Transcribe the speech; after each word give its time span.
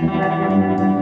Gracias. 0.00 0.97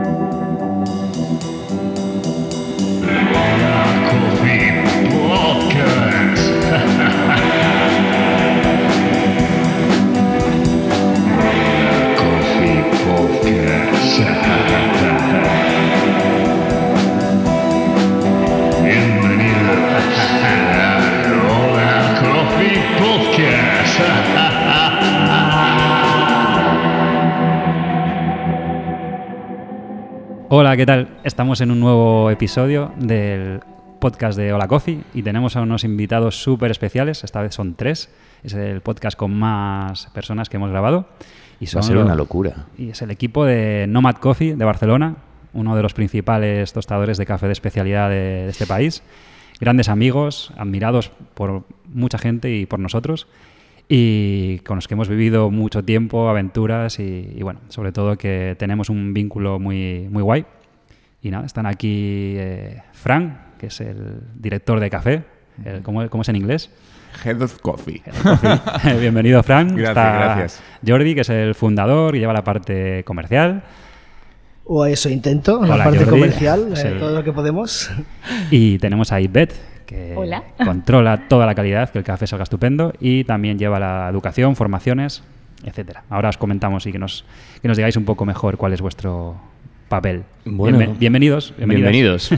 Hola, 30.49 30.77
¿qué 30.77 30.85
tal? 30.85 31.09
Estamos 31.25 31.59
en 31.59 31.71
un 31.71 31.81
nuevo 31.81 32.31
episodio 32.31 32.93
del 32.97 33.59
podcast 33.99 34.37
de 34.37 34.53
Hola 34.53 34.69
Coffee 34.69 35.01
y 35.13 35.21
tenemos 35.21 35.57
a 35.57 35.61
unos 35.61 35.83
invitados 35.83 36.41
súper 36.41 36.71
especiales. 36.71 37.25
Esta 37.25 37.41
vez 37.41 37.53
son 37.53 37.75
tres. 37.75 38.09
Es 38.43 38.53
el 38.53 38.79
podcast 38.79 39.17
con 39.17 39.37
más 39.37 40.05
personas 40.13 40.47
que 40.47 40.55
hemos 40.55 40.69
grabado. 40.69 41.05
Y 41.59 41.65
Va 41.75 41.81
a 41.81 41.83
ser 41.83 41.97
una 41.97 42.15
locura. 42.15 42.67
Y 42.77 42.91
es 42.91 43.01
el 43.01 43.11
equipo 43.11 43.43
de 43.43 43.87
Nomad 43.89 44.15
Coffee 44.15 44.55
de 44.55 44.63
Barcelona, 44.63 45.17
uno 45.51 45.75
de 45.75 45.83
los 45.83 45.93
principales 45.93 46.71
tostadores 46.71 47.17
de 47.17 47.25
café 47.25 47.47
de 47.47 47.53
especialidad 47.53 48.09
de 48.09 48.47
este 48.47 48.65
país. 48.65 49.03
Grandes 49.59 49.89
amigos, 49.89 50.53
admirados 50.55 51.11
por 51.33 51.63
mucha 51.93 52.19
gente 52.19 52.55
y 52.55 52.65
por 52.65 52.79
nosotros 52.79 53.27
y 53.89 54.59
con 54.59 54.75
los 54.75 54.87
que 54.87 54.93
hemos 54.93 55.07
vivido 55.07 55.49
mucho 55.49 55.83
tiempo, 55.83 56.29
aventuras 56.29 56.99
y, 56.99 57.39
bueno, 57.41 57.61
sobre 57.69 57.91
todo 57.91 58.17
que 58.17 58.55
tenemos 58.59 58.89
un 58.89 59.13
vínculo 59.13 59.59
muy, 59.59 60.07
muy 60.09 60.23
guay. 60.23 60.45
Y 61.21 61.31
nada, 61.31 61.45
están 61.45 61.65
aquí 61.65 62.35
eh, 62.37 62.81
Frank, 62.93 63.33
que 63.57 63.67
es 63.67 63.81
el 63.81 64.19
director 64.35 64.79
de 64.79 64.89
café, 64.89 65.23
¿cómo, 65.83 66.03
es 66.03 66.29
en 66.29 66.35
inglés? 66.35 66.69
Head 67.23 67.41
of 67.41 67.59
Coffee. 67.59 68.01
Bienvenido, 68.99 69.41
Frank. 69.43 69.71
Gracias, 69.71 69.95
gracias. 69.95 70.63
Jordi, 70.85 71.15
que 71.15 71.21
es 71.21 71.29
el 71.29 71.55
fundador 71.55 72.15
y 72.15 72.19
lleva 72.19 72.33
la 72.33 72.43
parte 72.43 73.03
comercial. 73.05 73.63
O 74.69 74.85
eso 74.85 75.09
intento, 75.09 75.65
la 75.65 75.81
parte 75.81 76.05
comercial, 76.05 76.73
eh, 76.75 76.97
todo 76.99 77.15
lo 77.15 77.23
que 77.23 77.31
podemos. 77.31 77.89
Y 78.51 78.77
tenemos 78.79 79.13
a 79.13 79.21
Ivette, 79.21 79.55
que 79.87 80.13
controla 80.63 81.27
toda 81.27 81.47
la 81.47 81.55
calidad, 81.55 81.89
que 81.89 81.97
el 81.97 82.03
café 82.03 82.27
salga 82.27 82.43
estupendo 82.43 82.93
y 82.99 83.23
también 83.23 83.57
lleva 83.57 83.79
la 83.79 84.07
educación, 84.09 84.55
formaciones, 84.55 85.23
etcétera. 85.63 86.03
Ahora 86.11 86.29
os 86.29 86.37
comentamos 86.37 86.85
y 86.85 86.91
que 86.91 86.99
nos, 86.99 87.25
que 87.61 87.67
nos 87.67 87.77
digáis 87.77 87.97
un 87.97 88.05
poco 88.05 88.25
mejor 88.25 88.57
cuál 88.57 88.73
es 88.73 88.81
vuestro 88.81 89.35
papel. 89.89 90.23
bienvenidos. 90.45 91.53
Bienvenidos. 91.57 92.29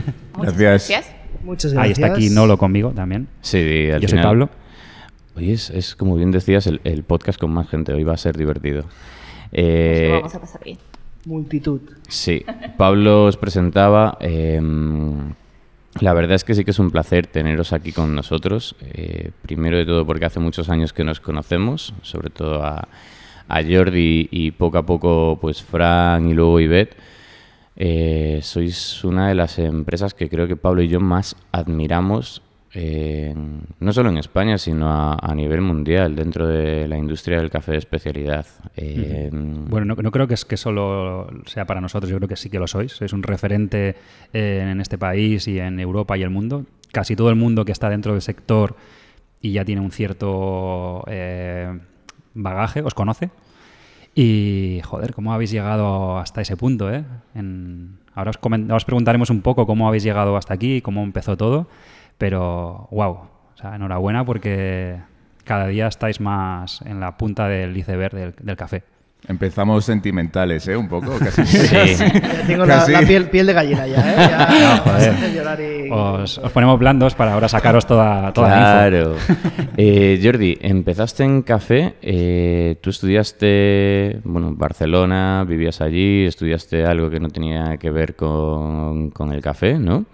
gracias. 0.56 1.12
Muchas 1.42 1.72
gracias. 1.72 1.74
Ahí 1.76 1.90
está 1.92 2.06
aquí 2.06 2.30
Nolo 2.30 2.56
conmigo 2.56 2.90
también. 2.90 3.28
Sí, 3.42 3.88
Yo 4.00 4.08
soy 4.08 4.22
Pablo. 4.22 4.48
Hoy 5.36 5.52
es, 5.52 5.94
como 5.96 6.16
bien 6.16 6.30
decías, 6.30 6.66
el, 6.66 7.02
podcast 7.04 7.38
con 7.38 7.50
más 7.50 7.68
gente. 7.68 7.92
Hoy 7.92 8.04
va 8.04 8.14
a 8.14 8.16
ser 8.16 8.36
divertido. 8.36 8.84
Eh, 9.52 10.10
vamos 10.12 10.34
a 10.34 10.40
pasar 10.40 10.62
bien. 10.64 10.78
Multitud. 11.24 11.80
Sí, 12.08 12.44
Pablo 12.76 13.26
os 13.26 13.36
presentaba. 13.36 14.16
Eh, 14.20 14.60
la 15.98 16.14
verdad 16.14 16.36
es 16.36 16.44
que 16.44 16.54
sí 16.54 16.64
que 16.64 16.70
es 16.70 16.78
un 16.78 16.90
placer 16.90 17.26
teneros 17.26 17.72
aquí 17.72 17.92
con 17.92 18.14
nosotros. 18.14 18.76
Eh, 18.80 19.32
primero 19.42 19.76
de 19.76 19.84
todo 19.84 20.06
porque 20.06 20.24
hace 20.24 20.38
muchos 20.38 20.68
años 20.68 20.92
que 20.92 21.02
nos 21.02 21.20
conocemos, 21.20 21.92
sobre 22.02 22.30
todo 22.30 22.62
a, 22.64 22.88
Jordi 23.48 24.28
y 24.30 24.52
poco 24.52 24.78
a 24.78 24.86
poco 24.86 25.36
pues 25.40 25.60
Fran 25.60 26.28
y 26.28 26.34
luego 26.34 26.60
Ivette. 26.60 26.96
Eh, 27.74 28.40
sois 28.42 29.02
una 29.02 29.28
de 29.28 29.34
las 29.34 29.58
empresas 29.58 30.14
que 30.14 30.28
creo 30.28 30.46
que 30.46 30.54
Pablo 30.54 30.82
y 30.82 30.88
yo 30.88 31.00
más 31.00 31.34
admiramos 31.50 32.42
no 32.74 33.92
solo 33.92 34.10
en 34.10 34.18
España, 34.18 34.56
sino 34.56 34.88
a, 34.90 35.34
nivel 35.34 35.60
mundial, 35.60 36.14
dentro 36.14 36.46
de 36.46 36.86
la 36.86 36.96
industria 36.96 37.38
del 37.38 37.50
café 37.50 37.72
de 37.72 37.78
especialidad. 37.78 38.46
Bueno, 39.32 39.94
no, 39.96 40.10
creo 40.10 40.28
que 40.28 40.34
es 40.34 40.44
que 40.44 40.56
solo 40.56 41.28
sea 41.46 41.66
para 41.66 41.80
nosotros, 41.80 42.10
yo 42.10 42.16
creo 42.18 42.28
que 42.28 42.36
sí 42.36 42.48
que 42.48 42.58
lo 42.58 42.66
sois. 42.66 42.92
Sois 42.92 43.12
un 43.12 43.22
referente 43.22 43.96
eh, 44.32 44.68
en 44.70 44.80
este 44.80 44.98
país 44.98 45.48
y 45.48 45.58
en 45.58 45.80
Europa 45.80 46.16
y 46.16 46.22
el 46.22 46.30
mundo. 46.30 46.64
Casi 46.92 47.16
todo 47.16 47.30
el 47.30 47.36
mundo 47.36 47.64
que 47.64 47.72
está 47.72 47.88
dentro 47.88 48.12
del 48.12 48.22
sector 48.22 48.76
y 49.40 49.52
ya 49.52 49.64
tiene 49.64 49.80
un 49.80 49.90
cierto 49.90 51.04
eh, 51.08 51.78
bagaje, 52.34 52.82
os 52.82 52.94
conoce. 52.94 53.30
Y, 54.14 54.80
joder, 54.84 55.14
¿cómo 55.14 55.32
habéis 55.32 55.50
llegado 55.50 56.18
hasta 56.18 56.40
ese 56.40 56.56
punto? 56.56 56.92
Eh? 56.92 57.04
ahora 58.14 58.30
os, 58.30 58.38
os 58.72 58.84
preguntaremos 58.84 59.30
un 59.30 59.40
poco 59.40 59.66
cómo 59.66 59.86
habéis 59.86 60.02
llegado 60.02 60.36
hasta 60.36 60.54
aquí, 60.54 60.80
cómo 60.80 61.02
empezó 61.02 61.36
todo. 61.36 61.68
Pero, 62.20 62.86
wow, 62.90 63.12
o 63.12 63.56
sea, 63.56 63.76
enhorabuena 63.76 64.26
porque 64.26 65.00
cada 65.42 65.68
día 65.68 65.86
estáis 65.86 66.20
más 66.20 66.82
en 66.82 67.00
la 67.00 67.16
punta 67.16 67.48
del 67.48 67.74
iceberg 67.74 68.34
del, 68.38 68.56
café. 68.58 68.82
Empezamos 69.26 69.86
sentimentales, 69.86 70.68
¿eh? 70.68 70.76
Un 70.76 70.86
poco, 70.86 71.18
casi. 71.18 71.46
Sí. 71.46 71.74
Ya 71.74 72.46
tengo 72.46 72.66
La, 72.66 72.84
piel, 73.06 73.30
piel, 73.30 73.46
de 73.46 73.52
gallina 73.54 73.86
ya, 73.86 74.12
¿eh? 74.12 75.34
Ya 75.34 75.94
os, 75.94 76.38
ponemos 76.52 76.78
blandos 76.78 77.14
para 77.14 77.32
ahora 77.32 77.48
sacaros 77.48 77.86
toda, 77.86 78.34
toda 78.34 78.48
claro. 78.48 79.14
la 79.14 79.32
info. 79.32 79.72
eh, 79.78 80.20
Jordi, 80.22 80.58
empezaste 80.60 81.24
en 81.24 81.40
café. 81.40 81.94
Eh, 82.02 82.76
tú 82.82 82.90
estudiaste, 82.90 84.20
bueno, 84.24 84.48
en 84.48 84.58
Barcelona, 84.58 85.46
vivías 85.48 85.80
allí, 85.80 86.26
estudiaste 86.26 86.84
algo 86.84 87.08
que 87.08 87.18
no 87.18 87.30
tenía 87.30 87.78
que 87.78 87.90
ver 87.90 88.14
con, 88.14 89.08
con 89.08 89.32
el 89.32 89.40
café, 89.40 89.78
¿no? 89.78 90.04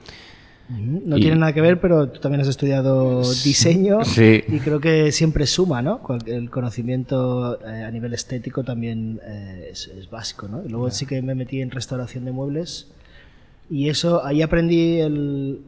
No 0.68 1.16
tiene 1.16 1.36
nada 1.36 1.52
que 1.52 1.60
ver, 1.60 1.80
pero 1.80 2.08
tú 2.08 2.20
también 2.20 2.40
has 2.40 2.48
estudiado 2.48 3.20
diseño 3.20 4.00
y 4.16 4.58
creo 4.58 4.80
que 4.80 5.12
siempre 5.12 5.46
suma, 5.46 5.80
¿no? 5.80 6.00
El 6.26 6.50
conocimiento 6.50 7.60
eh, 7.64 7.84
a 7.84 7.90
nivel 7.92 8.14
estético 8.14 8.64
también 8.64 9.20
eh, 9.24 9.68
es, 9.70 10.10
básico, 10.10 10.48
¿no? 10.48 10.64
Y 10.64 10.68
luego 10.68 10.90
sí 10.90 11.06
que 11.06 11.22
me 11.22 11.36
metí 11.36 11.60
en 11.60 11.70
restauración 11.70 12.24
de 12.24 12.32
muebles 12.32 12.88
y 13.70 13.88
eso, 13.88 14.24
ahí 14.24 14.42
aprendí 14.42 15.00
el, 15.00 15.60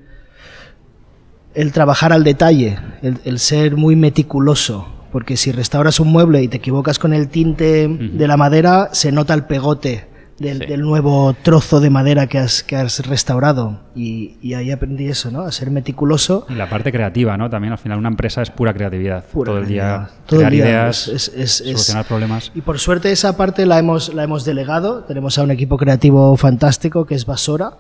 el 1.55 1.73
trabajar 1.73 2.13
al 2.13 2.25
detalle, 2.25 2.79
el, 3.03 3.39
ser 3.39 3.77
muy 3.77 3.95
meticuloso, 3.95 4.89
porque 5.13 5.37
si 5.37 5.53
restauras 5.53 6.01
un 6.01 6.09
mueble 6.09 6.43
y 6.43 6.49
te 6.49 6.57
equivocas 6.57 6.99
con 6.99 7.13
el 7.13 7.29
tinte 7.29 7.87
de 7.87 8.29
la 8.29 8.37
madera, 8.37 8.91
se 8.93 9.13
nota 9.13 9.35
el 9.35 9.45
pegote 9.45 10.18
del, 10.39 10.81
nuevo 10.81 11.35
trozo 11.43 11.81
de 11.81 11.91
madera 11.91 12.27
que 12.27 12.39
has, 12.39 12.63
que 12.63 12.77
has 12.77 13.07
restaurado. 13.07 13.81
Y, 13.95 14.55
ahí 14.55 14.71
aprendí 14.71 15.07
eso, 15.07 15.31
¿no? 15.31 15.43
A 15.43 15.53
ser 15.53 15.71
meticuloso. 15.71 16.47
Y 16.49 16.55
la 16.55 16.69
parte 16.69 16.93
creativa, 16.93 17.37
¿no? 17.37 17.51
También 17.51 17.73
al 17.73 17.79
final 17.79 17.99
una 17.99 18.09
empresa 18.09 18.43
es 18.43 18.51
pura 18.51 18.73
creatividad. 18.73 19.25
Todo 19.33 19.59
el 19.59 19.67
día 19.67 20.11
crear 20.27 20.55
ideas, 20.55 21.09
es, 21.09 21.53
solucionar 21.53 22.05
problemas. 22.07 22.53
Y 22.55 22.61
por 22.61 22.79
suerte 22.79 23.11
esa 23.13 23.37
parte 23.37 23.67
la 23.67 23.79
hemos, 23.79 24.15
la 24.15 24.25
hemos 24.25 24.45
delegado. 24.45 25.05
Tenemos 25.05 25.39
a 25.39 25.43
un 25.43 25.51
equipo 25.51 25.77
creativo 25.77 26.37
fantástico 26.37 27.05
que 27.05 27.15
es 27.15 27.27
Basora. 27.27 27.73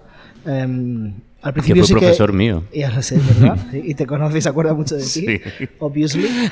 Em, 0.46 1.14
al 1.42 1.52
principio 1.52 1.82
que 1.82 1.88
fue 1.88 2.00
profesor 2.00 2.32
mío. 2.32 2.64
Ya 2.74 2.90
lo 2.90 3.02
sé, 3.02 3.18
¿verdad? 3.18 3.58
y 3.72 3.94
te 3.94 4.06
conoce 4.06 4.38
y 4.38 4.40
se 4.40 4.48
acuerda 4.48 4.74
mucho 4.74 4.96
de 4.96 5.02
ti, 5.02 5.08
sí. 5.08 5.40
obviously. 5.78 6.28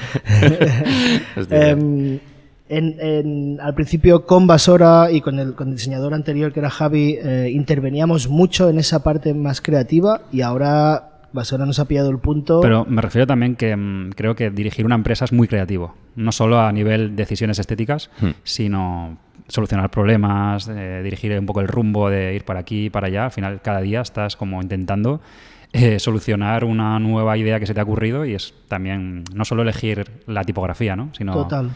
En, 2.68 3.60
al 3.60 3.74
principio 3.74 4.26
con 4.26 4.48
Basora 4.48 5.12
y 5.12 5.20
con 5.20 5.38
el, 5.38 5.54
con 5.54 5.70
diseñador 5.70 6.14
anterior 6.14 6.52
que 6.52 6.58
era 6.58 6.70
Javi 6.70 7.16
eh, 7.22 7.48
interveníamos 7.52 8.28
mucho 8.28 8.68
en 8.68 8.78
esa 8.78 9.04
parte 9.04 9.34
más 9.34 9.60
creativa 9.60 10.22
y 10.32 10.40
ahora 10.40 11.16
Basora 11.32 11.64
nos 11.64 11.78
ha 11.78 11.84
pillado 11.84 12.10
el 12.10 12.18
punto. 12.18 12.60
Pero 12.60 12.84
me 12.86 13.02
refiero 13.02 13.26
también 13.26 13.54
que 13.54 13.76
mm, 13.76 14.10
creo 14.16 14.34
que 14.34 14.50
dirigir 14.50 14.84
una 14.84 14.96
empresa 14.96 15.24
es 15.24 15.32
muy 15.32 15.46
creativo, 15.46 15.94
no 16.16 16.32
solo 16.32 16.60
a 16.60 16.72
nivel 16.72 17.14
decisiones 17.14 17.58
estéticas, 17.60 18.10
hmm. 18.20 18.30
sino 18.42 19.18
solucionar 19.46 19.90
problemas, 19.90 20.68
eh, 20.68 21.02
dirigir 21.04 21.38
un 21.38 21.46
poco 21.46 21.60
el 21.60 21.68
rumbo 21.68 22.10
de 22.10 22.34
ir 22.34 22.44
para 22.44 22.60
aquí 22.60 22.86
y 22.86 22.90
para 22.90 23.06
allá. 23.06 23.26
Al 23.26 23.30
final 23.30 23.60
cada 23.62 23.80
día 23.80 24.00
estás 24.00 24.34
como 24.34 24.60
intentando 24.60 25.20
eh, 25.72 26.00
solucionar 26.00 26.64
una 26.64 26.98
nueva 26.98 27.36
idea 27.36 27.60
que 27.60 27.66
se 27.66 27.74
te 27.74 27.80
ha 27.80 27.84
ocurrido 27.84 28.24
y 28.24 28.34
es 28.34 28.54
también 28.66 29.22
no 29.32 29.44
solo 29.44 29.62
elegir 29.62 30.10
la 30.26 30.42
tipografía, 30.42 30.96
¿no? 30.96 31.10
sino 31.12 31.32
Total 31.32 31.70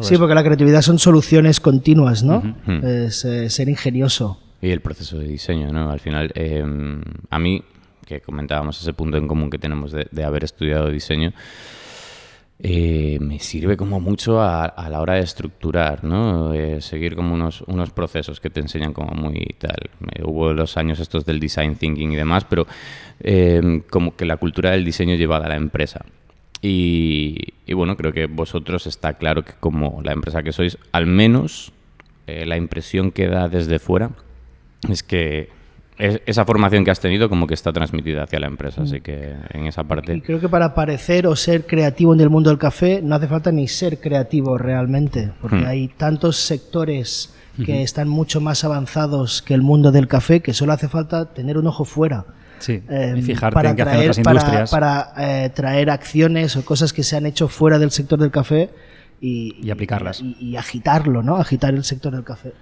sí, 0.00 0.16
porque 0.16 0.34
la 0.34 0.42
creatividad 0.42 0.82
son 0.82 0.98
soluciones 0.98 1.60
continuas, 1.60 2.22
¿no? 2.22 2.42
Es 2.82 3.24
eh, 3.24 3.50
ser 3.50 3.68
ingenioso. 3.68 4.38
Y 4.60 4.70
el 4.70 4.80
proceso 4.80 5.18
de 5.18 5.28
diseño, 5.28 5.72
¿no? 5.72 5.90
Al 5.90 6.00
final, 6.00 6.32
em, 6.34 7.02
a 7.30 7.38
mí, 7.38 7.62
que 8.06 8.20
comentábamos 8.20 8.80
ese 8.80 8.92
punto 8.92 9.16
en 9.16 9.28
común 9.28 9.50
que 9.50 9.58
tenemos 9.58 9.92
de, 9.92 10.24
haber 10.24 10.44
estudiado 10.44 10.88
diseño, 10.90 11.32
eh, 12.58 13.18
me 13.20 13.40
sirve 13.40 13.76
como 13.76 14.00
mucho 14.00 14.40
a, 14.40 14.72
la 14.88 15.00
hora 15.00 15.14
de 15.14 15.20
estructurar, 15.20 16.04
¿no? 16.04 16.52
seguir 16.80 17.16
como 17.16 17.34
unos, 17.34 17.62
unos 17.62 17.90
procesos 17.90 18.40
que 18.40 18.48
te 18.48 18.60
enseñan 18.60 18.92
como 18.92 19.12
muy 19.14 19.44
tal. 19.58 19.90
hubo 20.22 20.52
los 20.52 20.76
años 20.76 21.00
estos 21.00 21.26
del 21.26 21.40
design 21.40 21.76
thinking 21.76 22.12
y 22.12 22.16
demás, 22.16 22.44
pero 22.44 22.66
em, 23.20 23.80
como 23.80 24.16
que 24.16 24.24
la 24.24 24.36
cultura 24.36 24.70
del 24.70 24.84
diseño 24.84 25.16
llevada 25.16 25.46
a 25.46 25.48
la 25.48 25.56
empresa. 25.56 26.04
Y, 26.62 27.53
bueno, 27.72 27.96
creo 27.96 28.12
que 28.12 28.26
vosotros 28.26 28.86
está 28.86 29.14
claro 29.14 29.44
que 29.44 29.54
como 29.58 30.00
la 30.02 30.12
empresa 30.12 30.42
que 30.42 30.52
sois, 30.52 30.76
al 30.92 31.06
menos 31.06 31.72
eh, 32.26 32.44
la 32.44 32.56
impresión 32.56 33.10
que 33.10 33.28
da 33.28 33.48
desde 33.48 33.78
fuera 33.78 34.10
es 34.88 35.02
que 35.02 35.48
esa 35.96 36.44
formación 36.44 36.84
que 36.84 36.90
has 36.90 37.00
tenido 37.00 37.28
como 37.28 37.46
que 37.46 37.54
está 37.54 37.72
transmitida 37.72 38.24
hacia 38.24 38.40
la 38.40 38.48
empresa, 38.48 38.82
así 38.82 39.00
que 39.00 39.34
en 39.50 39.66
esa 39.66 39.84
parte... 39.84 40.16
Y 40.16 40.20
creo 40.20 40.40
que 40.40 40.48
para 40.48 40.74
parecer 40.74 41.26
o 41.26 41.36
ser 41.36 41.66
creativo 41.66 42.12
en 42.12 42.20
el 42.20 42.30
mundo 42.30 42.50
del 42.50 42.58
café 42.58 43.00
no 43.00 43.14
hace 43.14 43.28
falta 43.28 43.52
ni 43.52 43.68
ser 43.68 44.00
creativo 44.00 44.58
realmente, 44.58 45.30
porque 45.40 45.58
hmm. 45.58 45.66
hay 45.66 45.88
tantos 45.88 46.36
sectores 46.36 47.32
que 47.64 47.82
están 47.82 48.08
mucho 48.08 48.40
más 48.40 48.64
avanzados 48.64 49.40
que 49.40 49.54
el 49.54 49.62
mundo 49.62 49.92
del 49.92 50.08
café 50.08 50.40
que 50.40 50.52
solo 50.52 50.72
hace 50.72 50.88
falta 50.88 51.32
tener 51.32 51.56
un 51.56 51.68
ojo 51.68 51.84
fuera. 51.84 52.24
Sí, 52.64 52.82
y 52.88 52.94
em, 52.94 53.22
fijarte 53.22 53.52
para 53.52 53.70
en 53.70 53.76
qué 53.76 53.82
hacen 53.82 54.00
otras 54.00 54.18
industrias. 54.18 54.70
Para, 54.70 55.12
eh, 55.18 55.50
traer 55.50 55.90
acciones 55.90 56.56
o 56.56 56.64
cosas 56.64 56.94
que 56.94 57.02
se 57.02 57.14
han 57.14 57.26
hecho 57.26 57.48
fuera 57.48 57.78
del 57.78 57.90
sector 57.90 58.18
del 58.18 58.30
café 58.30 58.70
y, 59.20 59.70
aplicarlas. 59.70 60.22
Y, 60.22 60.56
agitarlo, 60.56 61.22
¿no? 61.22 61.36
Agitar 61.36 61.74
el 61.74 61.84
sector 61.84 62.14
del 62.14 62.24
café. 62.24 62.52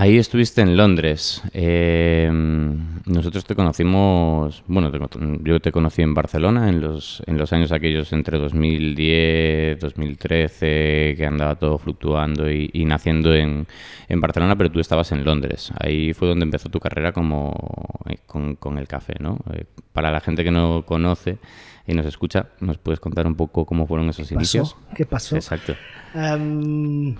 Ahí 0.00 0.16
estuviste 0.16 0.60
en 0.60 0.76
Londres. 0.76 1.42
Eh, 1.52 2.30
nosotros 3.04 3.44
te 3.44 3.56
conocimos, 3.56 4.62
bueno, 4.68 4.92
yo 5.42 5.58
te 5.58 5.72
conocí 5.72 6.02
en 6.02 6.14
Barcelona 6.14 6.68
en 6.68 6.80
los, 6.80 7.20
en 7.26 7.36
los 7.36 7.52
años 7.52 7.72
aquellos 7.72 8.12
entre 8.12 8.38
2010, 8.38 9.80
2013, 9.80 11.14
que 11.16 11.26
andaba 11.26 11.56
todo 11.56 11.78
fluctuando 11.78 12.48
y, 12.48 12.84
naciendo 12.84 13.34
en, 13.34 13.66
en, 14.08 14.20
Barcelona, 14.20 14.54
pero 14.54 14.70
tú 14.70 14.78
estabas 14.78 15.10
en 15.10 15.24
Londres. 15.24 15.72
Ahí 15.80 16.14
fue 16.14 16.28
donde 16.28 16.44
empezó 16.44 16.68
tu 16.68 16.78
carrera 16.78 17.10
como 17.10 17.52
eh, 18.08 18.18
con, 18.24 18.78
el 18.78 18.86
café, 18.86 19.14
¿no? 19.18 19.38
Eh, 19.52 19.64
para 19.92 20.12
la 20.12 20.20
gente 20.20 20.44
que 20.44 20.52
no 20.52 20.84
conoce 20.86 21.38
y 21.88 21.94
nos 21.94 22.06
escucha, 22.06 22.50
¿nos 22.60 22.78
puedes 22.78 23.00
contar 23.00 23.26
un 23.26 23.34
poco 23.34 23.66
cómo 23.66 23.84
fueron 23.88 24.08
esos 24.10 24.30
inicios? 24.30 24.76
¿Qué 24.94 25.06
pasó? 25.06 25.34
Exacto. 25.34 25.74
Em, 26.14 27.16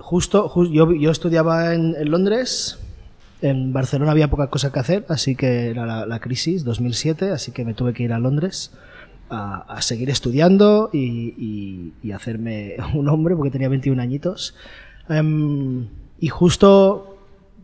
justo, 0.00 0.52
yo, 0.70 0.92
yo, 0.92 1.10
estudiaba 1.10 1.74
en, 1.74 1.94
Londres, 2.10 2.78
en 3.42 3.72
Barcelona 3.72 4.10
había 4.12 4.28
poca 4.28 4.48
cosa 4.48 4.72
que 4.72 4.78
hacer, 4.78 5.06
así 5.08 5.36
que 5.36 5.70
era 5.70 6.06
la, 6.06 6.18
crisis 6.20 6.64
2007, 6.64 7.30
así 7.30 7.52
que 7.52 7.64
me 7.64 7.74
tuve 7.74 7.92
que 7.92 8.02
ir 8.02 8.12
a 8.12 8.18
Londres 8.18 8.72
a, 9.28 9.80
seguir 9.80 10.10
estudiando 10.10 10.90
y, 10.92 11.92
hacerme 12.12 12.76
un 12.94 13.08
hombre 13.08 13.36
porque 13.36 13.50
tenía 13.50 13.68
21 13.68 14.00
añitos. 14.00 14.54
Em, 15.08 15.86
y 16.18 16.28
justo 16.28 17.16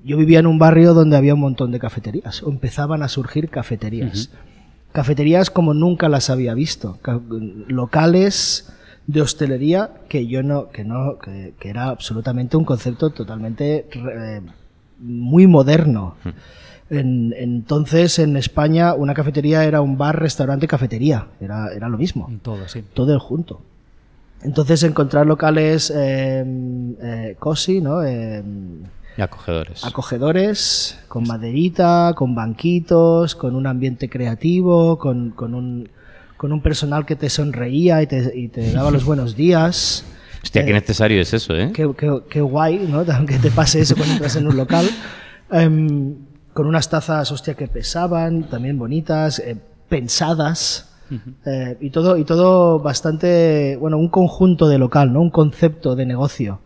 yo 0.05 0.17
vivía 0.17 0.39
en 0.39 0.47
un 0.47 0.59
barrio 0.59 0.95
donde 0.95 1.17
había 1.17 1.35
un 1.35 1.41
montón 1.41 1.73
de 1.73 1.81
cafeterías, 1.81 2.43
o 2.43 2.51
empezaban 2.51 3.03
a 3.03 3.09
surgir 3.09 3.49
cafeterías. 3.49 4.31
Cafeterías 4.93 5.51
como 5.51 5.75
nunca 5.75 6.09
las 6.09 6.31
había 6.31 6.55
visto, 6.55 6.99
locales 7.67 8.73
de 9.07 9.21
hostelería 9.21 9.91
que 10.09 10.27
yo 10.27 10.43
no, 10.43 10.69
que 10.69 10.85
no, 10.85 11.19
que, 11.19 11.55
era 11.61 11.89
absolutamente 11.89 12.57
un 12.57 12.65
concepto 12.65 13.11
totalmente 13.11 13.87
eh, 13.95 14.41
muy 14.99 15.47
moderno. 15.47 16.17
Hmm. 16.25 17.33
entonces 17.33 18.21
en 18.21 18.37
España 18.37 18.95
una 18.95 19.13
cafetería 19.13 19.65
era 19.65 19.81
un 19.81 19.99
bar, 19.99 20.21
restaurante, 20.21 20.69
cafetería, 20.69 21.29
era, 21.41 21.73
era 21.73 21.89
lo 21.89 21.99
mismo. 21.99 22.31
Todo, 22.43 22.69
sí. 22.69 22.85
Todo 22.95 23.13
el 23.13 23.19
junto. 23.19 23.61
Entonces 24.43 24.83
encontrar 24.83 25.27
locales 25.27 25.93
eh, 25.95 26.45
eh, 27.03 27.37
cosi, 27.39 27.81
¿no? 27.81 28.03
Em, 28.03 28.85
y 29.17 29.23
acogedores. 29.23 29.85
Acogedores, 29.85 30.99
con 31.09 31.27
maderita, 31.27 32.13
con 32.15 32.35
banquitos, 32.35 33.35
con 33.35 33.57
un 33.57 33.67
ambiente 33.67 34.11
creativo, 34.11 34.99
con, 34.99 35.31
con 35.31 35.55
un 35.55 35.89
con 36.37 36.53
un 36.53 36.61
personal 36.61 37.07
que 37.07 37.17
te 37.17 37.31
sonreía 37.31 38.03
y 38.03 38.07
te, 38.07 38.73
daba 38.73 38.91
los 38.91 39.05
buenos 39.05 39.37
días. 39.37 40.05
Hostia, 40.43 40.65
qué 40.65 40.71
eh, 40.71 40.75
necesario 40.75 41.21
es 41.21 41.33
eso, 41.33 41.55
¿eh? 41.57 41.73
Qué, 41.73 42.41
guay, 42.41 42.87
¿no? 42.89 43.05
Que 43.27 43.39
te 43.39 43.51
pase 43.51 43.81
eso 43.81 43.97
cuando 43.97 44.15
entras 44.15 44.37
en 44.37 44.47
un 44.47 44.57
local. 44.57 44.89
Em, 45.51 46.15
con 46.53 46.67
unas 46.67 46.89
tazas, 46.89 47.31
hostia, 47.33 47.55
que 47.55 47.69
pesaban, 47.69 48.45
también 48.45 48.79
bonitas, 48.79 49.39
eh, 49.39 49.57
pensadas. 49.89 50.93
Eh, 51.45 51.77
y 51.81 51.91
todo 51.91 52.17
y 52.17 52.25
todo 52.25 52.81
bastante 52.81 53.77
bueno 53.77 53.97
un 53.97 54.09
conjunto 54.09 54.67
de 54.67 54.77
local 54.77 55.13
no 55.13 55.21
un 55.21 55.31
concepto 55.31 55.95
de 55.95 56.05
negocio 56.05 56.59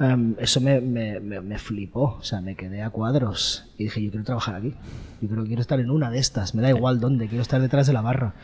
em, 0.00 0.34
eso 0.40 0.60
me, 0.60 0.80
me, 0.80 1.20
me, 1.20 1.58
flipó 1.60 2.16
o 2.18 2.24
sea 2.24 2.40
me 2.40 2.56
quedé 2.56 2.82
a 2.82 2.90
cuadros 2.90 3.66
y 3.78 3.84
dije 3.84 4.02
yo 4.02 4.10
quiero 4.10 4.24
trabajar 4.24 4.56
aquí 4.56 4.74
yo 5.20 5.28
creo 5.28 5.44
que 5.44 5.46
quiero 5.46 5.62
estar 5.62 5.78
en 5.78 5.92
una 5.92 6.10
de 6.10 6.18
estas 6.18 6.56
me 6.56 6.62
da 6.62 6.70
igual 6.70 6.98
dónde 6.98 7.28
quiero 7.28 7.42
estar 7.42 7.60
detrás 7.60 7.86
de 7.86 7.92
la 7.92 8.00
barra 8.00 8.34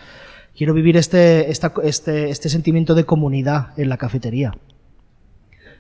quiero 0.59 0.75
vivir 0.75 0.97
este, 0.97 1.51
este, 1.51 2.31
este 2.31 2.49
sentimiento 2.49 2.97
de 2.97 3.05
comunidad 3.05 3.69
en 3.79 3.89
la 3.89 3.97
cafetería. 3.97 4.53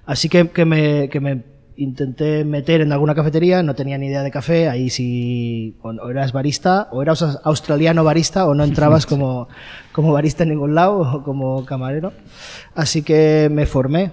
Así 0.06 0.28
que, 0.28 0.48
que, 0.50 0.64
me, 0.64 1.08
que 1.08 1.18
me 1.18 1.42
intenté 1.76 2.44
meter 2.44 2.80
en 2.80 2.92
alguna 2.92 3.16
cafetería, 3.16 3.64
no 3.64 3.74
tenía 3.74 3.98
ni 3.98 4.06
idea 4.06 4.22
de 4.22 4.30
café, 4.30 4.68
ahí 4.68 4.88
sí 4.88 5.76
o 5.82 6.10
eras 6.10 6.32
barista, 6.32 6.88
o 6.92 7.02
eras 7.02 7.22
australiano 7.42 8.04
barista, 8.04 8.46
o 8.46 8.54
no 8.54 8.62
entrabas 8.62 9.04
como, 9.12 9.48
como 9.90 10.12
barista 10.12 10.44
en 10.44 10.50
ningún 10.50 10.76
lado, 10.76 11.00
o 11.00 11.24
como 11.24 11.64
camarero. 11.64 12.12
Así 12.76 13.02
que 13.02 13.48
me 13.50 13.66
formé, 13.66 14.12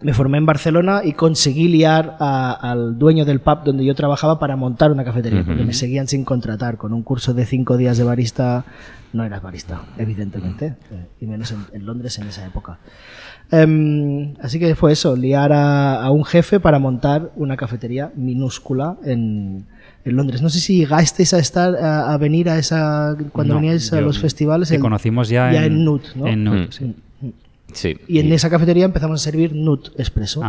me 0.00 0.14
formé 0.14 0.38
en 0.38 0.46
Barcelona 0.46 1.02
y 1.04 1.12
conseguí 1.12 1.68
liar 1.68 2.16
al 2.20 2.98
dueño 2.98 3.24
del 3.24 3.40
pub 3.40 3.64
donde 3.64 3.84
yo 3.84 3.94
trabajaba 3.94 4.38
para 4.38 4.56
montar 4.56 4.92
una 4.92 5.04
cafetería, 5.04 5.42
porque 5.44 5.64
me 5.64 5.72
seguían 5.72 6.06
sin 6.06 6.24
contratar. 6.24 6.76
Con 6.76 6.92
un 6.92 7.02
curso 7.02 7.34
de 7.34 7.46
cinco 7.46 7.76
días 7.76 7.98
de 7.98 8.04
barista 8.04 8.64
no 9.12 9.24
eras 9.24 9.42
barista, 9.42 9.80
evidentemente, 9.96 10.76
y 11.20 11.26
menos 11.26 11.54
en, 11.72 11.86
Londres 11.86 12.18
en 12.18 12.28
esa 12.28 12.46
época. 12.46 12.78
Em, 13.50 14.34
así 14.42 14.58
que 14.58 14.74
fue 14.74 14.92
eso, 14.92 15.16
liar 15.16 15.52
a, 15.52 16.10
un 16.10 16.24
jefe 16.24 16.60
para 16.60 16.78
montar 16.78 17.32
una 17.36 17.56
cafetería 17.56 18.12
minúscula 18.14 18.96
en, 19.04 19.66
Londres. 20.04 20.40
No 20.40 20.48
sé 20.48 20.60
si 20.60 20.78
llegasteis 20.78 21.34
a 21.34 21.38
estar 21.38 21.76
a, 21.76 22.16
venir 22.16 22.48
a 22.48 22.58
esa 22.58 23.14
cuando 23.30 23.56
veníais 23.56 23.92
a 23.92 24.00
los 24.00 24.18
festivales. 24.18 24.70
Te 24.70 24.78
conocimos 24.78 25.28
ya, 25.28 25.52
en, 25.66 25.84
Nut, 25.84 26.02
¿no? 26.14 26.26
En 26.26 26.44
Nut, 26.44 26.72
sí. 26.72 26.94
Y 28.06 28.18
en 28.18 28.32
esa 28.32 28.48
cafetería 28.48 28.84
empezamos 28.84 29.20
a 29.20 29.24
servir 29.24 29.54
Nut 29.54 29.90
Espresso. 29.98 30.42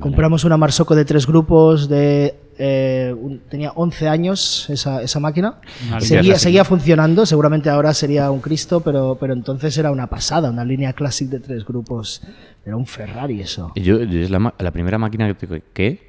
Compramos 0.00 0.44
una 0.44 0.56
Marsocco 0.56 0.94
de 0.94 1.04
tres 1.04 1.26
grupos 1.26 1.88
de... 1.88 2.34
Eh, 2.60 3.14
tenía 3.48 3.70
11 3.70 4.08
años 4.08 4.68
esa, 4.68 5.00
esa 5.00 5.20
máquina. 5.20 5.60
Seguía, 6.00 6.36
seguía, 6.36 6.64
funcionando, 6.64 7.24
seguramente 7.24 7.70
ahora 7.70 7.94
sería 7.94 8.32
un 8.32 8.40
Cristo, 8.40 8.80
pero, 8.80 9.16
pero 9.20 9.32
entonces 9.32 9.78
era 9.78 9.92
una 9.92 10.08
pasada, 10.08 10.50
una 10.50 10.64
línea 10.64 10.92
clásica 10.92 11.36
de 11.36 11.40
tres 11.40 11.64
grupos. 11.64 12.20
Era 12.66 12.76
un 12.76 12.84
Ferrari 12.84 13.40
eso. 13.40 13.72
Yo, 13.76 14.00
es 14.00 14.28
la, 14.28 14.52
la, 14.58 14.70
primera 14.72 14.98
máquina 14.98 15.32
que, 15.34 15.62
que 15.72 16.08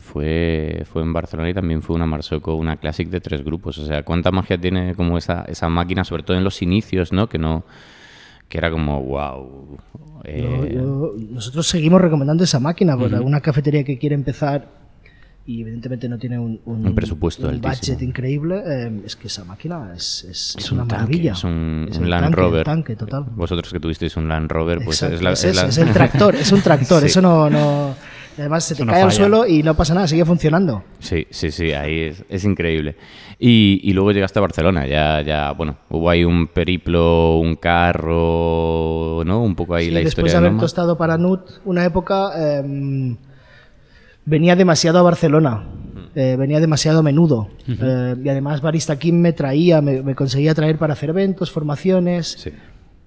fue, 0.00 0.84
fue 0.90 1.00
en 1.00 1.14
Barcelona 1.14 1.48
y 1.48 1.54
también 1.54 1.80
fue 1.80 1.96
una 1.96 2.06
Marsocco, 2.06 2.54
una 2.54 2.76
Classic 2.76 3.08
de 3.08 3.20
tres 3.20 3.42
grupos. 3.42 3.78
O 3.78 3.86
sea, 3.86 4.02
¿cuánta 4.02 4.30
magia 4.30 4.58
tiene 4.58 4.94
como 4.94 5.16
esa, 5.16 5.46
esa 5.48 5.70
máquina, 5.70 6.04
sobre 6.04 6.22
todo 6.22 6.36
en 6.36 6.44
los 6.44 6.60
inicios, 6.60 7.12
¿no? 7.12 7.28
Que 7.28 7.38
no 7.38 7.64
que 8.48 8.58
era 8.58 8.70
como, 8.70 9.02
wow. 9.02 9.78
Eh, 10.24 10.80
nosotros 11.30 11.66
seguimos 11.66 12.00
recomendando 12.00 12.44
esa 12.44 12.60
máquina 12.60 12.96
para 12.96 13.20
una 13.20 13.40
cafetería 13.40 13.84
que 13.84 13.98
quiere 13.98 14.14
empezar 14.14 14.86
y 15.46 15.60
evidentemente 15.60 16.08
no 16.08 16.18
tiene 16.18 16.38
un, 16.38 16.60
un, 16.64 16.94
presupuesto 16.94 17.48
un 17.48 17.60
budget 17.60 18.02
increíble, 18.02 18.62
eh, 18.66 19.02
es 19.04 19.14
que 19.14 19.28
esa 19.28 19.44
máquina 19.44 19.92
es, 19.94 20.26
es, 20.28 20.72
una 20.72 20.84
maravilla. 20.84 21.32
Es 21.32 21.44
un, 21.44 21.88
Land 22.02 22.34
Rover. 22.34 22.64
tanque, 22.64 22.96
total. 22.96 23.26
Vosotros 23.30 23.72
que 23.72 23.78
tuvisteis 23.78 24.16
un 24.16 24.28
Land 24.28 24.50
Rover, 24.50 24.80
pues 24.84 25.02
es, 25.02 25.22
la, 25.22 25.32
es, 25.32 25.44
el 25.78 25.92
tractor, 25.92 26.34
es 26.34 26.50
un 26.50 26.62
tractor, 26.62 27.04
eso 27.04 27.22
no... 27.22 27.48
no 27.48 27.94
además 28.38 28.64
se 28.64 28.74
te 28.74 28.86
cae 28.86 29.02
al 29.02 29.12
suelo 29.12 29.46
y 29.46 29.62
no 29.62 29.74
pasa 29.74 29.94
nada, 29.94 30.06
sigue 30.08 30.24
funcionando. 30.24 30.84
Sí, 30.98 31.26
sí, 31.30 31.50
sí, 31.50 31.72
ahí 31.72 32.12
es, 32.28 32.44
increíble. 32.44 32.96
Y, 33.38 33.80
y, 33.82 33.92
luego 33.92 34.12
llegaste 34.12 34.38
a 34.38 34.42
Barcelona, 34.42 34.86
ya, 34.86 35.20
ya, 35.22 35.52
bueno, 35.52 35.76
hubo 35.90 36.08
ahí 36.08 36.24
un 36.24 36.46
periplo, 36.48 37.38
un 37.38 37.56
carro, 37.56 39.22
¿no? 39.24 39.42
Un 39.42 39.54
poco 39.54 39.74
ahí 39.74 39.90
la 39.90 40.00
historia. 40.00 40.24
Después 40.24 40.32
de 40.32 40.38
haber 40.38 40.58
tostado 40.58 40.96
para 40.96 41.18
Nut 41.18 41.42
una 41.64 41.84
época, 41.84 42.60
em, 42.60 43.16
venía 44.24 44.56
demasiado 44.56 44.98
a 44.98 45.02
Barcelona. 45.02 45.64
Eh, 46.14 46.34
venía 46.38 46.60
demasiado 46.60 47.00
a 47.00 47.02
menudo. 47.02 47.48
Eh, 47.68 48.16
y 48.24 48.28
además 48.30 48.62
Barista 48.62 48.98
Kim 48.98 49.20
me 49.20 49.34
traía, 49.34 49.82
me, 49.82 50.02
me, 50.02 50.14
conseguía 50.14 50.54
traer 50.54 50.78
para 50.78 50.94
hacer 50.94 51.10
eventos, 51.10 51.50
formaciones. 51.50 52.36
Sí. 52.38 52.52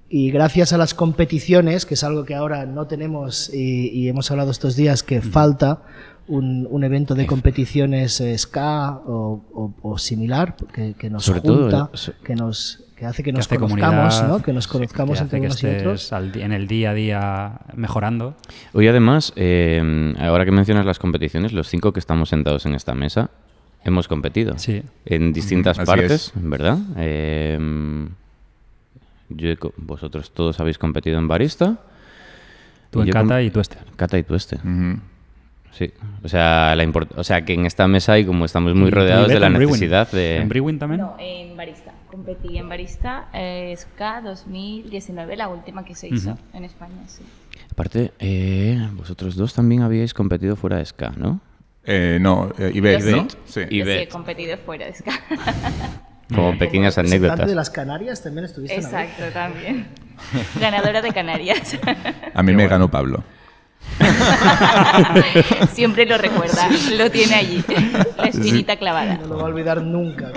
Y 0.09 0.31
gracias 0.31 0.73
a 0.73 0.77
las 0.77 0.95
competiciones, 0.95 1.85
que 1.85 1.93
es 1.93 2.03
algo 2.03 2.25
que 2.25 2.33
ahora 2.33 2.65
no 2.65 2.87
tenemos 2.87 3.53
y, 3.53 4.07
hemos 4.09 4.31
hablado 4.31 4.49
estos 4.49 4.75
días 4.75 5.03
que 5.03 5.21
falta 5.21 5.83
un, 6.27 6.67
un, 6.69 6.83
evento 6.83 7.13
de 7.13 7.27
competiciones 7.27 8.21
SCA 8.37 9.01
o, 9.05 9.95
similar 9.97 10.55
que, 10.73 10.95
que 10.95 11.11
nos 11.11 11.29
junta, 11.29 11.91
que 12.23 12.35
nos 12.35 12.85
que 12.95 13.05
hace 13.05 13.23
que 13.23 13.31
nos 13.31 13.47
conozcamos, 13.47 14.23
¿no? 14.23 14.41
que 14.41 14.51
nos 14.51 14.67
conozcamos 14.67 15.21
entre 15.21 15.39
unos 15.39 15.63
y 15.63 15.67
otros. 15.67 16.11
en 16.11 16.51
el 16.51 16.67
día 16.67 16.89
a 16.89 16.93
día 16.93 17.59
mejorando. 17.75 18.35
Hoy 18.73 18.87
además, 18.87 19.31
eh, 19.37 20.13
ahora 20.19 20.43
que 20.43 20.51
mencionas 20.51 20.85
las 20.85 20.99
competiciones, 20.99 21.53
los 21.53 21.69
cinco 21.69 21.93
que 21.93 21.99
estamos 21.99 22.29
sentados 22.29 22.65
en 22.65 22.75
esta 22.75 22.93
mesa 22.95 23.29
hemos 23.85 24.09
competido 24.09 24.57
sí. 24.57 24.81
en 25.05 25.31
distintas 25.31 25.77
partes, 25.77 26.33
¿verdad? 26.35 26.77
Eh, 26.97 27.57
vosotros 29.77 30.31
todos 30.31 30.59
habéis 30.59 30.77
competido 30.77 31.17
en 31.17 31.27
barista. 31.27 31.77
Tú 32.91 33.01
en 33.01 33.09
Cata 33.09 33.41
y 33.41 33.51
tú 33.51 33.59
este. 33.59 33.77
Cata 33.95 34.17
y 34.17 34.23
tú 34.23 34.35
este. 34.35 34.57
Sí, 35.71 35.93
o 36.23 36.27
sea, 36.27 36.75
la 36.75 36.91
o 37.15 37.23
sea, 37.23 37.45
que 37.45 37.53
en 37.53 37.65
esta 37.65 37.87
mesa 37.87 38.17
y 38.17 38.25
como 38.25 38.45
estamos 38.45 38.73
muy 38.75 38.89
rodeados 38.89 39.27
de 39.27 39.39
la 39.39 39.49
necesidad 39.49 40.11
de... 40.11 40.37
¿En 40.37 40.49
Brewin 40.49 40.79
también? 40.79 41.01
No, 41.01 41.15
en 41.19 41.55
Barista. 41.55 41.93
Competí 42.09 42.57
en 42.57 42.67
Barista 42.67 43.29
eh, 43.33 43.75
SK 43.77 44.23
2019, 44.23 45.37
la 45.37 45.47
última 45.47 45.85
que 45.85 45.93
se 45.93 46.07
hizo 46.07 46.37
en 46.53 46.65
España, 46.65 46.97
sí. 47.05 47.23
Aparte, 47.71 48.11
eh, 48.19 48.89
vosotros 48.93 49.35
dos 49.35 49.53
también 49.53 49.83
habíais 49.83 50.13
competido 50.13 50.55
fuera 50.55 50.77
de 50.77 50.85
SK, 50.85 51.17
¿no? 51.17 51.39
Eh, 51.85 52.17
no, 52.19 52.51
eh, 52.57 52.71
Ibet, 52.73 53.03
¿no? 53.05 53.27
Sí. 53.45 53.61
Yo 53.69 53.85
sí 53.85 53.91
he 53.91 54.07
competido 54.07 54.57
fuera 54.57 54.87
de 54.87 54.93
SK. 54.95 55.07
Como 56.33 56.57
pequeñas 56.57 56.97
anécdotas. 56.97 57.47
de 57.47 57.55
las 57.55 57.69
Canarias 57.69 58.21
también 58.21 58.45
estuviste 58.45 58.75
Exacto, 58.75 59.23
también. 59.33 59.87
Ganadora 60.59 61.01
de 61.01 61.11
Canarias. 61.11 61.77
A 62.33 62.43
mí 62.43 62.53
me 62.53 62.67
ganó 62.67 62.89
Pablo. 62.89 63.23
Siempre 65.73 66.05
lo 66.05 66.17
recuerda, 66.17 66.69
lo 66.97 67.09
tiene 67.09 67.35
allí, 67.35 67.63
la 68.17 68.25
espinita 68.25 68.75
clavada. 68.77 69.17
No 69.17 69.27
lo 69.27 69.37
va 69.37 69.41
a 69.43 69.45
olvidar 69.45 69.81
nunca. 69.81 70.31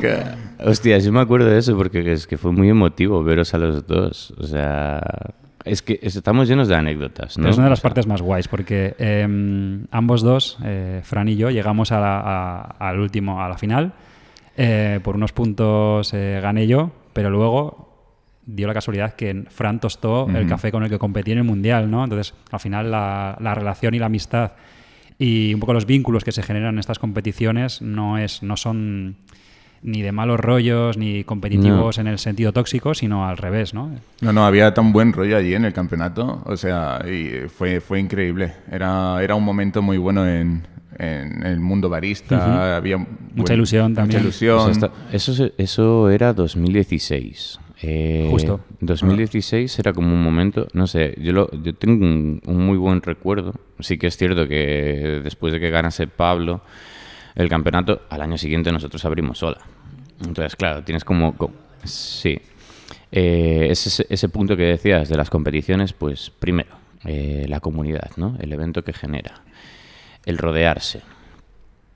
Hostia, 0.64 0.98
yo 0.98 1.12
me 1.12 1.20
acuerdo 1.20 1.46
de 1.46 1.58
eso 1.58 1.76
porque 1.76 2.12
es 2.12 2.26
que 2.26 2.38
fue 2.38 2.52
muy 2.52 2.68
emotivo 2.68 3.22
veros 3.22 3.52
a 3.54 3.58
los 3.58 3.86
dos. 3.86 4.32
O 4.38 4.44
sea, 4.44 5.00
es 5.64 5.82
que 5.82 5.98
estamos 6.02 6.48
llenos 6.48 6.68
de 6.68 6.76
anécdotas. 6.76 7.38
¿no? 7.38 7.48
Es 7.50 7.56
una 7.56 7.64
de 7.64 7.70
las 7.70 7.80
partes 7.80 8.06
más 8.06 8.22
guays 8.22 8.48
porque 8.48 8.94
em, 8.98 9.86
ambos 9.90 10.22
dos, 10.22 10.58
eh, 10.64 11.00
Fran 11.04 11.28
y 11.28 11.36
yo, 11.36 11.50
llegamos 11.50 11.92
a 11.92 12.60
al 12.78 13.00
último, 13.00 13.42
a 13.42 13.48
la 13.48 13.58
final. 13.58 13.92
Eh, 14.56 15.00
por 15.02 15.16
unos 15.16 15.32
puntos 15.32 16.12
eh, 16.12 16.38
gané 16.42 16.66
yo, 16.66 16.90
pero 17.12 17.30
luego 17.30 17.88
dio 18.44 18.66
la 18.66 18.74
casualidad 18.74 19.14
que 19.14 19.44
Fran 19.48 19.80
tostó 19.80 20.28
el 20.28 20.46
café 20.46 20.72
con 20.72 20.82
el 20.82 20.90
que 20.90 20.98
competí 20.98 21.32
en 21.32 21.38
el 21.38 21.44
Mundial, 21.44 21.90
¿no? 21.90 22.02
Entonces, 22.02 22.34
al 22.50 22.60
final, 22.60 22.90
la, 22.90 23.54
relación 23.54 23.94
y 23.94 23.98
la 23.98 24.06
amistad 24.06 24.52
y 25.18 25.54
un 25.54 25.60
poco 25.60 25.72
los 25.72 25.86
vínculos 25.86 26.24
que 26.24 26.32
se 26.32 26.42
generan 26.42 26.74
en 26.74 26.80
estas 26.80 26.98
competiciones 26.98 27.80
no, 27.80 28.18
es, 28.18 28.42
no 28.42 28.56
son 28.56 29.16
ni 29.82 30.02
de 30.02 30.10
malos 30.10 30.40
rollos 30.40 30.96
ni 30.96 31.22
competitivos 31.24 31.98
en 31.98 32.08
el 32.08 32.18
sentido 32.18 32.52
tóxico, 32.52 32.94
sino 32.94 33.26
al 33.26 33.36
revés, 33.36 33.74
¿no? 33.74 33.90
No, 34.20 34.32
no, 34.32 34.44
había 34.44 34.74
tan 34.74 34.92
buen 34.92 35.12
rollo 35.12 35.36
allí 35.36 35.54
en 35.54 35.64
el 35.64 35.72
campeonato, 35.72 36.42
o 36.44 36.56
sea, 36.56 37.04
y 37.06 37.48
fue, 37.48 37.80
fue 37.80 38.00
increíble. 38.00 38.54
Era, 38.70 39.22
era 39.22 39.34
un 39.34 39.44
momento 39.44 39.82
muy 39.82 39.98
bueno 39.98 40.26
en, 40.26 40.66
el 40.98 41.60
mundo 41.60 41.88
barista, 41.88 42.76
había 42.76 42.98
mucha 42.98 43.54
ilusión 43.54 43.94
también. 43.94 44.22
Mucha 44.22 44.44
ilusión. 44.44 44.92
eso, 45.12 45.50
eso 45.56 46.10
era 46.10 46.32
2016. 46.32 47.60
Eh, 47.84 48.28
Justo. 48.30 48.60
2016 48.80 49.78
era 49.80 49.92
como 49.92 50.14
un 50.14 50.22
momento, 50.22 50.68
no 50.72 50.86
sé, 50.86 51.16
yo, 51.20 51.32
lo, 51.32 51.50
yo 51.50 51.74
tengo 51.74 52.04
un, 52.04 52.40
muy 52.46 52.78
buen 52.78 53.02
recuerdo. 53.02 53.54
Sí 53.80 53.98
que 53.98 54.06
es 54.06 54.16
cierto 54.16 54.46
que 54.46 55.20
después 55.22 55.52
de 55.52 55.58
que 55.58 55.70
ganase 55.70 56.06
Pablo 56.06 56.62
el 57.34 57.48
campeonato, 57.48 58.02
al 58.08 58.20
año 58.20 58.38
siguiente 58.38 58.70
nosotros 58.70 59.04
abrimos 59.04 59.38
sola. 59.38 59.58
Entonces, 60.24 60.54
claro, 60.54 60.84
tienes 60.84 61.04
como... 61.04 61.34
sí. 61.84 62.38
Eh, 63.10 63.66
ese, 63.70 64.06
ese, 64.08 64.28
punto 64.30 64.56
que 64.56 64.62
decías 64.62 65.08
de 65.08 65.16
las 65.16 65.28
competiciones, 65.28 65.92
pues 65.92 66.30
primero, 66.30 66.70
eh, 67.04 67.44
la 67.46 67.60
comunidad, 67.60 68.10
¿no? 68.16 68.36
El 68.40 68.52
evento 68.52 68.82
que 68.84 68.94
genera, 68.94 69.42
el 70.26 70.38
rodearse. 70.38 71.02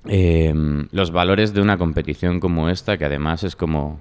los 0.05 1.11
valores 1.11 1.53
de 1.53 1.61
una 1.61 1.79
competición 1.79 2.39
como 2.41 2.69
esta, 2.69 2.97
que 2.97 3.05
además 3.05 3.43
es 3.43 3.57
como 3.57 4.01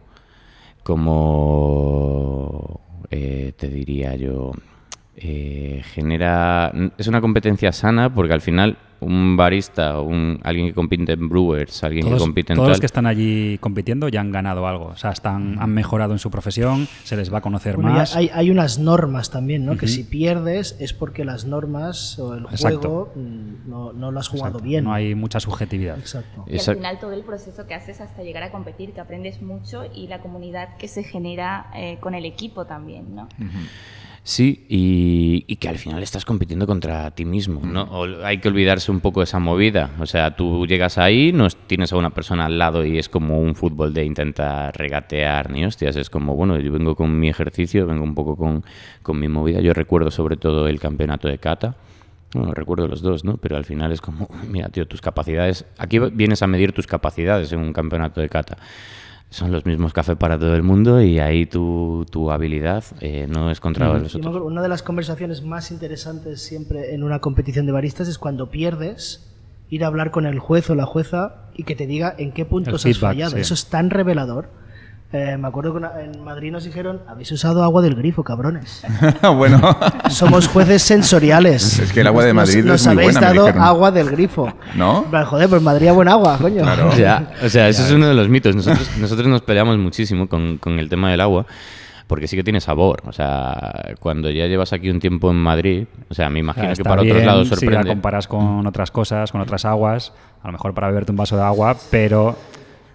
como 0.86 2.80
eh, 3.10 3.54
te 3.58 3.70
diría 3.70 4.16
yo, 4.16 4.52
eh, 5.16 5.82
genera... 5.84 6.72
Es 7.00 7.08
una 7.08 7.22
competencia 7.22 7.72
sana 7.72 8.14
porque 8.14 8.34
al 8.34 8.42
final 8.42 8.78
un 9.00 9.38
barista 9.38 10.00
o 10.00 10.04
un, 10.04 10.40
alguien 10.44 10.68
que 10.68 10.74
compite 10.74 11.14
en 11.14 11.30
Brewers, 11.30 11.84
alguien 11.84 12.08
que 12.08 12.18
compite 12.18 12.54
en 12.54 12.58
Todos 12.58 12.70
los 12.70 12.80
que 12.80 12.86
están 12.86 13.06
allí 13.06 13.58
compitiendo 13.60 14.08
ya 14.10 14.22
han 14.22 14.32
ganado 14.32 14.68
algo. 14.68 14.86
O 14.86 14.96
sea, 14.96 15.12
están, 15.12 15.58
han 15.60 15.70
mejorado 15.72 16.14
en 16.14 16.20
su 16.20 16.32
profesión, 16.32 16.88
se 17.04 17.16
les 17.16 17.34
va 17.34 17.40
a 17.40 17.42
conocer 17.42 17.78
más. 17.78 18.16
Hay, 18.16 18.30
hay, 18.34 18.50
unas 18.50 18.80
normas 18.80 19.32
también, 19.32 19.66
¿no? 19.66 19.78
Que 19.78 19.88
si 19.88 20.04
pierdes 20.04 20.76
es 20.80 20.94
porque 20.94 21.26
las 21.26 21.46
normas 21.46 22.18
o 22.20 22.34
el 22.34 22.46
juego 22.46 23.12
mm, 23.16 23.70
no, 23.70 23.94
no, 23.94 24.12
lo 24.12 24.20
has 24.20 24.28
jugado 24.28 24.60
bien. 24.60 24.86
No 24.86 24.94
hay 24.94 25.16
mucha 25.16 25.40
subjetividad. 25.40 25.98
Exacto. 25.98 26.46
Y 26.48 26.58
al 26.58 26.76
final 26.76 27.00
todo 27.00 27.14
el 27.14 27.24
proceso 27.24 27.68
que 27.68 27.74
haces 27.74 28.02
hasta 28.02 28.24
llegar 28.24 28.44
a 28.44 28.52
competir, 28.52 28.94
que 28.94 29.02
aprendes 29.02 29.42
mucho 29.42 29.84
y 29.94 30.08
la 30.08 30.20
comunidad 30.20 30.78
que 30.78 30.88
se 30.88 31.04
genera 31.04 31.68
eh, 31.76 31.98
con 32.00 32.16
el 32.16 32.26
equipo 32.26 32.66
también, 32.66 33.16
¿no? 33.16 33.28
Sí, 34.28 34.66
y, 34.70 35.56
que 35.58 35.70
al 35.70 35.78
final 35.78 36.02
estás 36.02 36.26
compitiendo 36.26 36.66
contra 36.66 37.12
ti 37.12 37.26
mismo, 37.26 37.62
¿no? 37.64 37.88
Hay 38.24 38.40
que 38.40 38.48
olvidarse 38.48 38.92
un 38.92 39.00
poco 39.00 39.20
de 39.20 39.26
esa 39.26 39.38
movida. 39.38 39.92
O 40.00 40.08
sea, 40.08 40.36
tú 40.36 40.66
llegas 40.66 40.98
ahí, 40.98 41.32
no 41.32 41.48
tienes 41.68 41.94
a 41.94 41.98
una 41.98 42.10
persona 42.10 42.48
al 42.48 42.58
lado 42.58 42.84
y 42.84 42.98
es 42.98 43.08
como 43.08 43.40
un 43.40 43.54
fútbol 43.54 43.94
de 43.94 44.04
intentar 44.04 44.76
regatear 44.76 45.52
ni 45.52 45.64
hostias. 45.64 45.96
Es 45.96 46.10
como, 46.10 46.36
bueno, 46.36 46.58
yo 46.58 46.72
vengo 46.72 46.96
con 46.96 47.20
mi 47.20 47.30
ejercicio, 47.30 47.86
vengo 47.86 48.04
un 48.04 48.16
poco 48.16 48.36
con, 48.36 48.66
con 49.04 49.20
mi 49.20 49.28
movida. 49.28 49.62
Yo 49.62 49.74
recuerdo 49.74 50.10
sobre 50.10 50.38
todo 50.38 50.68
el 50.68 50.80
campeonato 50.80 51.28
de 51.28 51.38
kata. 51.38 51.76
Bueno, 52.34 52.52
recuerdo 52.56 52.88
los 52.88 53.04
dos, 53.04 53.24
¿no? 53.26 53.38
Pero 53.38 53.58
al 53.58 53.66
final 53.66 53.92
es 53.92 54.02
como, 54.02 54.28
mira, 54.50 54.70
tío, 54.70 54.88
tus 54.88 55.02
capacidades... 55.02 55.66
Aquí 55.78 56.00
vienes 56.00 56.42
a 56.42 56.48
medir 56.48 56.72
tus 56.72 56.88
capacidades 56.88 57.52
en 57.52 57.60
un 57.60 57.74
campeonato 57.74 58.22
de 58.22 58.30
kata 58.30 58.58
son 59.30 59.52
los 59.52 59.66
mismos 59.66 59.92
cafés 59.92 60.16
para 60.16 60.40
todo 60.40 60.56
el 60.56 60.64
mundo 60.64 61.02
y 61.02 61.20
ahí 61.20 61.46
tu, 61.46 62.06
tu 62.10 62.32
habilidad 62.32 62.84
eh, 63.02 63.28
no 63.28 63.52
es 63.52 63.60
contra 63.60 63.88
los 63.98 64.16
otros. 64.16 64.42
Una 64.44 64.62
de 64.62 64.70
las 64.70 64.84
conversaciones 64.84 65.44
más 65.44 65.72
interesantes 65.72 66.42
siempre 66.42 66.94
en 66.94 67.04
una 67.04 67.20
competición 67.20 67.66
de 67.66 67.72
baristas 67.72 68.08
es 68.08 68.18
cuando 68.18 68.50
pierdes, 68.50 69.32
ir 69.70 69.84
a 69.84 69.88
hablar 69.88 70.12
con 70.12 70.26
el 70.26 70.40
juez 70.40 70.70
o 70.70 70.76
la 70.76 70.86
jueza 70.86 71.50
y 71.56 71.64
que 71.64 71.76
te 71.76 71.88
diga 71.88 72.16
en 72.18 72.32
qué 72.32 72.46
puntos 72.46 72.86
has 72.86 72.98
fallado. 72.98 73.38
Eso 73.38 73.54
es 73.54 73.66
tan 73.66 73.90
revelador 73.90 74.50
eh, 75.16 75.38
me 75.38 75.48
acuerdo 75.48 75.74
que 75.74 75.86
en 76.04 76.24
Madrid 76.24 76.52
nos 76.52 76.66
dijeron, 76.66 77.02
habéis 77.08 77.32
usado 77.32 77.64
agua 77.64 77.82
del 77.82 77.96
grifo, 77.96 78.24
cabrones. 78.24 78.84
bueno. 79.36 79.62
Somos 80.10 80.48
jueces 80.48 80.82
sensoriales. 80.82 81.80
Es 81.86 81.94
que 81.94 82.02
el 82.02 82.08
agua 82.08 82.26
de 82.26 82.34
Madrid 82.34 82.64
nos, 82.64 82.82
es 82.82 82.94
muy 82.94 83.04
habéis 83.04 83.20
dado 83.20 83.48
agua 83.48 83.92
del 83.92 84.10
grifo. 84.10 84.52
¿No? 84.76 85.06
Joder, 85.26 85.50
pues 85.50 85.62
Madrid 85.62 85.92
buen 85.92 86.08
agua, 86.08 86.38
coño. 86.38 86.64
Claro. 86.64 86.90
o 87.44 87.50
sea, 87.50 87.70
eso 87.70 87.84
es 87.84 87.92
uno 87.92 88.08
de 88.08 88.14
los 88.14 88.28
mitos. 88.28 88.56
Nosotros, 88.56 88.90
nosotros 88.98 89.28
nos 89.28 89.42
peleamos 89.42 89.78
muchísimo 89.78 90.28
con, 90.28 90.58
con 90.58 90.80
el 90.80 90.90
tema 90.90 91.12
del 91.12 91.22
agua 91.22 91.46
porque 92.08 92.28
sí 92.28 92.36
que 92.36 92.44
tiene 92.44 92.62
sabor. 92.62 93.02
O 93.06 93.12
sea, 93.12 93.96
cuando 94.00 94.30
ya 94.30 94.48
llevas 94.48 94.74
aquí 94.74 94.90
un 94.90 95.00
tiempo 95.00 95.32
en 95.32 95.38
Madrid, 95.38 95.86
o 96.10 96.14
sea, 96.14 96.30
me 96.30 96.40
imagino 96.40 96.74
que 96.74 96.84
para 96.84 97.02
otros 97.02 97.24
lados 97.24 97.48
sorprende. 97.48 97.78
Si 97.78 97.84
la 97.84 97.90
comparas 97.94 98.28
con 98.28 98.68
otras 98.68 98.92
cosas, 98.92 99.32
con 99.32 99.42
otras 99.42 99.66
aguas, 99.66 100.14
a 100.44 100.48
lo 100.48 100.54
mejor 100.54 100.74
para 100.74 100.88
beberte 100.88 101.12
un 101.12 101.18
vaso 101.18 101.36
de 101.38 101.44
agua, 101.44 101.76
pero 101.90 102.36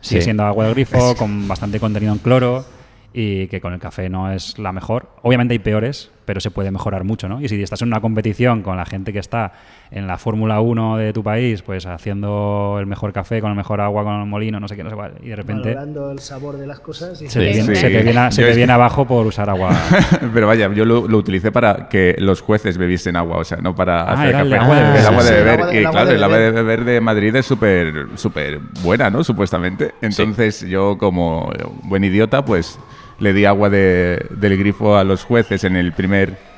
Sigue 0.00 0.22
siendo 0.22 0.44
agua 0.44 0.66
de 0.66 0.72
grifo, 0.72 1.14
con 1.16 1.46
bastante 1.46 1.78
contenido 1.78 2.12
en 2.12 2.18
cloro 2.18 2.64
y 3.12 3.48
que 3.48 3.60
con 3.60 3.72
el 3.72 3.80
café 3.80 4.08
no 4.08 4.32
es 4.32 4.58
la 4.58 4.72
mejor. 4.72 5.10
Obviamente 5.22 5.52
hay 5.52 5.58
peores, 5.58 6.10
pero 6.30 6.40
se 6.40 6.52
puede 6.52 6.70
mejorar 6.70 7.02
mucho, 7.02 7.28
¿no? 7.28 7.40
Y 7.40 7.48
si 7.48 7.60
estás 7.60 7.82
en 7.82 7.88
una 7.88 8.00
competición 8.00 8.62
con 8.62 8.76
la 8.76 8.86
gente 8.86 9.12
que 9.12 9.18
está 9.18 9.50
en 9.90 10.06
la 10.06 10.16
Fórmula 10.16 10.60
1 10.60 10.96
de 10.96 11.12
tu 11.12 11.24
país, 11.24 11.60
pues 11.62 11.86
haciendo 11.86 12.76
el 12.78 12.86
mejor 12.86 13.12
café 13.12 13.40
con 13.40 13.50
el 13.50 13.56
mejor 13.56 13.80
agua, 13.80 14.04
con 14.04 14.20
el 14.20 14.26
molino, 14.28 14.60
no 14.60 14.68
sé 14.68 14.76
qué, 14.76 14.84
no 14.84 14.90
sé 14.90 14.94
cuál, 14.94 15.14
y 15.24 15.30
de 15.30 15.34
repente... 15.34 15.74
Valorando 15.74 16.12
el 16.12 16.20
sabor 16.20 16.56
de 16.56 16.68
las 16.68 16.78
cosas 16.78 17.18
se, 17.18 17.26
te 17.26 18.54
viene, 18.54 18.72
abajo 18.72 19.08
por 19.08 19.26
usar 19.26 19.50
agua. 19.50 19.76
pero 20.32 20.46
vaya, 20.46 20.72
yo 20.72 20.84
lo, 20.84 21.00
utilicé 21.00 21.50
para 21.50 21.88
que 21.88 22.14
los 22.20 22.42
jueces 22.42 22.78
bebiesen 22.78 23.16
agua, 23.16 23.38
o 23.38 23.44
sea, 23.44 23.58
no 23.58 23.74
para 23.74 24.02
ah, 24.02 24.12
hacer 24.12 24.30
café. 24.30 24.46
El 24.46 24.54
agua 24.54 24.76
de 24.76 24.82
beber. 24.84 25.00
El 25.00 25.06
agua 25.06 25.24
de 25.24 25.32
beber. 25.32 25.60
y 25.74 25.84
claro, 25.84 26.10
el 26.12 26.22
agua 26.22 26.38
de 26.38 26.50
beber 26.52 26.84
de 26.84 27.00
Madrid 27.00 27.34
es 27.34 27.46
súper 27.46 28.06
súper 28.14 28.60
buena, 28.84 29.10
¿no? 29.10 29.24
Supuestamente. 29.24 29.94
Entonces 30.00 30.60
yo 30.60 30.96
como 30.96 31.52
buen 31.82 32.04
idiota, 32.04 32.44
pues 32.44 32.78
le 33.20 33.32
di 33.32 33.44
agua 33.44 33.70
de, 33.70 34.26
del 34.30 34.58
grifo 34.58 34.96
a 34.96 35.04
los 35.04 35.24
jueces 35.24 35.64
en 35.64 35.76
el 35.76 35.92
primer... 35.92 36.50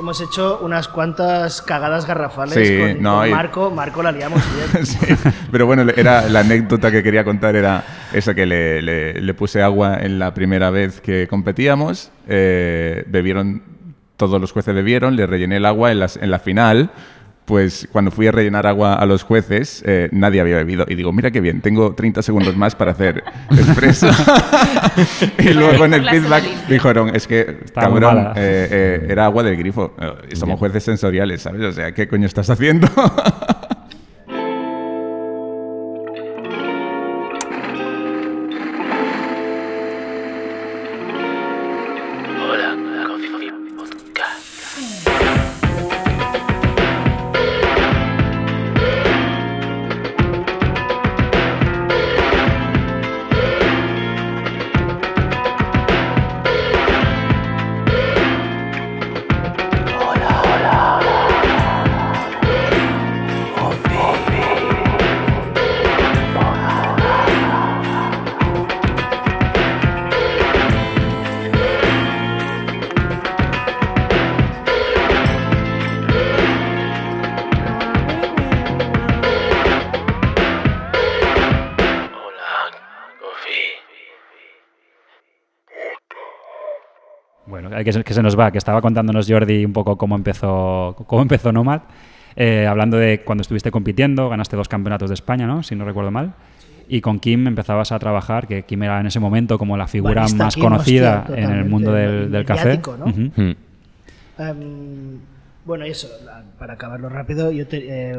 Hemos, 0.00 0.22
hecho 0.22 0.58
unas 0.62 0.88
cuantas 0.88 1.60
cagadas 1.60 2.06
garrafales 2.06 2.96
con, 2.96 3.02
Marco. 3.02 3.70
Marco 3.70 4.02
la 4.02 4.10
liamos 4.10 4.42
bien. 4.72 4.86
sí, 4.86 4.98
pero 5.52 5.66
bueno, 5.66 5.84
era, 5.94 6.30
la 6.30 6.40
anécdota 6.40 6.90
que 6.90 7.02
quería 7.02 7.24
contar 7.24 7.56
era 7.56 7.84
esa 8.14 8.34
que 8.34 8.46
le, 8.46 8.80
le, 8.80 9.34
puse 9.34 9.62
agua 9.62 9.98
en 10.00 10.18
la 10.18 10.32
primera 10.32 10.70
vez 10.70 11.02
que 11.02 11.28
competíamos. 11.28 12.10
Eh, 12.26 13.04
bebieron, 13.06 13.62
todos 14.16 14.40
los 14.40 14.50
jueces 14.52 14.74
bebieron, 14.74 15.14
le 15.14 15.26
rellené 15.26 15.58
el 15.58 15.66
agua 15.66 15.92
en, 15.92 15.98
las, 15.98 16.16
en 16.16 16.30
la 16.30 16.38
final 16.38 16.90
pues 17.46 17.88
cuando 17.92 18.10
fui 18.10 18.26
a 18.26 18.32
rellenar 18.32 18.66
agua 18.66 18.94
a 18.94 19.06
los 19.06 19.22
jueces, 19.22 19.82
eh, 19.86 20.08
nadie 20.12 20.40
había 20.40 20.56
bebido. 20.56 20.84
Y 20.88 20.96
digo, 20.96 21.12
mira 21.12 21.30
qué 21.30 21.40
bien, 21.40 21.60
tengo 21.60 21.94
30 21.94 22.20
segundos 22.22 22.56
más 22.56 22.74
para 22.74 22.90
hacer 22.90 23.22
expreso. 23.50 24.08
y 25.38 25.54
luego 25.54 25.84
en 25.84 25.94
el 25.94 26.08
feedback 26.08 26.44
dijeron, 26.68 27.14
es 27.14 27.26
que, 27.26 27.60
cabrón, 27.72 28.32
eh, 28.36 28.68
eh, 28.70 29.06
era 29.08 29.26
agua 29.26 29.44
del 29.44 29.56
grifo. 29.56 29.94
somos 30.34 30.58
jueces 30.58 30.82
sensoriales, 30.82 31.42
¿sabes? 31.42 31.62
O 31.62 31.72
sea, 31.72 31.92
¿qué 31.92 32.08
coño 32.08 32.26
estás 32.26 32.50
haciendo? 32.50 32.88
que 87.86 87.92
se, 87.92 88.04
que 88.04 88.14
se 88.14 88.22
nos 88.22 88.38
va, 88.38 88.50
que 88.50 88.58
estaba 88.58 88.82
contándonos 88.82 89.28
Jordi 89.28 89.64
un 89.64 89.72
poco 89.72 89.96
cómo 89.96 90.16
empezó, 90.16 90.96
cómo 91.06 91.22
empezó 91.22 91.52
Nomad, 91.52 91.82
eh, 92.34 92.66
hablando 92.66 92.96
de 92.96 93.22
cuando 93.22 93.42
estuviste 93.42 93.70
compitiendo, 93.70 94.28
ganaste 94.28 94.56
dos 94.56 94.68
campeonatos 94.68 95.08
de 95.08 95.14
España, 95.14 95.46
¿no? 95.46 95.62
Si 95.62 95.76
no 95.76 95.84
recuerdo 95.84 96.10
mal. 96.10 96.34
Y 96.88 97.00
con 97.00 97.20
Kim 97.20 97.46
empezabas 97.46 97.92
a 97.92 97.98
trabajar, 98.00 98.48
que 98.48 98.64
Kim 98.64 98.82
era 98.82 99.00
en 99.00 99.06
ese 99.06 99.20
momento 99.20 99.56
como 99.56 99.76
la 99.76 99.86
figura 99.86 100.26
más 100.36 100.56
conocida 100.56 101.26
en 101.28 101.50
el 101.50 101.64
mundo 101.64 101.92
del, 101.92 102.30
del 102.30 102.44
café. 102.44 102.80
¿no? 102.98 103.04
um, 104.38 105.18
bueno, 105.64 105.84
eso, 105.84 106.08
para 106.58 106.74
acabarlo 106.74 107.08
rápido, 107.08 107.52
yo 107.52 107.64
eh, 107.70 108.16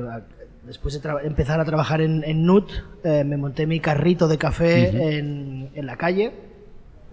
después 0.65 1.01
de 1.01 1.09
empezar 1.24 1.59
a 1.59 1.65
trabajar 1.65 2.01
en, 2.01 2.24
en 2.25 2.45
NUT, 2.45 2.69
eh, 3.03 3.24
me 3.25 3.38
monté 3.38 3.67
mi 3.67 3.79
carrito 3.79 4.27
de 4.27 4.38
café 4.38 5.17
en, 5.17 5.69
en, 5.74 5.86
la 5.86 5.95
calle 5.95 6.47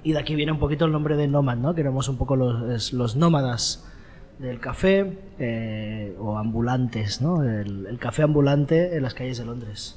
y 0.05 0.13
de 0.13 0.19
aquí 0.19 0.35
viene 0.37 0.53
un 0.53 0.59
poquito 0.59 0.85
el 0.85 0.93
nombre 0.93 1.17
de 1.17 1.27
Nomad, 1.27 1.57
¿no? 1.57 1.75
que 1.75 1.81
éramos 1.81 2.09
un 2.09 2.19
poco 2.19 2.37
los, 2.37 2.93
los 2.93 3.17
nómadas 3.17 3.85
del 4.39 4.61
café 4.61 5.19
eh, 5.39 6.15
o 6.21 6.37
ambulantes, 6.37 7.23
¿no? 7.23 7.43
El, 7.43 7.87
el, 7.87 7.99
café 7.99 8.23
ambulante 8.23 8.97
en 8.97 9.03
las 9.03 9.15
calles 9.15 9.39
de 9.39 9.45
Londres. 9.45 9.97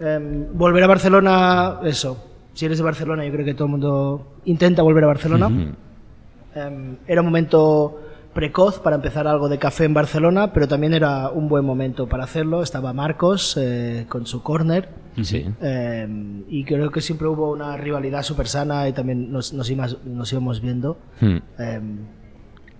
Um, 0.00 0.56
volver 0.56 0.84
a 0.84 0.86
Barcelona, 0.86 1.80
eso, 1.82 2.24
si 2.54 2.66
eres 2.66 2.78
de 2.78 2.84
Barcelona, 2.84 3.24
yo 3.24 3.32
creo 3.32 3.44
que 3.44 3.54
todo 3.54 3.64
el 3.64 3.70
mundo 3.72 4.36
intenta 4.44 4.82
volver 4.82 5.04
a 5.04 5.08
Barcelona. 5.08 5.46
um, 5.48 6.96
era 7.06 7.20
un 7.20 7.26
momento 7.26 8.00
precoz 8.38 8.78
para 8.78 8.94
empezar 8.94 9.26
algo 9.26 9.48
de 9.48 9.58
café 9.58 9.84
en 9.84 9.94
Barcelona, 9.94 10.52
pero 10.52 10.68
también 10.68 10.94
era 10.94 11.28
un 11.28 11.48
buen 11.48 11.64
momento 11.64 12.08
para 12.08 12.22
hacerlo. 12.22 12.62
Estaba 12.62 12.92
Marcos 12.92 13.58
eh, 13.60 14.06
con 14.08 14.26
su 14.26 14.44
corner. 14.44 14.90
Sí. 15.20 15.44
Eh, 15.60 16.44
y 16.48 16.62
creo 16.62 16.92
que 16.92 17.00
siempre 17.00 17.26
hubo 17.26 17.50
una 17.50 17.76
rivalidad 17.76 18.22
súper 18.22 18.46
sana 18.46 18.88
y 18.88 18.92
también 18.92 19.32
nos, 19.32 19.52
nos, 19.52 19.68
íbamos, 19.68 20.04
nos 20.04 20.30
íbamos 20.30 20.60
viendo. 20.60 20.98
Hmm. 21.20 21.38
Eh, 21.58 21.80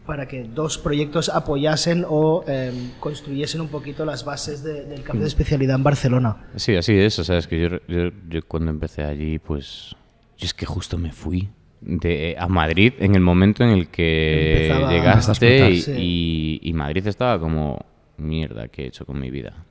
para 0.07 0.29
que 0.29 0.45
dos 0.45 0.79
proyectos 0.79 1.29
apoyasen 1.29 2.05
o 2.09 2.45
eh, 2.47 2.93
construyesen 3.01 3.61
un 3.61 3.69
poquito 3.69 4.05
las 4.05 4.25
bases 4.25 4.63
de, 4.63 4.85
del 4.85 5.03
café 5.03 5.19
de 5.19 5.27
especialidad 5.27 5.75
en 5.75 5.83
Barcelona. 5.83 6.37
Sí, 6.55 6.77
así 6.77 6.97
es. 6.97 7.19
O 7.19 7.25
sea, 7.25 7.37
es 7.37 7.49
que 7.49 7.61
yo, 7.61 7.69
yo, 7.89 8.11
yo 8.29 8.41
cuando 8.47 8.71
empecé 8.71 9.03
allí, 9.03 9.41
pues. 9.41 9.97
Yo 10.37 10.47
es 10.47 10.55
que 10.55 10.67
justo 10.67 10.99
me 10.99 11.11
fui 11.11 11.49
de, 11.81 12.37
a 12.39 12.49
Madrid 12.49 12.95
en 12.99 13.15
el 13.15 13.21
momento 13.21 13.65
en 13.65 13.71
el 13.71 13.89
que 13.89 14.67
Empezaba 14.67 14.93
llegaste 14.93 15.69
y 15.97 16.73
Madrid 16.75 17.07
estaba 17.07 17.39
como. 17.39 17.85
Mierda, 18.19 18.67
¿qué 18.67 18.83
he 18.83 18.87
hecho 18.89 19.07
con 19.07 19.21
mi 19.21 19.31
vida? 19.31 19.68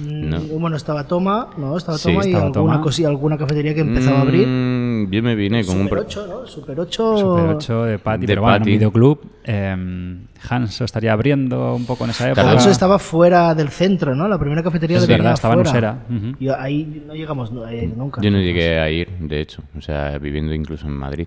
No. 0.00 0.40
Bueno, 0.40 0.76
estaba 0.76 1.06
Toma, 1.06 1.48
¿no? 1.58 1.76
Estaba 1.76 1.98
Sí, 1.98 2.08
Toma 2.12 2.26
y 2.26 2.32
alguna, 2.34 2.52
Toma. 2.52 2.80
cosilla, 2.80 3.08
alguna 3.08 3.36
cafetería 3.36 3.74
que 3.74 3.80
empezaba 3.80 4.18
a 4.18 4.22
abrir. 4.22 4.46
Mm, 4.46 5.10
yo 5.10 5.22
me 5.22 5.34
vine 5.34 5.64
con 5.64 5.76
un. 5.76 5.82
Super 5.84 5.98
pro- 5.98 6.06
8, 6.08 6.26
¿no? 6.28 6.46
Super 6.46 6.80
8. 6.80 7.16
Super 7.18 7.44
8 7.56 7.84
de 7.84 7.98
Patty, 7.98 8.20
De 8.22 8.26
pero 8.26 8.42
bueno, 8.42 8.56
en 8.56 8.62
un 8.62 8.66
videoclub. 8.66 9.20
Eh, 9.44 10.16
Hanso 10.48 10.84
estaría 10.84 11.12
abriendo 11.12 11.74
un 11.74 11.84
poco 11.86 12.04
en 12.04 12.10
esa 12.10 12.28
época. 12.30 12.54
Eso 12.54 12.70
estaba 12.70 12.98
fuera 12.98 13.54
del 13.54 13.68
centro, 13.68 14.14
¿no? 14.14 14.26
La 14.28 14.38
primera 14.38 14.62
cafetería 14.62 14.96
Es 14.98 15.06
de 15.06 15.14
verdad, 15.14 15.34
estaba 15.34 15.54
en 15.54 15.64
fuera. 15.66 15.98
Usera. 16.08 16.18
Ujú. 16.30 16.36
Y 16.40 16.48
ahí 16.48 17.02
no 17.06 17.14
llegamos 17.14 17.52
eh, 17.70 17.92
nunca. 17.94 18.20
Yo 18.22 18.30
no 18.30 18.38
llegué 18.38 18.78
a 18.78 18.90
ir, 18.90 19.08
de 19.20 19.40
hecho, 19.40 19.62
o 19.76 19.80
sea, 19.80 20.16
viviendo 20.18 20.54
incluso 20.54 20.86
en 20.86 20.92
Madrid. 20.94 21.26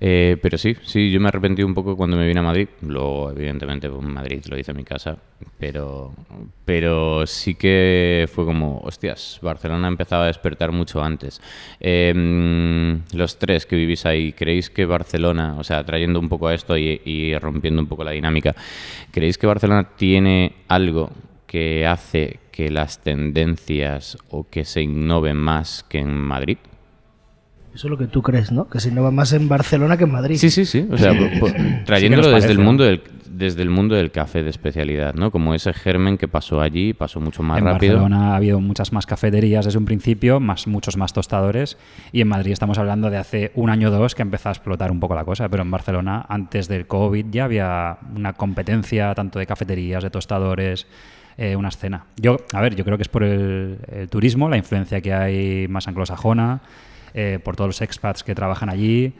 Eh, 0.00 0.36
pero 0.42 0.58
sí, 0.58 0.76
sí, 0.82 1.10
yo 1.10 1.20
me 1.20 1.28
arrepentí 1.28 1.62
un 1.62 1.74
poco 1.74 1.96
cuando 1.96 2.16
me 2.16 2.26
vine 2.26 2.40
a 2.40 2.42
Madrid. 2.42 2.68
Luego, 2.82 3.30
evidentemente, 3.30 3.88
pues, 3.88 4.02
Madrid 4.02 4.42
lo 4.48 4.58
hice 4.58 4.72
en 4.72 4.76
mi 4.76 4.84
casa. 4.84 5.16
Pero, 5.58 6.12
pero 6.64 7.26
sí 7.26 7.54
que 7.54 8.28
fue 8.32 8.44
como, 8.44 8.80
hostias, 8.80 9.38
Barcelona 9.42 9.88
empezaba 9.88 10.24
a 10.24 10.26
despertar 10.26 10.72
mucho 10.72 11.02
antes. 11.02 11.40
Eh, 11.80 13.00
los 13.12 13.38
tres 13.38 13.66
que 13.66 13.76
vivís 13.76 14.04
ahí, 14.06 14.32
¿creéis 14.32 14.70
que 14.70 14.84
Barcelona, 14.84 15.56
o 15.58 15.64
sea, 15.64 15.84
trayendo 15.84 16.18
un 16.20 16.28
poco 16.28 16.48
a 16.48 16.54
esto 16.54 16.76
y, 16.76 17.00
y 17.04 17.36
rompiendo 17.38 17.80
un 17.80 17.88
poco 17.88 18.04
la 18.04 18.10
dinámica, 18.10 18.54
¿creéis 19.10 19.38
que 19.38 19.46
Barcelona 19.46 19.90
tiene 19.96 20.52
algo 20.68 21.10
que 21.46 21.86
hace 21.86 22.40
que 22.50 22.70
las 22.70 23.02
tendencias 23.02 24.18
o 24.30 24.48
que 24.48 24.64
se 24.64 24.82
innoven 24.82 25.36
más 25.36 25.84
que 25.88 25.98
en 25.98 26.12
Madrid? 26.12 26.58
Eso 27.74 27.88
es 27.88 27.90
lo 27.90 27.98
que 27.98 28.06
tú 28.06 28.22
crees, 28.22 28.52
¿no? 28.52 28.68
Que 28.68 28.78
se 28.80 28.88
innova 28.90 29.10
más 29.10 29.32
en 29.32 29.48
Barcelona 29.48 29.96
que 29.96 30.04
en 30.04 30.12
Madrid. 30.12 30.36
Sí, 30.36 30.50
sí, 30.50 30.64
sí. 30.64 30.86
O 30.90 30.96
sea, 30.96 31.12
po- 31.12 31.40
po- 31.40 31.52
trayéndolo 31.84 32.30
nos 32.30 32.40
desde 32.42 32.52
el 32.52 32.58
mundo 32.60 32.84
del 32.84 33.02
desde 33.34 33.62
el 33.62 33.68
mundo 33.70 33.96
del 33.96 34.12
café 34.12 34.44
de 34.44 34.50
especialidad, 34.50 35.14
¿no? 35.14 35.32
Como 35.32 35.54
ese 35.56 35.72
germen 35.72 36.18
que 36.18 36.28
pasó 36.28 36.60
allí, 36.60 36.92
pasó 36.92 37.18
mucho 37.18 37.42
más 37.42 37.58
en 37.58 37.64
rápido. 37.64 37.94
Barcelona 37.94 38.32
ha 38.32 38.36
habido 38.36 38.60
muchas 38.60 38.92
más 38.92 39.06
cafeterías 39.06 39.64
desde 39.64 39.76
un 39.76 39.84
principio, 39.86 40.38
más, 40.38 40.68
muchos 40.68 40.96
más 40.96 41.12
tostadores. 41.12 41.76
Y 42.12 42.20
en 42.20 42.28
Madrid 42.28 42.52
estamos 42.52 42.78
hablando 42.78 43.10
de 43.10 43.16
hace 43.16 43.50
un 43.56 43.70
año 43.70 43.88
o 43.88 43.90
dos 43.90 44.14
que 44.14 44.22
empezó 44.22 44.50
a 44.50 44.52
explotar 44.52 44.92
un 44.92 45.00
poco 45.00 45.16
la 45.16 45.24
cosa. 45.24 45.48
Pero 45.48 45.64
en 45.64 45.70
Barcelona, 45.72 46.24
antes 46.28 46.68
del 46.68 46.86
COVID, 46.86 47.26
ya 47.32 47.46
había 47.46 47.98
una 48.14 48.34
competencia 48.34 49.12
tanto 49.16 49.40
de 49.40 49.46
cafeterías, 49.46 50.04
de 50.04 50.10
tostadores, 50.10 50.86
eh, 51.36 51.56
una 51.56 51.70
escena. 51.70 52.04
Yo, 52.16 52.36
a 52.52 52.60
ver, 52.60 52.76
yo 52.76 52.84
creo 52.84 52.96
que 52.98 53.02
es 53.02 53.08
por 53.08 53.24
el, 53.24 53.78
el 53.90 54.08
turismo, 54.08 54.48
la 54.48 54.58
influencia 54.58 55.00
que 55.00 55.12
hay 55.12 55.66
más 55.66 55.88
anglosajona, 55.88 56.60
eh, 57.14 57.38
por 57.42 57.56
todos 57.56 57.68
los 57.68 57.80
expats 57.82 58.22
que 58.22 58.34
trabajan 58.34 58.68
allí. 58.68 59.12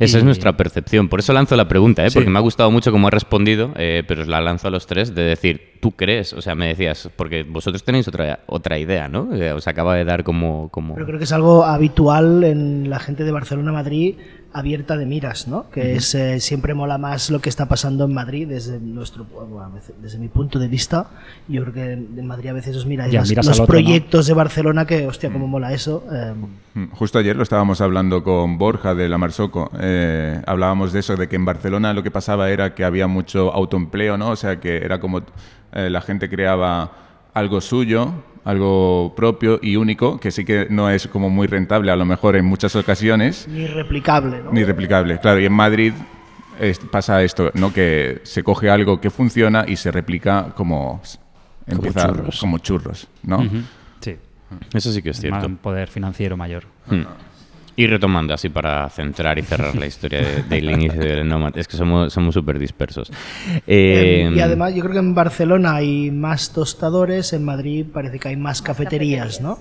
Esa 0.00 0.18
Y- 0.18 0.20
es 0.20 0.24
nuestra 0.24 0.56
percepción. 0.56 1.08
Por 1.08 1.18
eso 1.18 1.32
lanzo 1.32 1.56
la 1.56 1.66
pregunta, 1.66 2.06
¿eh? 2.06 2.10
Sí. 2.10 2.14
porque 2.18 2.30
me 2.30 2.38
ha 2.38 2.42
gustado 2.42 2.70
mucho 2.70 2.92
cómo 2.92 3.08
ha 3.08 3.10
respondido, 3.10 3.72
eh, 3.76 4.04
pero 4.06 4.22
os 4.22 4.28
la 4.28 4.40
lanzo 4.40 4.68
a 4.68 4.70
los 4.70 4.86
tres 4.86 5.12
de 5.12 5.22
decir, 5.22 5.78
¿tú 5.80 5.90
crees? 5.92 6.32
O 6.34 6.40
sea, 6.40 6.54
me 6.54 6.68
decías, 6.68 7.10
porque 7.16 7.42
vosotros 7.42 7.82
tenéis 7.82 8.06
otra, 8.06 8.40
otra 8.46 8.78
idea, 8.78 9.08
¿no? 9.08 9.34
Eh, 9.34 9.52
os 9.52 9.66
acaba 9.66 9.96
de 9.96 10.04
dar 10.04 10.22
como... 10.22 10.68
como... 10.70 10.94
Pero 10.94 11.06
creo 11.06 11.18
que 11.18 11.24
es 11.24 11.32
algo 11.32 11.64
habitual 11.64 12.44
en 12.44 12.88
la 12.88 13.00
gente 13.00 13.24
de 13.24 13.32
Barcelona-Madrid 13.32 14.14
abierta 14.52 14.96
de 14.96 15.04
miras, 15.06 15.46
¿no? 15.46 15.68
Que 15.70 15.94
es 15.96 16.14
eh, 16.14 16.40
siempre 16.40 16.72
mola 16.74 16.96
más 16.98 17.28
lo 17.30 17.40
que 17.40 17.48
está 17.50 17.66
pasando 17.66 18.04
en 18.06 18.14
Madrid 18.14 18.48
desde 18.48 18.80
nuestro 18.80 19.24
bueno, 19.24 19.60
a 19.60 19.68
veces- 19.68 19.94
desde 20.00 20.18
mi 20.18 20.28
punto 20.28 20.58
de 20.58 20.68
vista. 20.68 21.06
Yo 21.48 21.62
creo 21.62 21.74
que 21.74 21.92
en 21.92 22.26
Madrid 22.26 22.48
a 22.50 22.52
veces 22.54 22.74
os 22.76 22.86
miráis 22.86 23.12
Ya, 23.12 23.22
miras 23.22 23.46
los 23.46 23.60
proyectos 23.60 24.26
de 24.26 24.32
Barcelona 24.34 24.86
que, 24.86 25.06
hostia, 25.06 25.30
cómo 25.30 25.46
mola 25.46 25.72
eso. 25.72 26.02
eh, 26.12 26.32
Mm, 26.74 26.90
Justo 26.92 27.18
ayer 27.18 27.34
lo 27.36 27.42
estábamos 27.42 27.80
hablando 27.80 28.22
con 28.22 28.56
Borja 28.58 28.94
de 28.94 29.08
la 29.08 29.18
Marsoco. 29.18 29.70
Eh, 29.80 30.40
hablábamos 30.46 30.92
de 30.92 31.00
eso, 31.00 31.16
de 31.16 31.28
que 31.28 31.36
en 31.36 31.44
Barcelona 31.44 31.92
lo 31.92 32.02
que 32.02 32.10
pasaba 32.10 32.50
era 32.50 32.74
que 32.74 32.84
había 32.84 33.06
mucho 33.06 33.52
autoempleo, 33.52 34.16
¿no? 34.16 34.30
O 34.30 34.36
sea, 34.36 34.60
que 34.60 34.76
era 34.78 35.00
como 35.00 35.22
eh, 35.72 35.90
la 35.90 36.00
gente 36.00 36.28
creaba 36.30 36.90
algo 37.34 37.60
suyo, 37.60 38.12
algo 38.44 39.12
propio 39.16 39.58
y 39.62 39.76
único, 39.76 40.18
que 40.20 40.30
sí 40.30 40.44
que 40.44 40.66
no 40.70 40.90
es 40.90 41.06
como 41.08 41.30
muy 41.30 41.46
rentable 41.46 41.90
a 41.90 41.96
lo 41.96 42.04
mejor 42.04 42.36
en 42.36 42.44
muchas 42.44 42.74
ocasiones, 42.76 43.46
ni 43.48 43.66
replicable, 43.66 44.40
¿no? 44.42 44.52
ni 44.52 44.64
replicable. 44.64 45.18
Claro, 45.18 45.40
y 45.40 45.46
en 45.46 45.52
Madrid 45.52 45.92
es- 46.60 46.78
pasa 46.78 47.22
esto, 47.22 47.50
¿no? 47.54 47.72
Que 47.72 48.20
se 48.24 48.42
coge 48.42 48.70
algo 48.70 49.00
que 49.00 49.10
funciona 49.10 49.64
y 49.68 49.76
se 49.76 49.90
replica 49.90 50.52
como... 50.56 51.00
empieza 51.66 52.06
churros. 52.08 52.40
como 52.40 52.58
churros, 52.58 53.08
¿no? 53.22 53.42
Sí, 54.00 54.16
Eso 54.72 54.92
sí 54.92 55.02
que 55.02 55.10
es 55.10 55.20
cierto. 55.20 55.46
un 55.46 55.56
poder 55.56 55.88
financiero 55.88 56.36
mayor. 56.36 56.64
Hmm. 56.86 57.02
Y 57.78 57.86
retomando, 57.86 58.34
así 58.34 58.48
para 58.48 58.88
centrar 58.90 59.38
y 59.38 59.42
cerrar 59.42 59.76
la 59.76 59.86
historia 59.86 60.20
de- 60.20 60.42
del 60.42 60.68
inicio 60.76 61.00
del 61.00 61.28
Nomad, 61.28 61.56
es 61.56 61.68
que 61.68 61.76
somos 61.76 62.12
somos 62.12 62.34
súper 62.34 62.58
dispersos. 62.58 63.08
Eh, 63.68 64.26
Eh, 64.26 64.32
y 64.34 64.40
además 64.40 64.74
yo 64.74 64.80
creo 64.82 64.94
que 64.94 64.98
en 64.98 65.14
Barcelona 65.14 65.76
hay 65.76 66.10
más 66.10 66.52
tostadores, 66.52 67.32
en 67.32 67.44
Madrid 67.44 67.86
parece 67.92 68.18
que 68.18 68.28
hay 68.28 68.36
más 68.36 68.62
cafeterías, 68.62 69.40
¿no? 69.40 69.58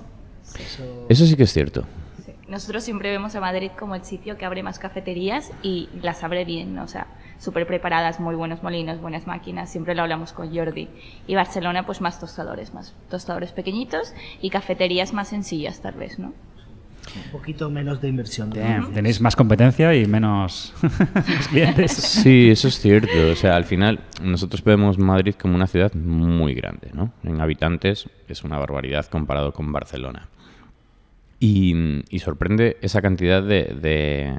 Eso 1.09 1.25
sí 1.27 1.35
que 1.35 1.43
es 1.43 1.53
cierto. 1.53 1.83
Sí. 2.25 2.31
Nosotros 2.47 2.83
siempre 2.83 3.11
vemos 3.11 3.35
a 3.35 3.39
Madrid 3.39 3.69
como 3.77 3.93
el 3.93 4.03
sitio 4.03 4.35
que 4.37 4.45
abre 4.45 4.63
más 4.63 4.79
cafeterías 4.79 5.51
y 5.61 5.87
las 6.01 6.23
abre 6.23 6.43
bien, 6.43 6.73
¿no? 6.73 6.83
o 6.83 6.87
sea, 6.87 7.05
súper 7.37 7.67
preparadas, 7.67 8.19
muy 8.19 8.33
buenos 8.35 8.63
molinos, 8.63 8.99
buenas 8.99 9.27
máquinas, 9.27 9.69
siempre 9.71 9.93
lo 9.93 10.01
hablamos 10.01 10.33
con 10.33 10.55
Jordi. 10.55 10.87
Y 11.27 11.35
Barcelona, 11.35 11.85
pues 11.85 12.01
más 12.01 12.19
tostadores, 12.19 12.73
más 12.73 12.95
tostadores 13.11 13.51
pequeñitos 13.51 14.13
y 14.41 14.49
cafeterías 14.49 15.13
más 15.13 15.27
sencillas, 15.27 15.81
tal 15.81 15.93
vez, 15.93 16.17
¿no? 16.17 16.33
Un 17.25 17.31
poquito 17.31 17.69
menos 17.69 18.01
de 18.01 18.09
inversión. 18.09 18.49
Tenéis 18.93 19.21
más 19.21 19.35
competencia 19.35 19.93
y 19.95 20.05
menos 20.05 20.73
clientes. 21.49 21.91
Sí, 21.93 22.49
eso 22.49 22.67
es 22.67 22.79
cierto. 22.79 23.31
O 23.31 23.35
sea, 23.35 23.55
al 23.55 23.65
final 23.65 23.99
nosotros 24.21 24.63
vemos 24.63 24.97
Madrid 24.97 25.35
como 25.35 25.55
una 25.55 25.67
ciudad 25.67 25.93
muy 25.93 26.53
grande, 26.53 26.89
¿no? 26.93 27.11
En 27.23 27.39
habitantes 27.41 28.09
es 28.27 28.43
una 28.43 28.57
barbaridad 28.57 29.05
comparado 29.07 29.53
con 29.53 29.71
Barcelona. 29.71 30.27
Y, 31.39 32.01
y 32.09 32.19
sorprende 32.19 32.77
esa 32.81 33.01
cantidad 33.01 33.43
de, 33.43 33.75
de- 33.79 34.33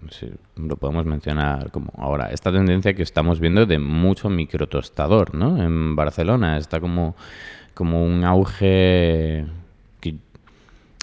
no 0.00 0.10
sé, 0.12 0.30
lo 0.56 0.76
podemos 0.76 1.04
mencionar 1.04 1.70
como 1.72 1.92
ahora, 1.98 2.30
esta 2.30 2.52
tendencia 2.52 2.94
que 2.94 3.02
estamos 3.02 3.40
viendo 3.40 3.66
de 3.66 3.80
mucho 3.80 4.28
microtostador, 4.30 5.34
¿no? 5.34 5.60
En 5.60 5.96
Barcelona 5.96 6.56
está 6.58 6.78
como, 6.78 7.16
como 7.74 8.04
un 8.04 8.22
auge 8.24 9.44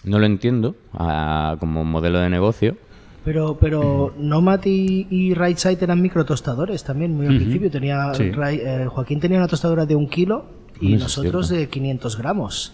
no 0.04 0.18
lo 0.18 0.26
entiendo 0.26 0.76
ah, 0.92 1.56
como 1.60 1.84
modelo 1.84 2.20
de 2.20 2.30
negocio, 2.30 2.76
Pero, 3.24 3.56
pero 3.58 4.12
Nomad 4.18 4.60
y, 4.66 5.06
y 5.10 5.34
Right 5.34 5.56
Side 5.56 5.78
eran 5.80 6.02
microtostadores 6.02 6.84
también, 6.84 7.16
muy 7.16 7.26
al 7.26 7.36
principio. 7.36 7.70
Tenía, 7.70 8.12
Sí. 8.14 8.30
Eh, 8.34 8.86
Joaquín 8.86 9.18
tenía 9.18 9.38
una 9.38 9.48
tostadora 9.48 9.86
de 9.86 9.96
un 9.96 10.08
kilo 10.08 10.44
y 10.80 10.96
nosotros 10.96 11.48
de 11.48 11.68
500 11.68 12.18
gramos. 12.18 12.72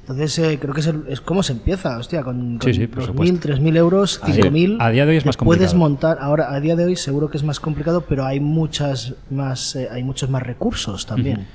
Entonces, 0.00 0.38
eh, 0.38 0.58
creo 0.60 0.72
que 0.72 0.80
es, 0.80 0.94
es 1.08 1.20
cómo 1.20 1.42
se 1.42 1.52
empieza, 1.52 1.98
hostia, 1.98 2.22
con, 2.22 2.58
con 2.58 2.70
2.000, 2.72 3.40
3.000 3.40 3.76
euros, 3.76 4.22
5.000. 4.22 4.76
A 4.78 4.90
día 4.90 5.04
de 5.04 5.10
hoy 5.10 5.16
es 5.16 5.26
más 5.26 5.36
complicado. 5.36 5.58
Puedes 5.58 5.74
montar, 5.74 6.18
ahora, 6.20 6.54
a 6.54 6.60
día 6.60 6.76
de 6.76 6.84
hoy 6.84 6.94
seguro 6.94 7.28
que 7.28 7.36
es 7.36 7.42
más 7.42 7.58
complicado, 7.58 8.02
pero 8.08 8.24
hay 8.24 8.38
muchas 8.38 9.14
más, 9.30 9.74
eh, 9.74 9.88
hay 9.90 10.04
muchos 10.04 10.30
más 10.30 10.44
recursos 10.44 11.06
también. 11.06 11.48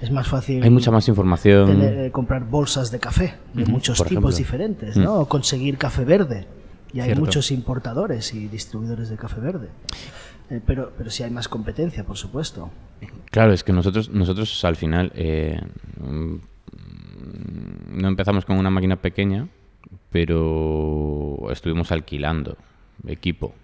Es 0.00 0.10
más 0.10 0.28
fácil. 0.28 0.62
Hay 0.62 0.70
mucha 0.70 0.90
más 0.90 1.08
información. 1.08 1.66
Tener, 1.66 1.98
eh, 2.06 2.10
comprar 2.10 2.44
bolsas 2.44 2.90
de 2.90 2.98
café 2.98 3.34
de 3.52 3.64
muchos 3.66 4.02
tipos 4.04 4.36
diferentes, 4.36 4.96
¿no? 4.96 5.20
O 5.20 5.28
conseguir 5.28 5.76
café 5.76 6.04
verde. 6.04 6.46
Y 6.92 7.00
hay 7.00 7.14
muchos 7.14 7.50
importadores 7.50 8.32
y 8.34 8.48
distribuidores 8.48 9.08
de 9.10 9.16
café 9.16 9.40
verde. 9.40 9.68
Eh, 10.50 10.60
pero, 10.64 10.92
pero 10.96 11.10
sí 11.10 11.22
hay 11.22 11.30
más 11.30 11.48
competencia, 11.48 12.04
por 12.04 12.16
supuesto. 12.16 12.70
Claro, 13.30 13.52
es 13.52 13.62
que 13.62 13.72
nosotros, 13.72 14.08
nosotros 14.08 14.64
al 14.64 14.76
final 14.76 15.12
eh, 15.14 15.60
no 17.90 18.08
empezamos 18.08 18.44
con 18.46 18.56
una 18.56 18.70
máquina 18.70 18.96
pequeña, 18.96 19.48
pero 20.10 21.48
estuvimos 21.50 21.92
alquilando 21.92 22.56
equipo. 23.06 23.54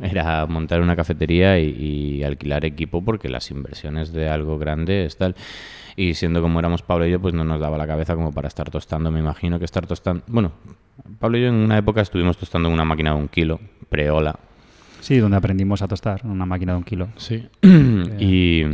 Era 0.00 0.46
montar 0.46 0.80
una 0.80 0.94
cafetería 0.94 1.58
y, 1.58 2.22
alquilar 2.22 2.64
equipo 2.64 3.02
porque 3.02 3.28
las 3.28 3.50
inversiones 3.50 4.12
de 4.12 4.28
algo 4.28 4.58
grande 4.58 5.06
es 5.06 5.16
tal. 5.16 5.34
Y 5.96 6.14
siendo 6.14 6.42
como 6.42 6.58
éramos 6.58 6.82
Pablo 6.82 7.06
y 7.06 7.10
yo, 7.10 7.20
pues 7.20 7.32
no 7.32 7.44
nos 7.44 7.60
daba 7.60 7.78
la 7.78 7.86
cabeza 7.86 8.14
como 8.14 8.32
para 8.32 8.48
estar 8.48 8.70
tostando. 8.70 9.10
Me 9.10 9.20
imagino 9.20 9.58
que 9.58 9.64
estar 9.64 9.86
tostando... 9.86 10.22
Bueno, 10.26 10.52
Pablo 11.18 11.38
y 11.38 11.42
yo 11.42 11.48
en 11.48 11.54
una 11.54 11.78
época 11.78 12.02
estuvimos 12.02 12.36
tostando 12.36 12.68
en 12.68 12.74
una 12.74 12.84
máquina 12.84 13.14
de 13.14 13.16
un 13.16 13.28
kilo, 13.28 13.58
preola, 13.88 14.38
Sí, 15.06 15.18
donde 15.18 15.36
aprendimos 15.36 15.82
a 15.82 15.86
tostar 15.86 16.22
una 16.24 16.46
máquina 16.46 16.72
de 16.72 16.78
un 16.78 16.82
kilo. 16.82 17.06
Sí. 17.16 17.46
y, 18.18 18.64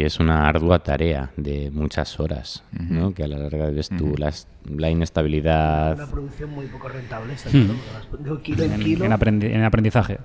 es 0.00 0.20
una 0.20 0.48
ardua 0.48 0.78
tarea 0.78 1.32
de 1.36 1.72
muchas 1.72 2.20
horas, 2.20 2.62
¿no? 2.70 3.12
Que 3.12 3.24
a 3.24 3.26
la 3.26 3.36
larga 3.36 3.68
ves 3.70 3.88
tú 3.88 4.14
la 4.16 4.90
inestabilidad. 4.90 5.96
Una 5.96 6.06
producción 6.06 6.50
muy 6.50 6.66
poco 6.66 6.88
rentable, 6.88 7.34
de 8.20 8.30
un 8.30 8.40
kilo 8.42 8.62
en, 8.62 8.80
kilo. 8.80 9.04
En, 9.04 9.12
aprendizaje. 9.64 10.18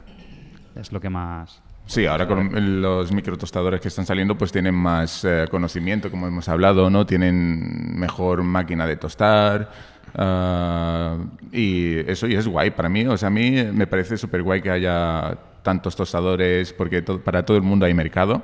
Es 0.79 0.91
lo 0.91 1.01
que 1.01 1.09
más. 1.09 1.61
Sí, 1.85 2.05
ahora 2.05 2.27
con 2.27 2.81
los 2.81 3.13
microtostadores 3.13 3.79
que 3.79 3.87
están 3.87 4.05
saliendo, 4.05 4.37
pues 4.37 4.51
tienen 4.51 4.75
más 4.75 5.23
eh, 5.23 5.45
conocimiento, 5.49 6.11
como 6.11 6.27
hemos 6.27 6.49
hablado, 6.49 6.89
¿no? 6.89 7.05
Tienen 7.05 7.97
mejor 7.97 8.43
máquina 8.43 8.85
de 8.85 8.97
tostar. 8.97 9.71
Ah, 10.13 11.17
y 11.51 11.97
eso 12.09 12.27
y 12.27 12.35
es 12.35 12.45
guay 12.45 12.71
para 12.71 12.89
mí. 12.89 13.05
O 13.07 13.15
sea, 13.15 13.27
a 13.27 13.31
mí 13.31 13.63
me 13.73 13.87
parece 13.87 14.17
súper 14.17 14.43
guay 14.43 14.61
que 14.61 14.69
haya 14.69 15.37
tantos 15.67 15.97
tostadores, 15.97 16.71
porque 16.71 17.01
para 17.01 17.43
todo 17.43 17.57
el 17.57 17.63
mundo 17.63 17.85
hay 17.85 17.93
mercado 17.93 18.41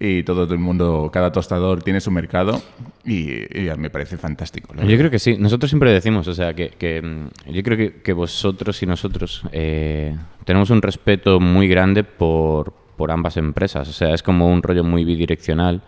y 0.00 0.24
todo 0.24 0.52
el 0.52 0.58
mundo, 0.58 1.10
cada 1.12 1.30
tostador 1.30 1.80
tiene 1.80 2.00
su 2.00 2.10
mercado 2.10 2.60
y, 3.04 3.46
me 3.78 3.88
parece 3.88 4.16
fantástico. 4.16 4.74
Yo 4.74 4.98
creo 4.98 5.12
que 5.12 5.20
sí. 5.20 5.36
Nosotros 5.38 5.70
siempre 5.70 5.92
decimos, 5.92 6.26
o 6.26 6.34
sea, 6.34 6.52
que, 6.52 7.00
mm, 7.00 7.52
yo 7.52 7.62
creo 7.62 7.92
que, 8.02 8.12
vosotros 8.12 8.82
y 8.82 8.86
nosotros 8.86 9.42
eh, 9.52 10.16
tenemos 10.44 10.70
un 10.70 10.82
respeto 10.82 11.38
muy 11.38 11.68
grande 11.68 12.02
por, 12.02 12.72
por 12.96 13.12
ambas 13.12 13.36
empresas. 13.36 13.88
O 13.88 13.92
sea, 13.92 14.12
es 14.12 14.24
como 14.24 14.52
un 14.52 14.64
rollo 14.64 14.82
muy 14.82 15.04
bidireccional. 15.04 15.82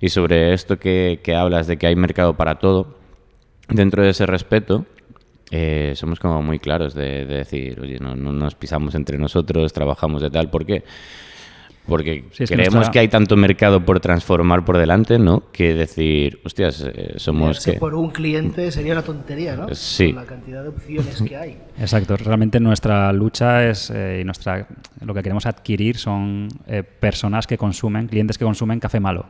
Y 0.00 0.08
sobre 0.08 0.54
esto 0.54 0.78
que, 0.78 1.20
que 1.22 1.34
hablas 1.34 1.66
de 1.66 1.76
que 1.76 1.86
hay 1.86 1.96
mercado 1.96 2.32
para 2.32 2.54
todo, 2.54 2.96
dentro 3.68 4.02
de 4.02 4.08
ese 4.08 4.24
respeto, 4.24 4.86
eh, 5.50 5.92
somos 5.96 6.18
como 6.20 6.42
muy 6.42 6.58
claros 6.58 6.94
de, 6.94 7.24
decir, 7.24 7.80
oye, 7.80 7.98
no, 7.98 8.14
nos 8.14 8.54
pisamos 8.54 8.94
entre 8.94 9.18
nosotros, 9.18 9.72
trabajamos 9.72 10.22
de 10.22 10.30
tal, 10.30 10.50
¿por 10.50 10.66
qué? 10.66 10.84
Porque 11.86 12.24
creemos 12.46 12.90
que 12.90 12.98
hay 12.98 13.08
tanto 13.08 13.34
mercado 13.34 13.82
por 13.82 13.98
transformar 13.98 14.62
por 14.62 14.76
delante, 14.76 15.18
¿no? 15.18 15.44
Que 15.50 15.72
decir, 15.72 16.38
hostias, 16.44 16.84
eh, 16.86 17.14
somos... 17.16 17.64
Que... 17.64 17.72
por 17.74 17.94
un 17.94 18.10
cliente 18.10 18.70
sería 18.70 18.92
una 18.92 19.00
tontería, 19.00 19.56
¿no? 19.56 19.74
Sí. 19.74 20.12
la 20.12 20.26
cantidad 20.26 20.62
de 20.62 20.68
opciones 20.68 21.22
que 21.22 21.34
hay. 21.34 21.56
Exacto. 21.80 22.14
Realmente 22.18 22.60
nuestra 22.60 23.10
lucha 23.14 23.66
es, 23.66 23.88
eh, 23.88 24.18
y 24.20 24.24
nuestra, 24.24 24.68
lo 25.02 25.14
que 25.14 25.22
queremos 25.22 25.46
adquirir 25.46 25.96
son 25.96 26.48
personas 27.00 27.46
que 27.46 27.56
consumen, 27.56 28.06
clientes 28.06 28.36
que 28.36 28.44
consumen 28.44 28.80
café 28.80 29.00
malo 29.00 29.24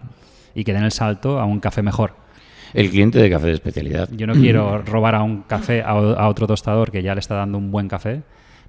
y 0.52 0.64
que 0.64 0.72
den 0.72 0.83
el 0.83 0.90
salto 0.90 1.38
a 1.38 1.44
un 1.44 1.61
café 1.61 1.83
mejor. 1.83 2.28
El 2.74 2.90
cliente 2.90 3.18
de 3.18 3.31
café 3.31 3.46
de 3.46 3.52
especialidad. 3.54 4.09
Yo 4.12 4.26
no 4.26 4.35
quiero 4.35 4.78
robar 4.87 5.14
a 5.14 5.22
un 5.22 5.42
café, 5.42 5.83
a, 5.83 5.94
otro 6.28 6.46
tostador 6.46 6.90
que 6.90 7.02
ya 7.02 7.14
le 7.14 7.20
está 7.20 7.35
dando 7.35 7.59
un 7.59 7.70
buen 7.70 7.88
café. 7.88 8.22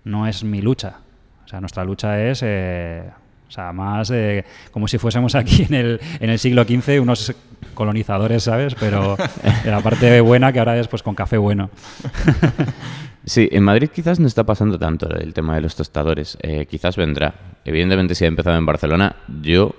No 0.03 0.27
es 0.27 0.43
mi 0.43 0.61
lucha. 0.61 0.97
O 1.45 1.47
sea, 1.47 1.59
nuestra 1.59 1.83
lucha 1.83 2.21
es... 2.23 2.41
Eh, 2.43 3.03
o 3.47 3.51
sea, 3.51 3.73
más 3.73 4.11
eh, 4.11 4.45
como 4.69 4.87
si 4.87 4.99
fuésemos 4.99 5.33
aquí 5.33 5.65
en 5.67 5.73
el, 5.73 5.99
en 6.19 6.29
el 6.29 6.37
siglo 6.37 6.65
XV 6.65 7.01
unos 7.01 7.33
colonizadores, 7.73 8.43
¿sabes? 8.43 8.75
Pero 8.79 9.17
la 9.65 9.81
parte 9.81 10.21
buena 10.21 10.53
que 10.53 10.59
ahora 10.59 10.79
es 10.79 10.87
pues 10.87 11.01
con 11.01 11.15
café 11.15 11.37
bueno. 11.37 11.71
Sí, 13.25 13.47
en 13.51 13.63
Madrid 13.63 13.89
quizás 13.93 14.19
no 14.19 14.25
está 14.25 14.43
pasando 14.43 14.79
tanto 14.79 15.07
el 15.13 15.35
tema 15.35 15.53
de 15.53 15.61
los 15.61 15.75
tostadores. 15.75 16.35
Eh, 16.41 16.65
quizás 16.65 16.95
vendrá. 16.95 17.35
Evidentemente, 17.63 18.15
si 18.15 18.25
ha 18.25 18.27
empezado 18.27 18.57
en 18.57 18.65
Barcelona, 18.65 19.17
yo 19.41 19.75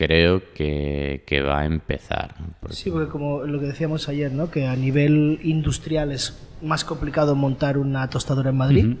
creo 0.00 0.42
que, 0.54 1.44
va 1.46 1.60
a 1.60 1.66
empezar. 1.66 2.34
Sí, 2.70 2.90
porque 2.90 3.10
como 3.10 3.44
lo 3.44 3.60
que 3.60 3.66
decíamos 3.66 4.08
ayer, 4.08 4.32
¿no? 4.32 4.50
que 4.50 4.66
a 4.66 4.74
nivel 4.74 5.40
industrial 5.42 6.10
es 6.10 6.40
más 6.62 6.86
complicado 6.86 7.34
montar 7.34 7.76
una 7.76 8.08
tostadora 8.08 8.48
en 8.48 8.56
Madrid, 8.56 8.96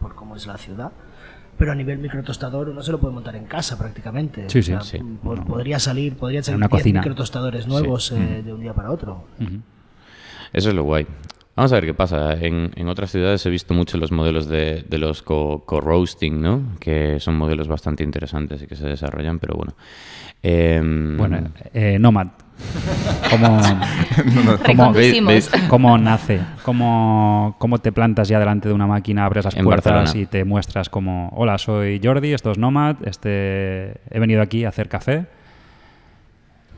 por 0.00 0.16
cómo 0.16 0.34
es 0.34 0.48
la 0.48 0.58
ciudad, 0.58 0.90
pero 1.56 1.70
a 1.70 1.76
nivel 1.76 1.98
microtostador 1.98 2.70
uno 2.70 2.82
se 2.82 2.90
lo 2.90 2.98
puede 2.98 3.14
montar 3.14 3.36
en 3.36 3.44
casa 3.44 3.78
prácticamente. 3.78 4.50
Sí, 4.50 4.64
sí, 4.64 4.74
sí. 4.82 4.98
Podría 5.22 5.78
salir, 5.78 6.16
podría 6.16 6.42
salir 6.42 6.68
10 6.68 6.86
microtostadores 6.86 7.68
nuevos 7.68 8.10
eh, 8.10 8.42
de 8.44 8.52
un 8.52 8.62
día 8.62 8.74
para 8.74 8.90
otro. 8.90 9.26
Eso 10.52 10.70
es 10.70 10.74
lo 10.74 10.82
guay. 10.82 11.06
Vamos 11.56 11.72
a 11.72 11.74
ver 11.74 11.86
qué 11.86 11.94
pasa. 11.94 12.34
En, 12.34 12.70
en 12.76 12.88
otras 12.88 13.10
ciudades 13.10 13.44
he 13.44 13.50
visto 13.50 13.74
mucho 13.74 13.98
los 13.98 14.12
modelos 14.12 14.46
de, 14.48 14.84
de 14.88 14.98
los 14.98 15.22
co-roasting, 15.22 16.40
¿no? 16.40 16.62
Que 16.78 17.18
son 17.20 17.36
modelos 17.36 17.68
bastante 17.68 18.04
interesantes 18.04 18.62
y 18.62 18.66
que 18.66 18.76
se 18.76 18.86
desarrollan, 18.86 19.38
pero 19.38 19.56
bueno. 19.56 19.74
Em, 20.42 21.18
bueno, 21.18 21.50
eh, 21.74 21.98
Nomad. 21.98 22.28
¿Cómo, 23.30 23.60
cómo, 25.68 25.98
nace? 25.98 26.40
¿Cómo, 26.62 27.56
¿Cómo 27.58 27.78
te 27.78 27.92
plantas 27.92 28.28
ya 28.28 28.38
delante 28.38 28.68
de 28.68 28.74
una 28.74 28.86
máquina, 28.86 29.24
abres 29.24 29.44
las 29.44 29.54
puertas 29.56 30.14
y 30.14 30.26
te 30.26 30.44
muestras 30.44 30.88
como, 30.88 31.30
hola, 31.36 31.58
soy 31.58 32.00
Jordi, 32.02 32.32
esto 32.32 32.50
es 32.50 32.58
Nomad, 32.58 32.96
este, 33.06 34.00
he 34.10 34.18
venido 34.18 34.42
aquí 34.42 34.64
a 34.64 34.68
hacer 34.70 34.88
café? 34.88 35.26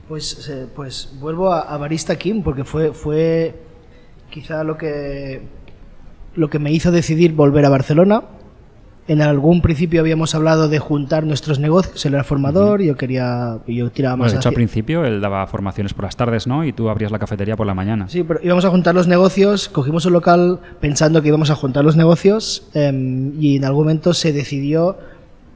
Pues, 0.09 0.49
eh, 0.49 0.67
pues 0.75 1.17
vuelvo 1.21 1.53
a, 1.53 1.63
a 1.63 1.77
Barista 1.79 2.17
Kim 2.17 2.43
porque 2.43 2.65
fue, 2.65 2.93
fue 2.93 3.55
quizá 4.33 4.65
lo 4.65 4.77
que, 4.77 5.43
lo 6.35 6.51
que 6.51 6.59
me 6.59 6.73
hizo 6.73 6.91
decidir 6.91 7.35
volver 7.35 7.65
a 7.65 7.69
Barcelona. 7.69 8.23
En 9.09 9.21
algún 9.21 9.63
principio 9.63 10.01
habíamos 10.01 10.35
hablado 10.35 10.69
de 10.69 10.79
juntar 10.79 11.25
nuestros 11.25 11.59
negocios, 11.59 12.07
él 12.07 12.15
era 12.15 12.23
formador, 12.23 12.81
y 12.81 12.87
yo 12.87 12.97
quería, 12.97 13.59
yo 13.67 13.91
tiraba 13.91 14.17
más 14.17 14.31
De 14.31 14.39
hecho, 14.39 14.49
al 14.49 14.55
principio 14.55 15.05
él 15.05 15.21
daba 15.21 15.45
formaciones 15.49 15.93
por 15.93 16.05
las 16.05 16.17
tardes, 16.17 16.47
¿no? 16.47 16.65
Y 16.65 16.73
tú 16.73 16.89
abrías 16.89 17.11
la 17.11 17.19
cafetería 17.19 17.57
por 17.57 17.67
la 17.67 17.75
mañana. 17.75 18.09
Sí, 18.09 18.23
pero 18.23 18.39
íbamos 18.45 18.65
a 18.65 18.71
juntar 18.71 18.95
los 18.95 19.09
negocios, 19.09 19.69
cogimos 19.69 20.07
un 20.07 20.13
local 20.13 20.61
pensando 20.81 21.21
que 21.21 21.29
íbamos 21.29 21.51
a 21.51 21.57
juntar 21.57 21.85
los 21.85 21.97
negocios 21.97 22.69
em, 22.75 23.33
y 23.41 23.57
en 23.57 23.65
algún 23.65 23.85
momento 23.85 24.15
se 24.15 24.33
decidió 24.33 24.97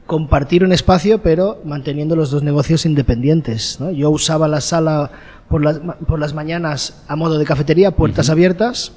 compartir 0.07 0.65
un 0.65 0.73
espacio, 0.73 1.19
pero 1.19 1.61
manteniendo 1.63 2.17
los 2.17 2.31
dos 2.31 2.43
negocios 2.43 2.85
independientes. 2.85 3.79
Yo 3.93 4.09
usaba 4.09 4.49
la 4.49 4.59
sala 4.59 5.11
por 5.49 5.63
las, 5.63 5.79
por 5.79 6.19
las 6.19 6.33
mañanas 6.33 7.03
a 7.07 7.15
modo 7.15 7.37
de 7.37 7.45
cafetería, 7.45 7.91
puertas 7.91 8.29
abiertas. 8.29 8.93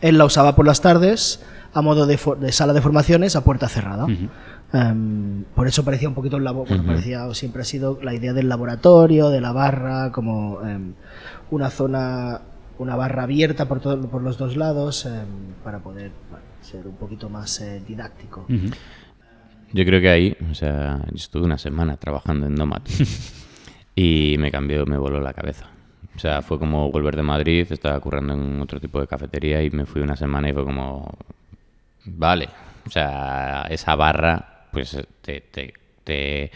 Él 0.00 0.18
la 0.18 0.24
usaba 0.24 0.54
por 0.56 0.66
las 0.66 0.80
tardes 0.80 1.42
a 1.74 1.80
modo 1.80 2.06
de, 2.06 2.18
sala 2.52 2.72
de 2.72 2.82
formaciones 2.82 3.36
a 3.36 3.44
puerta 3.44 3.68
cerrada. 3.68 4.06
Em, 4.72 5.44
por 5.54 5.66
eso 5.66 5.84
parecía 5.84 6.08
un 6.08 6.14
poquito 6.14 6.36
el 6.36 6.44
laboratorio, 6.44 6.84
parecía, 6.84 7.32
siempre 7.34 7.62
ha 7.62 7.64
sido 7.64 7.98
la 8.02 8.14
idea 8.14 8.32
del 8.32 8.48
laboratorio, 8.48 9.30
de 9.30 9.40
la 9.40 9.52
barra, 9.52 10.12
como 10.12 10.60
em, 10.62 10.94
una 11.50 11.70
zona, 11.70 12.40
una 12.78 12.96
barra 12.96 13.24
abierta 13.24 13.68
por, 13.68 13.80
todo, 13.80 14.00
por 14.08 14.22
los 14.22 14.38
dos 14.38 14.56
lados 14.56 15.06
em, 15.06 15.12
para 15.62 15.78
poder 15.78 16.10
ser 16.60 16.86
un 16.86 16.96
poquito 16.96 17.28
más 17.28 17.60
eh, 17.60 17.82
didáctico. 17.86 18.46
Yo 18.48 19.84
creo 19.84 20.00
que 20.00 20.08
ahí, 20.08 20.36
o 20.50 20.54
sea, 20.54 21.00
estuve 21.14 21.44
una 21.44 21.58
semana 21.58 21.96
trabajando 21.96 22.46
en 22.46 22.54
Nomad 22.54 22.82
y 23.94 24.36
me 24.38 24.50
cambió, 24.50 24.86
me 24.86 24.98
voló 24.98 25.20
la 25.20 25.32
cabeza. 25.32 25.68
O 26.14 26.18
sea, 26.18 26.42
fue 26.42 26.58
como 26.58 26.90
volver 26.90 27.16
de 27.16 27.22
Madrid, 27.22 27.66
estaba 27.70 27.98
currando 28.00 28.34
en 28.34 28.60
otro 28.60 28.78
tipo 28.80 29.00
de 29.00 29.06
cafetería 29.06 29.62
y 29.62 29.70
me 29.70 29.86
fui 29.86 30.02
una 30.02 30.16
semana 30.16 30.50
y 30.50 30.52
fue 30.52 30.64
como, 30.64 31.10
vale, 32.04 32.48
o 32.86 32.90
sea, 32.90 33.66
esa 33.70 33.94
barra, 33.94 34.66
pues 34.70 34.98
te, 35.22 35.40
te, 36.04 36.50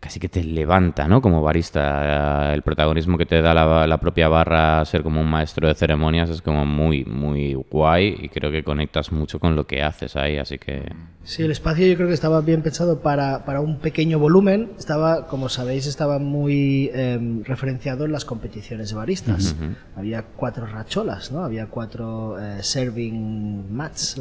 casi 0.00 0.18
que 0.18 0.30
te 0.30 0.42
levanta, 0.42 1.06
¿no? 1.06 1.20
Como 1.20 1.42
barista. 1.42 2.54
El 2.54 2.62
protagonismo 2.62 3.18
que 3.18 3.26
te 3.26 3.42
da 3.42 3.52
la, 3.86 4.00
propia 4.00 4.28
barra, 4.28 4.82
ser 4.86 5.02
como 5.02 5.20
un 5.20 5.28
maestro 5.28 5.68
de 5.68 5.74
ceremonias, 5.74 6.30
es 6.30 6.40
como 6.40 6.64
muy, 6.64 7.04
muy 7.04 7.52
guay 7.54 8.16
y 8.18 8.28
creo 8.30 8.50
que 8.50 8.64
conectas 8.64 9.12
mucho 9.12 9.38
con 9.38 9.54
lo 9.54 9.66
que 9.66 9.82
haces 9.82 10.16
ahí, 10.16 10.38
así 10.38 10.58
que... 10.58 10.90
Sí, 11.22 11.42
el 11.42 11.50
espacio 11.50 11.86
yo 11.86 11.96
creo 11.96 12.08
que 12.08 12.14
estaba 12.14 12.40
bien 12.40 12.62
pensado 12.62 13.00
para, 13.00 13.44
para 13.44 13.60
un 13.60 13.78
pequeño 13.78 14.18
volumen. 14.18 14.70
Estaba, 14.78 15.26
como 15.26 15.50
sabéis, 15.50 15.86
estaba 15.86 16.18
muy 16.18 16.90
em, 16.94 17.44
referenciado 17.44 18.06
en 18.06 18.12
las 18.12 18.24
competiciones 18.24 18.88
de 18.88 18.96
baristas. 18.96 19.54
Había 19.96 20.22
cuatro 20.22 20.66
racholas, 20.66 21.30
¿no? 21.30 21.44
Había 21.44 21.66
cuatro 21.66 22.38
eh, 22.40 22.62
serving 22.62 23.70
mats 23.70 24.18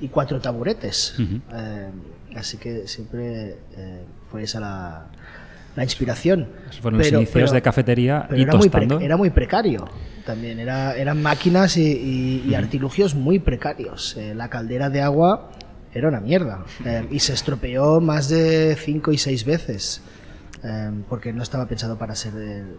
y 0.00 0.08
cuatro 0.08 0.38
taburetes. 0.38 1.14
Em, 1.18 1.92
así 2.36 2.58
que 2.58 2.86
siempre... 2.86 3.56
Fue 4.30 4.42
esa 4.42 4.60
la, 4.60 5.06
la 5.76 5.84
inspiración. 5.84 6.48
fueron 6.80 6.98
los 6.98 7.10
inicios 7.12 7.52
de 7.52 7.62
cafetería 7.62 8.28
y 8.34 8.42
era 8.42 8.52
tostando. 8.52 8.96
Muy 8.96 9.04
era 9.04 9.16
muy 9.16 9.30
precario 9.30 9.88
también. 10.28 10.60
Era, 10.60 10.94
eran 10.94 11.22
máquinas 11.22 11.76
y, 11.78 12.54
artilugios 12.54 13.14
muy 13.14 13.38
precarios. 13.38 14.16
Eh, 14.16 14.34
la 14.34 14.50
caldera 14.50 14.90
de 14.90 15.00
agua 15.00 15.50
era 15.94 16.08
una 16.08 16.20
mierda. 16.20 16.64
Eh, 16.84 17.06
y 17.10 17.18
se 17.20 17.32
estropeó 17.32 18.00
más 18.00 18.28
de 18.28 18.76
cinco 18.76 19.10
y 19.10 19.18
seis 19.18 19.44
veces. 19.46 20.02
Eh, 20.62 20.90
porque 21.08 21.32
no 21.32 21.42
estaba 21.42 21.66
pensado 21.66 21.96
para, 21.96 22.14
ser, 22.14 22.32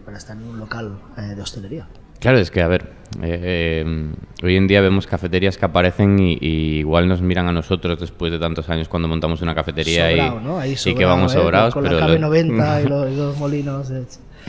para 0.04 0.16
estar 0.16 0.36
en 0.36 0.44
un 0.44 0.58
local 0.58 1.00
de 1.16 1.40
hostelería. 1.42 1.88
Claro, 2.20 2.38
es 2.38 2.50
que, 2.50 2.60
a 2.60 2.68
ver, 2.68 3.00
eh, 3.22 3.82
eh, 3.84 4.12
hoy 4.42 4.56
en 4.56 4.68
día 4.68 4.80
vemos 4.82 5.06
cafeterías 5.06 5.56
que 5.56 5.64
aparecen 5.64 6.18
y, 6.20 6.38
igual 6.78 7.08
nos 7.08 7.22
miran 7.22 7.48
a 7.48 7.52
nosotros 7.52 7.98
después 7.98 8.30
de 8.30 8.38
tantos 8.38 8.68
años 8.68 8.88
cuando 8.88 9.08
montamos 9.08 9.40
una 9.42 9.54
cafetería 9.54 10.12
y, 10.12 10.94
que 10.94 11.04
vamos 11.04 11.32
sobrados. 11.32 11.74
Con 11.74 11.82
pero 11.82 11.98
la 11.98 12.18
90 12.18 12.82
y, 12.82 12.88
los, 12.88 13.38
molinos. 13.38 13.90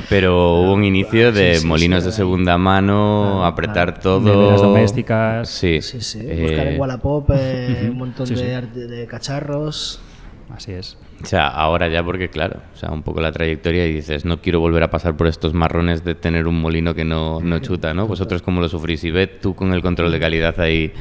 Pero 0.09 0.61
hubo 0.61 0.73
un 0.73 0.83
inicio 0.83 1.31
de 1.31 1.59
molinos 1.65 2.03
de 2.03 2.11
segunda 2.11 2.57
mano, 2.57 3.45
apretar 3.45 3.99
todo. 3.99 4.57
domésticas. 4.57 5.49
Sí, 5.49 5.81
sí, 5.81 6.01
sí. 6.01 6.19
Buscar 6.19 6.67
en 6.67 6.79
Wallapop 6.79 7.29
eh, 7.33 7.87
un 7.89 7.97
montón 7.97 8.27
de, 8.27 8.61
de 8.61 9.07
cacharros. 9.07 10.01
Así 10.53 10.73
es. 10.73 10.97
O 11.21 11.25
sea, 11.25 11.47
ahora 11.47 11.87
ya 11.87 12.03
porque 12.03 12.29
claro, 12.29 12.59
o 12.73 12.77
sea, 12.77 12.91
un 12.91 13.03
poco 13.03 13.21
la 13.21 13.31
trayectoria 13.31 13.85
y 13.87 13.93
dices, 13.93 14.25
no 14.25 14.41
quiero 14.41 14.59
volver 14.59 14.83
a 14.83 14.89
pasar 14.89 15.15
por 15.15 15.27
estos 15.27 15.53
marrones 15.53 16.03
de 16.03 16.15
tener 16.15 16.47
un 16.47 16.59
molino 16.59 16.93
que 16.95 17.05
no, 17.05 17.39
no 17.41 17.59
chuta, 17.59 17.93
¿no? 17.93 18.07
Vosotros 18.07 18.41
cómo 18.41 18.61
lo 18.61 18.69
sufrís 18.69 19.03
y 19.03 19.11
ve 19.11 19.27
tú 19.27 19.55
con 19.55 19.73
el 19.73 19.81
control 19.81 20.11
de 20.11 20.19
calidad 20.19 20.59
ahí 20.59 20.93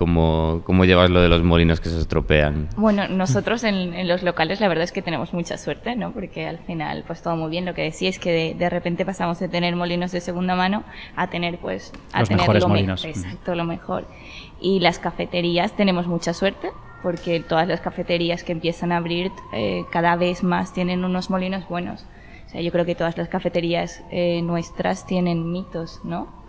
¿Cómo, 0.00 0.62
¿Cómo, 0.64 0.86
llevas 0.86 1.10
lo 1.10 1.20
de 1.20 1.28
los 1.28 1.42
molinos 1.42 1.78
que 1.78 1.90
se 1.90 1.98
estropean? 1.98 2.70
Bueno, 2.78 3.06
nosotros 3.06 3.62
en, 3.64 4.08
los 4.08 4.22
locales 4.22 4.58
la 4.58 4.66
verdad 4.66 4.84
es 4.84 4.92
que 4.92 5.02
tenemos 5.02 5.34
mucha 5.34 5.58
suerte, 5.58 5.94
¿no? 5.94 6.12
Porque 6.12 6.46
al 6.46 6.56
final, 6.60 7.04
pues 7.06 7.20
todo 7.20 7.36
muy 7.36 7.50
bien. 7.50 7.66
Lo 7.66 7.74
que 7.74 7.82
decía 7.82 8.08
es 8.08 8.18
que 8.18 8.54
de, 8.54 8.70
repente 8.70 9.04
pasamos 9.04 9.38
de 9.40 9.50
tener 9.50 9.76
molinos 9.76 10.10
de 10.10 10.22
segunda 10.22 10.54
mano 10.54 10.84
a 11.16 11.28
tener, 11.28 11.58
pues, 11.58 11.92
a 12.14 12.20
los 12.20 12.30
tener 12.30 12.40
mejores 12.40 12.62
lo 12.62 12.68
molinos. 12.70 13.04
exacto, 13.04 13.54
lo 13.54 13.64
mejor. 13.64 14.06
Y 14.58 14.80
las 14.80 14.98
cafeterías 14.98 15.76
tenemos 15.76 16.06
mucha 16.06 16.32
suerte 16.32 16.70
porque 17.02 17.40
todas 17.40 17.68
las 17.68 17.80
cafeterías 17.80 18.44
que 18.44 18.52
empiezan 18.52 18.92
a 18.92 18.96
abrir 18.96 19.30
eh, 19.52 19.84
cada 19.90 20.16
vez 20.16 20.42
más 20.42 20.72
tienen 20.72 21.04
unos 21.04 21.30
molinos 21.30 21.68
buenos. 21.68 22.06
O 22.46 22.50
sea, 22.50 22.60
yo 22.60 22.72
creo 22.72 22.84
que 22.84 22.94
todas 22.94 23.16
las 23.16 23.28
cafeterías 23.28 24.02
eh, 24.10 24.42
nuestras 24.42 25.06
tienen 25.06 25.52
mitos, 25.52 26.00
¿no? 26.04 26.39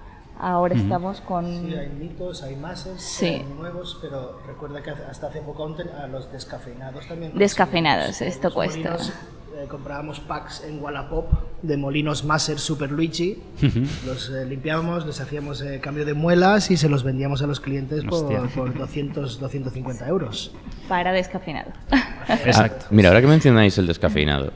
Ahora 0.43 0.73
estamos 0.73 1.21
con... 1.21 1.45
Sí, 1.45 1.75
hay 1.75 1.89
mitos, 1.89 2.41
hay 2.41 2.56
masas, 2.56 3.21
hay 3.21 3.45
nuevos, 3.60 3.99
pero 4.01 4.39
recuerda 4.47 4.82
que 4.82 4.89
hasta 4.89 5.27
hace 5.27 5.39
poco 5.39 5.75
a 6.01 6.08
los 6.08 6.32
descafeinados 6.32 7.08
también. 7.08 7.38
Descafeinados, 7.38 8.23
esto 8.23 8.51
cuesta. 8.51 8.95
Eh, 8.95 9.67
comprábamos 9.67 10.19
packs 10.19 10.63
en 10.67 10.82
Wallapop 10.82 11.27
de 11.62 11.77
molinos 11.77 12.25
Maser 12.25 12.58
Super 12.58 12.91
Luigi, 12.91 13.38
los 14.08 14.32
eh, 14.32 14.43
limpiábamos, 14.45 15.06
les 15.06 15.21
hacíamos 15.21 15.62
eh, 15.62 15.80
cambio 15.80 16.06
de 16.06 16.15
muelas 16.15 16.71
y 16.71 16.77
se 16.77 16.89
los 16.89 17.04
vendíamos 17.04 17.43
a 17.43 17.47
los 17.47 17.60
clientes 17.60 18.04
por, 18.04 18.49
por, 18.49 18.75
200, 18.75 19.39
250 19.39 20.08
euros. 20.08 20.56
Para 20.88 21.12
descafeinado. 21.12 21.71
Exacto. 22.27 22.88
mira, 22.89 23.10
ahora 23.10 23.21
que 23.21 23.27
mencionáis 23.27 23.77
el 23.77 23.86
descafeinado, 23.86 24.54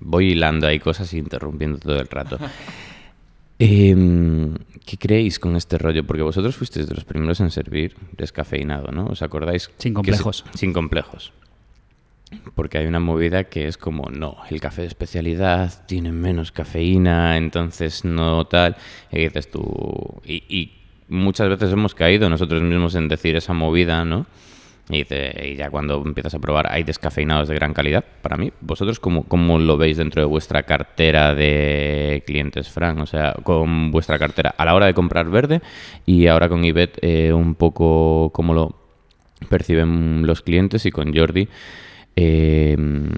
voy 0.00 0.32
hilando 0.32 0.66
ahí 0.66 0.80
cosas 0.80 1.12
y 1.14 1.18
interrumpiendo 1.18 1.78
todo 1.78 2.00
el 2.00 2.08
rato. 2.08 2.36
Em, 3.60 4.54
¿Qué 4.86 4.96
creéis 4.96 5.38
con 5.38 5.54
este 5.54 5.76
rollo? 5.76 6.04
Porque 6.04 6.22
vosotros 6.22 6.56
fuisteis 6.56 6.88
de 6.88 6.94
los 6.94 7.04
primeros 7.04 7.40
en 7.40 7.50
servir 7.50 7.94
descafeinado, 8.16 8.90
¿no? 8.90 9.06
¿Os 9.06 9.22
acordáis? 9.22 9.70
Sin 9.76 9.94
complejos. 9.94 10.44
sin 10.54 10.72
complejos. 10.72 11.32
Porque 12.54 12.78
hay 12.78 12.86
una 12.86 13.00
movida 13.00 13.44
que 13.44 13.68
es 13.68 13.76
como, 13.76 14.08
no, 14.10 14.38
el 14.48 14.60
café 14.60 14.82
de 14.82 14.88
especialidad 14.88 15.86
tiene 15.86 16.10
menos 16.10 16.52
cafeína, 16.52 17.36
entonces 17.36 18.04
no 18.04 18.46
tal. 18.46 18.76
Y 19.12 19.18
dices 19.20 19.50
tú. 19.50 20.22
Y, 20.24 20.72
muchas 21.08 21.48
veces 21.48 21.72
hemos 21.72 21.94
caído 21.94 22.30
nosotros 22.30 22.62
mismos 22.62 22.94
en 22.94 23.08
decir 23.08 23.36
esa 23.36 23.52
movida, 23.52 24.04
¿no? 24.04 24.26
Y, 24.90 25.06
y, 25.10 25.56
ya 25.56 25.70
cuando 25.70 26.02
empiezas 26.04 26.34
a 26.34 26.38
probar, 26.38 26.72
hay 26.72 26.82
descafeinados 26.82 27.48
de 27.48 27.54
gran 27.54 27.72
calidad. 27.72 28.04
Para 28.22 28.36
mí, 28.36 28.52
¿vosotros 28.60 29.00
cómo, 29.00 29.24
cómo, 29.24 29.58
lo 29.58 29.76
veis 29.76 29.96
dentro 29.96 30.22
de 30.22 30.26
vuestra 30.26 30.64
cartera 30.64 31.34
de 31.34 32.22
clientes, 32.26 32.68
Fran? 32.68 33.00
O 33.00 33.06
sea, 33.06 33.34
con 33.42 33.90
vuestra 33.90 34.18
cartera 34.18 34.54
a 34.56 34.64
la 34.64 34.74
hora 34.74 34.86
de 34.86 34.94
comprar 34.94 35.28
verde 35.30 35.60
y 36.06 36.26
ahora 36.26 36.48
con 36.48 36.64
Ibet, 36.64 36.98
eh, 37.02 37.32
un 37.32 37.54
poco 37.54 38.30
cómo 38.32 38.54
lo 38.54 38.74
perciben 39.48 40.26
los 40.26 40.42
clientes 40.42 40.84
y 40.86 40.90
con 40.90 41.14
Jordi. 41.14 41.48
Em, 42.16 43.08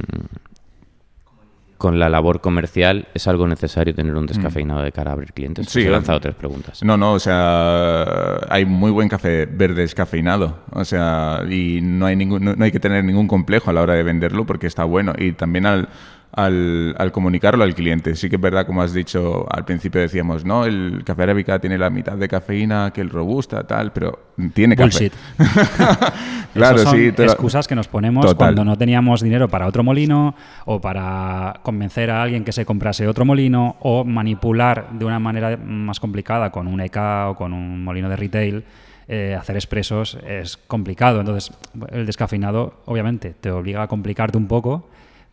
con 1.82 1.98
la 1.98 2.08
labor 2.08 2.40
comercial 2.40 3.08
es 3.12 3.26
algo 3.26 3.48
necesario 3.48 3.92
tener 3.92 4.14
un 4.14 4.24
descafeinado 4.24 4.82
de 4.82 4.92
cara 4.92 5.10
a 5.10 5.14
abrir 5.14 5.32
clientes. 5.32 5.68
Sí, 5.68 5.80
he 5.80 5.90
lanzado 5.90 6.20
tres 6.20 6.36
preguntas. 6.36 6.80
No, 6.84 6.96
no, 6.96 7.14
o 7.14 7.18
sea, 7.18 8.38
hay 8.48 8.64
muy 8.64 8.92
buen 8.92 9.08
café 9.08 9.46
verde 9.46 9.82
descafeinado, 9.82 10.60
o 10.70 10.84
sea, 10.84 11.42
y 11.50 11.80
no 11.82 12.06
hay 12.06 12.14
ningún, 12.14 12.54
no 12.56 12.64
hay 12.64 12.70
que 12.70 12.78
tener 12.78 13.02
ningún 13.02 13.26
complejo 13.26 13.70
a 13.70 13.72
la 13.72 13.82
hora 13.82 13.94
de 13.94 14.04
venderlo 14.04 14.46
porque 14.46 14.68
está 14.68 14.84
bueno 14.84 15.12
y 15.18 15.32
también 15.32 15.66
al 15.66 15.88
al, 16.32 16.94
al, 16.98 17.12
comunicarlo 17.12 17.62
al 17.62 17.74
cliente. 17.74 18.14
Sí 18.16 18.30
que 18.30 18.36
es 18.36 18.42
verdad, 18.42 18.66
como 18.66 18.82
has 18.82 18.92
dicho, 18.92 19.46
al 19.50 19.64
principio 19.64 20.00
decíamos, 20.00 20.44
no, 20.44 20.64
el 20.64 21.02
café 21.04 21.24
arábica 21.24 21.58
tiene 21.58 21.76
la 21.78 21.90
mitad 21.90 22.16
de 22.16 22.28
cafeína 22.28 22.90
que 22.92 23.00
el 23.00 23.10
robusta, 23.10 23.64
tal, 23.66 23.92
pero 23.92 24.18
tiene 24.54 24.74
Bullshit. 24.74 25.12
claro, 26.54 26.78
son 26.78 26.96
sí. 26.96 27.06
excusas 27.08 27.68
que 27.68 27.74
nos 27.74 27.88
ponemos 27.88 28.34
cuando 28.34 28.64
no 28.64 28.76
teníamos 28.76 29.20
dinero 29.20 29.48
para 29.48 29.66
otro 29.66 29.84
molino 29.84 30.34
o 30.64 30.80
para 30.80 31.60
convencer 31.62 32.10
a 32.10 32.22
alguien 32.22 32.44
que 32.44 32.52
se 32.52 32.64
comprase 32.64 33.06
otro 33.06 33.24
molino 33.24 33.76
o 33.80 34.04
manipular 34.04 34.90
de 34.92 35.04
una 35.04 35.18
manera 35.18 35.56
más 35.56 36.00
complicada 36.00 36.50
con 36.50 36.66
un 36.66 36.80
EK 36.80 36.96
o 37.28 37.34
con 37.36 37.52
un 37.52 37.84
molino 37.84 38.08
de 38.08 38.16
retail. 38.16 38.64
Eh, 39.08 39.36
hacer 39.38 39.56
expresos 39.56 40.16
es 40.26 40.56
complicado. 40.56 41.20
Entonces, 41.20 41.52
el 41.90 42.06
descafeinado, 42.06 42.80
obviamente, 42.86 43.34
te 43.38 43.50
obliga 43.50 43.82
a 43.82 43.88
complicarte 43.88 44.38
un 44.38 44.46
poco, 44.46 44.88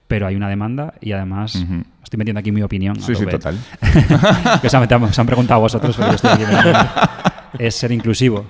pero 0.10 0.26
hay 0.26 0.36
una 0.36 0.50
demanda 0.50 0.96
y 1.00 1.12
además 1.12 1.56
estoy 2.04 2.18
metiendo 2.18 2.40
aquí 2.40 2.52
mi 2.52 2.64
opinión. 2.64 3.00
Sí, 3.00 3.14
sí, 3.14 3.28
total. 3.28 3.56
que 4.62 4.68
se 4.68 4.76
han, 4.76 5.28
preguntado 5.28 5.60
a 5.60 5.62
vosotros, 5.62 5.96
pero 5.96 6.10
yo 6.10 6.16
estoy 6.16 6.32
aquí 6.32 6.44
es 7.60 7.76
ser 7.76 7.92
inclusivo. 7.92 8.48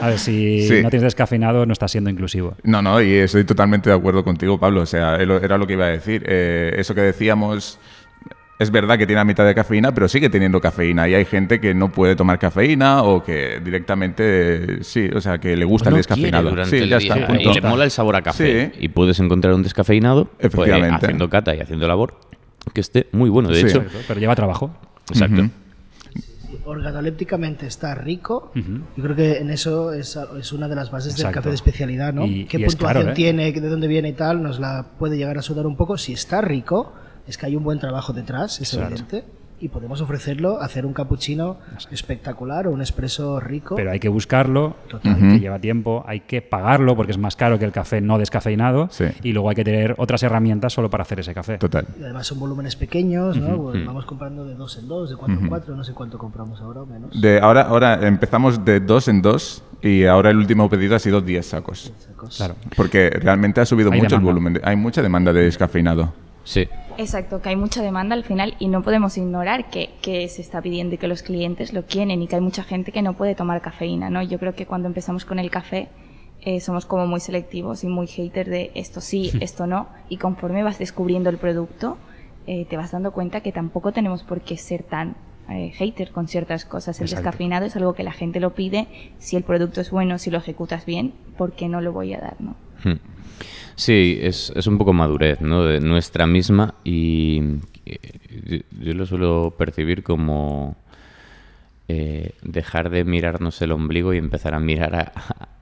A 0.00 0.10
ver, 0.10 0.18
si 0.20 0.68
no 0.84 0.88
tienes 0.88 1.02
descafeinado, 1.02 1.66
no 1.66 1.72
estás 1.72 1.90
siendo 1.90 2.08
inclusivo. 2.08 2.54
No, 2.62 2.82
no, 2.82 3.02
y 3.02 3.14
estoy 3.14 3.42
totalmente 3.42 3.90
de 3.90 3.96
acuerdo 3.96 4.22
contigo, 4.22 4.60
Pablo. 4.60 4.82
O 4.82 4.86
sea, 4.86 5.16
era 5.16 5.58
lo 5.58 5.66
que 5.66 5.72
iba 5.72 5.86
a 5.86 5.88
decir. 5.88 6.22
Eh, 6.24 6.76
eso 6.78 6.94
que 6.94 7.00
decíamos 7.00 7.80
es 8.58 8.70
verdad 8.70 8.96
que 8.96 9.06
tiene 9.06 9.20
la 9.20 9.24
mitad 9.24 9.44
de 9.44 9.54
cafeína, 9.54 9.92
pero 9.92 10.08
sigue 10.08 10.30
teniendo 10.30 10.60
cafeína. 10.60 11.08
Y 11.08 11.14
hay 11.14 11.24
gente 11.24 11.60
que 11.60 11.74
no 11.74 11.92
puede 11.92 12.16
tomar 12.16 12.38
cafeína 12.38 13.02
o 13.02 13.22
que 13.22 13.60
directamente, 13.60 14.82
sí, 14.82 15.08
o 15.14 15.20
sea, 15.20 15.38
que 15.38 15.56
le 15.56 15.64
gusta 15.64 15.90
el 15.90 15.96
descafeinado. 15.96 16.64
Sí, 16.64 16.88
ya 16.88 16.96
está. 16.96 17.18
Y 17.38 17.52
le 17.52 17.60
mola 17.60 17.84
el 17.84 17.90
sabor 17.90 18.16
a 18.16 18.22
café. 18.22 18.72
Y 18.78 18.88
puedes 18.88 19.20
encontrar 19.20 19.54
un 19.54 19.62
descafeinado 19.62 20.24
pues, 20.24 20.46
Efectivamente. 20.46 21.06
haciendo 21.06 21.28
cata 21.28 21.54
y 21.54 21.60
haciendo 21.60 21.86
labor 21.86 22.14
que 22.72 22.80
esté 22.80 23.08
muy 23.12 23.30
bueno. 23.30 23.48
De 23.48 23.60
hecho, 23.60 23.84
pero 24.08 24.20
lleva 24.20 24.34
trabajo. 24.34 24.74
Exacto. 25.08 25.48
organolépticamente 26.64 27.66
está 27.66 27.94
rico. 27.94 28.52
Yo 28.54 29.02
creo 29.02 29.16
que 29.16 29.38
en 29.38 29.50
eso 29.50 29.92
es, 29.92 30.16
una 30.52 30.68
de 30.68 30.74
las 30.74 30.90
bases 30.90 31.16
del 31.16 31.30
café 31.30 31.50
de 31.50 31.54
especialidad, 31.54 32.12
¿no? 32.12 32.24
¿Qué 32.48 32.58
puntuación 32.58 33.10
¿eh? 33.10 33.12
tiene, 33.12 33.52
de 33.52 33.68
dónde 33.68 33.86
viene 33.86 34.08
y 34.10 34.14
tal? 34.14 34.42
Nos 34.42 34.58
la 34.58 34.86
puede 34.98 35.16
llegar 35.16 35.38
a 35.38 35.42
sudar 35.42 35.66
un 35.66 35.76
poco. 35.76 35.96
Si 35.98 36.12
está 36.12 36.40
rico, 36.40 36.94
es 37.26 37.38
que 37.38 37.46
hay 37.46 37.56
un 37.56 37.64
buen 37.64 37.78
trabajo 37.78 38.12
detrás, 38.12 38.60
es 38.60 38.74
evidente. 38.74 39.24
y 39.58 39.68
podemos 39.68 40.02
ofrecerlo, 40.02 40.60
hacer 40.60 40.84
un 40.84 40.92
cappuccino 40.92 41.56
espectacular 41.90 42.66
o 42.66 42.72
un 42.72 42.82
espresso 42.82 43.40
rico. 43.40 43.74
Pero 43.74 43.90
hay 43.90 43.98
que 43.98 44.10
buscarlo, 44.10 44.76
que 45.02 45.38
lleva 45.40 45.58
tiempo, 45.58 46.04
hay 46.06 46.20
que 46.20 46.42
pagarlo 46.42 46.94
porque 46.94 47.12
es 47.12 47.18
más 47.18 47.36
caro 47.36 47.58
que 47.58 47.64
el 47.64 47.72
café 47.72 48.02
no 48.02 48.18
descafeinado 48.18 48.90
y 49.22 49.32
luego 49.32 49.48
hay 49.48 49.56
que 49.56 49.64
tener 49.64 49.94
otras 49.96 50.22
herramientas 50.22 50.74
solo 50.74 50.90
para 50.90 51.02
hacer 51.02 51.20
ese 51.20 51.32
café. 51.32 51.56
Total. 51.58 51.86
Y 51.98 52.02
además 52.02 52.26
son 52.26 52.38
volúmenes 52.38 52.76
pequeños, 52.76 53.38
¿no? 53.38 53.56
Pues 53.62 53.84
vamos 53.86 54.04
comprando 54.04 54.44
de 54.44 54.54
dos 54.54 54.76
en 54.78 54.88
dos, 54.88 55.08
de 55.10 55.16
cuatro 55.16 55.38
en 55.40 55.48
cuatro, 55.48 55.74
no 55.74 55.84
sé 55.84 55.94
cuánto 55.94 56.18
compramos 56.18 56.60
ahora 56.60 56.82
o 56.82 56.86
menos. 56.86 57.18
De 57.18 57.40
ahora, 57.40 57.62
ahora 57.62 58.06
empezamos 58.06 58.62
de 58.64 58.80
dos 58.80 59.08
en 59.08 59.22
dos 59.22 59.62
y 59.82 60.04
ahora 60.04 60.30
el 60.30 60.36
último 60.36 60.68
pedido 60.68 60.96
ha 60.96 60.98
sido 60.98 61.20
10 61.20 61.46
sacos. 61.46 61.92
Claro. 62.36 62.56
Porque 62.76 63.10
realmente 63.10 63.60
ha 63.60 63.66
subido 63.66 63.90
mucho 63.90 64.16
el 64.16 64.22
volumen. 64.22 64.60
hay 64.64 64.76
mucha 64.76 65.00
demanda 65.00 65.32
de 65.32 65.42
descafeinado. 65.42 66.12
Sí. 66.46 66.68
Exacto, 66.96 67.42
que 67.42 67.50
hay 67.50 67.56
mucha 67.56 67.82
demanda 67.82 68.14
al 68.14 68.24
final 68.24 68.54
y 68.58 68.68
no 68.68 68.82
podemos 68.82 69.18
ignorar 69.18 69.68
que, 69.68 69.90
que, 70.00 70.28
se 70.28 70.40
está 70.40 70.62
pidiendo 70.62 70.94
y 70.94 70.98
que 70.98 71.08
los 71.08 71.22
clientes 71.22 71.72
lo 71.72 71.84
quieren 71.84 72.22
y 72.22 72.28
que 72.28 72.36
hay 72.36 72.40
mucha 72.40 72.62
gente 72.62 72.92
que 72.92 73.02
no 73.02 73.14
puede 73.14 73.34
tomar 73.34 73.60
cafeína, 73.60 74.08
¿no? 74.08 74.22
Yo 74.22 74.38
creo 74.38 74.54
que 74.54 74.64
cuando 74.64 74.88
empezamos 74.88 75.24
con 75.24 75.38
el 75.38 75.50
café 75.50 75.88
eh, 76.40 76.60
somos 76.60 76.86
como 76.86 77.06
muy 77.06 77.20
selectivos 77.20 77.82
y 77.82 77.88
muy 77.88 78.06
hater 78.06 78.48
de 78.48 78.70
esto 78.74 79.00
sí, 79.00 79.32
esto 79.40 79.66
no 79.66 79.88
y 80.08 80.16
conforme 80.18 80.62
vas 80.62 80.78
descubriendo 80.78 81.28
el 81.28 81.38
producto 81.38 81.98
eh, 82.46 82.64
te 82.70 82.76
vas 82.76 82.92
dando 82.92 83.10
cuenta 83.10 83.40
que 83.40 83.50
tampoco 83.50 83.92
tenemos 83.92 84.22
por 84.22 84.40
qué 84.40 84.56
ser 84.56 84.84
tan 84.84 85.16
eh, 85.48 85.72
hater 85.76 86.10
con 86.10 86.28
ciertas 86.28 86.64
cosas. 86.64 87.00
El 87.00 87.08
descafeinado 87.08 87.66
es 87.66 87.76
algo 87.76 87.94
que 87.94 88.02
la 88.02 88.12
gente 88.12 88.40
lo 88.40 88.54
pide, 88.54 88.86
si 89.18 89.36
el 89.36 89.42
producto 89.42 89.80
es 89.80 89.90
bueno, 89.90 90.18
si 90.18 90.30
lo 90.30 90.38
ejecutas 90.38 90.86
bien, 90.86 91.12
¿por 91.36 91.52
qué 91.52 91.68
no 91.68 91.80
lo 91.80 91.92
voy 91.92 92.14
a 92.14 92.20
dar, 92.20 92.36
no? 92.40 92.56
Hmm. 92.84 93.15
Sí, 93.74 94.18
es, 94.22 94.52
es 94.56 94.66
un 94.66 94.78
poco 94.78 94.92
madurez, 94.92 95.40
¿no? 95.40 95.64
De 95.64 95.80
nuestra 95.80 96.26
misma 96.26 96.74
y 96.84 97.42
eh, 97.84 98.62
yo 98.80 98.94
lo 98.94 99.06
suelo 99.06 99.54
percibir 99.56 100.02
como 100.02 100.76
eh, 101.88 102.32
dejar 102.42 102.90
de 102.90 103.04
mirarnos 103.04 103.60
el 103.62 103.72
ombligo 103.72 104.14
y 104.14 104.18
empezar 104.18 104.54
a 104.54 104.60
mirar 104.60 105.12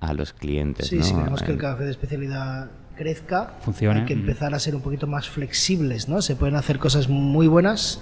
a, 0.00 0.12
los 0.14 0.32
clientes. 0.32 0.88
Sí, 0.88 1.02
si 1.02 1.14
queremos 1.14 1.42
que 1.42 1.52
el 1.52 1.58
café 1.58 1.84
de 1.84 1.90
especialidad 1.90 2.70
crezca, 2.96 3.54
Funcione. 3.60 4.00
hay 4.00 4.06
que 4.06 4.12
empezar 4.12 4.54
a 4.54 4.58
ser 4.58 4.76
un 4.76 4.82
poquito 4.82 5.06
más 5.06 5.28
flexibles, 5.28 6.08
¿no? 6.08 6.22
Se 6.22 6.37
pueden 6.37 6.54
hacer 6.54 6.78
cosas 6.78 7.08
muy 7.08 7.48
buenas 7.48 8.00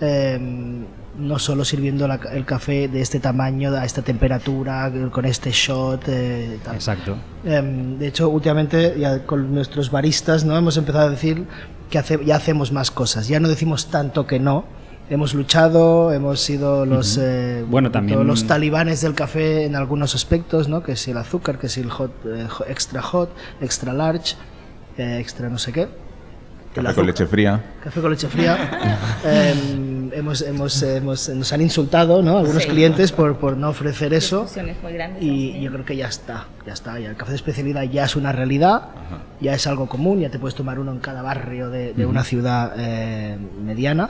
Em, 0.00 0.84
no 1.18 1.38
solo 1.38 1.64
sirviendo 1.64 2.06
el 2.06 2.44
café 2.44 2.88
de 2.88 3.00
este 3.00 3.20
tamaño, 3.20 3.74
a 3.74 3.84
esta 3.84 4.02
temperatura, 4.02 4.92
con 5.10 5.24
este 5.24 5.50
shot. 5.50 6.04
Eh, 6.08 6.58
Exacto. 6.72 7.16
Em, 7.44 7.98
de 7.98 8.08
hecho, 8.08 8.28
últimamente 8.28 8.94
ya 8.98 9.24
con 9.24 9.54
nuestros 9.54 9.90
baristas 9.90 10.44
no 10.44 10.56
hemos 10.56 10.76
empezado 10.76 11.06
a 11.06 11.10
decir 11.10 11.44
que 11.90 12.02
ya 12.24 12.36
hacemos 12.36 12.72
más 12.72 12.90
cosas. 12.90 13.28
Ya 13.28 13.40
no 13.40 13.48
decimos 13.48 13.86
tanto 13.86 14.26
que 14.26 14.38
no. 14.38 14.64
Hemos 15.08 15.34
luchado, 15.34 16.12
hemos 16.12 16.40
sido 16.40 16.84
los, 16.84 17.16
eh, 17.16 17.64
bueno, 17.68 17.92
también... 17.92 18.26
los 18.26 18.48
talibanes 18.48 19.02
del 19.02 19.14
café 19.14 19.64
en 19.64 19.76
algunos 19.76 20.16
aspectos, 20.16 20.68
¿no? 20.68 20.82
que 20.82 20.96
si 20.96 21.12
el 21.12 21.18
azúcar, 21.18 21.60
que 21.60 21.68
si 21.68 21.80
el 21.80 21.90
hot, 21.90 22.10
eh, 22.26 22.48
extra 22.66 23.02
hot, 23.02 23.30
extra 23.60 23.92
large, 23.92 24.34
extra 24.98 25.48
no 25.48 25.58
sé 25.58 25.72
qué. 25.72 25.88
Café 26.82 26.94
con 26.94 27.06
leche 27.06 27.26
fría. 27.26 27.60
Café 27.82 28.00
con 28.00 28.10
leche 28.10 28.28
fría. 28.28 28.56
Em, 29.24 30.12
hemos, 30.12 30.42
hemos, 30.42 30.82
hemos, 30.82 31.28
nos 31.30 31.52
han 31.52 31.60
insultado 31.60 32.22
¿no? 32.22 32.38
algunos 32.38 32.66
clientes 32.66 33.12
por, 33.12 33.38
por, 33.38 33.56
no 33.56 33.70
ofrecer 33.70 34.12
eso. 34.14 34.46
y 35.20 35.60
yo 35.60 35.72
creo 35.72 35.84
que 35.84 35.96
ya 35.96 36.06
está, 36.06 36.46
ya 36.66 36.72
está. 36.74 36.98
Ya 37.00 37.10
el 37.10 37.16
café 37.16 37.32
de 37.32 37.36
especialidad 37.36 37.82
ya 37.84 38.04
es 38.04 38.14
una 38.14 38.32
realidad, 38.32 38.82
ya 39.40 39.54
es 39.54 39.66
algo 39.66 39.88
común, 39.88 40.20
ya 40.20 40.30
te 40.30 40.38
puedes 40.38 40.54
tomar 40.54 40.78
uno 40.78 40.92
en 40.92 40.98
cada 40.98 41.22
barrio 41.22 41.70
de, 41.70 41.94
de 41.94 42.06
una 42.06 42.22
ciudad 42.24 42.74
eh, 42.76 43.36
mediana. 43.64 44.08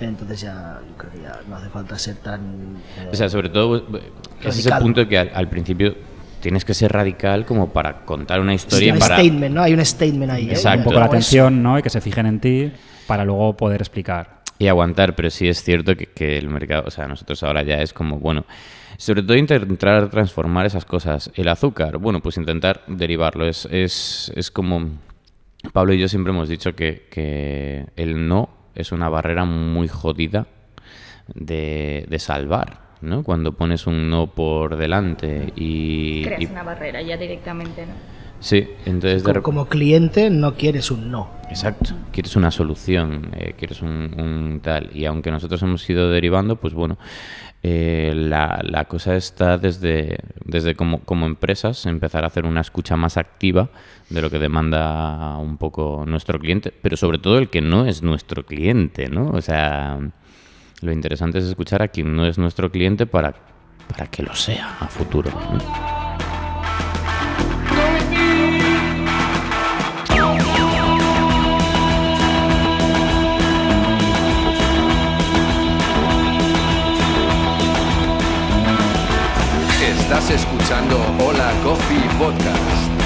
Entonces 0.00 0.40
ya 0.40 0.80
yo 0.88 0.96
creo 0.96 1.12
que 1.12 1.20
ya 1.22 1.40
no 1.48 1.56
hace 1.56 1.68
falta 1.68 1.98
ser 1.98 2.16
tan... 2.16 2.76
o 3.10 3.14
sea, 3.14 3.28
sobre 3.28 3.50
todo 3.50 3.76
eh, 3.76 4.12
es 4.42 4.58
ese 4.58 4.70
punto 4.76 5.06
que 5.06 5.18
al 5.18 5.48
principio 5.48 5.94
tienes 6.40 6.64
que 6.64 6.74
ser 6.74 6.92
radical 6.92 7.46
como 7.46 7.72
para 7.72 8.04
contar 8.04 8.40
una 8.40 8.54
historia. 8.54 8.94
un 8.94 9.00
statement, 9.00 9.54
¿no? 9.54 9.62
Hay 9.62 9.74
un 9.74 9.84
statement 9.84 10.32
ahí. 10.32 10.50
¿eh? 10.50 10.76
Un 10.76 10.84
poco 10.84 10.98
la 10.98 11.06
atención, 11.06 11.62
¿no? 11.62 11.78
Y 11.78 11.82
que 11.82 11.90
se 11.90 12.00
fijen 12.00 12.26
en 12.26 12.40
ti 12.40 12.72
para 13.06 13.24
luego 13.24 13.56
poder 13.56 13.80
explicar. 13.80 14.40
Y 14.58 14.68
aguantar, 14.68 15.14
pero 15.14 15.30
sí 15.30 15.48
es 15.48 15.62
cierto 15.62 15.94
que, 15.96 16.36
el 16.36 16.48
mercado, 16.48 16.84
o 16.86 16.90
sea, 16.90 17.06
nosotros 17.06 17.42
ahora 17.42 17.62
ya 17.62 17.80
es 17.80 17.92
como, 17.94 18.18
bueno, 18.18 18.44
sobre 18.98 19.22
todo 19.22 19.36
intentar 19.36 20.10
transformar 20.10 20.66
esas 20.66 20.84
cosas. 20.84 21.30
El 21.34 21.48
azúcar, 21.48 21.98
bueno, 21.98 22.20
pues 22.20 22.36
intentar 22.36 22.82
derivarlo. 22.86 23.46
Es, 23.46 23.66
es, 23.70 24.30
es 24.36 24.50
como, 24.50 24.90
Pablo 25.72 25.94
y 25.94 25.98
yo 25.98 26.08
siempre 26.08 26.32
hemos 26.32 26.48
dicho 26.48 26.74
que, 26.74 27.06
que 27.10 27.86
el 27.96 28.28
no 28.28 28.50
es 28.74 28.92
una 28.92 29.08
barrera 29.08 29.44
muy 29.44 29.88
jodida 29.88 30.46
de, 31.34 32.06
de 32.08 32.18
salvar. 32.18 32.89
¿No? 33.02 33.22
Cuando 33.22 33.52
pones 33.52 33.86
un 33.86 34.10
no 34.10 34.28
por 34.28 34.76
delante 34.76 35.52
y... 35.56 36.22
Creas 36.24 36.50
una 36.50 36.62
barrera 36.62 37.02
ya 37.02 37.16
directamente, 37.16 37.86
¿no? 37.86 37.92
Sí, 38.40 38.66
entonces... 38.86 39.22
Como, 39.22 39.42
como, 39.42 39.66
cliente 39.66 40.30
no 40.30 40.54
quieres 40.54 40.90
un 40.90 41.10
no. 41.10 41.28
Exacto, 41.50 41.94
quieres 42.10 42.36
una 42.36 42.50
solución, 42.50 43.32
eh, 43.36 43.54
quieres 43.56 43.82
un, 43.82 44.60
tal. 44.62 44.90
Y 44.94 45.04
aunque 45.04 45.30
nosotros 45.30 45.62
hemos 45.62 45.88
ido 45.90 46.10
derivando, 46.10 46.56
pues 46.56 46.72
bueno, 46.72 46.96
eh, 47.62 48.12
la, 48.16 48.60
la, 48.64 48.86
cosa 48.86 49.14
está 49.16 49.58
desde, 49.58 50.20
desde 50.44 50.74
como, 50.74 51.00
como 51.00 51.26
empresas 51.26 51.84
empezar 51.84 52.24
a 52.24 52.28
hacer 52.28 52.46
una 52.46 52.62
escucha 52.62 52.96
más 52.96 53.18
activa 53.18 53.68
de 54.08 54.22
lo 54.22 54.30
que 54.30 54.38
demanda 54.38 55.36
un 55.36 55.58
poco 55.58 56.04
nuestro 56.06 56.38
cliente, 56.38 56.72
pero 56.80 56.96
sobre 56.96 57.18
todo 57.18 57.36
el 57.36 57.50
que 57.50 57.60
no 57.60 57.84
es 57.84 58.02
nuestro 58.02 58.46
cliente, 58.46 59.10
¿no? 59.10 59.26
O 59.32 59.42
sea, 59.42 59.98
lo 60.80 60.92
interesante 60.92 61.38
es 61.38 61.44
escuchar 61.44 61.82
a 61.82 61.88
quien 61.88 62.14
no 62.14 62.26
es 62.26 62.38
nuestro 62.38 62.70
cliente 62.70 63.06
para, 63.06 63.34
para 63.88 64.06
que 64.06 64.22
lo 64.22 64.34
sea 64.34 64.78
a 64.80 64.88
futuro. 64.88 65.30
Estás 79.82 80.30
escuchando 80.30 80.98
Hola 81.20 81.52
Coffee 81.62 82.08
Podcast. 82.18 82.99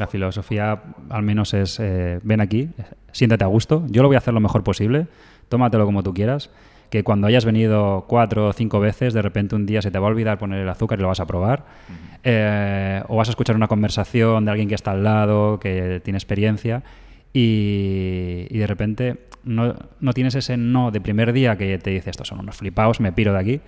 La 0.00 0.06
filosofía 0.06 0.80
al 1.10 1.22
menos 1.22 1.52
es 1.52 1.78
eh, 1.78 2.20
ven 2.22 2.40
aquí, 2.40 2.70
siéntate 3.12 3.44
a 3.44 3.48
gusto, 3.48 3.84
yo 3.90 4.00
lo 4.00 4.08
voy 4.08 4.14
a 4.14 4.18
hacer 4.18 4.32
lo 4.32 4.40
mejor 4.40 4.64
posible, 4.64 5.08
tómatelo 5.50 5.84
como 5.84 6.02
tú 6.02 6.14
quieras, 6.14 6.48
que 6.88 7.04
cuando 7.04 7.26
hayas 7.26 7.44
venido 7.44 8.06
cuatro 8.08 8.46
o 8.46 8.52
cinco 8.54 8.80
veces, 8.80 9.12
de 9.12 9.20
repente 9.20 9.56
un 9.56 9.66
día 9.66 9.82
se 9.82 9.90
te 9.90 9.98
va 9.98 10.06
a 10.06 10.10
olvidar 10.10 10.38
poner 10.38 10.60
el 10.60 10.68
azúcar 10.70 10.98
y 10.98 11.02
lo 11.02 11.08
vas 11.08 11.20
a 11.20 11.26
probar, 11.26 11.66
eh, 12.24 13.02
o 13.08 13.16
vas 13.16 13.28
a 13.28 13.32
escuchar 13.32 13.56
una 13.56 13.68
conversación 13.68 14.46
de 14.46 14.50
alguien 14.52 14.70
que 14.70 14.74
está 14.74 14.92
al 14.92 15.04
lado, 15.04 15.60
que 15.60 16.00
tiene 16.02 16.16
experiencia, 16.16 16.82
y, 17.34 18.56
de 18.56 18.66
repente 18.66 19.18
no, 19.44 19.74
no, 20.00 20.14
tienes 20.14 20.34
ese 20.34 20.56
no 20.56 20.92
de 20.92 21.02
primer 21.02 21.34
día 21.34 21.58
que 21.58 21.76
te 21.76 21.90
dice, 21.90 22.08
estos 22.08 22.28
son 22.28 22.40
unos 22.40 22.56
flipaos, 22.56 23.00
me 23.00 23.12
piro 23.12 23.34
de 23.34 23.38
aquí, 23.38 23.60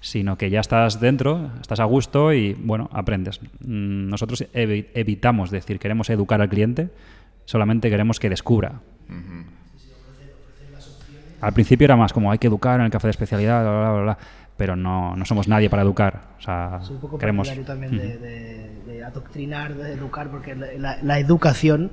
sino 0.00 0.38
que 0.38 0.50
ya 0.50 0.60
estás 0.60 0.98
dentro, 0.98 1.50
estás 1.60 1.80
a 1.80 1.84
gusto 1.84 2.32
y, 2.32 2.54
bueno, 2.54 2.88
aprendes. 2.92 3.40
Mm, 3.60 4.08
nosotros 4.08 4.46
evitamos 4.52 5.50
decir, 5.50 5.78
queremos 5.78 6.08
educar 6.10 6.40
al 6.40 6.48
cliente, 6.48 6.90
solamente 7.44 7.90
queremos 7.90 8.18
que 8.18 8.30
descubra. 8.30 8.80
Al 11.40 11.52
principio 11.52 11.86
era 11.86 11.96
más 11.96 12.12
como 12.12 12.30
hay 12.30 12.38
que 12.38 12.48
educar 12.48 12.80
en 12.80 12.86
el 12.86 12.90
café 12.90 13.06
de 13.06 13.12
especialidad, 13.12 13.62
bla, 13.62 13.92
bla, 13.92 14.02
bla, 14.02 14.18
pero 14.56 14.76
no, 14.76 15.16
no 15.16 15.24
somos 15.24 15.48
nadie 15.48 15.70
para 15.70 15.82
educar. 15.82 16.34
O 16.38 16.42
sea, 16.42 16.80
un 16.90 16.98
poco 16.98 17.18
queremos... 17.18 17.50
también 17.64 17.96
de, 17.96 19.02
adoctrinar, 19.02 19.74
de 19.74 19.92
educar, 19.92 20.30
porque 20.30 20.54
la, 20.54 21.18
educación 21.18 21.92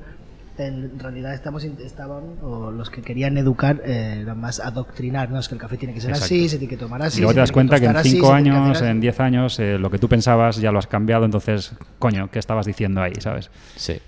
en 0.60 1.00
realidad 1.00 1.34
estamos 1.34 1.64
estaban 1.64 2.38
o 2.42 2.72
los 2.72 2.90
que 2.90 3.02
querían 3.02 3.38
educar 3.38 3.82
eh, 3.86 4.20
eran 4.22 4.40
más 4.40 4.60
adoctrinar 4.60 5.30
no 5.30 5.40
es 5.40 5.48
que 5.48 5.56
el 5.56 5.62
café 5.62 5.78
tiene 5.78 5.94
que 5.94 6.02
ser 6.02 6.14
así 6.14 6.50
se 6.50 6.58
tiene 6.58 6.70
que 6.70 6.78
tomar 6.78 7.02
así 7.02 7.20
y 7.20 7.22
luego 7.22 7.34
te 7.34 7.40
das 7.42 7.52
cuenta 7.52 7.80
que 7.80 7.86
en 7.86 8.04
cinco 8.04 8.34
años 8.34 8.82
en 8.82 9.00
diez 9.00 9.20
años 9.20 9.60
eh, 9.60 9.78
lo 9.78 9.90
que 9.92 10.00
tú 10.00 10.08
pensabas 10.08 10.58
ya 10.58 10.72
lo 10.72 10.80
has 10.80 10.88
cambiado 10.88 11.26
entonces 11.26 11.74
coño 12.00 12.30
qué 12.32 12.40
estabas 12.40 12.66
diciendo 12.66 13.02
ahí 13.02 13.14
sabes 13.20 13.50
sí 13.76 14.00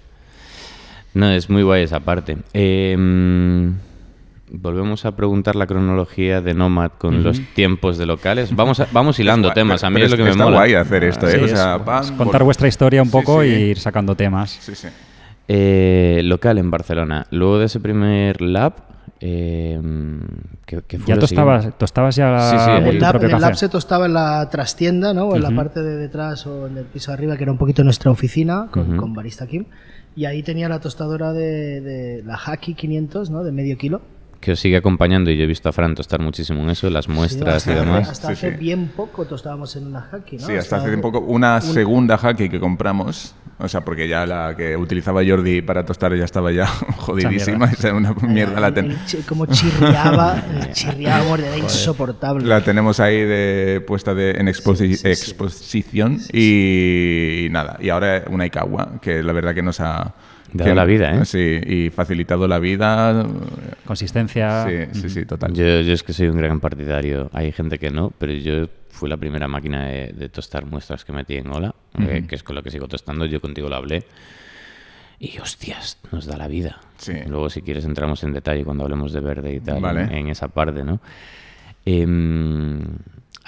no 1.14 1.30
es 1.30 1.50
muy 1.50 1.64
guay 1.64 1.84
esa 1.84 2.00
parte 2.00 2.38
eh, 2.54 2.96
volvemos 4.52 5.06
a 5.06 5.16
preguntar 5.16 5.56
la 5.56 5.68
cronología 5.68 6.42
de 6.42 6.54
Nomad 6.54 6.92
con 6.98 7.24
los 7.24 7.40
tiempos 7.54 7.98
de 7.98 8.06
locales. 8.06 8.56
Vamos, 8.56 8.82
vamos 8.92 9.20
hilando 9.20 9.52
temas. 9.52 9.84
A 9.84 9.90
mí 9.90 10.02
es 10.02 10.12
lo 10.12 10.18
que 10.18 10.24
me 10.24 10.34
mola. 10.34 10.58
guay 10.58 10.74
hacer 10.74 11.04
esto, 11.04 11.30
¿eh? 11.30 11.40
contar 12.18 12.44
vuestra 12.44 12.68
historia 12.68 13.02
un 13.02 13.12
poco 13.12 13.44
y 13.44 13.50
ir 13.50 13.80
sacando 13.80 14.16
temas. 14.16 14.58
Sí, 14.60 14.76
sí. 14.76 14.88
Eh, 15.52 16.22
local 16.26 16.60
en 16.60 16.70
Barcelona. 16.70 17.26
Luego 17.32 17.58
de 17.58 17.66
ese 17.66 17.80
primer 17.80 18.40
lab, 18.40 18.74
eh, 19.20 19.82
¿qué, 20.64 20.82
fue 21.00 21.08
ya 21.08 21.18
tostabas, 21.18 21.76
tostabas 21.76 22.16
ya 22.16 22.40
sí, 22.52 22.58
sí, 22.58 22.88
el, 22.88 23.00
lab, 23.00 23.24
el 23.24 23.32
lab 23.32 23.56
se 23.56 23.68
tostaba 23.68 24.06
en 24.06 24.14
la 24.14 24.48
trastienda, 24.52 25.12
¿no? 25.12 25.30
O 25.30 25.36
en 25.36 25.42
la 25.42 25.50
parte 25.50 25.82
de 25.82 25.98
detrás 25.98 26.46
o 26.46 26.68
en 26.68 26.78
el 26.78 26.86
piso 26.86 27.10
de 27.10 27.16
arriba, 27.16 27.36
que 27.36 27.44
era 27.44 27.52
un 27.52 27.58
poquito 27.58 27.84
nuestra 27.84 28.12
oficina 28.12 28.68
con, 28.70 28.96
con 28.96 29.16
Barista 29.16 29.48
Kim. 29.48 29.66
Y 30.16 30.26
ahí 30.26 30.44
tenía 30.44 30.70
la 30.70 30.80
tostadora 30.80 31.34
de, 31.34 31.82
de 31.82 32.24
la 32.24 32.38
Haki 32.38 32.76
500, 32.76 33.32
¿no? 33.32 33.44
De 33.44 33.52
medio 33.52 33.76
kilo 33.76 34.02
que 34.40 34.54
os 34.54 34.60
sigue 34.60 34.78
acompañando 34.78 35.30
y 35.32 35.38
yo 35.38 35.44
he 35.44 35.48
visto 35.48 35.68
a 35.70 35.74
Fran 35.74 35.96
tostar 35.96 36.22
muchísimo 36.22 36.62
en 36.64 36.70
eso, 36.70 36.90
las 36.90 37.10
muestras 37.10 37.68
y 37.68 37.72
demás. 37.72 38.10
Hasta 38.10 38.30
hace 38.30 38.52
bien 38.52 38.88
poco 38.96 39.26
tostábamos 39.26 39.76
en 39.76 39.88
una 39.88 40.08
Haki, 40.12 40.38
¿no? 40.38 40.48
Sí, 40.48 40.54
hasta, 40.54 40.78
hace 40.78 40.88
bien 40.88 41.02
poco. 41.02 41.20
Una 41.20 41.60
segunda 41.60 42.16
Haki 42.16 42.48
que 42.48 42.60
compramos, 42.60 43.36
o 43.58 43.68
sea, 43.68 43.82
porque 43.82 44.08
ya 44.08 44.26
la 44.26 44.56
que 44.56 44.78
utilizaba 44.78 45.22
Jordi 45.26 45.62
para 45.62 45.86
tostar 45.86 46.16
ya 46.16 46.24
estaba 46.24 46.52
ya 46.52 46.66
jodidísima, 46.98 47.66
esa 47.66 47.94
una 47.94 48.14
mierda 48.14 48.60
la 48.62 48.74
tenemos. 48.74 49.18
Como 49.28 49.46
chirriaba, 49.46 50.42
chirriaba 50.72 51.38
era 51.38 51.58
insoportable. 51.58 52.46
La 52.46 52.64
tenemos 52.64 53.02
ahí 53.02 53.18
de, 53.18 53.84
puesta 53.86 54.14
de, 54.14 54.32
en 54.32 54.48
exposición 54.48 56.20
y, 56.32 57.46
y, 57.46 57.50
nada, 57.50 57.78
y 57.82 57.90
ahora 57.90 58.24
una 58.30 58.46
Ikawa, 58.46 59.02
que 59.02 59.22
la 59.22 59.34
verdad 59.34 59.54
que 59.54 59.64
nos 59.64 59.82
ha 59.82 60.14
Dado 60.54 60.76
la 60.76 60.86
vida, 60.86 61.14
¿eh? 61.14 61.26
Sí, 61.26 61.60
y 61.66 61.90
facilitado 61.90 62.48
la 62.48 62.60
vida. 62.60 63.26
Consistencia. 63.86 64.66
Sí, 64.68 65.02
sí, 65.02 65.10
sí, 65.10 65.26
total. 65.26 65.54
Yo, 65.54 65.66
es 65.66 66.04
que 66.04 66.14
soy 66.14 66.28
un 66.28 66.38
gran 66.38 66.60
partidario. 66.60 67.30
Hay 67.34 67.52
gente 67.52 67.78
que 67.78 67.90
no, 67.90 68.12
pero 68.18 68.34
yo 68.34 68.68
fui 68.90 69.10
la 69.10 69.18
primera 69.18 69.48
máquina 69.48 69.86
de, 69.86 70.30
tostar 70.30 70.66
muestras 70.66 71.06
que 71.06 71.14
metí 71.14 71.36
en 71.36 71.48
Ola, 71.50 71.74
eh, 72.00 72.26
que 72.28 72.36
es 72.36 72.44
con 72.44 72.56
lo 72.56 72.64
que 72.64 72.72
sigo 72.72 72.88
tostando. 72.88 73.26
Yo 73.26 73.42
contigo 73.42 73.70
lo 73.70 73.76
hablé. 73.76 74.04
Y 75.20 75.38
hostias, 75.40 75.98
nos 76.12 76.26
da 76.26 76.38
la 76.38 76.48
vida. 76.48 76.80
Sí. 76.98 77.14
Luego, 77.28 77.50
si 77.50 77.62
quieres, 77.62 77.84
entramos 77.86 78.24
en 78.24 78.32
detalle 78.32 78.64
cuando 78.64 78.84
hablemos 78.84 79.12
de 79.12 79.20
verde 79.20 79.54
y 79.54 79.60
tal, 79.60 79.84
en, 79.98 80.28
esa 80.30 80.48
parte, 80.48 80.84
¿no? 80.84 81.02
Em, 81.86 82.80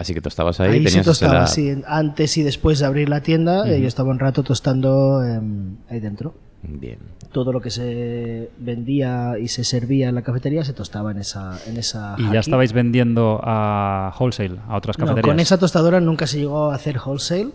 así 0.02 0.14
que 0.14 0.22
tostabas 0.22 0.60
ahí. 0.60 0.80
Ahí 0.80 0.88
sí 0.88 1.02
tostaba, 1.02 1.48
sí. 1.48 1.82
Antes 1.88 2.38
y 2.38 2.44
después 2.44 2.80
de 2.80 2.86
abrir 2.86 3.10
la 3.10 3.22
tienda, 3.22 3.66
yo 3.66 3.88
estaba 3.88 4.10
un 4.10 4.20
rato 4.20 4.44
tostando 4.44 5.24
em, 5.24 5.78
ahí 5.90 6.00
dentro. 6.00 6.34
Bien. 6.64 7.00
Todo 7.32 7.52
lo 7.52 7.62
que 7.62 7.70
se 7.70 8.52
vendía 8.60 9.40
y 9.40 9.48
se 9.48 9.64
servía 9.64 10.10
en 10.10 10.16
la 10.16 10.22
cafetería 10.22 10.64
se 10.64 10.74
tostaba 10.74 11.12
en 11.12 11.18
esa, 11.18 11.58
en 11.66 11.78
esa 11.78 12.16
¿Y 12.20 12.32
ya 12.32 12.40
estabais 12.40 12.74
vendiendo 12.74 13.40
a 13.44 14.14
wholesale, 14.20 14.60
a 14.68 14.76
otras 14.76 14.98
cafeterías? 14.98 15.26
con 15.26 15.40
esa 15.40 15.58
tostadora 15.58 16.00
nunca 16.00 16.28
se 16.28 16.40
llegó 16.40 16.72
a 16.72 16.76
hacer 16.76 17.00
wholesale. 17.04 17.50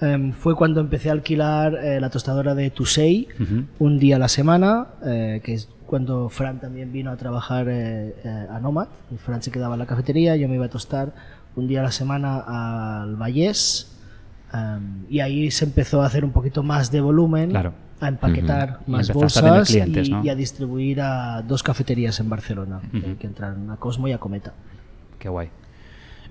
Em, 0.00 0.32
fue 0.32 0.54
cuando 0.54 0.80
empecé 0.80 1.08
a 1.08 1.12
alquilar 1.12 1.74
eh, 1.74 1.98
la 2.00 2.10
tostadora 2.10 2.54
de 2.54 2.70
Tusei 2.70 3.28
un 3.78 3.98
día 3.98 4.16
a 4.16 4.18
la 4.18 4.28
semana, 4.28 4.88
eh, 5.04 5.40
que 5.42 5.54
es 5.54 5.68
cuando 5.86 6.28
Fran 6.28 6.60
también 6.60 6.92
vino 6.92 7.10
a 7.10 7.16
trabajar 7.16 7.66
eh, 7.70 8.14
a 8.50 8.60
Nomad. 8.60 8.88
Fran 9.24 9.42
se 9.42 9.50
quedaba 9.50 9.74
en 9.74 9.78
la 9.78 9.86
cafetería, 9.86 10.36
yo 10.36 10.48
me 10.48 10.56
iba 10.56 10.66
a 10.66 10.70
tostar 10.70 11.14
un 11.56 11.66
día 11.66 11.80
a 11.80 11.84
la 11.84 11.92
semana 11.92 13.00
al 13.02 13.16
Vallés. 13.16 13.92
Em, 14.52 15.04
y 15.10 15.20
ahí 15.20 15.50
se 15.50 15.64
empezó 15.64 16.02
a 16.02 16.06
hacer 16.06 16.24
un 16.24 16.30
poquito 16.30 16.62
más 16.62 16.90
de 16.90 17.00
volumen. 17.00 17.50
Claro 17.50 17.86
a 18.00 18.08
empaquetar 18.08 18.80
más 18.86 19.12
bolsas 19.12 19.70
y, 19.70 19.80
a 20.28 20.34
distribuir 20.34 21.00
a 21.00 21.42
dos 21.42 21.62
cafeterías 21.62 22.20
en 22.20 22.28
Barcelona, 22.28 22.80
que 23.18 23.26
entraron 23.26 23.70
a 23.70 23.76
Cosmo 23.76 24.08
y 24.08 24.12
a 24.12 24.18
Cometa. 24.18 24.52
Qué 25.18 25.28
guay. 25.28 25.48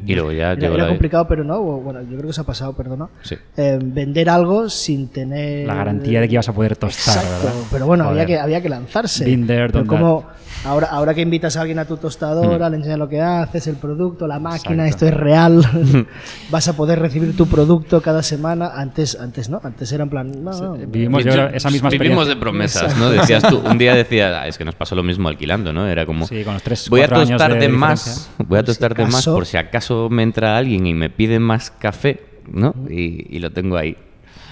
Y 0.06 0.16
luego 0.16 0.32
ya 0.32 0.54
era, 0.54 0.88
complicado, 0.88 1.28
pero 1.28 1.43
no, 1.43 1.62
bueno, 1.62 2.02
yo 2.02 2.18
creo 2.18 2.28
que 2.28 2.34
se 2.34 2.41
ha 2.41 2.46
pasado, 2.46 2.74
perdona. 2.74 3.08
Eh, 3.58 3.80
vender 3.82 4.30
algo 4.30 4.70
sin 4.70 5.10
tener... 5.10 5.68
La 5.68 5.76
garantía 5.76 6.22
de 6.22 6.28
que 6.28 6.34
ibas 6.34 6.50
a 6.50 6.54
poder 6.54 6.76
tostar, 6.76 7.24
Pero 7.72 7.86
bueno, 7.86 8.06
había 8.06 8.26
que, 8.26 8.38
había 8.38 8.62
que 8.62 8.70
lanzarse. 8.70 9.26
pero 9.46 9.86
como 9.86 10.26
ahora, 10.66 10.88
ahora 10.88 11.14
que 11.14 11.22
invitas 11.22 11.56
a 11.58 11.62
alguien 11.62 11.80
a 11.80 11.86
tu 11.86 11.98
tostadora, 11.98 12.68
hmm. 12.68 12.72
le 12.72 12.78
enseñas 12.78 13.00
lo 13.00 13.08
que 13.08 13.22
haces, 13.22 13.68
el 13.68 13.76
producto, 13.76 14.28
la 14.28 14.39
máquina, 14.39 14.88
esto 14.88 15.06
es 15.06 15.14
real, 15.14 15.62
vas 16.50 16.68
a 16.68 16.76
poder 16.76 17.00
recibir 17.00 17.36
tu 17.36 17.48
producto 17.48 18.02
cada 18.02 18.24
semana. 18.24 18.72
Antes, 18.76 19.18
antes 19.20 19.50
no, 19.50 19.62
antes 19.64 19.91
era 19.91 20.04
en 20.04 20.10
plan... 20.10 20.32
vivimos 20.88 21.26
esa 21.26 21.70
misma 21.70 21.89
Vivimos 21.89 22.28
de 22.28 22.36
promesas, 22.36 22.98
¿no? 22.98 23.10
Decías 23.10 23.43
tú, 23.43 23.60
un 23.60 23.78
día 23.78 23.96
decías, 23.96 24.34
ah, 24.36 24.48
es 24.48 24.58
que 24.58 24.66
nos 24.66 24.76
pasó 24.76 24.96
lo 24.96 25.04
mismo 25.04 25.30
alquilando, 25.30 25.72
¿no? 25.72 25.88
Era 25.88 26.06
como... 26.06 26.28
Sí, 26.28 26.43
con 26.43 26.54
los 26.54 26.64
tres, 26.64 26.89
voy 26.89 27.02
a 27.02 27.08
tostar 27.08 27.58
de, 27.58 27.70
más, 27.70 28.30
voy 28.38 28.60
a 28.60 28.64
tostar 28.64 28.96
de 28.96 29.06
más 29.06 29.26
por 29.26 29.46
si 29.46 29.58
acaso 29.58 29.85
me 30.10 30.24
entra 30.24 30.58
alguien 30.58 30.86
y 30.88 30.94
me 30.94 31.10
pide 31.10 31.40
más 31.40 31.72
café, 31.72 32.22
¿no? 32.52 32.74
Y, 32.90 33.40
lo 33.40 33.52
tengo 33.52 33.78
ahí. 33.78 33.98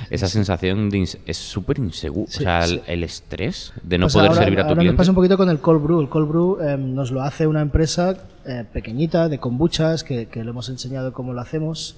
Esa 0.10 0.28
sensación 0.28 0.90
es 1.26 1.38
súper 1.38 1.80
inseguro. 1.80 2.28
o 2.28 2.32
sea, 2.32 2.66
el, 2.66 3.04
estrés 3.04 3.74
de 3.82 3.98
no 3.98 4.06
pues 4.06 4.14
poder 4.16 4.34
servir 4.34 4.60
a 4.60 4.68
tu 4.68 4.74
cliente. 4.74 4.92
Nos 4.92 4.98
pasa 4.98 5.12
un 5.12 5.16
poquito 5.16 5.38
con 5.38 5.50
el 5.50 5.60
cold 5.60 5.82
brew. 5.82 6.02
El 6.02 6.10
cold 6.10 6.28
brew 6.28 6.60
em, 6.62 6.94
nos 6.94 7.12
lo 7.12 7.22
hace 7.22 7.48
una 7.48 7.62
empresa 7.62 8.18
eh, 8.46 8.66
pequeñita 8.72 9.30
de 9.30 9.40
kombuchas 9.40 10.04
que, 10.04 10.28
que 10.28 10.44
le 10.44 10.50
hemos 10.50 10.70
enseñado 10.70 11.14
cómo 11.14 11.34
lo 11.34 11.42
hacemos. 11.42 11.98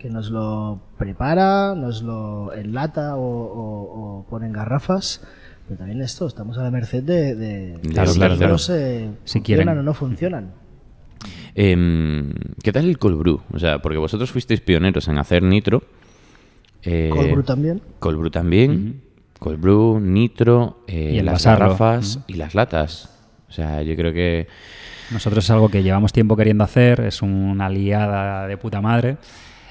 que 0.00 0.10
nos 0.10 0.30
lo 0.30 0.80
prepara, 0.98 1.76
nos 1.76 2.02
lo 2.02 2.52
enlata 2.52 3.14
o, 3.16 4.26
pone 4.28 4.46
en 4.46 4.52
garrafas. 4.52 5.22
Pero 5.68 5.78
también 5.78 6.00
esto, 6.02 6.26
estamos 6.26 6.58
a 6.58 6.64
la 6.64 6.70
merced 6.72 7.04
de, 7.04 7.36
de, 7.36 7.78
claro, 7.90 8.12
claro, 8.14 8.58
si 8.58 9.10
funcionan 9.24 9.78
o 9.78 9.82
no 9.84 9.94
funcionan. 9.94 10.59
Em, 11.54 12.32
¿Qué 12.62 12.72
tal 12.72 12.88
el 12.88 12.98
cold 12.98 13.18
brew? 13.18 13.40
O 13.52 13.58
sea, 13.58 13.80
porque 13.80 13.98
vosotros 13.98 14.30
fuisteis 14.30 14.60
pioneros 14.60 15.08
en 15.08 15.18
hacer 15.18 15.42
nitro. 15.42 15.82
Eh, 16.82 17.10
cold 17.12 17.30
brew 17.32 17.42
también. 17.42 17.82
Cold 17.98 18.18
brew 18.18 18.30
también. 18.30 19.02
Cold 19.38 19.60
brew, 19.60 20.00
nitro, 20.00 20.84
eh, 20.86 21.14
y 21.14 21.22
las 21.22 21.44
garrafas 21.44 22.20
y 22.26 22.34
las 22.34 22.54
latas. 22.54 23.10
O 23.48 23.52
sea, 23.52 23.82
yo 23.82 23.96
creo 23.96 24.12
que... 24.12 24.46
Nosotros 25.10 25.44
es 25.44 25.50
algo 25.50 25.70
que 25.70 25.82
llevamos 25.82 26.12
tiempo 26.12 26.36
queriendo 26.36 26.62
hacer, 26.62 27.00
es 27.00 27.22
una 27.22 27.66
aliada 27.66 28.46
de 28.46 28.56
puta 28.56 28.80
madre. 28.80 29.16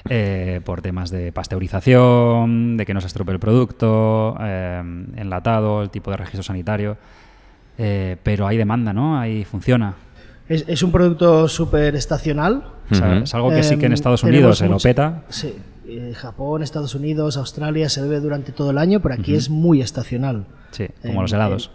Eh, 0.08 0.60
por 0.64 0.80
temas 0.80 1.10
de 1.10 1.30
pasteurización, 1.30 2.78
de 2.78 2.86
que 2.86 2.94
no 2.94 3.00
se 3.00 3.06
estropee 3.06 3.34
el 3.34 3.38
producto, 3.38 4.34
enlatado, 4.40 5.82
el 5.82 5.90
tipo 5.90 6.10
de 6.10 6.16
registro 6.16 6.42
sanitario. 6.42 6.96
pero 7.76 8.46
hay 8.46 8.56
demanda, 8.56 8.92
¿no? 8.92 9.18
Ahí 9.18 9.44
funciona. 9.44 9.94
Es, 10.50 10.82
un 10.82 10.90
producto 10.90 11.46
súper 11.46 11.94
estacional. 11.94 12.64
es 12.90 13.34
algo 13.34 13.50
que 13.50 13.62
sí 13.62 13.76
que 13.76 13.86
en 13.86 13.92
em, 13.92 13.94
Estados 13.94 14.24
Unidos 14.24 14.58
se 14.58 14.68
lo 14.68 14.78
peta. 14.78 15.22
Sí, 15.28 15.54
Japón, 16.14 16.64
Estados 16.64 16.96
Unidos, 16.96 17.36
Australia 17.36 17.88
se 17.88 18.02
bebe 18.02 18.18
durante 18.18 18.50
todo 18.50 18.72
el 18.72 18.78
año, 18.78 18.98
pero 19.00 19.14
aquí 19.14 19.34
es 19.34 19.48
muy 19.48 19.80
estacional. 19.80 20.46
Sí, 20.72 20.88
como 21.02 21.22
los 21.22 21.32
helados. 21.32 21.70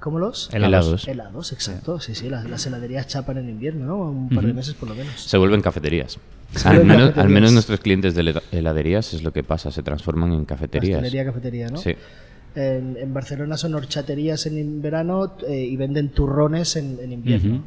¿Cómo 0.00 0.18
los? 0.18 0.50
Helados. 0.52 1.08
Helados, 1.08 1.52
exacto. 1.52 1.98
Sí, 1.98 2.14
sí, 2.14 2.28
las, 2.28 2.66
heladerías 2.66 3.06
chapan 3.06 3.38
en 3.38 3.48
invierno, 3.48 3.86
¿no? 3.86 4.10
Un 4.10 4.28
par 4.28 4.44
de 4.44 4.52
meses 4.52 4.74
por 4.74 4.90
lo 4.90 4.94
menos. 4.94 5.18
Se 5.18 5.38
vuelven 5.38 5.62
cafeterías. 5.62 6.18
al, 6.64 6.84
menos, 6.84 7.16
al 7.16 7.28
menos 7.30 7.52
nuestros 7.52 7.80
clientes 7.80 8.14
de 8.14 8.38
heladerías 8.52 9.14
es 9.14 9.22
lo 9.22 9.32
que 9.32 9.44
pasa, 9.44 9.70
se 9.70 9.82
transforman 9.82 10.32
en 10.32 10.44
cafeterías. 10.44 10.98
Hostelería, 10.98 11.24
cafetería, 11.24 11.68
¿no? 11.68 11.78
Sí. 11.78 11.94
En, 12.54 13.14
Barcelona 13.14 13.56
son 13.56 13.74
horchaterías 13.74 14.44
en 14.44 14.82
verano 14.82 15.36
eh, 15.46 15.64
y 15.64 15.76
venden 15.76 16.10
turrones 16.10 16.76
en, 16.76 17.12
invierno 17.12 17.62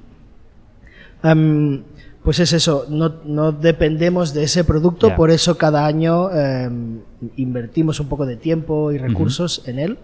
pues 2.23 2.39
es 2.39 2.53
eso, 2.53 2.85
no, 2.89 3.15
no, 3.25 3.51
dependemos 3.51 4.33
de 4.33 4.43
ese 4.43 4.63
producto, 4.63 5.15
por 5.15 5.31
eso 5.31 5.57
cada 5.57 5.85
año 5.85 6.31
em, 6.31 7.01
invertimos 7.35 7.99
un 7.99 8.07
poco 8.07 8.25
de 8.25 8.37
tiempo 8.37 8.91
y 8.91 8.97
recursos 8.97 9.61
en 9.65 9.79
él, 9.79 9.97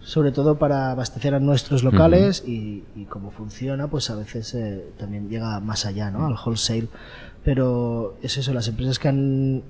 sobre 0.00 0.30
todo 0.30 0.58
para 0.58 0.92
abastecer 0.92 1.34
a 1.34 1.40
nuestros 1.40 1.82
locales 1.82 2.44
y, 2.46 2.84
como 3.08 3.32
funciona, 3.32 3.88
pues 3.88 4.10
a 4.10 4.14
veces 4.14 4.54
eh, 4.54 4.84
también 4.96 5.28
llega 5.28 5.58
más 5.58 5.84
allá, 5.86 6.10
¿no? 6.12 6.26
Al 6.26 6.34
wholesale. 6.34 6.88
Pero 7.42 8.16
es 8.22 8.36
eso, 8.36 8.52
las 8.52 8.68
empresas 8.68 8.98
que 8.98 9.08
han 9.08 9.62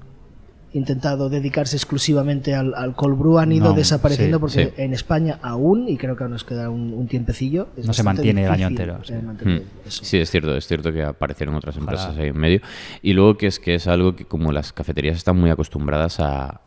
intentado 0.72 1.28
dedicarse 1.28 1.76
exclusivamente 1.76 2.54
al, 2.54 2.74
al 2.74 2.94
cold 2.94 3.18
brew 3.18 3.38
han 3.38 3.52
ido 3.52 3.72
desapareciendo 3.72 4.40
porque 4.40 4.74
en 4.76 4.92
España 4.92 5.38
aún, 5.42 5.88
y 5.88 5.96
creo 5.96 6.16
que 6.16 6.24
nos 6.24 6.44
queda 6.44 6.68
un, 6.70 7.06
tiempecillo, 7.08 7.68
no 7.82 7.92
se 7.92 8.02
mantiene 8.02 8.44
el 8.44 8.50
año 8.50 8.66
entero. 8.66 8.98
Hmm. 9.44 9.58
Sí. 9.88 10.18
es 10.18 10.30
cierto, 10.30 10.56
es 10.56 10.66
cierto 10.66 10.92
que 10.92 11.02
aparecieron 11.02 11.54
otras 11.54 11.76
empresas 11.76 12.16
ahí 12.16 12.28
en 12.28 12.38
medio. 12.38 12.60
Y 13.02 13.12
luego 13.12 13.36
que 13.36 13.46
es 13.46 13.58
que 13.58 13.74
es 13.74 13.86
algo 13.86 14.16
que 14.16 14.24
como 14.24 14.52
las 14.52 14.72
cafeterías 14.72 15.16
están 15.16 15.38
muy 15.38 15.50
acostumbradas 15.50 16.20
a, 16.20 16.60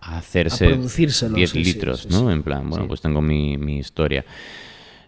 hacerse 0.00 0.76
10 0.76 1.54
litros, 1.54 2.10
¿no? 2.10 2.30
En 2.30 2.42
plan, 2.42 2.68
bueno, 2.68 2.88
pues 2.88 3.00
tengo 3.00 3.22
mi, 3.22 3.56
mi 3.58 3.78
historia 3.78 4.24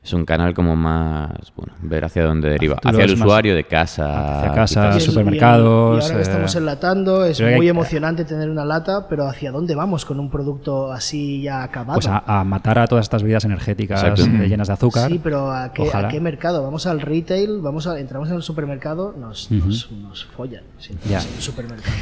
es 0.04 0.12
un 0.12 0.26
canal 0.26 0.52
como 0.52 0.76
más, 0.76 1.30
bueno, 1.56 1.72
ver 1.80 2.04
hacia 2.04 2.24
dónde 2.24 2.50
deriva. 2.50 2.76
hacia 2.84 3.04
el 3.04 3.14
usuario 3.14 3.54
de 3.54 3.64
casa. 3.64 4.40
Hacia 4.40 4.52
casa, 4.52 5.00
supermercados. 5.00 5.98
Y, 5.98 6.04
ahora 6.04 6.16
que 6.16 6.22
estamos 6.22 6.54
eh, 6.54 6.58
enlatando, 6.58 7.24
es 7.24 7.40
muy 7.40 7.66
emocionante 7.70 8.26
tener 8.26 8.50
una 8.50 8.66
lata, 8.66 9.08
pero 9.08 9.26
¿hacia 9.26 9.50
dónde 9.50 9.74
vamos 9.74 10.04
con 10.04 10.20
un 10.20 10.28
producto 10.28 10.92
así 10.92 11.40
ya 11.40 11.62
acabado? 11.62 11.94
Pues 11.94 12.06
a, 12.06 12.44
matar 12.44 12.80
a 12.80 12.86
todas 12.86 13.06
estas 13.06 13.22
bebidas 13.22 13.46
energéticas 13.46 14.18
llenas 14.28 14.68
de 14.68 14.74
azúcar. 14.74 15.10
Sí, 15.10 15.18
pero 15.22 15.50
¿a 15.50 15.72
qué, 15.72 15.88
¿a 15.90 16.08
qué, 16.08 16.20
mercado? 16.20 16.62
Vamos 16.62 16.86
al 16.86 17.00
retail, 17.00 17.62
vamos 17.62 17.86
a, 17.86 17.98
entramos 17.98 18.28
en 18.28 18.36
el 18.36 18.42
supermercado, 18.42 19.14
nos, 19.18 19.50
nos, 19.50 19.88
follan 20.36 20.64
ya. 21.08 21.20
en 21.20 21.34
el 21.34 21.40
supermercado. 21.40 21.96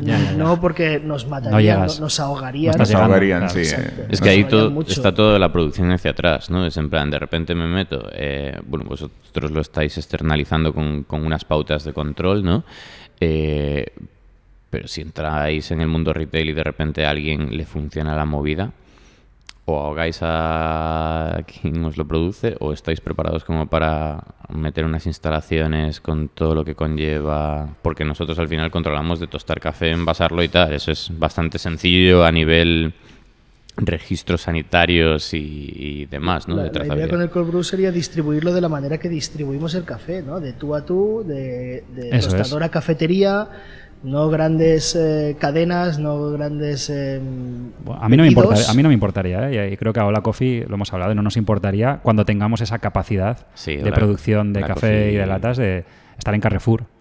no 0.36 0.60
porque 0.60 1.00
nos 1.00 1.26
matarían, 1.26 1.88
nos 1.98 2.20
ahogarían. 2.20 2.78
Nos 2.78 2.94
ahogarían, 2.94 3.50
sí. 3.50 3.62
Es 4.08 4.20
que 4.20 4.28
ahí 4.28 4.44
todo, 4.44 4.80
está 4.82 5.12
toda 5.12 5.40
la 5.40 5.50
producción 5.50 5.90
hacia 5.90 6.12
atrás, 6.12 6.50
¿no? 6.50 6.64
Es 6.64 6.76
en 6.84 6.90
plan, 6.90 7.10
de 7.10 7.18
repente 7.18 7.54
me 7.54 7.66
meto, 7.66 8.08
eh, 8.12 8.60
bueno, 8.66 8.84
vosotros 8.84 9.50
lo 9.50 9.60
estáis 9.60 9.96
externalizando 9.96 10.72
con, 10.74 11.06
unas 11.10 11.44
pautas 11.44 11.84
de 11.84 11.92
control, 11.92 12.44
¿no? 12.44 12.64
Eh, 13.20 13.86
pero 14.70 14.86
si 14.86 15.00
entráis 15.00 15.70
en 15.70 15.80
el 15.80 15.88
mundo 15.88 16.12
retail 16.12 16.50
y 16.50 16.52
de 16.52 16.64
repente 16.64 17.06
a 17.06 17.10
alguien 17.10 17.56
le 17.56 17.64
funciona 17.64 18.14
la 18.14 18.26
movida, 18.26 18.72
o 19.66 19.78
ahogáis 19.78 20.18
a 20.20 21.42
quien 21.46 21.82
os 21.84 21.96
lo 21.96 22.06
produce, 22.06 22.56
o 22.60 22.72
estáis 22.72 23.00
preparados 23.00 23.44
como 23.44 23.66
para 23.66 24.22
meter 24.50 24.84
unas 24.84 25.06
instalaciones 25.06 26.00
con 26.00 26.28
todo 26.28 26.54
lo 26.54 26.66
que 26.66 26.74
conlleva, 26.74 27.76
porque 27.80 28.04
nosotros 28.04 28.38
al 28.38 28.48
final 28.48 28.70
controlamos 28.70 29.20
de 29.20 29.26
tostar 29.26 29.58
café, 29.58 29.90
envasarlo 29.90 30.42
y 30.42 30.48
tal, 30.48 30.74
eso 30.74 30.92
es 30.92 31.10
bastante 31.18 31.58
sencillo 31.58 32.26
a 32.26 32.32
nivel 32.32 32.92
registros 33.76 34.42
sanitarios 34.42 35.34
y, 35.34 36.06
demás, 36.06 36.46
¿no? 36.46 36.56
La, 36.56 36.64
de 36.64 36.78
la 36.86 36.94
idea 36.94 37.08
con 37.08 37.20
el 37.20 37.30
cold 37.30 37.48
brew 37.48 37.64
sería 37.64 37.90
distribuirlo 37.90 38.52
de 38.52 38.60
la 38.60 38.68
manera 38.68 38.98
que 38.98 39.08
distribuimos 39.08 39.74
el 39.74 39.84
café, 39.84 40.22
¿no? 40.22 40.40
De 40.40 40.52
tú 40.52 40.74
a 40.74 40.84
tú, 40.84 41.24
de, 41.26 41.84
de 41.94 42.18
tostadora 42.20 42.66
a 42.66 42.70
cafetería, 42.70 43.48
no 44.04 44.28
grandes 44.28 44.94
eh, 44.94 45.36
cadenas, 45.38 45.98
no 45.98 46.30
grandes... 46.30 46.90
Eh, 46.90 47.20
a, 48.00 48.08
mí 48.08 48.16
no 48.16 48.22
me 48.22 48.28
importaría, 48.28 48.70
a 48.70 48.74
mí 48.74 48.82
no 48.82 48.88
me 48.88 48.94
importaría, 48.94 49.50
¿eh? 49.50 49.72
y 49.72 49.76
creo 49.76 49.92
que 49.92 50.00
a 50.00 50.06
Hola 50.06 50.20
Coffee 50.20 50.66
lo 50.68 50.74
hemos 50.74 50.92
hablado, 50.92 51.14
no 51.14 51.22
nos 51.22 51.36
importaría 51.36 52.00
cuando 52.02 52.24
tengamos 52.24 52.60
esa 52.60 52.78
capacidad 52.78 53.46
de 53.66 53.92
producción 53.92 54.52
de 54.52 54.60
café 54.60 55.10
y 55.12 55.16
de 55.16 55.26
latas 55.26 55.56
de 55.56 55.84
estar 56.18 56.34
en 56.34 56.40
Carrefour 56.40 56.93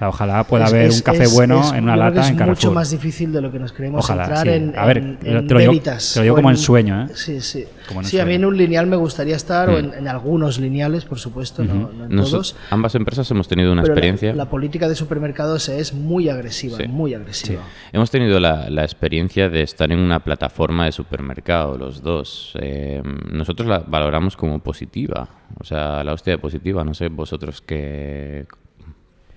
sea, 0.00 0.08
ojalá 0.08 0.44
pueda 0.44 0.66
haber 0.66 0.90
un 0.90 1.00
café 1.00 1.26
bueno 1.28 1.74
en 1.74 1.84
una 1.84 1.96
lata 1.96 2.26
en 2.26 2.36
Carrefour. 2.36 2.58
Es 2.58 2.64
mucho 2.64 2.72
más 2.72 2.90
difícil 2.90 3.32
de 3.32 3.40
lo 3.40 3.52
que 3.52 3.58
nos 3.58 3.72
creemos 3.72 4.08
entrar 4.08 4.48
en, 4.48 4.76
a 4.76 4.86
ver, 4.86 5.18
te, 5.18 5.30
lo 5.30 5.42
digo, 5.42 5.72
te, 5.80 5.90
lo 6.16 6.22
digo, 6.22 6.36
como 6.36 6.50
en 6.50 6.56
sueño, 6.56 7.02
¿eh? 7.02 7.08
Sí, 7.14 7.40
sí. 7.40 7.66
sí, 8.02 8.18
a 8.18 8.24
mí 8.24 8.34
en 8.34 8.46
un 8.46 8.56
lineal 8.56 8.86
me 8.86 8.96
gustaría 8.96 9.36
estar, 9.36 9.68
o 9.68 9.78
en, 9.78 10.08
algunos 10.08 10.58
lineales, 10.58 11.04
por 11.04 11.18
supuesto, 11.18 11.62
no, 11.62 11.90
en 12.04 12.16
todos. 12.16 12.56
Ambas 12.70 12.94
empresas 12.94 13.30
hemos 13.30 13.46
tenido 13.46 13.72
una 13.72 13.82
experiencia. 13.82 14.34
La, 14.34 14.48
política 14.50 14.88
de 14.88 14.94
supermercados 14.96 15.68
es 15.68 15.92
muy 15.94 16.28
agresiva, 16.28 16.78
muy 16.88 17.14
agresiva. 17.14 17.62
Hemos 17.92 18.10
tenido 18.10 18.40
la, 18.40 18.80
experiencia 18.80 19.48
de 19.50 19.62
estar 19.62 19.92
en 19.92 19.98
una 19.98 20.20
plataforma 20.20 20.86
de 20.86 20.92
supermercado, 20.92 21.76
los 21.76 22.02
dos. 22.02 22.54
Eh, 22.60 23.02
nosotros 23.30 23.68
la 23.68 23.80
valoramos 23.80 24.36
como 24.36 24.58
positiva, 24.60 25.28
o 25.58 25.64
sea, 25.64 26.02
la 26.02 26.14
hostia 26.14 26.32
de 26.32 26.38
positiva. 26.38 26.82
No 26.84 26.94
sé 26.94 27.08
vosotros 27.08 27.60
qué 27.60 28.46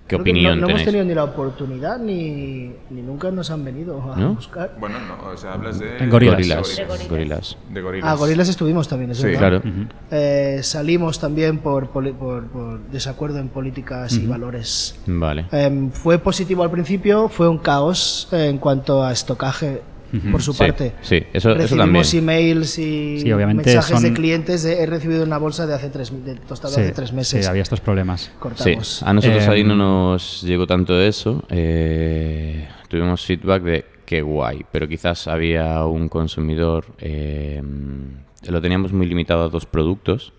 ¿Qué 0.06 0.16
opinión 0.16 0.60
no, 0.60 0.66
no 0.66 0.70
hemos 0.70 0.84
tenido 0.84 1.02
ni 1.04 1.14
la 1.14 1.24
oportunidad 1.24 1.98
ni, 1.98 2.70
ni 2.90 3.00
nunca 3.02 3.30
nos 3.30 3.50
han 3.50 3.64
venido 3.64 4.02
a 4.02 4.16
buscar. 4.28 4.76
Bueno, 4.78 4.98
no, 5.00 5.30
o 5.30 5.36
sea, 5.36 5.54
hablas 5.54 5.78
de... 5.78 5.96
En 5.96 6.10
gorilas. 6.10 6.82
Gorilas. 7.08 7.56
De 7.70 7.80
gorilas. 7.80 8.10
Ah, 8.10 8.14
gorilas 8.14 8.48
estuvimos 8.50 8.86
también, 8.86 9.12
eso 9.12 9.26
sí. 9.26 9.34
claro. 9.34 9.62
eh, 10.10 10.60
salimos 10.62 11.18
también 11.18 11.58
por, 11.58 11.88
por, 11.88 12.12
por, 12.12 12.80
desacuerdo 12.90 13.38
en 13.38 13.48
políticas 13.48 14.12
y 14.14 14.26
valores. 14.26 14.98
Vale. 15.06 15.46
Eh, 15.50 15.88
fue 15.92 16.18
positivo 16.18 16.62
al 16.62 16.70
principio, 16.70 17.30
fue 17.30 17.48
un 17.48 17.58
caos 17.58 18.28
en 18.30 18.58
cuanto 18.58 19.02
a 19.02 19.10
estocaje 19.10 19.80
por 20.30 20.42
su 20.42 20.56
parte. 20.56 20.92
Sí, 21.02 21.22
eso, 21.32 21.54
Recibimos 21.54 22.08
eso 22.08 22.18
emails 22.18 22.78
y 22.78 23.24
mensajes 23.24 24.02
de 24.02 24.12
clientes. 24.12 24.64
he 24.64 24.86
recibido 24.86 25.24
una 25.24 25.38
bolsa 25.38 25.66
de 25.66 25.74
hace 25.74 25.88
tres, 25.90 26.12
de 26.24 26.34
tostado 26.36 26.74
hace 26.74 26.92
tres 26.92 27.12
meses. 27.12 27.44
Sí, 27.44 27.50
había 27.50 27.62
estos 27.62 27.80
problemas. 27.80 28.30
Cortamos. 28.38 29.02
a 29.02 29.12
nosotros 29.12 29.46
ahí 29.48 29.64
no 29.64 29.72
em, 29.72 29.78
nos 29.78 30.42
llegó 30.42 30.66
tanto 30.66 31.00
eso. 31.00 31.44
Eh, 31.48 32.68
tuvimos 32.88 33.24
feedback 33.24 33.62
de 33.62 33.84
que 34.04 34.22
guay, 34.22 34.64
pero 34.70 34.88
quizás 34.88 35.28
había 35.28 35.84
un 35.86 36.08
consumidor. 36.08 36.86
Em, 36.98 38.24
lo 38.46 38.60
teníamos 38.60 38.92
muy 38.92 39.06
limitado 39.06 39.44
a 39.44 39.48
dos 39.48 39.66
productos. 39.66 40.32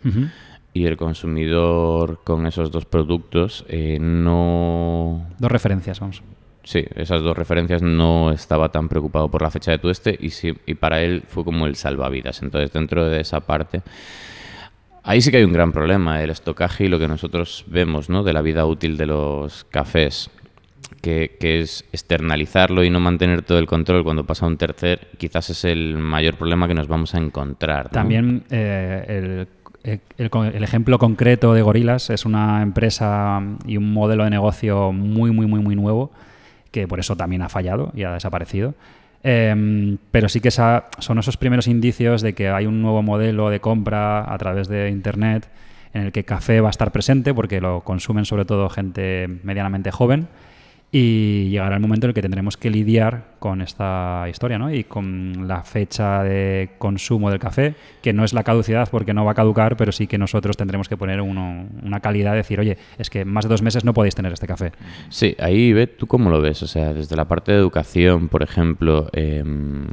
y 0.73 0.85
el 0.85 0.97
consumidor 0.97 2.19
con 2.25 2.45
esos 2.45 2.69
dos 2.69 2.83
productos 2.83 3.63
eh, 3.69 3.97
no... 3.97 5.25
Dos 5.39 5.49
referencias, 5.49 6.01
vamos. 6.01 6.21
Sí, 6.65 6.83
esas 6.95 7.21
dos 7.21 7.37
referencias 7.37 7.83
no 7.83 8.31
estaba 8.31 8.69
tan 8.69 8.89
preocupado 8.89 9.29
por 9.29 9.43
la 9.43 9.51
fecha 9.51 9.69
de 9.69 9.77
tueste 9.77 10.17
y, 10.19 10.31
sí, 10.31 10.51
y 10.65 10.73
para 10.73 10.99
él 11.01 11.23
fue 11.27 11.45
como 11.45 11.67
el 11.67 11.75
salvavidas. 11.75 12.41
Entonces, 12.41 12.73
dentro 12.73 13.07
de 13.07 13.21
esa 13.21 13.39
parte, 13.39 13.83
ahí 15.03 15.21
sí 15.21 15.29
que 15.29 15.37
hay 15.37 15.43
un 15.43 15.53
gran 15.53 15.71
problema, 15.71 16.23
el 16.23 16.31
estocaje 16.31 16.85
y 16.85 16.87
lo 16.87 16.97
que 16.97 17.07
nosotros 17.07 17.65
vemos 17.67 18.09
¿no? 18.09 18.23
de 18.23 18.33
la 18.33 18.41
vida 18.41 18.65
útil 18.65 18.97
de 18.97 19.05
los 19.05 19.63
cafés, 19.65 20.31
que, 21.01 21.37
es 21.39 21.85
externalizarlo 21.91 22.83
y 22.83 22.89
no 22.89 22.99
mantener 22.99 23.43
todo 23.43 23.59
el 23.59 23.67
control 23.67 24.03
cuando 24.03 24.25
pasa 24.25 24.47
un 24.47 24.57
tercer, 24.57 25.09
quizás 25.19 25.51
es 25.51 25.65
el 25.65 25.99
mayor 25.99 26.35
problema 26.35 26.67
que 26.67 26.73
nos 26.73 26.87
vamos 26.87 27.13
a 27.13 27.19
encontrar. 27.19 27.89
También 27.89 28.43
eh, 28.49 29.47
el, 29.83 29.97
el, 30.17 30.63
ejemplo 30.63 30.97
concreto 30.97 31.53
de 31.53 31.61
Gorilas 31.61 32.09
es 32.09 32.25
una 32.25 32.63
empresa 32.63 33.39
y 33.67 33.77
un 33.77 33.93
modelo 33.93 34.23
de 34.23 34.31
negocio 34.31 34.91
muy, 34.91 35.29
muy, 35.29 35.45
muy, 35.45 35.59
muy 35.59 35.75
nuevo 35.75 36.11
que 36.75 36.89
por 36.89 36.99
eso 36.99 37.15
también 37.15 37.41
ha 37.41 37.47
fallado 37.47 37.93
y 37.95 38.03
ha 38.03 38.11
desaparecido. 38.11 38.73
Em, 39.23 39.97
pero 40.11 40.27
sí 40.27 40.41
que 40.41 40.51
son 40.51 41.17
esos 41.17 41.37
primeros 41.37 41.67
indicios 41.67 42.21
de 42.21 42.33
que 42.33 42.49
hay 42.49 42.65
un 42.65 42.81
nuevo 42.81 43.01
modelo 43.01 43.49
de 43.49 43.61
compra 43.61 44.31
a 44.31 44.37
través 44.37 44.67
de 44.67 44.89
Internet 44.89 45.47
en 45.93 46.01
el 46.01 46.11
que 46.11 46.25
café 46.25 46.59
va 46.59 46.67
a 46.67 46.71
estar 46.71 46.91
presente 46.91 47.33
porque 47.33 47.61
lo 47.61 47.79
consumen 47.85 48.25
sobre 48.25 48.43
todo 48.43 48.67
gente 48.67 49.39
medianamente 49.43 49.89
joven 49.89 50.27
y 50.97 51.49
llegará 51.49 51.75
el 51.75 51.81
momento 51.81 52.05
en 52.05 52.11
el 52.11 52.13
que 52.13 52.21
tendremos 52.21 52.55
que 52.55 52.69
lidiar 52.69 53.35
con 53.39 53.61
esta 53.61 54.27
historia 54.29 54.57
¿no? 54.57 54.73
y 54.73 54.85
con 54.85 55.45
la 55.45 55.61
fecha 55.61 56.23
de 56.23 56.69
consumo 56.77 57.29
del 57.29 57.37
café, 57.37 57.75
que 58.01 58.13
no 58.13 58.23
es 58.23 58.31
la 58.31 58.45
caducidad 58.45 58.87
porque 58.89 59.13
no 59.13 59.25
va 59.25 59.33
a 59.33 59.35
caducar, 59.35 59.75
pero 59.75 59.91
sí 59.91 60.07
que 60.07 60.17
nosotros 60.17 60.55
tendremos 60.55 60.87
que 60.87 60.95
poner 60.95 61.19
una 61.19 61.99
calidad 61.99 62.31
de 62.31 62.37
decir, 62.37 62.61
oye, 62.61 62.77
es 62.97 63.09
que 63.09 63.25
más 63.25 63.43
de 63.43 63.49
dos 63.49 63.61
meses 63.61 63.83
no 63.83 63.93
podéis 63.93 64.15
tener 64.15 64.31
este 64.31 64.47
café. 64.47 64.71
Sí, 65.09 65.35
ahí, 65.37 65.73
ve 65.73 65.87
¿tú 65.87 66.07
cómo 66.07 66.29
lo 66.29 66.39
ves? 66.39 66.63
O 66.63 66.67
sea, 66.67 66.93
desde 66.93 67.17
la 67.17 67.25
parte 67.25 67.51
de 67.51 67.57
educación, 67.57 68.29
por 68.29 68.41
ejemplo, 68.41 69.09
em, 69.11 69.87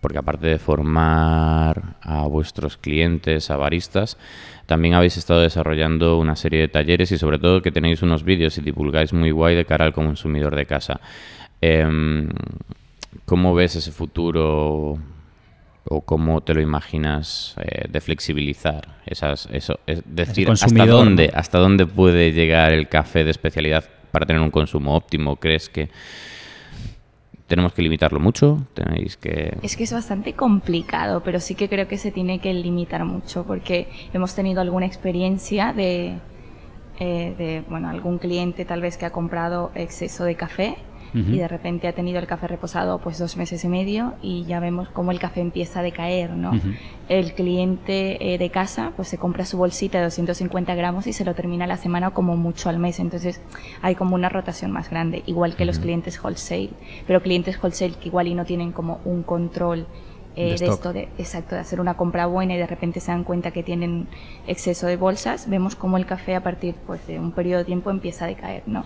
porque 0.00 0.18
aparte 0.18 0.48
de 0.48 0.58
formar 0.58 1.98
a 2.02 2.26
vuestros 2.26 2.76
clientes, 2.76 3.48
a 3.48 3.56
baristas, 3.56 4.18
también 4.66 4.94
habéis 4.94 5.16
estado 5.16 5.40
desarrollando 5.40 6.18
una 6.18 6.36
serie 6.36 6.60
de 6.60 6.68
talleres 6.68 7.12
y 7.12 7.18
sobre 7.18 7.38
todo 7.38 7.62
que 7.62 7.70
tenéis 7.70 8.02
unos 8.02 8.24
vídeos 8.24 8.56
y 8.58 8.62
divulgáis 8.62 9.12
muy 9.12 9.30
guay 9.30 9.54
de 9.54 9.64
cara 9.64 9.84
al 9.84 9.92
consumidor 9.92 10.56
de 10.56 10.66
casa. 10.66 11.00
Em, 11.60 12.28
¿Cómo 13.24 13.54
ves 13.54 13.76
ese 13.76 13.92
futuro 13.92 14.98
o 15.84 16.00
cómo 16.02 16.40
te 16.40 16.54
lo 16.54 16.60
imaginas 16.60 17.54
eh, 17.60 17.86
de 17.88 18.00
flexibilizar 18.00 19.00
esas, 19.06 19.48
eso, 19.52 19.80
es 19.86 20.02
decir, 20.06 20.48
hasta 20.50 20.86
dónde, 20.86 21.30
hasta 21.34 21.58
dónde 21.58 21.86
puede 21.86 22.32
llegar 22.32 22.72
el 22.72 22.88
café 22.88 23.24
de 23.24 23.30
especialidad 23.30 23.84
para 24.10 24.26
tener 24.26 24.40
un 24.42 24.50
consumo 24.50 24.94
óptimo? 24.94 25.36
¿Crees 25.36 25.68
que 25.68 25.90
tenemos 27.52 27.74
que 27.74 27.82
limitarlo 27.82 28.18
mucho, 28.18 28.66
tenéis 28.72 29.18
que... 29.18 29.58
Es 29.60 29.76
que 29.76 29.84
es 29.84 29.92
bastante 29.92 30.32
complicado, 30.32 31.22
pero 31.22 31.38
sí 31.38 31.54
que 31.54 31.68
creo 31.68 31.86
que 31.86 31.98
se 31.98 32.10
tiene 32.10 32.38
que 32.38 32.54
limitar 32.54 33.04
mucho 33.04 33.44
porque 33.44 33.88
hemos 34.14 34.34
tenido 34.34 34.62
alguna 34.62 34.86
experiencia 34.86 35.74
de, 35.74 36.14
eh, 36.98 37.34
de 37.36 37.62
bueno, 37.68 37.90
algún 37.90 38.16
cliente 38.16 38.64
tal 38.64 38.80
vez 38.80 38.96
que 38.96 39.04
ha 39.04 39.12
comprado 39.12 39.70
exceso 39.74 40.24
de 40.24 40.34
café 40.34 40.76
y 41.14 41.38
de 41.38 41.48
repente 41.48 41.88
ha 41.88 41.92
tenido 41.92 42.18
el 42.18 42.26
café 42.26 42.46
reposado 42.48 42.98
pues 42.98 43.18
dos 43.18 43.36
meses 43.36 43.62
y 43.64 43.68
medio 43.68 44.14
y 44.22 44.44
ya 44.44 44.60
vemos 44.60 44.88
cómo 44.88 45.10
el 45.10 45.18
café 45.18 45.40
empieza 45.40 45.80
a 45.80 45.82
decaer, 45.82 46.30
¿no? 46.30 46.52
El 47.08 47.34
cliente 47.34 48.34
eh, 48.34 48.38
de 48.38 48.50
casa 48.50 48.92
pues 48.96 49.08
se 49.08 49.18
compra 49.18 49.44
su 49.44 49.58
bolsita 49.58 49.98
de 49.98 50.04
250 50.04 50.74
gramos 50.74 51.06
y 51.06 51.12
se 51.12 51.24
lo 51.24 51.34
termina 51.34 51.66
la 51.66 51.76
semana 51.76 52.08
o 52.08 52.14
como 52.14 52.36
mucho 52.36 52.68
al 52.68 52.78
mes, 52.78 52.98
entonces 52.98 53.40
hay 53.82 53.94
como 53.94 54.14
una 54.14 54.28
rotación 54.28 54.70
más 54.70 54.88
grande, 54.88 55.22
igual 55.26 55.54
que 55.54 55.64
los 55.64 55.78
clientes 55.78 56.22
wholesale, 56.22 56.70
pero 57.06 57.22
clientes 57.22 57.62
wholesale 57.62 57.94
que 57.94 58.08
igual 58.08 58.28
y 58.28 58.34
no 58.34 58.44
tienen 58.44 58.72
como 58.72 59.00
un 59.04 59.22
control 59.22 59.86
eh, 60.34 60.56
de, 60.58 60.66
esto 60.66 60.94
de 60.94 61.10
exacto 61.18 61.56
de 61.56 61.60
hacer 61.60 61.78
una 61.78 61.94
compra 61.94 62.24
buena 62.24 62.54
y 62.54 62.56
de 62.56 62.66
repente 62.66 63.00
se 63.00 63.12
dan 63.12 63.22
cuenta 63.22 63.50
que 63.50 63.62
tienen 63.62 64.08
exceso 64.46 64.86
de 64.86 64.96
bolsas 64.96 65.46
vemos 65.46 65.76
cómo 65.76 65.98
el 65.98 66.06
café 66.06 66.34
a 66.34 66.42
partir 66.42 66.74
pues 66.86 67.06
de 67.06 67.18
un 67.18 67.32
periodo 67.32 67.58
de 67.58 67.64
tiempo 67.66 67.90
empieza 67.90 68.24
a 68.24 68.28
decaer 68.28 68.62
no. 68.64 68.82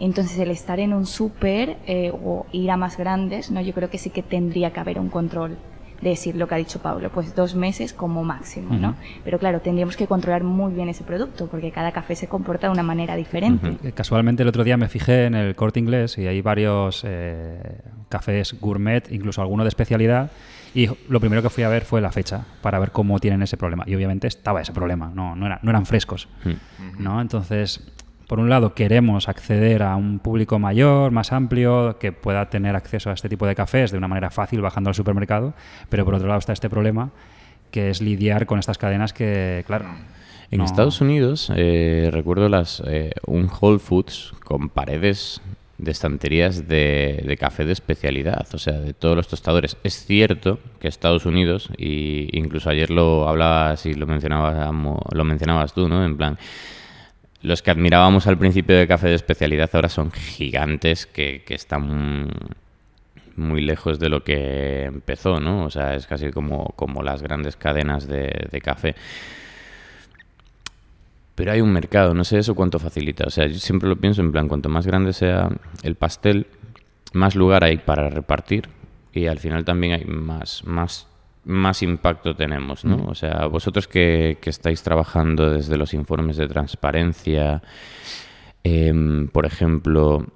Entonces 0.00 0.38
el 0.38 0.50
estar 0.50 0.80
en 0.80 0.92
un 0.92 1.06
súper 1.06 1.76
eh, 1.86 2.12
o 2.12 2.46
ir 2.52 2.70
a 2.70 2.76
más 2.76 2.96
grandes 2.96 3.50
no 3.50 3.60
yo 3.60 3.72
creo 3.72 3.90
que 3.90 3.98
sí 3.98 4.10
que 4.10 4.22
tendría 4.22 4.72
que 4.72 4.80
haber 4.80 4.98
un 4.98 5.08
control 5.08 5.56
de 6.00 6.10
decir 6.10 6.36
lo 6.36 6.46
que 6.46 6.54
ha 6.54 6.58
dicho 6.58 6.78
Pablo, 6.78 7.10
pues 7.10 7.34
dos 7.34 7.56
meses 7.56 7.92
como 7.92 8.22
máximo, 8.22 8.76
¿no? 8.76 8.94
Pero 9.24 9.40
claro, 9.40 9.60
tendríamos 9.60 9.96
que 9.96 10.06
controlar 10.06 10.44
muy 10.44 10.72
bien 10.72 10.88
ese 10.88 11.02
producto, 11.02 11.48
porque 11.48 11.72
cada 11.72 11.90
café 11.90 12.14
se 12.14 12.28
comporta 12.28 12.68
de 12.68 12.72
una 12.72 12.84
manera 12.84 13.16
diferente. 13.16 13.76
Eh, 13.82 13.90
casualmente 13.90 14.44
el 14.44 14.48
otro 14.48 14.62
día 14.62 14.76
me 14.76 14.88
fijé 14.88 15.24
en 15.24 15.34
el 15.34 15.56
corte 15.56 15.80
inglés 15.80 16.16
y 16.16 16.28
hay 16.28 16.40
varios 16.40 17.04
cafés 18.08 18.60
gourmet, 18.60 19.10
incluso 19.10 19.42
alguno 19.42 19.64
de 19.64 19.70
especialidad, 19.70 20.30
y 20.74 20.88
lo 21.08 21.18
primero 21.20 21.42
que 21.42 21.50
fui 21.50 21.64
a 21.64 21.68
ver 21.68 21.84
fue 21.84 22.00
la 22.00 22.12
fecha, 22.12 22.44
para 22.62 22.78
ver 22.78 22.92
cómo 22.92 23.18
tienen 23.18 23.42
ese 23.42 23.56
problema. 23.56 23.84
Y 23.86 23.94
obviamente 23.94 24.26
estaba 24.26 24.60
ese 24.60 24.72
problema, 24.72 25.10
no, 25.12 25.34
no, 25.34 25.48
no 25.48 25.70
eran 25.70 25.86
frescos. 25.86 26.28
Hmm. 26.44 27.02
¿no? 27.02 27.20
Entonces, 27.20 27.82
por 28.28 28.40
un 28.40 28.50
lado, 28.50 28.74
queremos 28.74 29.26
acceder 29.26 29.82
a 29.82 29.96
un 29.96 30.18
público 30.18 30.58
mayor, 30.58 31.10
más 31.12 31.32
amplio, 31.32 31.96
que 31.98 32.12
pueda 32.12 32.50
tener 32.50 32.76
acceso 32.76 33.08
a 33.08 33.14
este 33.14 33.30
tipo 33.30 33.46
de 33.46 33.54
cafés 33.54 33.90
de 33.90 33.96
una 33.96 34.06
manera 34.06 34.30
fácil 34.30 34.60
bajando 34.60 34.90
al 34.90 34.94
supermercado, 34.94 35.54
pero 35.88 36.04
por 36.04 36.14
otro 36.14 36.28
lado 36.28 36.38
está 36.38 36.52
este 36.52 36.68
problema, 36.68 37.10
que 37.70 37.88
es 37.88 38.02
lidiar 38.02 38.44
con 38.44 38.58
estas 38.58 38.76
cadenas 38.76 39.14
que, 39.14 39.64
claro... 39.66 39.86
En 40.50 40.60
Estados 40.60 41.00
Unidos, 41.00 41.50
eh, 41.56 42.10
recuerdo 42.12 42.48
las 42.48 42.82
eh, 42.86 43.12
un 43.26 43.50
Whole 43.50 43.78
Foods 43.78 44.34
con 44.44 44.70
paredes 44.70 45.42
de 45.78 45.90
estanterías 45.90 46.68
de, 46.68 47.36
café 47.38 47.64
de 47.64 47.72
especialidad, 47.72 48.46
o 48.52 48.58
sea, 48.58 48.74
de 48.74 48.92
todos 48.92 49.16
los 49.16 49.28
tostadores. 49.28 49.76
Es 49.84 50.04
cierto 50.04 50.58
que 50.80 50.88
Estados 50.88 51.24
Unidos, 51.24 51.70
y 51.78 52.28
incluso 52.36 52.68
ayer 52.68 52.90
lo 52.90 53.28
hablabas 53.28 53.86
y 53.86 53.94
lo 53.94 54.06
mencionabas, 54.06 54.70
lo 55.12 55.24
mencionabas 55.24 55.72
tú, 55.72 55.88
¿no? 55.88 56.04
En 56.04 56.16
plan, 56.16 56.38
los 57.42 57.62
que 57.62 57.70
admirábamos 57.70 58.26
al 58.26 58.38
principio 58.38 58.76
de 58.76 58.86
café 58.86 59.08
de 59.08 59.14
especialidad 59.14 59.70
ahora 59.72 59.88
son 59.88 60.10
gigantes 60.10 61.06
que, 61.06 61.44
están 61.48 62.28
muy 63.36 63.60
lejos 63.60 63.98
de 63.98 64.08
lo 64.08 64.24
que 64.24 64.84
empezó, 64.84 65.38
¿no? 65.38 65.64
O 65.64 65.70
sea, 65.70 65.94
es 65.94 66.06
casi 66.06 66.30
como, 66.30 66.72
como 66.76 67.02
las 67.02 67.22
grandes 67.22 67.56
cadenas 67.56 68.08
de, 68.08 68.48
de 68.50 68.60
café 68.60 68.94
pero 71.38 71.52
hay 71.52 71.60
un 71.60 71.72
mercado, 71.72 72.14
no 72.14 72.24
sé 72.24 72.40
eso 72.40 72.56
cuánto 72.56 72.80
facilita. 72.80 73.22
O 73.24 73.30
sea, 73.30 73.46
yo 73.46 73.60
siempre 73.60 73.88
lo 73.88 73.94
pienso 73.94 74.20
en 74.22 74.32
plan, 74.32 74.48
cuanto 74.48 74.68
más 74.68 74.88
grande 74.88 75.12
sea 75.12 75.48
el 75.84 75.94
pastel, 75.94 76.48
más 77.12 77.36
lugar 77.36 77.62
hay 77.62 77.76
para 77.76 78.10
repartir 78.10 78.68
y 79.12 79.28
al 79.28 79.38
final 79.38 79.64
también 79.64 79.92
hay 79.92 80.04
más, 80.04 80.64
más, 80.64 81.06
más 81.48 81.82
impacto 81.82 82.36
tenemos, 82.36 82.84
¿no? 82.84 82.98
Mm. 82.98 83.08
O 83.08 83.14
sea, 83.14 83.46
vosotros 83.46 83.88
que, 83.88 84.38
estáis 84.44 84.82
trabajando 84.82 85.50
desde 85.50 85.78
los 85.78 85.94
informes 85.94 86.36
de 86.36 86.46
transparencia, 86.46 87.62
em, 88.62 89.28
por 89.28 89.46
ejemplo, 89.46 90.26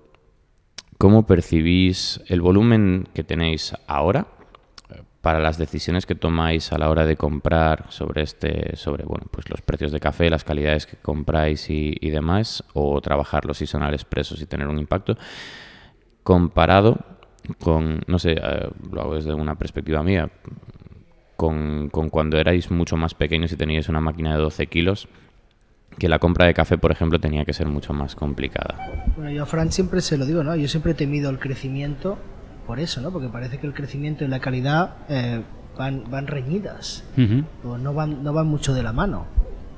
¿cómo 0.97 1.27
percibís 1.27 2.23
el 2.29 2.41
volumen 2.41 3.09
que 3.15 3.25
tenéis 3.25 3.75
ahora? 3.87 4.27
para 5.21 5.39
las 5.39 5.57
decisiones 5.57 6.05
que 6.05 6.17
tomáis 6.17 6.73
a 6.73 6.79
la 6.79 6.91
hora 6.91 7.07
de 7.07 7.17
comprar 7.17 7.87
sobre 7.91 8.23
este, 8.23 8.75
sobre 8.75 9.05
bueno, 9.05 9.27
pues 9.31 9.49
los 9.49 9.61
precios 9.61 9.93
de 9.93 10.01
café, 10.01 10.29
las 10.29 10.43
calidades 10.43 10.85
que 10.85 10.97
compráis 10.97 11.71
y, 11.71 12.11
demás, 12.11 12.65
o 12.75 13.01
trabajarlos 13.01 13.59
si 13.59 13.67
son 13.67 13.85
al 13.85 13.95
expresos 13.95 14.43
y 14.43 14.47
tener 14.47 14.67
un 14.67 14.81
impacto, 14.81 15.17
comparado 16.25 16.99
con, 17.61 18.03
no 18.09 18.19
sé, 18.19 18.33
eh, 18.33 18.69
lo 18.91 19.01
hago 19.01 19.15
desde 19.15 19.33
una 19.33 19.55
perspectiva 19.55 20.03
mía, 20.03 20.29
con, 21.43 21.89
con, 21.89 22.09
cuando 22.09 22.39
erais 22.39 22.71
mucho 22.71 22.97
más 22.97 23.15
pequeños 23.15 23.51
y 23.51 23.57
teníais 23.57 23.89
una 23.89 24.01
máquina 24.01 24.37
de 24.37 24.41
12 24.41 24.69
kilos, 24.69 25.09
que 25.99 26.09
la 26.09 26.21
compra 26.21 26.47
de 26.47 26.55
café, 26.55 26.79
por 26.79 26.93
ejemplo, 26.93 27.19
tenía 27.19 27.45
que 27.45 27.53
ser 27.53 27.67
mucho 27.67 27.93
más 27.93 28.15
complicada. 28.15 28.79
Bueno, 29.17 29.33
yo 29.33 29.43
a 29.43 29.47
Fran 29.47 29.73
siempre 29.73 30.01
se 30.03 30.17
lo 30.17 30.25
digo, 30.25 30.45
¿no? 30.45 30.55
Yo 30.55 30.69
siempre 30.69 30.93
he 30.93 30.95
temido 30.95 31.31
el 31.31 31.41
crecimiento 31.41 32.17
por 32.65 32.79
eso, 32.79 33.01
¿no? 33.01 33.11
Porque 33.11 33.29
parece 33.29 33.59
que 33.59 33.67
el 33.67 33.75
crecimiento 33.75 34.25
y 34.25 34.29
la 34.29 34.39
calidad 34.39 34.99
eh, 35.09 35.43
van, 35.77 36.05
van 36.09 36.29
reñidas, 36.29 37.03
o 37.65 37.77
no 37.77 37.93
van, 37.93 38.23
no 38.23 38.33
van 38.33 38.47
mucho 38.47 38.73
de 38.73 38.85
la 38.85 38.93
mano. 38.93 39.27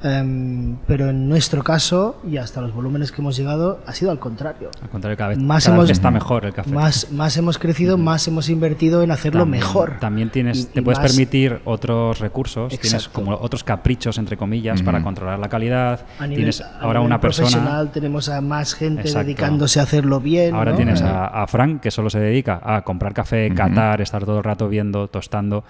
Em, 0.04 0.76
pero 0.86 1.08
en 1.08 1.30
nuestro 1.30 1.64
caso, 1.64 2.20
y 2.30 2.36
hasta 2.36 2.60
los 2.60 2.74
volúmenes 2.74 3.10
que 3.10 3.22
hemos 3.22 3.38
llegado, 3.38 3.80
ha 3.86 3.94
sido 3.94 4.10
al 4.10 4.18
contrario. 4.18 4.70
Al 4.82 4.90
contrario, 4.90 5.16
cada 5.16 5.30
vez, 5.30 5.38
más 5.38 5.66
hemos, 5.66 5.88
está 5.88 6.10
mejor 6.10 6.44
el 6.44 6.52
café. 6.52 6.70
Más, 6.70 7.10
más 7.10 7.34
hemos 7.38 7.56
crecido, 7.56 7.96
más 7.96 8.28
hemos 8.28 8.50
invertido 8.50 9.02
en 9.02 9.10
hacerlo 9.10 9.46
mejor. 9.46 9.96
También 10.00 10.28
tienes, 10.28 10.68
te 10.68 10.82
puedes 10.82 10.98
permitir 10.98 11.62
otros 11.64 12.20
recursos, 12.20 12.78
tienes 12.78 13.08
como 13.08 13.32
otros 13.32 13.64
caprichos, 13.64 14.18
entre 14.18 14.36
comillas, 14.36 14.82
para 14.82 15.02
controlar 15.02 15.38
la 15.38 15.48
calidad. 15.48 16.04
tienes 16.18 16.60
ahora 16.60 17.00
una 17.00 17.18
persona. 17.18 17.48
profesional 17.48 17.90
tenemos 17.90 18.28
a 18.28 18.42
más 18.42 18.74
gente 18.74 19.10
dedicándose 19.10 19.80
a 19.80 19.84
hacerlo 19.84 20.20
bien. 20.20 20.54
Ahora 20.54 20.76
tienes 20.76 21.00
a, 21.00 21.28
a, 21.28 21.46
Frank, 21.46 21.80
que 21.80 21.90
solo 21.90 22.10
se 22.10 22.20
dedica 22.20 22.60
a 22.62 22.82
comprar 22.82 23.14
café, 23.14 23.50
catar, 23.54 24.02
estar 24.02 24.26
todo 24.26 24.36
el 24.36 24.44
rato 24.44 24.68
viendo, 24.68 25.08
tostando. 25.08 25.64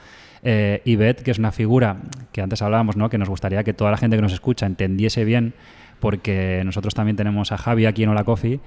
Eh, 0.47 0.82
que 1.24 1.30
es 1.30 1.38
una 1.38 1.53
figura 1.53 1.97
que 2.30 2.42
antes 2.42 2.61
hablábamos, 2.61 2.97
¿no? 2.97 3.09
que 3.09 3.16
nos 3.16 3.30
gustaría 3.30 3.64
que 3.64 3.72
toda 3.72 3.90
la 3.90 3.97
gente 3.97 4.16
que 4.16 4.22
nos 4.22 4.34
escucha 4.34 4.66
entendiese 4.66 5.24
bien, 5.24 5.55
porque 6.01 6.62
nosotros 6.66 6.92
también 6.92 7.16
tenemos 7.16 7.51
a 7.51 7.57
Javi 7.57 7.86
aquí 7.86 8.03
en 8.03 8.11
Hola 8.11 8.24
Coffee 8.24 8.61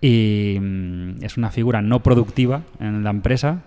y 0.00 0.56
mm, 0.58 1.22
es 1.22 1.36
una 1.36 1.50
figura 1.50 1.82
no 1.82 2.02
productiva 2.02 2.62
en 2.80 3.04
la 3.04 3.10
empresa 3.10 3.62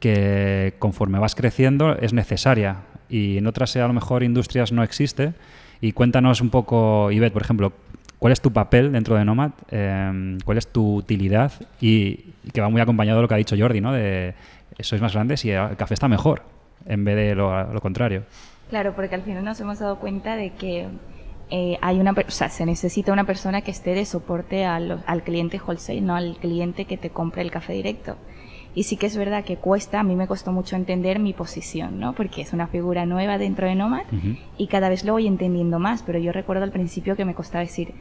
que 0.00 0.74
conforme 0.80 1.20
vas 1.20 1.36
creciendo 1.36 1.96
es 1.96 2.12
necesaria 2.12 2.78
y 3.08 3.38
en 3.38 3.46
otras 3.46 3.76
a 3.76 3.86
lo 3.86 3.92
mejor 3.92 4.24
industrias 4.24 4.72
no 4.72 4.82
existe. 4.82 5.34
Y 5.80 5.92
cuéntanos 5.92 6.40
un 6.40 6.50
poco, 6.50 7.12
Ivette, 7.12 7.32
por 7.32 7.42
ejemplo, 7.42 7.72
¿cuál 8.18 8.32
es 8.32 8.40
tu 8.40 8.52
papel 8.52 8.90
dentro 8.90 9.14
de 9.14 9.24
Nomad? 9.24 9.52
Em, 9.70 10.38
¿Cuál 10.44 10.58
es 10.58 10.66
tu 10.66 10.96
utilidad? 10.96 11.52
Y, 11.80 12.32
que 12.52 12.60
va 12.60 12.68
muy 12.68 12.80
acompañado 12.80 13.18
de 13.18 13.22
lo 13.22 13.28
que 13.28 13.34
ha 13.34 13.38
dicho 13.38 13.56
Jordi, 13.56 13.80
¿no? 13.80 13.92
De 13.92 14.34
sois 14.80 15.00
más 15.00 15.12
grandes 15.12 15.44
y 15.44 15.50
el 15.50 15.76
café 15.76 15.94
está 15.94 16.08
mejor 16.08 16.57
en 16.88 17.04
vez 17.04 17.16
de 17.16 17.34
lo, 17.34 17.80
contrario. 17.80 18.24
Claro, 18.70 18.94
porque 18.94 19.14
al 19.14 19.22
final 19.22 19.44
nos 19.44 19.60
hemos 19.60 19.78
dado 19.78 19.98
cuenta 19.98 20.34
de 20.36 20.50
que 20.50 20.88
eh, 21.50 21.78
hay 21.80 22.00
una, 22.00 22.12
o 22.12 22.30
sea, 22.30 22.48
se 22.48 22.66
necesita 22.66 23.12
una 23.12 23.24
persona 23.24 23.60
que 23.62 23.70
esté 23.70 23.94
de 23.94 24.04
soporte 24.04 24.64
al, 24.64 25.04
al 25.06 25.22
cliente 25.22 25.60
wholesale, 25.64 26.00
no 26.00 26.16
al 26.16 26.36
cliente 26.36 26.84
que 26.84 26.96
te 26.96 27.10
compre 27.10 27.42
el 27.42 27.50
café 27.50 27.74
directo. 27.74 28.16
Y 28.74 28.84
sí 28.84 28.96
que 28.96 29.06
es 29.06 29.16
verdad 29.16 29.44
que 29.44 29.56
cuesta, 29.56 30.00
a 30.00 30.02
mí 30.02 30.14
me 30.14 30.26
costó 30.26 30.52
mucho 30.52 30.76
entender 30.76 31.18
mi 31.18 31.32
posición, 31.32 31.98
¿no? 31.98 32.12
Porque 32.12 32.42
es 32.42 32.52
una 32.52 32.68
figura 32.68 33.06
nueva 33.06 33.38
dentro 33.38 33.66
de 33.66 33.74
Nomad 33.74 34.04
y 34.56 34.66
cada 34.68 34.88
vez 34.88 35.04
lo 35.04 35.14
voy 35.14 35.26
entendiendo 35.26 35.78
más, 35.78 36.02
pero 36.02 36.18
yo 36.18 36.32
recuerdo 36.32 36.64
al 36.64 36.70
principio 36.70 37.16
que 37.16 37.24
me 37.24 37.34
costaba 37.34 37.64
decir, 37.64 37.94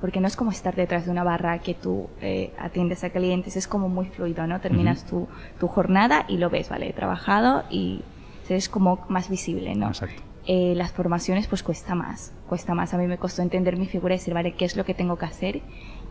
porque 0.00 0.20
no 0.20 0.26
es 0.26 0.36
como 0.36 0.50
estar 0.50 0.76
detrás 0.76 1.06
de 1.06 1.10
una 1.10 1.24
barra 1.24 1.58
que 1.58 1.74
tú 1.74 2.10
eh, 2.20 2.52
atiendes 2.58 3.02
a 3.04 3.10
clientes, 3.10 3.56
es 3.56 3.66
como 3.66 3.88
muy 3.88 4.06
fluido, 4.06 4.46
¿no? 4.46 4.60
Terminas 4.60 5.06
tu, 5.06 5.26
tu, 5.58 5.66
jornada 5.66 6.26
y 6.28 6.36
lo 6.36 6.50
ves, 6.50 6.68
¿vale? 6.68 6.90
He 6.90 6.92
trabajado 6.92 7.64
y 7.70 8.02
es 8.48 8.68
como 8.68 9.04
más 9.08 9.28
visible, 9.28 9.74
¿no? 9.74 9.88
Exacto. 9.88 10.22
Eh, 10.46 10.74
las 10.76 10.92
formaciones 10.92 11.46
pues 11.46 11.62
cuesta 11.62 11.94
más, 11.94 12.32
cuesta 12.48 12.74
más. 12.74 12.92
A 12.92 12.98
mí 12.98 13.06
me 13.06 13.16
costó 13.16 13.42
entender 13.42 13.76
mi 13.76 13.86
figura 13.86 14.14
y 14.14 14.18
decir, 14.18 14.34
vale, 14.34 14.52
¿qué 14.52 14.64
es 14.64 14.76
lo 14.76 14.84
que 14.84 14.92
tengo 14.94 15.16
que 15.16 15.24
hacer? 15.24 15.62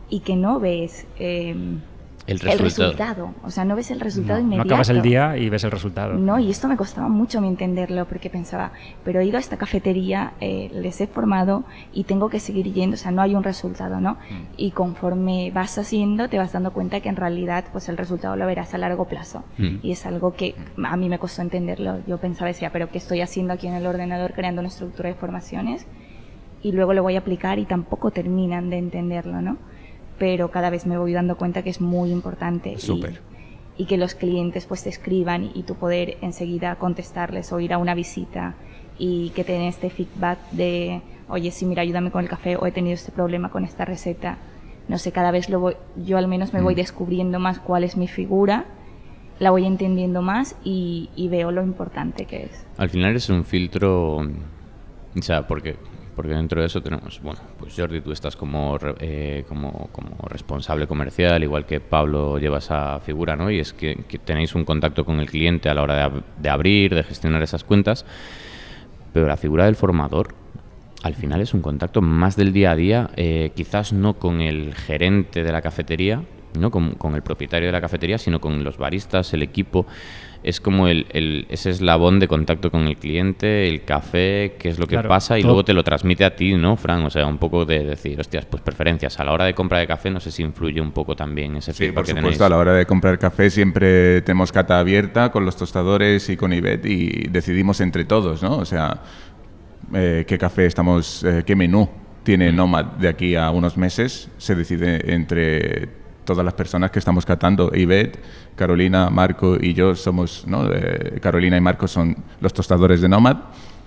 Y 0.09 0.21
que 0.21 0.35
no 0.35 0.59
ves... 0.59 1.05
Eh, 1.19 1.55
el 2.27 2.39
resultado. 2.39 3.33
O 3.43 3.51
sea, 3.51 3.65
no 3.65 3.75
ves 3.75 3.91
el 3.91 3.99
resultado 3.99 4.39
inmediato. 4.39 4.67
No 4.67 4.73
acabas 4.73 4.89
el 4.89 5.01
día 5.01 5.37
y 5.37 5.49
ves 5.49 5.63
el 5.63 5.71
resultado. 5.71 6.13
No, 6.13 6.39
y 6.39 6.49
esto 6.49 6.67
me 6.67 6.77
costaba 6.77 7.09
mucho 7.09 7.41
mi 7.41 7.47
entenderlo 7.47 8.05
porque 8.05 8.29
pensaba, 8.29 8.71
pero 9.03 9.19
he 9.19 9.25
ido 9.25 9.37
a 9.37 9.39
esta 9.39 9.57
cafetería, 9.57 10.33
eh, 10.39 10.69
les 10.73 11.01
he 11.01 11.07
formado 11.07 11.63
y 11.91 12.05
tengo 12.05 12.29
que 12.29 12.39
seguir 12.39 12.71
yendo, 12.71 12.95
o 12.95 12.97
sea, 12.97 13.11
no 13.11 13.21
hay 13.21 13.35
un 13.35 13.43
resultado, 13.43 13.99
¿no? 13.99 14.13
Mm. 14.13 14.43
Y 14.57 14.71
conforme 14.71 15.51
vas 15.51 15.77
haciendo, 15.77 16.29
te 16.29 16.37
vas 16.37 16.53
dando 16.53 16.71
cuenta 16.71 16.99
que 17.01 17.09
en 17.09 17.15
realidad, 17.15 17.65
pues 17.71 17.89
el 17.89 17.97
resultado 17.97 18.35
lo 18.35 18.45
verás 18.45 18.73
a 18.73 18.77
largo 18.77 19.05
plazo. 19.05 19.43
Mm. 19.57 19.77
Y 19.81 19.91
es 19.91 20.05
algo 20.05 20.33
que 20.33 20.55
a 20.83 20.97
mí 20.97 21.09
me 21.09 21.19
costó 21.19 21.41
entenderlo. 21.41 21.99
Yo 22.07 22.17
pensaba, 22.19 22.47
decía, 22.47 22.71
pero 22.71 22.89
¿qué 22.89 22.97
estoy 22.97 23.21
haciendo 23.21 23.53
aquí 23.53 23.67
en 23.67 23.73
el 23.73 23.85
ordenador 23.85 24.33
creando 24.33 24.61
una 24.61 24.69
estructura 24.69 25.09
de 25.09 25.15
formaciones? 25.15 25.85
Y 26.61 26.71
luego 26.71 26.93
lo 26.93 27.03
voy 27.03 27.15
a 27.15 27.19
aplicar 27.19 27.59
y 27.59 27.65
tampoco 27.65 28.11
terminan 28.11 28.69
de 28.69 28.77
entenderlo, 28.77 29.41
¿no? 29.41 29.57
Pero 30.23 30.51
cada 30.51 30.69
vez 30.69 30.85
me 30.85 30.97
voy 30.97 31.11
dando 31.11 31.35
cuenta 31.35 31.63
que 31.63 31.69
es 31.69 31.81
muy 31.81 32.09
importante. 32.09 32.77
Y, 33.75 33.85
que 33.87 33.97
los 33.97 34.15
clientes 34.15 34.65
pues 34.65 34.81
te 34.81 34.87
escriban 34.89 35.51
y, 35.53 35.63
tú 35.63 35.75
poder 35.75 36.17
enseguida 36.21 36.77
contestarles 36.77 37.51
o 37.51 37.59
ir 37.59 37.73
a 37.73 37.77
una 37.77 37.93
visita 37.93 38.55
y 38.97 39.31
que 39.31 39.43
tengan 39.43 39.67
este 39.67 39.89
feedback 39.89 40.39
de, 40.51 41.01
oye, 41.27 41.51
sí, 41.51 41.65
mira, 41.65 41.81
ayúdame 41.81 42.09
con 42.09 42.23
el 42.23 42.29
café 42.29 42.55
o 42.55 42.65
he 42.65 42.71
tenido 42.71 42.93
este 42.93 43.11
problema 43.11 43.49
con 43.49 43.65
esta 43.65 43.83
receta. 43.83 44.37
no 44.87 44.97
sé, 44.97 45.11
cada 45.11 45.31
vez 45.31 45.49
lo 45.49 45.59
voy, 45.59 45.75
yo 45.97 46.17
al 46.17 46.29
menos 46.29 46.53
me 46.53 46.61
voy 46.61 46.73
mm. 46.73 46.77
descubriendo 46.77 47.39
más 47.39 47.59
cuál 47.59 47.83
es 47.83 47.97
mi 47.97 48.07
figura, 48.07 48.63
la 49.39 49.51
voy 49.51 49.65
entendiendo 49.65 50.21
más 50.21 50.55
y, 50.63 51.09
veo 51.29 51.51
lo 51.51 51.63
importante 51.63 52.23
que 52.25 52.43
es. 52.43 52.65
Al 52.77 52.89
final 52.89 53.13
es 53.17 53.27
un 53.27 53.43
filtro, 53.43 54.19
o 54.19 55.21
sea, 55.21 55.45
porque 55.45 55.75
porque 56.15 56.33
dentro 56.33 56.61
de 56.61 56.67
eso 56.67 56.81
tenemos, 56.81 57.21
bueno, 57.21 57.39
pues 57.57 57.73
Jordi, 57.75 58.01
tú 58.01 58.11
estás 58.11 58.35
como, 58.35 58.77
eh, 58.99 59.45
como, 59.47 59.89
como, 59.91 60.15
responsable 60.27 60.87
comercial, 60.87 61.43
igual 61.43 61.65
que 61.65 61.79
Pablo 61.79 62.37
lleva 62.37 62.59
esa 62.59 62.99
figura, 62.99 63.35
¿no? 63.35 63.49
Y 63.49 63.59
es 63.59 63.73
que, 63.73 63.95
tenéis 64.23 64.55
un 64.55 64.65
contacto 64.65 65.05
con 65.05 65.19
el 65.19 65.29
cliente 65.29 65.69
a 65.69 65.73
la 65.73 65.81
hora 65.81 66.11
de, 66.37 66.49
abrir, 66.49 66.93
de 66.93 67.03
gestionar 67.03 67.41
esas 67.41 67.63
cuentas, 67.63 68.05
pero 69.11 69.27
la 69.27 69.37
figura 69.37 69.65
del 69.65 69.75
formador 69.75 70.35
al 71.03 71.15
final 71.15 71.41
es 71.41 71.53
un 71.53 71.61
contacto 71.61 72.01
más 72.01 72.35
del 72.35 72.53
día 72.53 72.71
a 72.71 72.75
día, 72.75 73.09
eh, 73.17 73.51
quizás 73.55 73.91
no 73.91 74.13
con 74.13 74.39
el 74.39 74.73
gerente 74.73 75.43
de 75.43 75.51
la 75.51 75.61
cafetería, 75.61 76.23
no 76.57 76.71
con, 76.71 77.15
el 77.15 77.21
propietario 77.21 77.67
de 77.67 77.71
la 77.71 77.81
cafetería, 77.81 78.17
sino 78.17 78.39
con 78.39 78.63
los 78.63 78.77
baristas, 78.77 79.33
el 79.33 79.41
equipo. 79.41 79.85
Es 80.43 80.59
como 80.59 80.87
el, 80.87 81.45
ese 81.49 81.69
eslabón 81.69 82.19
de 82.19 82.27
contacto 82.27 82.69
con 82.69 82.87
el 82.87 82.97
cliente, 82.97 83.67
el 83.67 83.83
café, 83.83 84.55
qué 84.59 84.69
es 84.69 84.77
lo 84.77 84.87
que 84.87 84.99
pasa 84.99 85.39
y 85.39 85.43
luego 85.43 85.63
te 85.63 85.73
lo 85.73 85.83
transmite 85.83 86.25
a 86.25 86.35
ti, 86.35 86.53
¿no, 86.55 86.75
Fran? 86.75 87.05
O 87.05 87.09
sea, 87.09 87.25
un 87.25 87.37
poco 87.37 87.65
de 87.65 87.83
decir, 87.83 88.19
hostias, 88.19 88.45
pues 88.45 88.61
preferencias. 88.61 89.19
A 89.19 89.23
la 89.23 89.31
hora 89.31 89.45
de 89.45 89.53
compra 89.53 89.79
de 89.79 89.87
café 89.87 90.09
no 90.09 90.19
sé 90.19 90.31
si 90.31 90.43
influye 90.43 90.81
un 90.81 90.91
poco 90.91 91.15
también 91.15 91.55
ese 91.55 91.73
Sí, 91.73 91.91
por 91.91 92.05
supuesto, 92.05 92.45
a 92.45 92.49
la 92.49 92.57
hora 92.57 92.73
de 92.73 92.85
comprar 92.85 93.17
café 93.17 93.49
siempre 93.49 94.21
tenemos 94.21 94.51
cata 94.51 94.79
abierta 94.79 95.31
con 95.31 95.45
los 95.45 95.55
tostadores 95.55 96.29
y 96.29 96.37
con 96.37 96.51
Ibet 96.53 96.85
y 96.85 97.27
decidimos 97.29 97.79
entre 97.81 98.05
todos, 98.05 98.43
¿no? 98.43 98.57
O 98.57 98.65
sea, 98.65 99.01
eh, 99.93 100.25
qué 100.27 100.37
café 100.37 100.65
estamos, 100.65 101.23
eh, 101.23 101.43
qué 101.45 101.55
menú 101.55 101.89
tiene 102.23 102.51
Nomad 102.51 102.85
de 102.85 103.09
aquí 103.09 103.35
a 103.35 103.49
unos 103.51 103.77
meses, 103.77 104.29
se 104.37 104.55
decide 104.55 105.13
entre 105.13 106.02
todas 106.23 106.43
las 106.43 106.53
personas 106.53 106.91
que 106.91 106.99
estamos 106.99 107.25
catando. 107.25 107.71
Ivette, 107.73 108.19
Carolina, 108.55 109.09
Marco 109.09 109.57
y 109.59 109.73
yo 109.73 109.95
somos, 109.95 110.45
¿no? 110.47 110.69
Carolina 111.21 111.57
y 111.57 111.61
Marco 111.61 111.87
son 111.87 112.15
los 112.41 112.53
tostadores 112.53 113.01
de 113.01 113.09
Nomad 113.09 113.37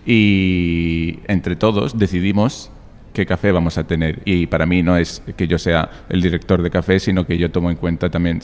y 0.07 1.18
entre 1.26 1.57
todos 1.57 1.99
decidimos 1.99 2.70
qué 3.16 3.24
café 3.24 3.51
vamos 3.51 3.78
a 3.78 3.84
tener. 3.84 4.20
Y 4.26 4.47
para 4.47 4.66
mí 4.66 4.82
no 4.82 4.97
es 4.97 5.22
que 5.37 5.49
yo 5.49 5.59
sea 5.59 5.89
el 6.11 6.20
director 6.20 6.62
de 6.62 6.70
café, 6.70 7.01
sino 7.01 7.26
que 7.26 7.39
yo 7.39 7.51
tomo 7.51 7.70
en 7.70 7.76
cuenta 7.76 8.11
también, 8.11 8.41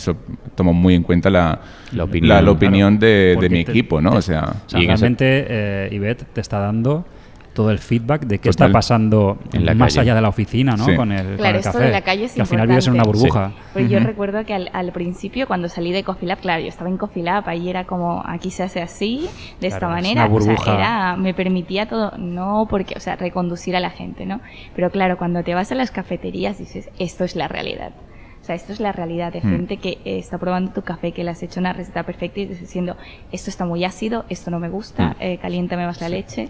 tomo 0.55 0.72
muy 0.72 0.95
en 0.95 1.03
cuenta 1.03 1.28
la, 1.28 1.61
la 1.93 2.05
opinión, 2.05 2.99
de, 2.99 3.49
mi 3.51 3.61
equipo, 3.61 4.01
¿no? 4.01 4.12
o 4.12 4.22
sea, 4.22 4.55
realmente 4.72 5.47
eh, 5.49 6.16
te 6.32 6.40
está 6.40 6.59
dando 6.59 7.05
todo 7.53 7.70
el 7.70 7.78
feedback 7.78 8.22
de 8.22 8.38
qué 8.38 8.48
está 8.48 8.70
pasando 8.70 9.38
más 9.74 9.96
allá 9.98 10.14
de 10.14 10.20
la 10.20 10.28
oficina, 10.28 10.76
¿no? 10.76 10.94
Con 10.96 11.12
el, 11.12 11.36
claro, 11.36 11.59
esto 11.59 11.78
de 11.78 11.90
la 11.90 12.03
calle 12.03 12.24
es 12.24 12.32
que 12.32 12.40
al 12.40 12.46
final 12.46 12.66
vives 12.66 12.86
en 12.86 12.94
una 12.94 13.05
burbuja. 13.05 13.53
Pues 13.72 13.88
yo 13.88 13.98
recuerdo 14.00 14.44
que 14.44 14.55
al, 14.55 14.92
principio, 14.92 15.46
cuando 15.46 15.68
salí 15.68 15.92
de 15.92 16.03
Coffee 16.03 16.28
Lab, 16.28 16.40
claro, 16.40 16.62
yo 16.62 16.68
estaba 16.68 16.90
en 16.90 16.98
Coffee 16.98 17.22
Lab, 17.22 17.48
ahí 17.48 17.68
era 17.68 17.84
como, 17.84 18.22
aquí 18.26 18.50
se 18.50 18.62
hace 18.62 18.80
así, 18.80 19.28
de 19.61 19.68
esta 19.68 19.88
manera. 19.88 20.26
O 20.26 20.40
sea, 20.40 20.74
era, 20.74 21.16
me 21.16 21.34
permitía 21.34 21.86
todo, 21.86 22.12
no 22.18 22.66
porque, 22.68 22.94
o 22.96 23.00
sea, 23.00 23.16
reconducir 23.16 23.76
a 23.76 23.80
la 23.80 23.90
gente, 23.90 24.26
¿no? 24.26 24.40
Pero 24.74 24.90
claro, 24.90 25.18
cuando 25.18 25.42
te 25.42 25.55
vas 25.55 25.72
a 25.72 25.74
las 25.74 25.90
cafeterías 25.90 26.59
dices, 26.59 26.88
esto 26.98 27.24
es 27.24 27.36
la 27.36 27.48
realidad. 27.48 27.92
O 28.40 28.44
sea, 28.44 28.57
esto 28.57 28.72
es 28.72 28.80
la 28.80 28.90
realidad 28.90 29.32
de 29.32 29.38
mm. 29.38 29.50
gente 29.50 29.76
que 29.76 29.98
está 30.05 30.36
probando 30.38 30.72
tu 30.72 30.82
café, 30.82 31.12
que 31.12 31.22
le 31.22 31.30
has 31.30 31.42
hecho 31.44 31.61
una 31.61 31.72
receta 31.72 32.03
perfecta 32.03 32.40
y 32.40 32.46
dices 32.46 32.61
diciendo, 32.61 32.96
esto 33.30 33.50
está 33.50 33.64
muy 33.64 33.84
ácido, 33.84 34.24
esto 34.28 34.50
no 34.50 34.59
me 34.59 34.68
gusta, 34.68 35.11
mm. 35.11 35.16
eh, 35.20 35.38
caliéntame 35.40 35.86
más 35.86 36.00
la 36.00 36.09
leche 36.09 36.48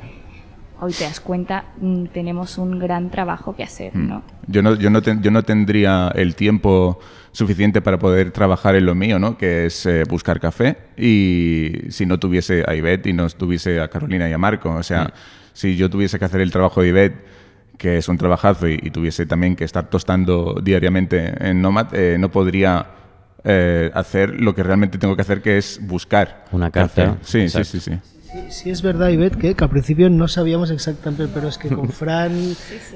hoy 0.82 0.92
te 0.92 1.04
das 1.04 1.20
cuenta, 1.20 1.64
mm, 1.80 2.06
tenemos 2.06 2.58
un 2.58 2.78
gran 2.78 3.08
trabajo 3.08 3.54
que 3.54 3.62
hacer, 3.62 3.96
mm. 3.96 4.08
¿no? 4.08 4.22
Yo 4.48 4.62
no, 4.62 4.74
yo 4.74 4.90
no, 4.90 5.00
yo 5.00 5.30
no 5.30 5.42
tendría 5.44 6.12
el 6.14 6.34
tiempo 6.34 6.98
suficiente 7.30 7.80
para 7.80 7.98
poder 7.98 8.32
trabajar 8.32 8.74
en 8.74 8.86
lo 8.86 8.94
mío, 8.94 9.20
¿no? 9.20 9.38
Que 9.38 9.66
es 9.66 9.86
eh, 9.86 10.02
buscar 10.08 10.40
café. 10.40 10.76
Y 10.96 11.90
si 11.90 12.04
no 12.04 12.18
tuviese 12.18 12.64
a 12.66 12.74
Ivette 12.74 13.06
y 13.06 13.12
no 13.12 13.28
tuviese 13.30 13.80
a 13.80 13.88
Carolina 13.88 14.28
y 14.28 14.32
a 14.32 14.38
Marco. 14.38 14.70
O 14.70 14.82
sea, 14.82 15.04
mm. 15.04 15.12
si 15.52 15.76
yo 15.76 15.88
tuviese 15.88 16.18
que 16.18 16.24
hacer 16.24 16.40
el 16.40 16.50
trabajo 16.50 16.82
de 16.82 16.88
Ivette, 16.88 17.24
que 17.78 17.98
es 17.98 18.08
un 18.08 18.18
trabajazo, 18.18 18.68
y, 18.68 18.78
tuviese 18.90 19.24
también 19.24 19.54
que 19.54 19.64
estar 19.64 19.88
tostando 19.88 20.60
diariamente 20.62 21.32
en 21.48 21.62
Nomad, 21.62 21.94
eh, 21.94 22.16
no 22.18 22.30
podría 22.30 22.86
eh, 23.44 23.90
hacer 23.94 24.40
lo 24.40 24.54
que 24.54 24.62
realmente 24.62 24.98
tengo 24.98 25.14
que 25.14 25.22
hacer, 25.22 25.42
que 25.42 25.58
es 25.58 25.80
buscar. 25.80 26.44
Una 26.50 26.70
café. 26.70 27.14
Sí, 27.22 27.48
sí, 27.48 27.64
sí, 27.64 27.80
sí. 27.80 27.92
Sí, 28.48 28.70
es 28.70 28.82
verdad, 28.82 29.08
Ivette, 29.08 29.36
que, 29.36 29.54
que, 29.54 29.64
al 29.64 29.70
principio 29.70 30.08
no 30.08 30.26
sabíamos 30.28 30.70
exactamente, 30.70 31.28
pero 31.32 31.48
es 31.48 31.58
que 31.58 31.68
con 31.68 31.88
Fran, 31.90 32.32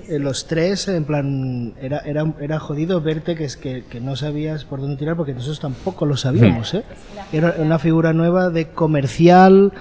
eh, 0.09 0.19
los 0.19 0.47
tres, 0.47 0.89
en 0.89 1.05
plan, 1.05 1.75
era, 1.81 1.99
era, 2.01 2.33
era 2.41 2.59
jodido 2.59 3.01
verte 3.01 3.35
que, 3.35 3.45
es 3.45 3.57
que, 3.57 3.85
que, 3.89 4.01
no 4.01 4.17
sabías 4.17 4.65
por 4.65 4.81
dónde 4.81 4.97
tirar, 4.97 5.17
porque 5.17 5.35
nosotros 5.35 5.61
tampoco 5.61 6.07
lo 6.07 6.17
sabíamos. 6.17 6.73
¿eh? 6.75 6.85
Era 7.33 7.57
una 7.59 7.79
figura 7.79 8.13
nueva 8.13 8.51
de 8.51 8.69
comercial, 8.69 9.73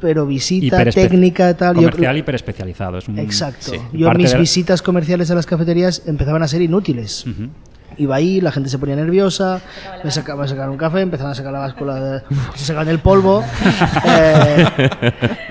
pero 0.00 0.26
visita 0.26 0.84
técnica 0.86 1.54
tal. 1.54 1.76
Comercial 1.76 2.16
hiper 2.16 2.34
especializado. 2.34 2.98
Es 2.98 3.08
Exacto. 3.08 3.72
Yo 3.92 4.10
mis 4.12 4.36
visitas 4.36 4.82
comerciales 4.82 5.30
a 5.30 5.34
las 5.34 5.46
cafeterías 5.46 6.02
empezaban 6.06 6.42
a 6.42 6.48
ser 6.48 6.62
inútiles 6.62 7.24
iba 7.96 8.16
ahí, 8.16 8.40
la 8.40 8.52
gente 8.52 8.68
se 8.68 8.78
ponía 8.78 8.96
nerviosa, 8.96 9.60
me 10.04 10.10
sacaba 10.10 10.44
a 10.44 10.48
sacar 10.48 10.70
un 10.70 10.76
café, 10.76 11.00
empezaban 11.00 11.32
a 11.32 11.34
sacar 11.34 11.52
la 11.52 11.60
báscula, 11.60 12.00
de, 12.00 12.22
se 12.54 12.66
sacaban 12.66 12.88
el 12.88 12.98
polvo, 12.98 13.42
eh, 14.04 14.66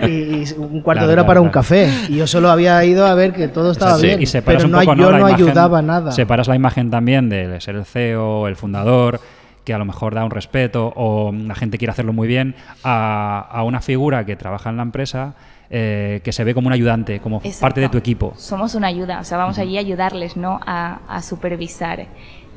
y, 0.07 0.53
un 0.53 0.81
cuarto 0.81 1.07
de 1.07 1.13
hora 1.13 1.25
para 1.25 1.41
un 1.41 1.49
café. 1.49 1.91
Y 2.09 2.17
yo 2.17 2.27
solo 2.27 2.49
había 2.49 2.83
ido 2.85 3.05
a 3.05 3.13
ver 3.15 3.33
que 3.33 3.47
todo 3.47 3.71
estaba 3.71 3.97
bien, 3.97 4.19
pero 4.45 4.67
no, 4.67 4.83
yo 4.83 5.11
no 5.11 5.25
ayudaba 5.25 5.81
nada. 5.81 6.11
Separas 6.11 6.47
la 6.47 6.55
imagen 6.55 6.89
también 6.89 7.29
de 7.29 7.59
ser 7.59 7.75
el 7.75 7.85
CEO, 7.85 8.47
el 8.47 8.55
fundador, 8.55 9.19
que 9.63 9.73
a 9.73 9.77
lo 9.77 9.85
mejor 9.85 10.15
da 10.15 10.23
un 10.23 10.31
respeto 10.31 10.93
o 10.95 11.33
la 11.33 11.53
gente 11.53 11.77
quiere 11.77 11.91
hacerlo 11.91 12.13
muy 12.13 12.27
bien, 12.27 12.55
a, 12.83 13.45
a 13.51 13.63
una 13.63 13.81
figura 13.81 14.25
que 14.25 14.37
trabaja 14.37 14.69
en 14.69 14.77
la 14.77 14.83
empresa 14.83 15.33
eh, 15.69 16.21
que 16.23 16.31
se 16.31 16.43
ve 16.43 16.53
como 16.53 16.67
un 16.67 16.73
ayudante, 16.73 17.19
como 17.19 17.41
parte 17.59 17.81
de 17.81 17.89
tu 17.89 17.97
equipo. 17.97 18.33
Somos 18.37 18.75
una 18.75 18.87
ayuda, 18.87 19.19
o 19.19 19.23
sea, 19.23 19.37
vamos 19.37 19.57
allí 19.59 19.77
a 19.77 19.81
ayudarles, 19.81 20.37
¿no? 20.37 20.59
A, 20.65 21.21
supervisar. 21.21 22.07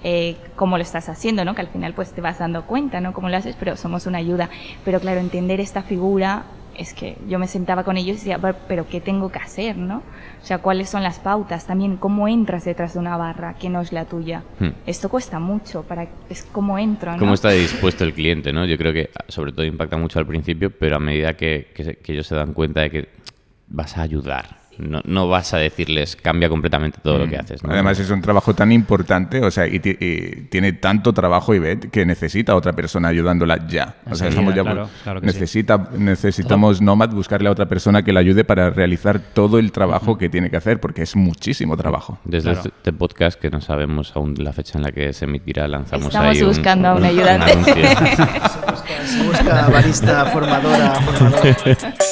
Eh, 0.02 0.36
cómo 0.56 0.78
lo 0.78 0.82
estás 0.82 1.10
haciendo, 1.10 1.44
¿no? 1.44 1.54
Que 1.54 1.60
al 1.60 1.68
final 1.68 1.92
pues 1.92 2.12
te 2.12 2.22
vas 2.22 2.38
dando 2.38 2.64
cuenta, 2.66 3.00
¿no? 3.00 3.12
Cómo 3.12 3.28
lo 3.28 3.36
haces, 3.36 3.54
pero 3.58 3.76
somos 3.76 4.06
una 4.06 4.18
ayuda. 4.18 4.48
Pero 4.84 4.98
claro, 4.98 5.20
entender 5.20 5.60
esta 5.60 5.82
figura 5.82 6.44
es 6.80 6.94
que 6.94 7.18
yo 7.28 7.38
me 7.38 7.46
sentaba 7.46 7.84
con 7.84 7.98
ellos 7.98 8.16
y 8.16 8.30
decía, 8.30 8.54
pero 8.66 8.88
¿qué 8.88 9.02
tengo 9.02 9.30
que 9.30 9.38
hacer, 9.38 9.76
no? 9.76 9.98
O 10.42 10.46
sea, 10.46 10.58
¿cuáles 10.58 10.88
son 10.88 11.02
las 11.02 11.18
pautas? 11.18 11.66
También, 11.66 11.98
¿cómo 11.98 12.26
entras 12.26 12.64
detrás 12.64 12.94
de 12.94 13.00
una 13.00 13.18
barra 13.18 13.54
que 13.54 13.68
no 13.68 13.82
es 13.82 13.92
la 13.92 14.06
tuya? 14.06 14.42
Hmm. 14.58 14.70
Esto 14.86 15.10
cuesta 15.10 15.38
mucho, 15.38 15.82
para 15.82 16.08
es 16.30 16.48
cómo 16.50 16.78
entro, 16.78 17.12
¿no? 17.12 17.18
¿Cómo 17.18 17.34
está 17.34 17.50
dispuesto 17.50 18.04
el 18.04 18.14
cliente, 18.14 18.50
no? 18.50 18.64
Yo 18.64 18.78
creo 18.78 18.94
que 18.94 19.10
sobre 19.28 19.52
todo 19.52 19.66
impacta 19.66 19.98
mucho 19.98 20.18
al 20.18 20.26
principio, 20.26 20.70
pero 20.70 20.96
a 20.96 21.00
medida 21.00 21.34
que, 21.34 21.68
que 21.74 22.12
ellos 22.12 22.26
se 22.26 22.34
dan 22.34 22.54
cuenta 22.54 22.80
de 22.80 22.90
que 22.90 23.08
vas 23.68 23.98
a 23.98 24.02
ayudar, 24.02 24.59
no, 24.80 25.00
no, 25.04 25.28
vas 25.28 25.54
a 25.54 25.58
decirles 25.58 26.16
cambia 26.16 26.48
completamente 26.48 26.98
todo 27.02 27.18
lo 27.18 27.28
que 27.28 27.36
mm. 27.36 27.40
haces. 27.40 27.60
Además 27.68 27.98
es 27.98 28.10
un 28.10 28.20
trabajo 28.20 28.54
tan 28.54 28.72
importante, 28.72 29.40
o 29.40 29.50
sea, 29.50 29.66
y, 29.66 29.80
tiene 29.80 30.72
tanto 30.74 31.12
trabajo 31.12 31.54
Ivette 31.54 31.90
que 31.90 32.04
necesita 32.06 32.52
a 32.52 32.56
otra 32.56 32.72
persona 32.72 33.08
ayudándola 33.08 33.66
ya. 33.66 33.96
O 34.10 34.14
sea, 34.14 34.28
estamos 34.28 34.54
ya 34.54 34.62
necesita, 35.22 35.88
necesitamos 35.96 36.80
Nomad 36.80 37.10
buscarle 37.10 37.48
a 37.48 37.52
otra 37.52 37.66
persona 37.66 38.02
que 38.02 38.12
la 38.12 38.20
ayude 38.20 38.44
para 38.44 38.70
realizar 38.70 39.20
todo 39.20 39.58
el 39.58 39.72
trabajo 39.72 40.18
que 40.18 40.28
tiene 40.28 40.50
que 40.50 40.56
hacer, 40.56 40.80
porque 40.80 41.02
es 41.02 41.16
muchísimo 41.16 41.76
trabajo. 41.76 42.18
Desde 42.24 42.52
este 42.52 42.92
podcast, 42.92 43.40
que 43.40 43.50
no 43.50 43.60
sabemos 43.60 44.12
aún 44.14 44.34
la 44.38 44.52
fecha 44.52 44.78
en 44.78 44.84
la 44.84 44.92
que 44.92 45.12
se 45.12 45.24
emitirá, 45.24 45.68
lanzamos 45.68 46.06
Estamos 46.06 46.36
ahí 46.36 46.42
buscando 46.42 46.88
a 46.88 46.94
un 46.94 47.04
ayudante. 47.04 47.52
se, 49.06 49.22
busca, 49.24 49.68
barista, 49.68 50.26
formadora, 50.26 50.94
Hola, 51.20 51.94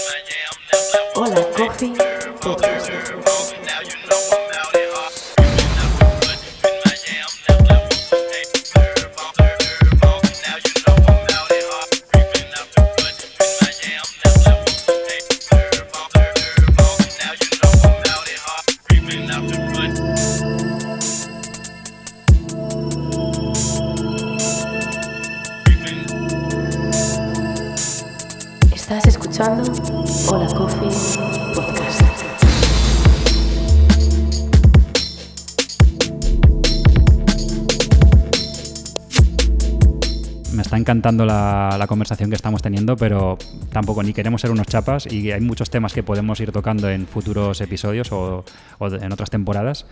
encantando 41.08 41.24
la, 41.24 41.86
conversación 41.88 42.28
que 42.28 42.36
estamos 42.36 42.60
teniendo, 42.60 42.96
pero 42.96 43.38
tampoco 43.72 44.02
ni 44.02 44.12
queremos 44.12 44.40
ser 44.42 44.50
unos 44.50 44.66
chapas 44.66 45.10
y 45.10 45.32
hay 45.32 45.40
muchos 45.40 45.70
temas 45.70 45.94
que 45.94 46.02
podemos 46.02 46.38
ir 46.40 46.52
tocando 46.52 46.90
en 46.90 47.06
futuros 47.06 47.60
episodios 47.62 48.12
o, 48.12 48.44
en 48.80 49.12
otras 49.12 49.30
temporadas. 49.30 49.86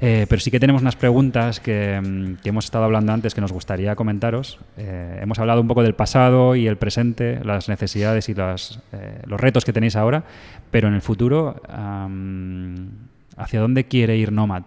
Eh, 0.00 0.26
pero 0.28 0.40
sí 0.40 0.50
que 0.50 0.58
tenemos 0.58 0.82
unas 0.82 0.96
preguntas 0.96 1.60
que, 1.60 2.00
mm, 2.02 2.42
que, 2.42 2.48
hemos 2.48 2.64
estado 2.64 2.84
hablando 2.84 3.12
antes 3.12 3.34
que 3.34 3.40
nos 3.40 3.52
gustaría 3.52 3.94
comentaros. 3.94 4.58
Eh, 4.76 5.20
hemos 5.22 5.38
hablado 5.38 5.60
un 5.60 5.68
poco 5.68 5.82
del 5.82 5.94
pasado 5.94 6.56
y 6.56 6.66
el 6.66 6.76
presente, 6.76 7.44
las 7.44 7.68
necesidades 7.68 8.28
y 8.28 8.34
las, 8.34 8.80
eh, 8.92 9.20
los 9.24 9.40
retos 9.40 9.64
que 9.64 9.72
tenéis 9.72 9.96
ahora, 9.96 10.24
pero 10.70 10.88
en 10.88 10.94
el 10.94 11.00
futuro, 11.00 11.62
um, 11.68 12.88
¿hacia 13.36 13.60
dónde 13.60 13.84
quiere 13.84 14.16
ir 14.16 14.32
Nomad? 14.32 14.64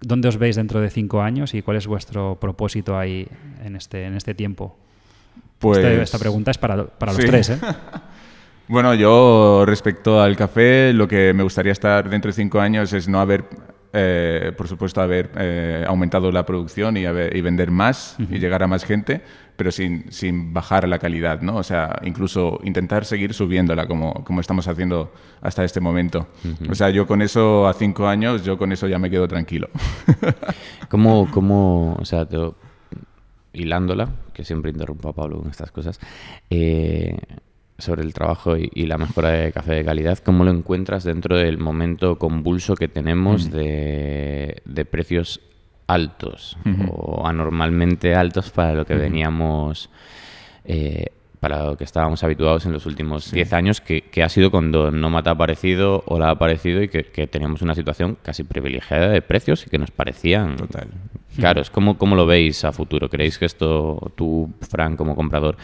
¿Dónde 0.00 0.28
os 0.28 0.38
veis 0.38 0.56
dentro 0.56 0.80
de 0.80 0.90
cinco 0.90 1.20
años 1.20 1.54
y 1.54 1.62
cuál 1.62 1.76
es 1.76 1.86
vuestro 1.86 2.38
propósito 2.40 2.98
ahí 2.98 3.28
en 3.64 3.76
este, 3.76 4.04
en 4.04 4.16
este 4.16 4.34
tiempo? 4.34 4.76
Pues... 5.58 5.78
Esta, 5.78 6.02
esta 6.02 6.18
pregunta 6.18 6.50
es 6.50 6.58
para, 6.58 6.86
para 6.86 7.12
los 7.12 7.20
sí. 7.20 7.28
tres. 7.28 7.50
¿eh? 7.50 7.58
Bueno, 8.70 8.94
yo 8.94 9.64
respecto 9.66 10.22
al 10.22 10.36
café, 10.36 10.92
lo 10.92 11.08
que 11.08 11.34
me 11.34 11.42
gustaría 11.42 11.72
estar 11.72 12.08
dentro 12.08 12.28
de 12.28 12.34
cinco 12.34 12.60
años 12.60 12.92
es 12.92 13.08
no 13.08 13.18
haber, 13.18 13.44
eh, 13.92 14.52
por 14.56 14.68
supuesto, 14.68 15.00
haber 15.00 15.32
eh, 15.36 15.84
aumentado 15.88 16.30
la 16.30 16.46
producción 16.46 16.96
y, 16.96 17.04
haber, 17.04 17.34
y 17.36 17.40
vender 17.40 17.72
más 17.72 18.14
uh 18.20 18.22
-huh. 18.22 18.36
y 18.36 18.38
llegar 18.38 18.62
a 18.62 18.68
más 18.68 18.84
gente, 18.84 19.22
pero 19.60 19.70
sin, 19.72 20.10
sin, 20.10 20.54
bajar 20.54 20.88
la 20.88 20.98
calidad, 20.98 21.42
¿no? 21.42 21.56
O 21.56 21.62
sea, 21.62 22.00
incluso 22.02 22.58
intentar 22.64 23.04
seguir 23.04 23.34
subiéndola 23.34 23.86
como, 23.86 24.24
como 24.24 24.40
estamos 24.40 24.66
haciendo 24.66 25.12
hasta 25.42 25.64
este 25.64 25.80
momento. 25.80 26.28
Uh 26.42 26.48
-huh. 26.48 26.70
O 26.70 26.74
sea, 26.74 26.88
yo 26.88 27.06
con 27.06 27.20
eso, 27.20 27.68
a 27.68 27.74
cinco 27.74 28.08
años, 28.08 28.42
yo 28.42 28.56
con 28.56 28.72
eso 28.72 28.88
ya 28.88 28.98
me 28.98 29.10
quedo 29.10 29.28
tranquilo. 29.28 29.68
¿Cómo, 30.88 31.30
cómo 31.30 31.94
o 32.00 32.04
sea, 32.06 32.26
hilándola, 33.52 34.08
que 34.32 34.46
siempre 34.46 34.70
interrumpo 34.70 35.10
a 35.10 35.12
Pablo 35.12 35.40
con 35.40 35.50
estas 35.50 35.70
cosas, 35.70 36.00
eh, 36.48 37.18
sobre 37.76 38.00
el 38.00 38.14
trabajo 38.14 38.56
y, 38.56 38.70
y, 38.72 38.86
la 38.86 38.96
mejora 38.96 39.28
de 39.28 39.52
café 39.52 39.74
de 39.74 39.84
calidad, 39.84 40.20
¿cómo 40.20 40.44
lo 40.44 40.52
encuentras 40.52 41.04
dentro 41.04 41.36
del 41.36 41.58
momento 41.58 42.16
convulso 42.16 42.76
que 42.76 42.88
tenemos 42.88 43.48
mm. 43.48 43.50
de, 43.50 44.62
de, 44.64 44.84
precios 44.86 45.42
altos 45.92 46.56
uh 46.64 46.68
-huh. 46.68 46.88
o 46.90 47.26
anormalmente 47.26 48.14
altos 48.14 48.50
para 48.50 48.74
lo 48.74 48.84
que 48.84 48.94
uh 48.94 48.96
-huh. 48.96 49.00
veníamos, 49.00 49.90
eh, 50.64 51.06
para 51.40 51.64
lo 51.64 51.76
que 51.76 51.84
estábamos 51.84 52.22
habituados 52.22 52.66
en 52.66 52.72
los 52.72 52.86
últimos 52.86 53.30
10 53.30 53.48
sí. 53.48 53.54
años, 53.54 53.80
que, 53.80 54.02
que, 54.02 54.22
ha 54.22 54.28
sido 54.28 54.50
cuando 54.50 54.90
Nomad 54.90 55.26
ha 55.28 55.32
aparecido 55.32 56.02
o 56.06 56.18
la 56.18 56.28
ha 56.28 56.30
aparecido 56.32 56.82
y 56.82 56.88
que, 56.88 57.04
que, 57.04 57.26
teníamos 57.26 57.62
una 57.62 57.74
situación 57.74 58.18
casi 58.22 58.44
privilegiada 58.44 59.08
de 59.08 59.22
precios 59.22 59.66
y 59.66 59.70
que 59.70 59.78
nos 59.78 59.90
parecían 59.90 60.56
Total. 60.56 60.88
caros. 61.40 61.70
¿Cómo, 61.70 61.96
¿Cómo 61.96 62.14
lo 62.14 62.26
veis 62.26 62.64
a 62.64 62.72
futuro? 62.72 63.08
¿Creéis 63.08 63.38
que 63.38 63.46
esto, 63.46 64.12
tú, 64.16 64.50
Frank, 64.68 64.96
como 64.96 65.14
comprador, 65.16 65.56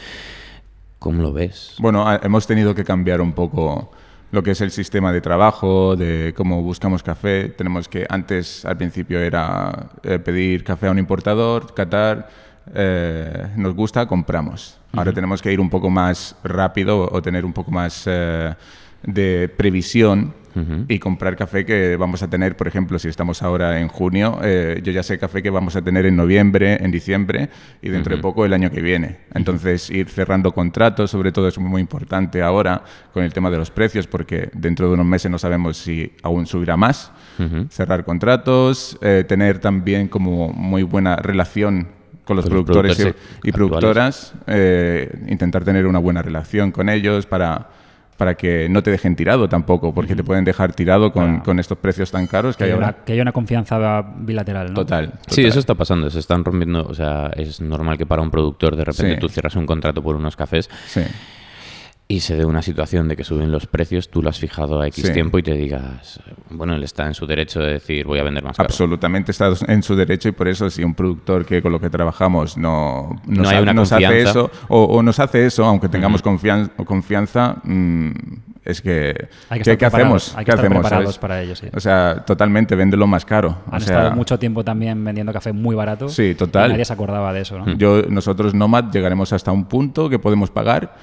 ¿Cómo 0.98 1.22
lo 1.22 1.32
ves? 1.32 1.76
Bueno, 1.78 2.04
hemos 2.22 2.46
tenido 2.46 2.74
que 2.74 2.82
cambiar 2.82 3.20
un 3.20 3.32
poco 3.32 3.92
lo 4.32 4.42
que 4.42 4.52
es 4.52 4.60
el 4.60 4.70
sistema 4.70 5.12
de 5.12 5.20
trabajo, 5.20 5.96
de 5.96 6.34
cómo 6.36 6.62
buscamos 6.62 7.02
café. 7.02 7.48
Tenemos 7.48 7.88
que, 7.88 8.06
antes, 8.08 8.64
al 8.64 8.76
principio, 8.76 9.20
era 9.20 9.88
eh, 10.02 10.18
pedir 10.18 10.64
café 10.64 10.88
a 10.88 10.90
un 10.90 10.98
importador, 10.98 11.74
catar, 11.74 12.28
eh, 12.74 13.48
nos 13.56 13.74
gusta, 13.74 14.06
compramos. 14.06 14.78
Ahora 14.92 15.10
uh 15.10 15.12
-huh. 15.12 15.14
tenemos 15.14 15.42
que 15.42 15.52
ir 15.52 15.60
un 15.60 15.70
poco 15.70 15.90
más 15.90 16.36
rápido 16.42 17.08
o 17.10 17.22
tener 17.22 17.44
un 17.44 17.52
poco 17.52 17.70
más 17.70 18.04
eh, 18.06 18.54
de 19.02 19.48
previsión 19.56 20.34
Uh 20.56 20.60
-huh. 20.60 20.84
y 20.88 20.98
comprar 20.98 21.36
café 21.36 21.66
que 21.66 21.96
vamos 21.96 22.22
a 22.22 22.30
tener, 22.30 22.56
por 22.56 22.66
ejemplo, 22.66 22.98
si 22.98 23.08
estamos 23.08 23.42
ahora 23.42 23.78
en 23.78 23.88
junio, 23.88 24.38
eh, 24.42 24.80
yo 24.82 24.90
ya 24.90 25.02
sé 25.02 25.18
café 25.18 25.42
que 25.42 25.50
vamos 25.50 25.76
a 25.76 25.82
tener 25.82 26.06
en 26.06 26.16
noviembre, 26.16 26.82
en 26.82 26.90
diciembre 26.90 27.50
y 27.82 27.90
dentro 27.90 28.14
uh 28.14 28.14
-huh. 28.14 28.18
de 28.18 28.22
poco 28.22 28.46
el 28.46 28.54
año 28.54 28.70
que 28.70 28.80
viene. 28.80 29.18
Entonces, 29.34 29.90
ir 29.90 30.08
cerrando 30.08 30.52
contratos, 30.52 31.10
sobre 31.10 31.30
todo 31.30 31.46
es 31.48 31.58
muy 31.58 31.82
importante 31.82 32.40
ahora 32.40 32.82
con 33.12 33.22
el 33.22 33.34
tema 33.34 33.50
de 33.50 33.58
los 33.58 33.70
precios, 33.70 34.06
porque 34.06 34.48
dentro 34.54 34.88
de 34.88 34.94
unos 34.94 35.04
meses 35.06 35.30
no 35.30 35.38
sabemos 35.38 35.76
si 35.76 36.12
aún 36.22 36.46
subirá 36.46 36.76
más. 36.76 37.12
Uh 37.38 37.42
-huh. 37.42 37.68
Cerrar 37.68 38.04
contratos, 38.04 38.98
eh, 39.02 39.24
tener 39.28 39.58
también 39.58 40.08
como 40.08 40.48
muy 40.48 40.82
buena 40.84 41.16
relación 41.16 41.88
con 42.24 42.36
los, 42.36 42.46
con 42.46 42.52
productores, 42.52 42.98
los 42.98 42.98
productores 42.98 43.44
y, 43.44 43.48
y 43.48 43.52
productoras, 43.52 44.34
eh, 44.46 45.10
intentar 45.28 45.64
tener 45.64 45.86
una 45.86 45.98
buena 45.98 46.22
relación 46.22 46.72
con 46.72 46.88
ellos 46.88 47.26
para 47.26 47.68
para 48.16 48.34
que 48.34 48.68
no 48.68 48.82
te 48.82 48.90
dejen 48.90 49.16
tirado 49.16 49.48
tampoco, 49.48 49.94
porque 49.94 50.14
te 50.14 50.24
pueden 50.24 50.44
dejar 50.44 50.72
tirado 50.72 51.12
con, 51.12 51.24
claro. 51.24 51.44
con, 51.44 51.58
estos 51.58 51.78
precios 51.78 52.10
tan 52.10 52.26
caros 52.26 52.56
que, 52.56 52.58
que 52.58 52.64
hay 52.64 52.70
ahora. 52.72 52.88
Una, 52.88 53.04
que 53.04 53.12
haya 53.12 53.22
una 53.22 53.32
confianza 53.32 54.02
bilateral, 54.18 54.68
¿no? 54.68 54.74
Total, 54.74 55.10
total, 55.10 55.20
Sí, 55.28 55.44
eso 55.44 55.58
está 55.58 55.74
pasando, 55.74 56.10
se 56.10 56.18
están 56.18 56.44
rompiendo, 56.44 56.86
o 56.86 56.94
sea, 56.94 57.30
es 57.36 57.60
normal 57.60 57.98
que 57.98 58.06
para 58.06 58.22
un 58.22 58.30
productor 58.30 58.76
de 58.76 58.84
repente 58.84 59.14
sí. 59.14 59.20
tú 59.20 59.28
cierras 59.28 59.56
un 59.56 59.66
contrato 59.66 60.02
por 60.02 60.16
unos 60.16 60.36
cafés. 60.36 60.68
Sí 60.86 61.02
y 62.08 62.20
se 62.20 62.36
dé 62.36 62.44
una 62.44 62.62
situación 62.62 63.08
de 63.08 63.16
que 63.16 63.24
suben 63.24 63.50
los 63.50 63.66
precios, 63.66 64.10
tú 64.10 64.22
lo 64.22 64.30
has 64.30 64.38
fijado 64.38 64.80
a 64.80 64.86
X 64.86 65.06
sí. 65.06 65.12
tiempo 65.12 65.38
y 65.38 65.42
te 65.42 65.54
digas, 65.54 66.20
bueno, 66.50 66.74
él 66.74 66.84
está 66.84 67.06
en 67.06 67.14
su 67.14 67.26
derecho 67.26 67.60
de 67.60 67.74
decir 67.74 68.06
voy 68.06 68.20
a 68.20 68.22
vender 68.22 68.44
más 68.44 68.56
caro. 68.56 68.68
Absolutamente 68.68 69.32
está 69.32 69.52
en 69.66 69.82
su 69.82 69.96
derecho 69.96 70.28
y 70.28 70.32
por 70.32 70.46
eso 70.46 70.70
si 70.70 70.84
un 70.84 70.94
productor 70.94 71.44
que 71.44 71.60
con 71.60 71.72
lo 71.72 71.80
que 71.80 71.90
trabajamos 71.90 72.56
no, 72.56 73.20
nos, 73.26 73.38
no 73.38 73.48
hay 73.48 73.62
una 73.62 73.74
nos 73.74 73.90
hace 73.90 74.22
eso 74.22 74.50
o, 74.68 74.84
o, 74.84 75.02
nos 75.02 75.18
hace 75.18 75.46
eso, 75.46 75.64
aunque 75.64 75.88
tengamos 75.88 76.20
uh 76.20 76.22
-huh. 76.22 76.24
confianza, 76.24 76.72
confianza 76.84 77.56
mmm, 77.64 78.10
es 78.66 78.80
que 78.80 79.28
hay 79.48 79.60
que 79.60 79.70
¿qué, 79.70 79.78
¿qué 79.78 79.86
hacemos? 79.86 80.36
Hay 80.36 80.44
que 80.44 80.46
¿Qué 80.46 80.50
estar 80.50 80.66
hacemos, 80.66 80.80
preparados 80.82 81.14
¿sabes? 81.14 81.18
para 81.18 81.40
ello, 81.40 81.54
sí. 81.54 81.68
O 81.72 81.78
sea, 81.78 82.24
totalmente, 82.26 82.74
véndelo 82.74 83.06
más 83.06 83.24
caro. 83.24 83.58
Han 83.70 83.76
o 83.76 83.84
sea, 83.84 83.96
estado 83.96 84.16
mucho 84.16 84.38
tiempo 84.40 84.64
también 84.64 85.04
vendiendo 85.04 85.32
café 85.32 85.52
muy 85.52 85.76
barato. 85.76 86.08
Sí, 86.08 86.34
total. 86.34 86.70
Y 86.70 86.72
nadie 86.72 86.84
se 86.84 86.92
acordaba 86.92 87.32
de 87.32 87.42
eso, 87.42 87.58
¿no? 87.60 87.72
Yo, 87.76 88.02
nosotros, 88.08 88.54
Nomad, 88.54 88.90
llegaremos 88.90 89.32
hasta 89.32 89.52
un 89.52 89.66
punto 89.66 90.10
que 90.10 90.18
podemos 90.18 90.50
pagar 90.50 90.96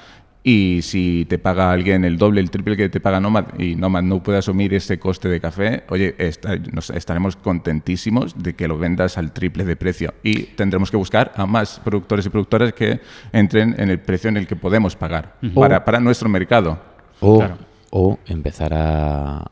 y 0.46 0.80
si 0.82 1.24
te 1.26 1.38
paga 1.38 1.72
alguien 1.72 2.04
el 2.04 2.18
doble, 2.18 2.38
el 2.42 2.50
triple 2.50 2.76
que 2.76 2.90
te 2.90 3.00
paga 3.00 3.18
Nomad 3.18 3.58
y 3.58 3.76
Nomad 3.76 4.02
no 4.02 4.22
puede 4.22 4.36
asumir 4.36 4.74
ese 4.74 4.98
coste 4.98 5.30
de 5.30 5.40
café, 5.40 5.84
oye, 5.88 6.14
está, 6.18 6.56
nos 6.70 6.90
estaremos 6.90 7.34
contentísimos 7.34 8.34
de 8.36 8.54
que 8.54 8.68
lo 8.68 8.76
vendas 8.76 9.16
al 9.16 9.32
triple 9.32 9.64
de 9.64 9.74
precio. 9.74 10.12
Y 10.22 10.42
tendremos 10.42 10.90
que 10.90 10.98
buscar 10.98 11.32
a 11.36 11.46
más 11.46 11.80
productores 11.82 12.26
y 12.26 12.28
productoras 12.28 12.74
que 12.74 13.00
entren 13.32 13.74
en 13.78 13.88
el 13.88 14.00
precio 14.00 14.28
en 14.28 14.36
el 14.36 14.46
que 14.46 14.54
podemos 14.54 14.94
pagar 14.96 15.36
uh 15.42 15.46
-huh. 15.46 15.54
para, 15.54 15.82
para, 15.82 15.98
nuestro 15.98 16.28
mercado. 16.28 16.78
O, 17.20 17.38
claro. 17.38 17.56
o 17.88 18.18
empezar 18.26 18.74
a, 18.74 19.38
a, 19.38 19.46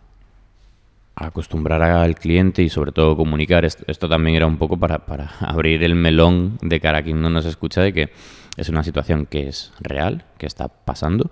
acostumbrar 1.15 1.81
al 1.81 2.17
cliente 2.17 2.63
y 2.63 2.69
sobre 2.69 2.93
todo 2.93 3.17
comunicar. 3.17 3.65
Esto, 3.65 3.85
esto 3.87 4.11
también 4.11 4.37
era 4.37 4.47
un 4.47 4.59
poco 4.59 4.77
para, 4.77 4.99
para 4.99 5.31
abrir 5.41 5.83
el 5.85 5.95
melón 5.95 6.59
de 6.61 6.81
cara 6.81 6.99
a 6.99 7.03
quien 7.03 7.23
no 7.23 7.31
nos 7.31 7.47
escucha 7.47 7.81
de 7.81 7.95
que 7.95 8.11
es 8.57 8.69
una 8.69 8.85
situación 8.85 9.27
que 9.27 9.49
es 9.49 9.73
real, 9.81 10.25
que 10.39 10.47
está 10.47 10.69
pasando 10.69 11.31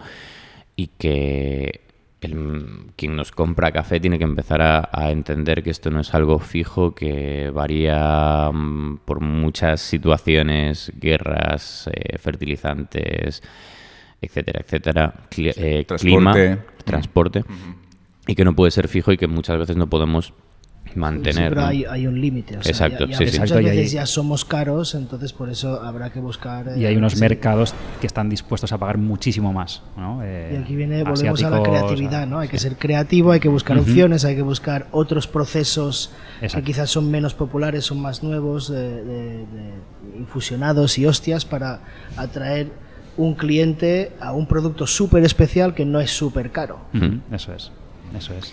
y 0.77 0.89
que 0.99 1.81
el, 2.21 2.93
quien 2.97 3.17
nos 3.17 3.33
compra 3.33 3.73
café 3.73 4.01
tiene 4.01 4.19
que 4.19 4.25
empezar 4.25 4.61
a, 4.63 4.89
a, 4.93 5.11
entender 5.11 5.63
que 5.63 5.71
esto 5.71 5.91
no 5.91 6.01
es 6.01 6.15
algo 6.15 6.39
fijo, 6.39 6.95
que 6.95 7.51
varía 7.51 8.49
um, 8.51 8.99
por 8.99 9.21
muchas 9.21 9.81
situaciones, 9.81 10.93
guerras, 10.97 11.89
eh, 11.93 12.19
fertilizantes, 12.19 13.43
etcétera, 14.21 14.61
etcétera, 14.65 15.15
Cli 15.31 15.49
eh, 15.49 15.85
transporte. 15.87 15.99
clima, 15.99 16.59
transporte, 16.85 17.39
uh 17.41 17.43
-huh. 17.43 17.75
y 18.27 18.35
que 18.35 18.45
no 18.45 18.55
puede 18.55 18.71
ser 18.71 18.89
fijo 18.89 19.13
y 19.13 19.17
que 19.17 19.27
muchas 19.27 19.59
veces 19.59 19.77
no 19.77 19.89
podemos 19.89 20.35
mantener. 20.95 21.35
Sí, 21.35 21.49
pero 21.49 21.65
hay, 21.65 21.85
hay, 21.85 22.07
un 22.07 22.21
límite. 22.21 22.59
O 22.59 22.63
sea, 22.63 22.71
Exacto, 22.71 23.07
ya, 23.07 23.13
ya 23.13 23.19
sí, 23.19 23.25
muchas 23.25 23.49
sí. 23.49 23.65
veces 23.65 23.79
hay, 23.79 23.89
ya 23.89 24.07
somos 24.07 24.45
caros, 24.45 24.95
entonces 24.95 25.33
por 25.33 25.49
eso 25.49 25.81
habrá 25.83 26.11
que 26.11 26.21
buscar. 26.21 26.69
Eh, 26.69 26.81
y 26.81 26.87
hay 26.87 26.97
unos 26.97 27.15
sí. 27.15 27.21
mercados 27.21 27.75
que 28.01 28.07
están 28.07 28.29
dispuestos 28.29 28.73
a 28.73 28.79
pagar 28.79 28.99
muchísimo 28.99 29.53
más. 29.53 29.83
¿no? 29.97 30.21
Eh, 30.23 30.55
y 30.55 30.63
aquí 30.63 30.75
viene, 30.75 31.05
volvemos 31.05 31.43
a 31.43 31.51
la 31.51 31.63
creatividad, 31.63 32.27
¿no? 32.27 32.39
Hay 32.41 32.49
que 32.49 32.59
ser 32.59 32.77
creativo, 32.77 33.33
hay 33.33 33.41
que 33.41 33.49
buscar 33.49 33.77
uh 33.77 33.81
-huh. 33.81 33.85
opciones, 33.85 34.25
hay 34.25 34.35
que 34.35 34.43
buscar 34.43 34.89
otros 34.91 35.27
procesos 35.27 36.13
Exacto. 36.41 36.57
que 36.57 36.73
quizás 36.73 36.91
son 36.91 37.11
menos 37.11 37.35
populares, 37.35 37.85
son 37.85 38.01
más 38.01 38.23
nuevos, 38.23 38.69
de, 38.69 39.05
de, 39.05 39.47
de 39.47 39.71
infusionados 40.19 40.99
y 40.99 41.07
hostias 41.07 41.45
para 41.45 41.81
atraer 42.17 42.69
un 43.17 43.35
cliente 43.35 44.13
a 44.21 44.33
un 44.33 44.47
producto 44.47 44.87
súper 44.87 45.25
especial 45.25 45.75
que 45.75 45.85
no 45.85 46.01
es 46.01 46.11
súper 46.11 46.51
caro. 46.51 46.81
Uh 46.95 46.99
-huh. 46.99 47.21
Eso 47.33 47.53
es, 47.55 47.71
eso 48.17 48.35
es. 48.35 48.53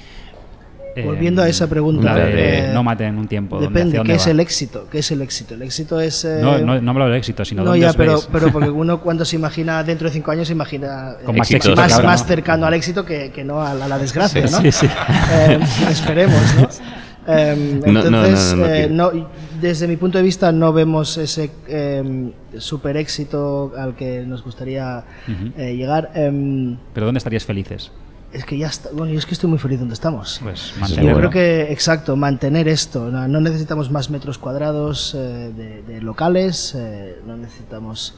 Volviendo 1.03 1.41
a 1.41 1.49
esa 1.49 1.67
pregunta. 1.67 2.15
De, 2.15 2.59
eh, 2.59 2.71
no 2.73 2.83
maten 2.83 3.17
un 3.17 3.27
tiempo. 3.27 3.59
Depende, 3.59 4.01
¿qué 4.03 4.13
es 4.15 4.27
el 4.27 4.39
éxito? 4.39 4.87
¿Qué 4.89 4.99
es 4.99 5.11
el 5.11 5.21
éxito? 5.21 5.55
El 5.55 5.61
éxito 5.61 5.99
es... 5.99 6.25
Eh, 6.25 6.39
no, 6.41 6.57
no, 6.59 6.81
no 6.81 6.91
hablo 6.91 7.05
del 7.05 7.15
éxito, 7.15 7.45
sino 7.45 7.63
no, 7.63 7.71
dónde 7.71 7.81
ya, 7.81 7.89
os 7.91 7.95
pero, 7.95 8.13
veis? 8.13 8.29
pero 8.31 8.51
porque 8.51 8.69
uno 8.83 9.01
cuando 9.01 9.25
se 9.25 9.35
imagina 9.35 9.83
dentro 9.83 10.07
de 10.07 10.13
cinco 10.13 10.31
años 10.31 10.47
se 10.47 10.53
imagina 10.53 11.15
Con 11.25 11.35
más, 11.35 11.51
éxito, 11.51 11.75
más, 11.75 11.87
claro, 11.87 12.07
más 12.07 12.21
¿no? 12.21 12.27
cercano 12.27 12.65
al 12.65 12.73
éxito 12.73 13.05
que, 13.05 13.31
que 13.31 13.43
no 13.43 13.61
a 13.61 13.73
la, 13.73 13.85
a 13.85 13.87
la 13.87 13.99
desgracia, 13.99 14.47
sí, 14.47 14.53
¿no? 14.53 14.61
Sí, 14.61 14.71
sí. 14.71 14.87
Eh, 15.31 15.59
esperemos, 15.89 16.41
¿no? 16.55 16.67
Eh, 17.29 17.81
entonces, 17.85 18.55
no, 18.89 19.11
no, 19.11 19.27
desde 19.59 19.85
mi 19.85 19.97
punto 19.97 20.17
de 20.17 20.23
vista 20.23 20.51
no 20.53 20.71
vemos 20.71 21.17
ese 21.17 21.51
eh, 21.67 22.31
super 22.57 22.95
éxito 22.95 23.73
al 23.77 23.95
que 23.95 24.23
nos 24.25 24.43
gustaría 24.43 25.03
uh 25.27 25.31
-huh. 25.31 25.75
llegar. 25.75 26.11
Em, 26.15 26.77
¿Pero 26.93 27.05
dónde 27.05 27.17
estarías 27.17 27.43
felices? 27.43 27.91
Es 28.31 28.45
que 28.45 28.57
ya 28.57 28.67
está. 28.67 28.89
Bueno, 28.91 29.13
yo 29.13 29.19
es 29.19 29.25
que 29.25 29.33
estoy 29.33 29.49
muy 29.49 29.59
feliz 29.59 29.79
donde 29.79 29.93
estamos. 29.93 30.39
Pues 30.43 30.73
mantenerlo. 30.79 31.11
Yo 31.11 31.17
creo 31.17 31.29
que, 31.29 31.71
exacto, 31.71 32.15
mantener 32.15 32.67
esto. 32.67 33.09
No, 33.09 33.27
no 33.27 33.39
necesitamos 33.39 33.89
más 33.89 34.09
metros 34.09 34.37
cuadrados 34.37 35.15
eh, 35.15 35.51
de, 35.55 35.83
de, 35.83 36.01
locales, 36.01 36.75
eh, 36.75 37.21
no 37.25 37.37
necesitamos 37.37 38.15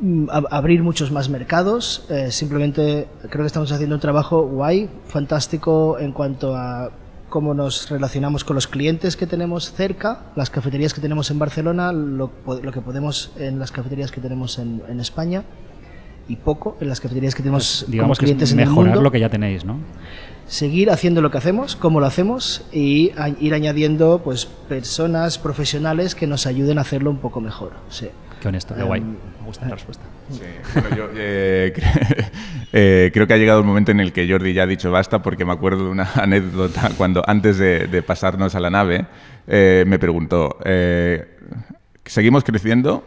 mm, 0.00 0.28
abrir 0.50 0.82
muchos 0.82 1.12
más 1.12 1.28
mercados. 1.28 2.06
Eh, 2.10 2.30
simplemente 2.30 3.08
creo 3.30 3.44
que 3.44 3.48
estamos 3.48 3.70
haciendo 3.72 3.94
un 3.94 4.00
trabajo 4.00 4.42
guay, 4.42 4.90
fantástico 5.06 5.98
en 5.98 6.12
cuanto 6.12 6.56
a 6.56 6.90
cómo 7.28 7.54
nos 7.54 7.90
relacionamos 7.90 8.42
con 8.44 8.54
los 8.54 8.66
clientes 8.66 9.16
que 9.16 9.26
tenemos 9.26 9.72
cerca, 9.72 10.22
las 10.34 10.50
cafeterías 10.50 10.94
que 10.94 11.00
tenemos 11.00 11.30
en 11.30 11.38
Barcelona, 11.38 11.92
lo, 11.92 12.30
que 12.72 12.80
podemos 12.80 13.32
en 13.36 13.58
las 13.58 13.70
cafeterías 13.70 14.10
que 14.10 14.20
tenemos 14.20 14.58
en, 14.58 15.00
España 15.00 15.44
y 16.28 16.36
poco 16.36 16.76
en 16.80 16.88
las 16.88 17.00
cafeterías 17.00 17.34
que 17.34 17.42
tenemos 17.42 17.78
pues, 17.80 17.90
digamos 17.90 18.18
clientes 18.18 18.52
en 18.52 18.60
el 18.60 18.66
mundo. 18.66 18.82
Mejorar 18.82 19.02
lo 19.02 19.10
que 19.10 19.20
ya 19.20 19.28
tenéis, 19.28 19.64
¿no? 19.64 19.78
Seguir 20.46 20.90
haciendo 20.90 21.20
lo 21.20 21.30
que 21.30 21.38
hacemos, 21.38 21.76
cómo 21.76 22.00
lo 22.00 22.06
hacemos 22.06 22.64
y 22.72 23.12
ir 23.40 23.54
añadiendo 23.54 24.22
pues 24.24 24.46
personas 24.46 25.38
profesionales 25.38 26.14
que 26.14 26.26
nos 26.26 26.46
ayuden 26.46 26.78
a 26.78 26.82
hacerlo 26.82 27.10
un 27.10 27.18
poco 27.18 27.40
mejor. 27.40 27.72
Sí. 27.90 28.08
Qué 28.40 28.48
honesto, 28.48 28.74
qué 28.74 28.82
guay. 28.82 29.00
Em, 29.00 29.16
Me 29.40 29.46
gusta 29.46 29.66
la 29.66 29.74
respuesta. 29.74 30.04
Sí, 30.30 30.40
bueno, 30.74 30.96
yo 30.96 31.08
eh, 31.16 31.72
eh, 32.72 33.10
creo 33.12 33.26
que 33.26 33.34
ha 33.34 33.36
llegado 33.36 33.60
el 33.60 33.66
momento 33.66 33.90
en 33.90 34.00
el 34.00 34.12
que 34.12 34.30
Jordi 34.30 34.52
ya 34.52 34.62
ha 34.62 34.66
dicho 34.66 34.90
basta, 34.90 35.22
porque 35.22 35.44
me 35.44 35.52
acuerdo 35.52 35.84
de 35.84 35.90
una 35.90 36.08
anécdota 36.14 36.90
cuando 36.96 37.22
antes 37.26 37.58
de, 37.58 38.02
pasarnos 38.06 38.54
a 38.54 38.60
la 38.60 38.70
nave 38.70 39.06
eh, 39.46 39.84
me 39.86 39.98
preguntó, 39.98 40.58
¿seguimos 42.04 42.44
creciendo 42.44 43.04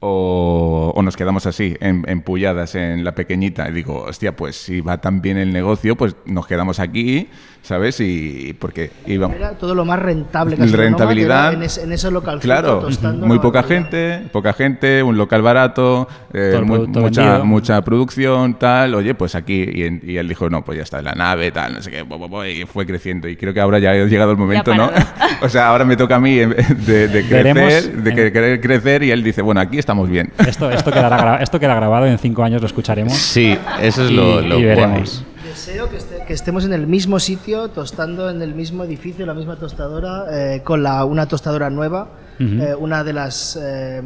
o, 0.00 1.00
nos 1.02 1.16
quedamos 1.16 1.46
así, 1.46 1.76
empulladas 1.80 2.74
en, 2.74 3.04
la 3.04 3.14
pequeñita. 3.14 3.68
Y 3.68 3.72
digo, 3.72 4.04
hostia, 4.04 4.36
pues 4.36 4.56
si 4.56 4.80
va 4.80 5.00
tan 5.00 5.20
bien 5.20 5.38
el 5.38 5.52
negocio, 5.52 5.96
pues 5.96 6.16
nos 6.24 6.46
quedamos 6.46 6.78
aquí, 6.80 7.28
¿sabes? 7.62 8.00
Y 8.00 8.54
porque 8.58 8.90
íbamos... 9.06 9.36
Era 9.36 9.52
todo 9.52 9.74
lo 9.74 9.84
más 9.84 9.98
rentable 9.98 10.56
que 10.56 10.66
Rentabilidad. 10.66 11.54
En, 11.54 11.62
ese, 11.62 11.82
en, 11.82 11.92
ese 11.92 12.10
local. 12.10 12.40
Claro, 12.40 12.86
muy 13.20 13.38
poca 13.38 13.62
gente, 13.62 14.28
poca 14.32 14.52
gente, 14.52 15.02
un 15.02 15.16
local 15.16 15.42
barato, 15.42 16.08
eh, 16.32 16.60
mucha, 16.64 17.40
mucha 17.44 17.82
producción, 17.82 18.54
tal. 18.54 18.94
Oye, 18.94 19.14
pues 19.14 19.34
aquí. 19.34 19.64
Y, 19.74 20.16
él 20.16 20.28
dijo, 20.28 20.48
no, 20.48 20.64
pues 20.64 20.76
ya 20.76 20.82
está, 20.82 20.98
en 20.98 21.06
la 21.06 21.12
nave, 21.12 21.50
tal, 21.50 21.74
no 21.74 21.82
sé 21.82 21.90
qué, 21.90 22.04
y 22.50 22.66
fue 22.66 22.86
creciendo. 22.86 23.28
Y 23.28 23.36
creo 23.36 23.54
que 23.54 23.60
ahora 23.60 23.78
ya 23.78 23.90
ha 23.90 24.04
llegado 24.04 24.30
el 24.30 24.36
momento, 24.36 24.74
¿no? 24.74 24.90
o 25.42 25.48
sea, 25.48 25.68
ahora 25.68 25.84
me 25.84 25.96
toca 25.96 26.16
a 26.16 26.20
mí 26.20 26.36
de, 26.36 27.08
de 27.08 27.28
crecer, 27.28 28.02
de 28.02 28.32
querer 28.32 28.60
crecer, 28.60 29.02
y 29.02 29.10
él 29.10 29.22
dice, 29.22 29.42
bueno, 29.42 29.60
aquí 29.60 29.78
estamos 29.78 30.08
bien. 30.08 30.32
Esto, 30.38 30.70
esto, 30.70 30.90
quedará, 30.90 31.42
esto 31.42 31.58
queda 31.60 31.74
grabado, 31.74 32.06
en 32.06 32.18
cinco 32.18 32.42
años 32.42 32.60
lo 32.60 32.66
escucharemos. 32.66 33.12
Sí, 33.12 33.56
eso 33.80 34.04
es 34.04 34.10
lo, 34.10 34.40
lo 34.40 34.58
y 34.58 34.64
veremos. 34.64 35.24
Deseo 35.44 35.88
que, 35.88 35.96
estemos 36.32 36.64
en 36.64 36.72
el 36.72 36.86
mismo 36.86 37.18
sitio, 37.18 37.68
tostando 37.68 38.30
en 38.30 38.42
el 38.42 38.54
mismo 38.54 38.84
edificio, 38.84 39.26
la 39.26 39.34
misma 39.34 39.56
tostadora, 39.56 40.26
eh, 40.30 40.62
con 40.62 40.82
la, 40.82 41.04
una 41.04 41.26
tostadora 41.26 41.70
nueva. 41.70 42.08
Eh, 42.40 42.72
una 42.78 43.02
de 43.02 43.12
las 43.12 43.58
eh, 43.60 44.00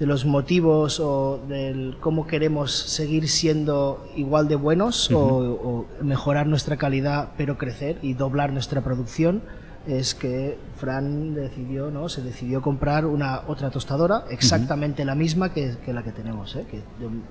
de 0.00 0.06
los 0.06 0.24
motivos 0.24 0.98
o 0.98 1.40
del 1.48 1.96
cómo 2.00 2.26
queremos 2.26 2.72
seguir 2.72 3.28
siendo 3.28 4.04
igual 4.16 4.48
de 4.48 4.56
buenos 4.56 5.12
o, 5.12 5.20
o, 5.20 5.86
mejorar 6.02 6.48
nuestra 6.48 6.76
calidad 6.76 7.28
pero 7.36 7.56
crecer 7.56 7.98
y 8.02 8.14
doblar 8.14 8.52
nuestra 8.52 8.80
producción 8.80 9.42
es 9.86 10.14
que 10.14 10.58
Fran 10.76 11.34
decidió, 11.34 11.90
¿no? 11.90 12.08
Se 12.08 12.22
decidió 12.22 12.62
comprar 12.62 13.04
una 13.04 13.42
otra 13.46 13.70
tostadora, 13.70 14.24
exactamente 14.30 15.04
la 15.04 15.14
misma 15.14 15.52
que, 15.52 15.76
la 15.86 16.02
que 16.02 16.12
tenemos, 16.12 16.56
¿eh? 16.56 16.66
Que 16.70 16.78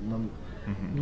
no, 0.08 0.20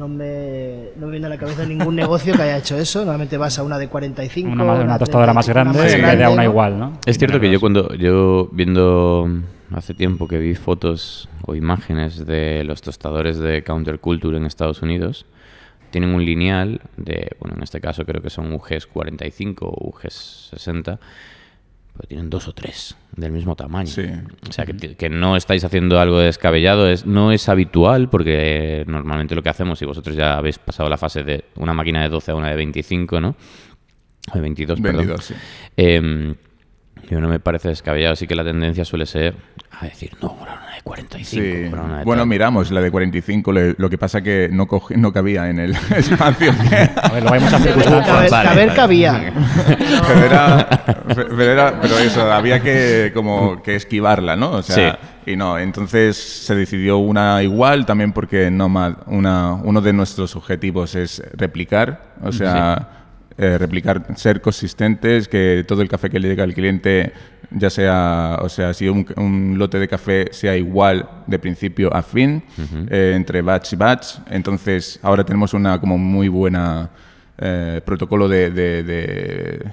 me, 0.07 0.89
no 0.95 1.05
me 1.05 1.11
viene 1.11 1.25
a 1.25 1.29
la 1.29 1.37
cabeza 1.37 1.65
ningún 1.65 1.95
negocio 1.95 2.33
que 2.33 2.41
haya 2.41 2.57
hecho 2.57 2.77
eso. 2.77 2.99
Normalmente 2.99 3.37
vas 3.37 3.57
a 3.59 3.63
una 3.63 3.77
de 3.77 3.87
45. 3.87 4.51
Una, 4.51 4.63
una, 4.73 4.99
tostadora 4.99 5.33
más 5.33 5.47
grande 5.47 5.77
en 5.77 6.01
vez 6.01 6.17
de 6.17 6.23
a 6.23 6.29
una 6.29 6.43
igual, 6.43 6.79
¿no? 6.79 6.93
Es 7.05 7.17
cierto 7.17 7.39
que 7.39 7.51
yo 7.51 7.59
cuando, 7.59 7.93
yo 7.95 8.49
viendo 8.51 9.27
hace 9.73 9.93
tiempo 9.93 10.27
que 10.27 10.37
vi 10.37 10.55
fotos 10.55 11.29
o 11.45 11.55
imágenes 11.55 12.25
de 12.25 12.63
los 12.63 12.81
tostadores 12.81 13.37
de 13.37 13.63
counterculture 13.63 14.37
en 14.37 14.45
Estados 14.45 14.81
Unidos, 14.81 15.25
tienen 15.91 16.13
un 16.13 16.25
lineal 16.25 16.81
de, 16.97 17.35
bueno, 17.39 17.55
en 17.57 17.63
este 17.63 17.79
caso 17.79 18.05
creo 18.05 18.21
que 18.21 18.29
son 18.29 18.53
UGs 18.53 18.87
45 18.87 19.65
o 19.65 19.89
UGs 19.89 20.51
60 20.55 20.99
pero 21.93 22.07
tienen 22.07 22.29
dos 22.29 22.47
o 22.47 22.53
tres 22.53 22.95
del 23.15 23.31
mismo 23.31 23.55
tamaño. 23.55 23.91
O 24.47 24.51
sea, 24.51 24.65
que, 24.65 25.09
no 25.09 25.35
estáis 25.35 25.63
haciendo 25.63 25.99
algo 25.99 26.19
descabellado, 26.19 26.87
es, 26.87 27.05
no 27.05 27.31
es 27.31 27.49
habitual, 27.49 28.09
porque 28.09 28.83
normalmente 28.87 29.35
lo 29.35 29.43
que 29.43 29.49
hacemos, 29.49 29.81
y 29.81 29.85
vosotros 29.85 30.15
ya 30.15 30.37
habéis 30.37 30.57
pasado 30.59 30.89
la 30.89 30.97
fase 30.97 31.23
de 31.23 31.45
una 31.55 31.73
máquina 31.73 32.01
de 32.03 32.09
12 32.09 32.31
a 32.31 32.35
una 32.35 32.49
de 32.49 32.55
25, 32.55 33.21
¿no? 33.21 33.35
De 34.33 34.39
22, 34.39 34.81
22 34.81 35.23
Sí. 35.23 35.33
Eh, 35.77 36.35
no 37.19 37.27
me 37.27 37.39
parece 37.39 37.67
descabellado, 37.67 38.13
así 38.13 38.27
que 38.27 38.35
la 38.35 38.43
tendencia 38.43 38.85
suele 38.85 39.05
ser 39.05 39.35
a 39.81 39.85
decir, 39.85 40.11
no, 40.21 40.37
una 40.39 40.51
de 40.75 40.81
45. 40.83 41.75
bueno, 42.05 42.25
miramos 42.25 42.71
la 42.71 42.81
de 42.81 42.91
45, 42.91 43.51
lo 43.51 43.89
que 43.89 43.97
pasa 43.97 44.21
que 44.21 44.47
no, 44.51 44.67
no 44.95 45.11
cabía 45.11 45.49
en 45.49 45.59
el 45.59 45.71
espacio. 45.95 46.51
a 47.01 47.09
ver, 47.09 47.23
lo 47.23 47.31
vamos 47.31 47.51
a 47.51 47.57
hacer. 47.57 47.75
Caber, 48.29 48.73
cabía. 48.75 49.33
pero, 50.07 51.41
era, 51.41 51.81
pero, 51.81 51.97
eso, 51.97 52.31
había 52.31 52.61
que 52.61 53.11
como 53.13 53.61
que 53.61 53.75
esquivarla, 53.75 54.35
¿no? 54.35 54.51
O 54.51 54.61
sea, 54.61 54.99
y 55.25 55.35
no, 55.35 55.57
entonces 55.57 56.15
se 56.17 56.55
decidió 56.55 56.97
una 56.97 57.41
igual, 57.43 57.85
también 57.85 58.13
porque 58.13 58.51
Nomad, 58.51 58.93
una, 59.07 59.53
uno 59.55 59.81
de 59.81 59.93
nuestros 59.93 60.35
objetivos 60.35 60.95
es 60.95 61.21
replicar, 61.35 62.13
o 62.21 62.31
sea... 62.31 63.00
Eh, 63.37 63.57
replicar, 63.57 64.05
ser 64.17 64.41
consistentes, 64.41 65.27
que 65.27 65.63
todo 65.65 65.81
el 65.81 65.87
café 65.87 66.09
que 66.09 66.19
le 66.19 66.27
llega 66.27 66.43
al 66.43 66.53
cliente, 66.53 67.13
ya 67.49 67.69
sea, 67.69 68.37
o 68.41 68.49
sea, 68.49 68.73
si 68.73 68.89
un, 68.89 69.55
lote 69.57 69.79
de 69.79 69.87
café 69.87 70.27
sea 70.31 70.55
igual 70.57 71.09
de 71.27 71.39
principio 71.39 71.93
a 71.95 72.03
fin, 72.03 72.43
eh, 72.89 73.13
entre 73.15 73.41
batch 73.41 73.73
y 73.73 73.75
batch. 73.77 74.17
Entonces, 74.29 74.99
ahora 75.01 75.23
tenemos 75.23 75.53
una 75.53 75.79
como 75.79 75.97
muy 75.97 76.27
buena 76.27 76.89
eh, 77.37 77.81
protocolo 77.85 78.27
de, 78.27 78.51
de, 78.51 79.71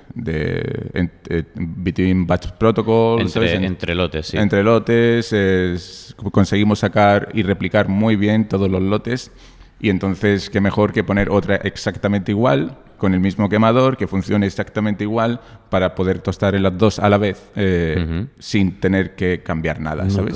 between 1.54 2.26
batch 2.26 2.52
protocol 2.52 3.20
entre, 3.20 3.54
entre, 3.56 3.94
lotes 3.94 4.28
sí. 4.28 4.38
entre 4.38 4.62
lotes 4.62 6.14
conseguimos 6.32 6.78
sacar 6.78 7.28
y 7.34 7.42
replicar 7.42 7.88
muy 7.88 8.16
bien 8.16 8.48
todos 8.48 8.70
los 8.70 8.80
lotes 8.80 9.32
y 9.81 9.91
entonces 9.91 10.51
qué 10.51 10.61
mejor 10.61 10.93
que 10.93 11.05
poner 11.05 11.31
otra 11.31 11.57
exactamente 11.57 12.33
igual 12.33 12.76
con 12.97 13.14
el 13.14 13.20
mismo 13.20 13.49
quemador, 13.49 13.97
que 13.97 14.07
funcione 14.07 14.47
exactamente 14.47 15.05
igual 15.05 15.41
para 15.70 15.95
poder 15.95 16.18
tostar 16.18 16.55
en 16.55 16.64
las 16.64 16.76
dos 16.76 16.99
a 16.99 17.09
la 17.09 17.16
vez 17.16 17.51
eh, 17.55 18.26
sin 18.39 18.81
tener 18.81 19.14
que 19.14 19.43
cambiar 19.43 19.81
nada, 19.81 20.11
¿sabes? 20.11 20.35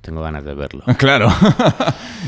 tengo 0.00 0.22
ganas 0.22 0.44
de 0.44 0.54
verlo. 0.54 0.82
Claro. 0.98 1.28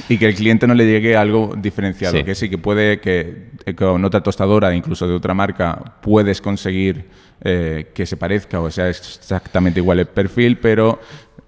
y 0.08 0.18
que 0.18 0.26
el 0.26 0.34
cliente 0.34 0.66
no 0.66 0.74
le 0.74 0.86
llegue 0.86 1.16
algo 1.16 1.54
diferenciado. 1.56 2.22
Que 2.22 2.34
sí, 2.34 2.50
que 2.50 2.58
puede 2.58 3.00
que 3.00 3.50
eh, 3.64 3.74
con 3.74 4.04
otra 4.04 4.22
tostadora, 4.22 4.74
incluso 4.74 5.08
de 5.08 5.14
otra 5.14 5.32
marca, 5.32 5.96
puedes 6.02 6.40
conseguir 6.40 7.08
eh, 7.42 7.90
que 7.94 8.04
se 8.04 8.18
parezca 8.18 8.60
o 8.60 8.70
sea 8.70 8.90
exactamente 8.90 9.80
igual 9.80 10.00
el 10.00 10.06
perfil, 10.06 10.58
pero 10.58 11.00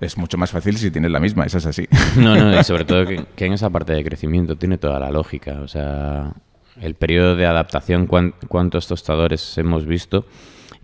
es 0.02 0.18
mucho 0.18 0.36
más 0.36 0.50
fácil 0.50 0.76
si 0.76 0.90
tienes 0.90 1.10
la 1.10 1.20
misma, 1.20 1.44
eso 1.44 1.58
es 1.58 1.66
así. 1.66 1.88
No, 2.16 2.36
no, 2.36 2.58
y 2.58 2.64
sobre 2.64 2.84
todo 2.84 3.06
que, 3.06 3.46
en 3.46 3.52
esa 3.52 3.70
parte 3.70 3.92
de 3.92 4.04
crecimiento 4.04 4.56
tiene 4.56 4.78
toda 4.78 4.98
la 5.00 5.10
lógica. 5.10 5.60
O 5.60 5.68
sea, 5.68 6.32
el 6.80 6.94
periodo 6.94 7.36
de 7.36 7.46
adaptación, 7.46 8.06
cuántos 8.06 8.86
tostadores 8.86 9.56
hemos 9.58 9.86
visto 9.86 10.26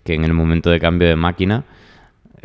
que 0.03 0.13
en 0.13 0.23
el 0.23 0.33
momento 0.33 0.69
de 0.69 0.79
cambio 0.79 1.07
de 1.07 1.15
máquina, 1.15 1.65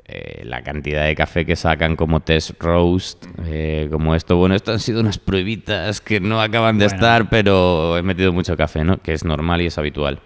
eh, 0.06 0.42
la 0.44 0.62
cantidad 0.62 1.06
de 1.06 1.14
café 1.14 1.46
que 1.46 1.56
sacan 1.56 1.96
como 1.96 2.20
test 2.20 2.60
roast, 2.60 3.24
eh, 3.46 3.88
como 3.90 4.14
esto, 4.14 4.36
bueno, 4.36 4.54
esto 4.54 4.72
han 4.72 4.80
sido 4.80 5.00
unas 5.00 5.18
pruebitas 5.18 6.00
que 6.00 6.20
no 6.20 6.40
acaban 6.42 6.78
de 6.78 6.86
estar, 6.86 7.30
pero 7.30 7.96
he 7.96 8.02
metido 8.02 8.32
mucho 8.32 8.56
café, 8.56 8.84
¿no? 8.84 9.00
Que 9.00 9.14
es 9.14 9.24
normal 9.24 9.62
y 9.62 9.66
es 9.66 9.78
habitual. 9.78 10.20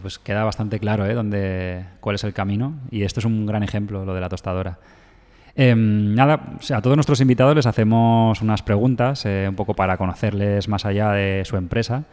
Pues 0.00 0.18
queda 0.18 0.44
bastante 0.44 0.78
claro 0.78 1.04
¿eh? 1.04 1.12
Dónde, 1.12 1.84
cuál 2.00 2.14
es 2.14 2.24
el 2.24 2.32
camino 2.32 2.78
y 2.90 3.02
esto 3.02 3.20
es 3.20 3.26
un 3.26 3.44
gran 3.44 3.62
ejemplo, 3.62 4.04
lo 4.04 4.14
de 4.14 4.20
la 4.20 4.28
tostadora. 4.28 4.78
Em, 5.54 6.14
nada, 6.14 6.40
a 6.74 6.80
todos 6.80 6.96
nuestros 6.96 7.20
invitados 7.20 7.54
les 7.54 7.66
hacemos 7.66 8.40
unas 8.40 8.62
preguntas, 8.62 9.26
eh, 9.26 9.46
un 9.48 9.54
poco 9.54 9.74
para 9.74 9.98
conocerles 9.98 10.68
más 10.68 10.86
allá 10.86 11.10
de 11.12 11.44
su 11.44 11.56
empresa 11.56 12.04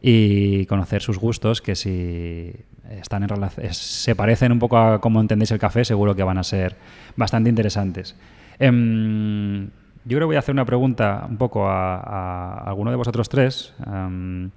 y 0.00 0.64
conocer 0.66 1.02
sus 1.02 1.18
gustos, 1.18 1.60
que 1.60 1.74
si 1.74 2.52
están 2.90 3.24
en 3.24 3.30
se 3.72 4.14
parecen 4.14 4.52
un 4.52 4.58
poco 4.58 4.78
a 4.78 5.00
cómo 5.00 5.20
entendéis 5.20 5.50
el 5.50 5.58
café, 5.58 5.84
seguro 5.84 6.14
que 6.14 6.22
van 6.22 6.38
a 6.38 6.44
ser 6.44 6.76
bastante 7.16 7.50
interesantes. 7.50 8.16
Em, 8.58 9.66
yo 10.04 10.16
creo 10.16 10.20
que 10.20 10.26
voy 10.26 10.36
a 10.36 10.40
hacer 10.40 10.54
una 10.54 10.64
pregunta 10.64 11.26
un 11.28 11.36
poco 11.36 11.68
a, 11.68 12.62
alguno 12.64 12.90
de 12.90 12.96
vosotros 12.96 13.28
tres 13.28 13.74
em, 13.86 14.50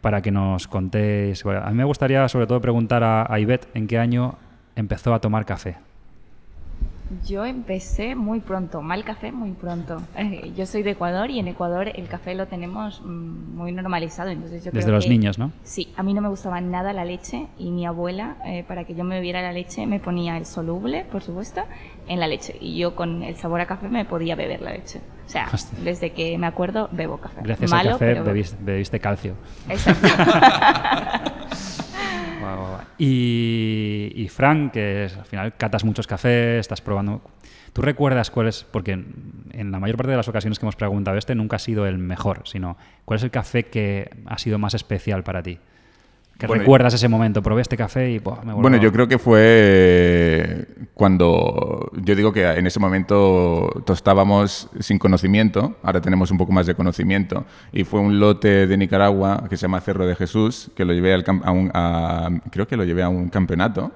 para 0.00 0.20
que 0.20 0.30
nos 0.30 0.66
contéis. 0.66 1.44
a 1.46 1.70
mí 1.70 1.76
me 1.76 1.84
gustaría 1.84 2.28
sobre 2.28 2.46
todo 2.46 2.60
preguntar 2.60 3.04
a, 3.04 3.32
a 3.32 3.38
Ivette 3.38 3.68
en 3.74 3.86
qué 3.86 3.98
año 3.98 4.36
empezó 4.76 5.14
a 5.14 5.20
tomar 5.20 5.46
café. 5.46 5.76
Yo 7.26 7.44
empecé 7.44 8.14
muy 8.14 8.40
pronto, 8.40 8.82
mal 8.82 9.04
café 9.04 9.32
muy 9.32 9.52
pronto. 9.52 10.00
Eh, 10.16 10.52
yo 10.56 10.64
soy 10.66 10.82
de 10.82 10.92
Ecuador 10.92 11.30
y 11.30 11.40
en 11.40 11.48
Ecuador 11.48 11.90
el 11.94 12.06
café 12.06 12.34
lo 12.34 12.46
tenemos 12.46 13.02
mm, 13.02 13.56
muy 13.56 13.72
normalizado. 13.72 14.30
Entonces 14.30 14.64
yo 14.64 14.70
Desde 14.70 14.92
los 14.92 15.08
niños, 15.08 15.38
¿no? 15.38 15.50
Sí, 15.64 15.92
a 15.96 16.02
mí 16.02 16.14
no 16.14 16.20
me 16.20 16.28
gustaba 16.28 16.60
nada 16.60 16.92
la 16.92 17.04
leche 17.04 17.46
y 17.58 17.70
mi 17.70 17.84
abuela, 17.84 18.36
eh, 18.46 18.64
para 18.66 18.84
que 18.84 18.94
yo 18.94 19.02
me 19.02 19.16
bebiera 19.16 19.42
la 19.42 19.52
leche, 19.52 19.86
me 19.86 19.98
ponía 19.98 20.36
el 20.36 20.46
soluble, 20.46 21.04
por 21.10 21.22
supuesto, 21.22 21.62
en 22.06 22.20
la 22.20 22.28
leche. 22.28 22.56
Y 22.60 22.78
yo 22.78 22.94
con 22.94 23.22
el 23.22 23.36
sabor 23.36 23.60
a 23.60 23.66
café 23.66 23.88
me 23.88 24.04
podía 24.04 24.36
beber 24.36 24.62
la 24.62 24.72
leche. 24.72 25.00
O 25.26 25.28
sea, 25.28 25.48
desde 25.84 26.10
que 26.10 26.38
me 26.38 26.46
acuerdo 26.46 26.88
bebo 26.92 27.18
café. 27.18 27.40
Gracias 27.42 27.72
al 27.72 27.88
café 27.90 28.22
bebiste, 28.60 29.00
calcio. 29.00 29.34
Exacto. 29.68 30.08
Y, 32.98 34.12
y, 34.14 34.28
Frank, 34.28 34.72
que 34.72 35.08
al 35.16 35.24
final 35.24 35.54
catas 35.56 35.84
muchos 35.84 36.06
cafés, 36.06 36.60
estás 36.60 36.80
probando. 36.80 37.22
¿Tú 37.72 37.82
recuerdas 37.82 38.30
cuál 38.30 38.48
es? 38.48 38.64
Porque 38.64 38.92
en 38.92 39.70
la 39.70 39.78
mayor 39.78 39.96
parte 39.96 40.10
de 40.10 40.16
las 40.16 40.28
ocasiones 40.28 40.58
que 40.58 40.64
hemos 40.64 40.76
preguntado, 40.76 41.16
este 41.18 41.34
nunca 41.34 41.56
ha 41.56 41.60
sido 41.60 41.86
el 41.86 41.98
mejor, 41.98 42.42
sino 42.44 42.76
¿cuál 43.04 43.18
es 43.18 43.22
el 43.22 43.30
café 43.30 43.66
que 43.66 44.10
ha 44.26 44.38
sido 44.38 44.58
más 44.58 44.74
especial 44.74 45.22
para 45.22 45.42
ti? 45.42 45.58
¿Qué 46.40 46.46
recuerdas 46.46 46.94
ese 46.94 47.06
momento? 47.06 47.42
Probé 47.42 47.60
este 47.60 47.76
café 47.76 48.10
y 48.10 48.20
me 48.44 48.54
Bueno, 48.54 48.78
yo 48.78 48.90
creo 48.92 49.06
que 49.06 49.18
fue 49.18 50.66
cuando 50.94 51.90
yo 52.02 52.14
digo 52.14 52.32
que 52.32 52.46
en 52.46 52.66
ese 52.66 52.80
momento 52.80 53.82
tostábamos 53.84 54.70
sin 54.80 54.98
conocimiento, 54.98 55.76
ahora 55.82 56.00
tenemos 56.00 56.30
un 56.30 56.38
poco 56.38 56.52
más 56.52 56.66
de 56.66 56.74
conocimiento, 56.74 57.44
y 57.72 57.84
fue 57.84 58.00
un 58.00 58.18
lote 58.18 58.66
de 58.66 58.76
Nicaragua 58.78 59.44
que 59.50 59.56
se 59.58 59.62
llama 59.62 59.80
Cerro 59.82 60.06
de 60.06 60.16
Jesús, 60.16 60.70
que 60.74 60.86
lo 60.86 60.94
llevé 60.94 61.12
al, 61.12 61.24
a 61.44 61.50
un, 61.50 62.40
creo 62.50 62.66
que 62.66 62.76
lo 62.76 62.84
llevé 62.84 63.02
a 63.02 63.10
un 63.10 63.28
campeonato. 63.28 63.92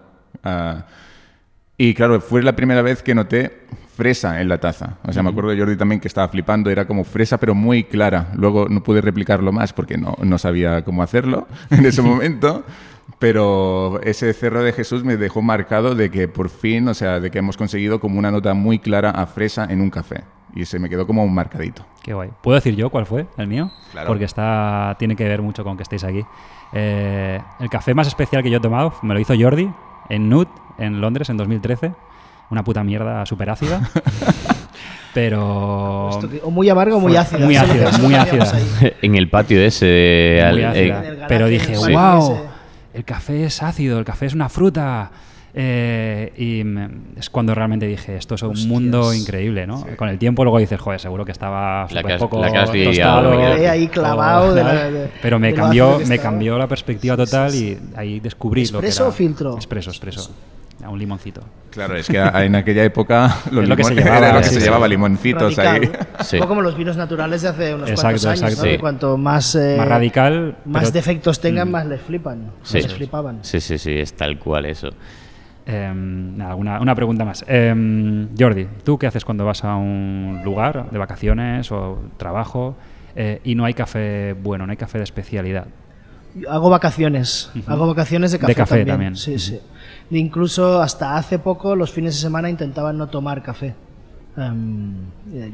Y 1.76 1.94
claro, 1.94 2.20
fue 2.20 2.42
la 2.42 2.54
primera 2.54 2.82
vez 2.82 3.02
que 3.02 3.14
noté 3.14 3.64
fresa 3.94 4.40
en 4.40 4.48
la 4.48 4.58
taza. 4.58 4.98
O 5.04 5.12
sea, 5.12 5.22
me 5.22 5.30
acuerdo 5.30 5.50
de 5.50 5.58
Jordi 5.58 5.76
también 5.76 6.00
que 6.00 6.08
estaba 6.08 6.28
flipando, 6.28 6.70
era 6.70 6.86
como 6.86 7.04
fresa 7.04 7.38
pero 7.38 7.54
muy 7.54 7.84
clara. 7.84 8.28
Luego 8.34 8.68
no 8.68 8.82
pude 8.82 9.00
replicarlo 9.00 9.52
más 9.52 9.72
porque 9.72 9.96
no, 9.96 10.16
no 10.22 10.38
sabía 10.38 10.84
cómo 10.84 11.02
hacerlo 11.02 11.46
en 11.70 11.86
ese 11.86 12.02
momento. 12.02 12.64
Pero 13.18 14.00
ese 14.02 14.32
cerro 14.32 14.62
de 14.62 14.72
Jesús 14.72 15.04
me 15.04 15.16
dejó 15.16 15.42
marcado 15.42 15.94
de 15.94 16.10
que 16.10 16.26
por 16.26 16.48
fin, 16.48 16.88
o 16.88 16.94
sea, 16.94 17.20
de 17.20 17.30
que 17.30 17.38
hemos 17.38 17.56
conseguido 17.56 18.00
como 18.00 18.18
una 18.18 18.30
nota 18.30 18.54
muy 18.54 18.78
clara 18.78 19.10
a 19.10 19.26
fresa 19.26 19.66
en 19.68 19.80
un 19.80 19.90
café. 19.90 20.24
Y 20.54 20.64
se 20.64 20.78
me 20.78 20.88
quedó 20.88 21.06
como 21.06 21.24
un 21.24 21.34
marcadito. 21.34 21.84
Qué 22.02 22.14
guay. 22.14 22.30
¿Puedo 22.42 22.54
decir 22.54 22.76
yo 22.76 22.90
cuál 22.90 23.06
fue 23.06 23.26
el 23.36 23.46
mío? 23.46 23.70
Claro. 23.92 24.08
Porque 24.08 24.24
está, 24.24 24.94
tiene 24.98 25.16
que 25.16 25.24
ver 25.24 25.42
mucho 25.42 25.64
con 25.64 25.76
que 25.76 25.82
estéis 25.82 26.04
aquí. 26.04 26.24
Eh, 26.72 27.40
el 27.60 27.68
café 27.68 27.94
más 27.94 28.06
especial 28.06 28.42
que 28.42 28.50
yo 28.50 28.58
he 28.58 28.60
tomado 28.60 28.94
me 29.02 29.14
lo 29.14 29.20
hizo 29.20 29.34
Jordi 29.38 29.70
en 30.08 30.28
Nude, 30.28 30.48
en 30.78 31.00
Londres, 31.00 31.30
en 31.30 31.36
2013 31.36 31.92
una 32.50 32.64
puta 32.64 32.82
mierda 32.84 33.24
súper 33.26 33.50
ácida. 33.50 33.88
pero... 35.14 36.10
O 36.42 36.50
muy 36.50 36.68
amarga 36.68 36.96
o 36.96 37.00
muy 37.00 37.16
ácida. 37.16 37.44
Muy 37.44 37.56
ácida, 37.56 37.98
muy 37.98 38.14
ácida. 38.14 38.52
en 39.02 39.14
el 39.14 39.28
patio 39.28 39.60
ese. 39.60 40.40
pero 41.28 41.46
dije, 41.46 41.76
wow, 41.76 42.38
el 42.92 43.04
café 43.04 43.44
es 43.44 43.62
ácido, 43.62 43.98
el 43.98 44.04
café 44.04 44.26
es 44.26 44.34
una 44.34 44.48
fruta. 44.48 45.10
Eh, 45.56 46.32
y 46.36 46.64
es 47.16 47.30
cuando 47.30 47.54
realmente 47.54 47.86
dije, 47.86 48.16
esto 48.16 48.34
es 48.34 48.42
un 48.42 48.66
mundo 48.66 49.14
increíble, 49.14 49.68
¿no? 49.68 49.86
Con 49.96 50.08
el 50.08 50.18
tiempo 50.18 50.42
luego 50.42 50.58
dices, 50.58 50.80
joder, 50.80 50.98
seguro 50.98 51.24
que 51.24 51.30
estaba 51.30 51.86
la 51.92 52.18
poco 52.18 52.40
la 52.40 52.64
tostado. 52.64 53.40
ahí 53.70 53.86
clavado. 53.86 54.56
pero 55.22 55.38
me 55.38 55.54
cambió, 55.54 56.00
me 56.08 56.18
cambió 56.18 56.58
la 56.58 56.66
perspectiva 56.66 57.16
total 57.16 57.54
y 57.54 57.78
ahí 57.94 58.18
descubrí 58.18 58.62
¿Expreso 58.62 58.78
lo 58.78 58.80
que 58.80 58.96
era. 58.96 59.08
o 59.08 59.12
filtro? 59.12 59.54
Expreso, 59.54 59.90
expreso 59.90 60.34
a 60.82 60.90
un 60.90 60.98
limoncito. 60.98 61.42
Claro, 61.70 61.96
es 61.96 62.06
que 62.06 62.18
en 62.18 62.54
aquella 62.54 62.84
época 62.84 63.36
lo 63.50 63.76
que 63.76 63.84
se 63.84 63.94
llevaba, 63.94 64.18
era 64.18 64.34
lo 64.34 64.40
que 64.40 64.48
se 64.48 64.60
llevaba 64.60 64.88
limoncitos 64.88 65.58
ahí. 65.58 65.90
Sí. 66.20 66.36
Un 66.36 66.42
poco 66.42 66.50
como 66.50 66.62
los 66.62 66.76
vinos 66.76 66.96
naturales 66.96 67.42
de 67.42 67.48
hace 67.48 67.74
unos 67.74 67.90
cuantos 68.00 68.24
años, 68.24 68.42
exacto. 68.42 68.72
¿no? 68.72 68.78
cuanto 68.78 69.16
más, 69.18 69.54
eh, 69.56 69.74
más 69.76 69.88
radical, 69.88 70.56
más 70.64 70.92
defectos 70.92 71.40
tengan, 71.40 71.68
mm. 71.68 71.70
más 71.70 71.86
les 71.86 72.00
flipan, 72.00 72.50
sí. 72.62 72.80
les 72.80 72.94
flipaban. 72.94 73.40
Sí, 73.42 73.60
sí, 73.60 73.76
sí, 73.76 73.92
es 73.92 74.14
tal 74.14 74.38
cual 74.38 74.64
eso. 74.66 74.90
Eh, 75.66 75.90
una, 75.90 76.80
una, 76.80 76.94
pregunta 76.94 77.24
más. 77.24 77.44
Eh, 77.48 78.26
Jordi, 78.38 78.68
¿tú 78.84 78.98
qué 78.98 79.06
haces 79.06 79.24
cuando 79.24 79.44
vas 79.44 79.64
a 79.64 79.76
un 79.76 80.42
lugar 80.44 80.90
de 80.90 80.98
vacaciones 80.98 81.72
o 81.72 82.02
trabajo 82.18 82.76
eh, 83.16 83.40
y 83.44 83.54
no 83.54 83.64
hay 83.64 83.72
café 83.72 84.34
bueno, 84.34 84.66
no 84.66 84.70
hay 84.70 84.76
café 84.76 84.98
de 84.98 85.04
especialidad? 85.04 85.66
Hago 86.48 86.68
vacaciones, 86.68 87.50
hago 87.66 87.86
vacaciones 87.86 88.32
de 88.32 88.38
café, 88.38 88.50
de 88.50 88.56
café 88.56 88.84
también. 88.84 89.16
Sí, 89.16 89.38
sí. 89.38 89.60
Incluso 90.18 90.80
hasta 90.80 91.16
hace 91.16 91.38
poco, 91.38 91.74
los 91.74 91.90
fines 91.90 92.14
de 92.14 92.20
semana 92.20 92.48
intentaban 92.48 92.96
no 92.96 93.08
tomar 93.08 93.42
café. 93.42 93.74
Em, 94.36 94.94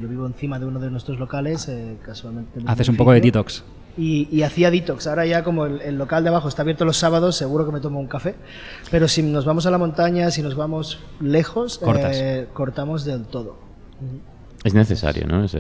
yo 0.01 0.09
vivo 0.09 0.27
encima 0.27 0.59
de 0.59 0.67
uno 0.67 0.81
de 0.81 0.91
nuestros 0.91 1.19
locales, 1.19 1.69
eh, 1.69 1.97
casualmente. 2.05 2.61
Haces 2.67 2.89
un 2.89 2.97
poco 2.97 3.13
de 3.13 3.21
detox. 3.21 3.63
Y, 3.97 4.43
hacía 4.43 4.71
detox. 4.71 5.07
Ahora 5.07 5.27
ya 5.27 5.43
como 5.43 5.67
el, 5.67 5.99
local 5.99 6.23
de 6.23 6.31
abajo 6.31 6.49
está 6.49 6.63
abierto 6.63 6.85
los 6.85 6.97
sábados, 6.97 7.37
seguro 7.37 7.67
que 7.67 7.73
me 7.73 7.81
tomo 7.81 8.01
un 8.01 8.07
café. 8.07 8.35
Pero 8.91 9.09
si 9.09 9.23
nos 9.23 9.45
vamos 9.45 9.67
a 9.67 9.71
la 9.71 9.79
montaña, 9.79 10.31
si 10.31 10.43
nos 10.43 10.55
vamos 10.55 11.01
lejos, 11.21 11.81
eh, 12.13 12.47
cortamos 12.53 13.05
del 13.05 13.25
todo. 13.25 13.59
Es 14.65 14.75
necesario, 14.75 15.27
¿no? 15.27 15.45
Es, 15.45 15.57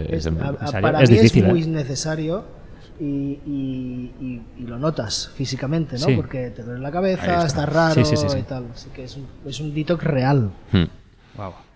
para 0.80 1.00
mí 1.00 1.18
es 1.18 1.44
muy 1.44 1.62
¿eh? 1.62 1.66
necesario 1.66 2.59
y, 3.00 4.42
lo 4.58 4.78
notas 4.78 5.30
físicamente, 5.34 5.96
¿no? 5.98 6.16
Porque 6.16 6.50
te 6.50 6.62
duele 6.62 6.80
la 6.80 6.90
cabeza, 6.90 7.46
está. 7.46 7.66
raro 7.66 8.00
y 8.00 8.42
tal. 8.42 8.66
Así 8.74 8.90
que 8.90 9.04
es 9.04 9.16
un, 9.16 9.26
es 9.46 9.60
un 9.60 9.74
detox 9.74 10.04
real. 10.04 10.50
Wow. 10.72 11.50
Hmm. 11.50 11.70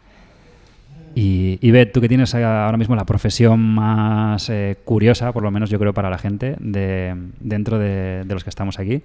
Y, 1.14 1.58
y 1.60 1.70
Bet, 1.70 1.92
tú 1.92 2.00
que 2.00 2.08
tienes 2.08 2.34
ahora 2.34 2.76
mismo 2.76 2.96
la 2.96 3.04
profesión 3.04 3.60
más 3.60 4.50
eh, 4.50 4.76
curiosa, 4.84 5.32
por 5.32 5.44
lo 5.44 5.50
menos 5.52 5.70
yo 5.70 5.78
creo 5.78 5.94
para 5.94 6.10
la 6.10 6.18
gente, 6.18 6.56
de, 6.58 7.14
dentro 7.38 7.78
de, 7.78 8.24
los 8.28 8.42
que 8.42 8.50
estamos 8.50 8.80
aquí, 8.80 9.02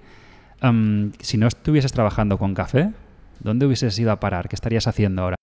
si 1.20 1.38
no 1.38 1.46
estuvieses 1.46 1.92
trabajando 1.92 2.36
con 2.36 2.54
café, 2.54 2.90
¿dónde 3.38 3.66
hubieses 3.66 3.96
ido 3.98 4.10
a 4.10 4.18
parar? 4.18 4.48
¿Qué 4.48 4.56
estarías 4.56 4.88
haciendo 4.88 5.22
ahora? 5.22 5.36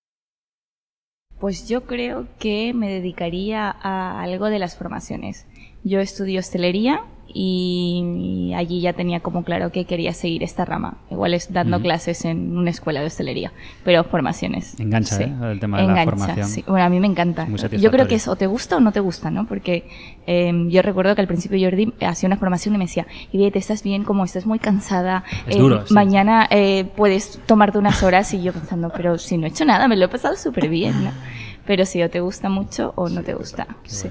Pues 1.40 1.70
yo 1.70 1.84
creo 1.84 2.28
que 2.38 2.74
me 2.74 2.90
dedicaría 2.90 3.70
a 3.70 4.22
algo 4.22 4.48
de 4.48 4.60
las 4.60 4.76
formaciones. 4.76 5.46
Yo 5.84 6.00
estudio 6.00 6.40
hostelería 6.40 7.02
y 7.34 8.54
allí 8.56 8.82
ya 8.82 8.94
tenía 8.94 9.20
como 9.20 9.44
claro 9.44 9.72
que 9.72 9.86
quería 9.86 10.14
seguir 10.14 10.44
esta 10.44 10.66
rama. 10.66 10.98
Igual 11.12 11.34
es 11.34 11.52
dando 11.52 11.80
clases 11.82 12.26
en 12.26 12.58
una 12.58 12.70
escuela 12.70 13.02
de 13.02 13.08
hostelería, 13.08 13.52
pero 13.84 14.04
formaciones. 14.04 14.80
Engancha, 14.80 15.22
¿eh? 15.22 15.34
El 15.52 15.60
tema 15.60 15.82
de 15.82 15.88
la 15.88 16.04
formación. 16.04 16.48
Sí. 16.48 16.64
Bueno, 16.68 16.86
a 16.86 16.90
mí 16.90 17.00
me 17.00 17.08
encanta. 17.08 17.48
Yo 17.80 17.92
creo 17.92 18.08
que 18.08 18.16
es 18.16 18.28
o 18.28 18.36
te 18.36 18.48
gusta 18.48 18.78
o 18.78 18.80
no 18.80 18.92
te 18.92 19.00
gusta, 19.00 19.30
¿no? 19.30 19.46
Porque 19.46 19.88
em, 20.26 20.70
yo 20.70 20.82
recuerdo 20.82 21.16
que 21.16 21.22
al 21.22 21.28
principio 21.28 21.60
Jordi 21.62 21.94
hacía 22.02 22.28
una 22.28 22.38
formación 22.38 22.76
y 22.76 22.78
me 22.78 22.86
decía, 22.86 23.06
y 23.32 23.52
te 23.52 23.60
estás 23.60 23.84
bien, 23.84 24.04
como 24.04 24.24
estás 24.26 24.46
muy 24.46 24.60
cansada, 24.60 25.24
es 25.48 25.58
duro, 25.58 25.82
em, 25.82 25.86
mañana 25.92 26.48
eh, 26.50 26.86
puedes 26.96 27.40
tomarte 27.46 27.78
unas 27.78 28.02
horas 28.04 28.34
y 28.34 28.42
yo 28.42 28.54
pensando, 28.54 28.92
pero 28.96 29.18
si 29.18 29.38
no 29.38 29.46
he 29.46 29.50
hecho 29.50 29.66
nada, 29.66 29.88
me 29.88 29.96
lo 29.96 30.06
he 30.06 30.10
pasado 30.10 30.36
súper 30.36 30.70
bien, 30.70 31.04
¿no? 31.04 31.12
Pero 31.66 31.86
si 31.86 32.02
o 32.02 32.10
te 32.10 32.22
gusta 32.22 32.50
mucho 32.50 32.94
o 32.96 33.10
no 33.10 33.24
te 33.24 33.34
gusta. 33.34 33.68
Sí. 33.84 34.10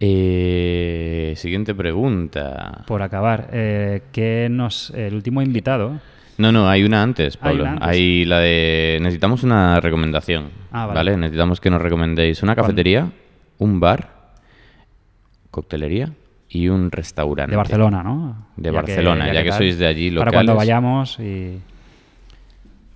Eh, 0.00 1.34
siguiente 1.36 1.74
pregunta. 1.74 2.84
Por 2.86 3.02
acabar, 3.02 3.48
eh, 3.52 4.02
¿qué 4.12 4.48
nos. 4.50 4.90
El 4.90 5.14
último 5.14 5.42
invitado. 5.42 5.98
No, 6.36 6.52
no, 6.52 6.68
hay 6.68 6.84
una 6.84 7.02
antes, 7.02 7.36
Pablo. 7.36 7.66
¿Hay, 7.80 8.24
la 8.24 8.38
de. 8.38 8.98
Necesitamos 9.00 9.42
una 9.42 9.80
recomendación. 9.80 10.50
Ah, 10.70 10.86
vale. 10.86 11.16
Necesitamos 11.16 11.60
que 11.60 11.70
nos 11.70 11.82
recomendéis 11.82 12.42
una 12.44 12.54
cafetería, 12.54 13.10
un 13.58 13.80
bar, 13.80 14.10
coctelería 15.50 16.12
y 16.48 16.68
un 16.68 16.92
restaurante. 16.92 17.50
De 17.50 17.56
Barcelona, 17.56 18.02
¿no? 18.04 18.46
De 18.56 18.70
Barcelona, 18.70 19.32
ya, 19.32 19.42
que, 19.42 19.52
sois 19.52 19.78
de 19.78 19.86
allí 19.86 20.10
locales. 20.10 20.32
Para 20.32 20.36
cuando 20.36 20.54
vayamos 20.54 21.18
y. 21.18 21.58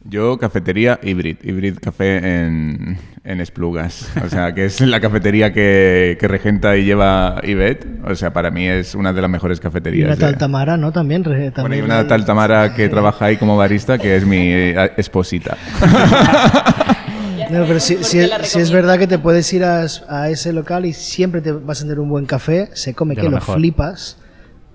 Yo, 0.05 0.37
cafetería 0.39 0.99
Hybrid, 1.03 1.37
Hybrid 1.43 1.79
Café 1.81 2.17
en, 2.17 2.99
en 3.25 3.41
Esplugas. 3.41 4.11
O 4.25 4.29
sea, 4.29 4.53
que 4.53 4.65
es 4.65 4.81
la 4.81 5.01
cafetería 5.01 5.53
que, 5.53 6.17
que 6.19 6.29
regenta 6.29 6.77
y 6.77 6.85
lleva 6.85 7.41
Ibet. 7.45 7.87
O 8.05 8.15
sea, 8.17 8.33
para 8.33 8.51
mí 8.51 8.67
es 8.67 8.95
una 8.95 9.13
de 9.13 9.21
las 9.21 9.31
mejores 9.31 9.61
cafeterías. 9.61 10.03
Y 10.03 10.13
una 10.13 10.17
tal 10.17 10.39
Tamara, 10.39 10.77
¿no? 10.77 10.91
También. 10.93 11.23
también 11.23 11.53
bueno, 11.57 11.77
y 11.77 11.81
una 11.81 12.07
tal 12.07 12.25
Tamara 12.25 12.75
que 12.75 12.89
trabaja 12.89 13.27
ahí 13.27 13.37
como 13.37 13.57
barista, 13.57 13.97
que 13.99 14.17
es 14.17 14.27
mi 14.27 14.53
eh, 14.53 14.93
esposita. 14.97 15.57
No, 17.51 17.67
pero 17.67 17.81
si, 17.81 18.03
si, 18.03 18.19
es 18.19 18.71
verdad 18.71 18.99
que 18.99 19.07
te 19.07 19.19
puedes 19.19 19.53
ir 19.53 19.63
a, 19.63 19.85
a, 20.09 20.31
ese 20.31 20.55
local 20.55 20.87
y 20.87 20.95
siempre 20.95 21.43
te 21.43 21.53
vas 21.53 21.81
a 21.81 21.83
tener 21.83 22.01
un 22.01 22.09
buen 22.09 22.25
café, 22.25 22.71
se 22.73 22.95
come 22.95 23.15
que 23.15 23.25
lo, 23.25 23.31
lo 23.33 23.41
flipas 23.43 24.17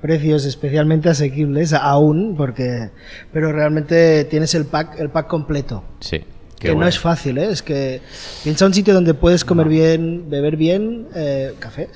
precios 0.01 0.45
especialmente 0.45 1.09
asequibles 1.09 1.73
aún, 1.73 2.35
porque 2.37 2.89
pero 3.33 3.51
realmente 3.51 4.25
tienes 4.25 4.53
el 4.55 4.65
pack 4.65 4.99
el 4.99 5.09
pack 5.09 5.27
completo. 5.27 5.83
Sí. 5.99 6.23
que 6.59 6.75
no 6.75 6.87
es 6.87 6.99
fácil, 6.99 7.37
¿eh? 7.37 7.49
es 7.51 7.61
que 7.61 8.01
piensa 8.43 8.65
un 8.65 8.73
sitio 8.73 8.93
donde 8.93 9.13
puedes 9.13 9.45
comer 9.45 9.67
bien, 9.67 10.29
beber 10.29 10.57
bien, 10.57 11.07
eh, 11.15 11.53
café 11.59 11.89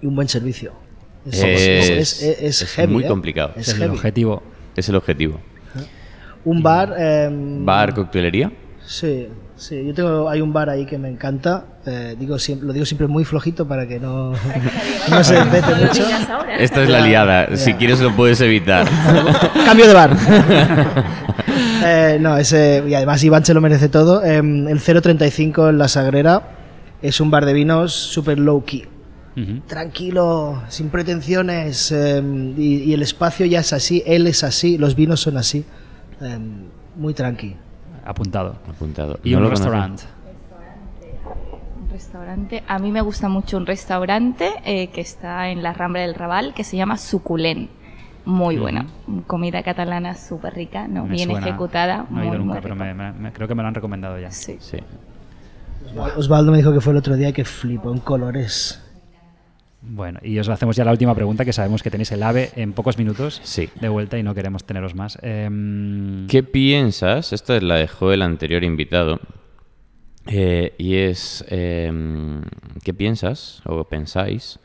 y 0.00 0.06
un 0.06 0.14
buen 0.14 0.28
servicio. 0.28 0.72
Es, 1.30 2.22
es, 2.22 2.78
es, 2.78 2.88
muy 2.88 3.04
¿eh? 3.04 3.08
complicado. 3.08 3.52
Es, 3.56 3.68
el 3.68 3.90
objetivo. 3.90 4.42
Es 4.76 4.88
el 4.88 4.94
objetivo. 4.94 5.40
Un 6.44 6.62
bar. 6.62 6.94
Em, 6.96 7.64
¿Bar, 7.64 7.92
coctelería? 7.92 8.52
Sí, 8.86 9.26
sí. 9.56 9.84
Yo 9.86 9.94
tengo, 9.94 10.28
hay 10.28 10.40
un 10.40 10.52
bar 10.52 10.70
ahí 10.70 10.86
que 10.86 10.98
me 10.98 11.08
encanta. 11.08 11.64
Eh, 11.84 12.16
digo 12.18 12.38
siempre, 12.38 12.66
lo 12.66 12.72
digo 12.72 12.84
siempre 12.84 13.06
muy 13.06 13.24
flojito 13.24 13.66
para 13.66 13.86
que 13.86 13.98
no, 13.98 14.32
no 15.10 15.24
se 15.24 15.42
vete 15.44 15.74
mucho. 15.74 16.04
Esta 16.58 16.82
es 16.82 16.88
la 16.88 17.00
liada. 17.00 17.56
Si 17.56 17.74
quieres 17.74 18.00
lo 18.00 18.14
puedes 18.14 18.40
evitar. 18.40 18.86
Cambio 19.64 19.86
de 19.86 19.94
bar. 19.94 20.16
eh, 21.84 22.18
no, 22.20 22.36
ese, 22.36 22.84
y 22.86 22.94
además 22.94 23.22
Iván 23.24 23.44
se 23.44 23.54
lo 23.54 23.60
merece 23.60 23.88
todo. 23.88 24.24
Eh, 24.24 24.38
el 24.38 24.80
035 24.80 25.70
en 25.70 25.78
La 25.78 25.88
Sagrera 25.88 26.42
es 27.02 27.20
un 27.20 27.30
bar 27.30 27.44
de 27.46 27.52
vinos 27.52 27.92
super 27.92 28.38
low 28.38 28.64
key. 28.64 28.84
Tranquilo, 29.66 30.62
sin 30.68 30.88
pretensiones. 30.88 31.92
Eh, 31.92 32.22
y, 32.56 32.84
y, 32.84 32.94
el 32.94 33.02
espacio 33.02 33.44
ya 33.44 33.60
es 33.60 33.74
así, 33.74 34.02
él 34.06 34.26
es 34.26 34.42
así, 34.42 34.78
los 34.78 34.96
vinos 34.96 35.20
son 35.20 35.36
así. 35.36 35.64
Eh, 36.22 36.38
muy 36.96 37.12
tranqui. 37.12 37.54
Apuntado. 38.06 38.56
Apuntado. 38.68 39.18
Y 39.24 39.34
un 39.34 39.48
restaurante. 39.50 40.04
Un 41.82 41.90
restaurante. 41.90 42.62
A 42.68 42.78
mí 42.78 42.92
me 42.92 43.00
gusta 43.00 43.28
mucho 43.28 43.56
un 43.56 43.66
restaurante 43.66 44.50
eh, 44.64 44.88
que 44.88 45.00
está 45.00 45.48
en 45.48 45.62
la 45.62 45.72
Rambla 45.72 46.00
del 46.00 46.14
Raval 46.14 46.54
que 46.54 46.64
se 46.64 46.76
llama 46.76 46.96
Suculent. 46.96 47.70
Muy 48.24 48.56
buena. 48.56 48.86
Comida 49.26 49.62
catalana 49.62 50.14
súper 50.14 50.54
rica, 50.54 50.88
¿no? 50.88 51.04
bien 51.04 51.30
suena. 51.30 51.46
ejecutada. 51.46 52.06
No 52.10 52.20
he 52.20 52.24
muy, 52.24 52.28
ido 52.28 52.38
nunca, 52.38 52.54
muy 52.54 52.62
pero 52.62 52.74
me, 52.74 53.12
me, 53.12 53.32
creo 53.32 53.46
que 53.46 53.54
me 53.54 53.62
lo 53.62 53.68
han 53.68 53.74
recomendado 53.74 54.18
ya. 54.18 54.30
Sí. 54.30 54.56
sí. 54.58 54.78
Osvaldo 56.16 56.50
me 56.50 56.58
dijo 56.58 56.72
que 56.72 56.80
fue 56.80 56.92
el 56.92 56.98
otro 56.98 57.16
día 57.16 57.32
que 57.32 57.44
flipó 57.44 57.92
en 57.92 58.00
colores. 58.00 58.82
Bueno, 59.88 60.18
y 60.22 60.38
os 60.38 60.48
hacemos 60.48 60.74
ya 60.74 60.84
la 60.84 60.90
última 60.90 61.14
pregunta, 61.14 61.44
que 61.44 61.52
sabemos 61.52 61.82
que 61.82 61.90
tenéis 61.90 62.10
el 62.10 62.22
AVE 62.22 62.50
en 62.56 62.72
pocos 62.72 62.98
minutos 62.98 63.40
sí. 63.44 63.68
de 63.80 63.88
vuelta 63.88 64.18
y 64.18 64.22
no 64.22 64.34
queremos 64.34 64.64
teneros 64.64 64.94
más. 64.94 65.16
Eh, 65.22 66.26
¿Qué 66.28 66.42
piensas? 66.42 67.32
Esta 67.32 67.60
la 67.60 67.76
dejó 67.76 68.12
el 68.12 68.22
anterior 68.22 68.64
invitado. 68.64 69.20
Eh, 70.26 70.74
y 70.76 70.96
es, 70.96 71.44
eh, 71.48 71.92
¿qué 72.82 72.94
piensas 72.94 73.62
o 73.64 73.84
pensáis? 73.84 74.58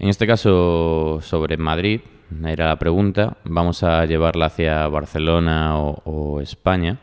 En 0.00 0.08
este 0.08 0.26
caso, 0.26 1.20
sobre 1.22 1.56
Madrid, 1.56 2.00
era 2.44 2.66
la 2.66 2.78
pregunta. 2.78 3.36
Vamos 3.44 3.84
a 3.84 4.04
llevarla 4.04 4.46
hacia 4.46 4.88
Barcelona 4.88 5.78
o, 5.78 6.02
o 6.04 6.40
España. 6.40 6.98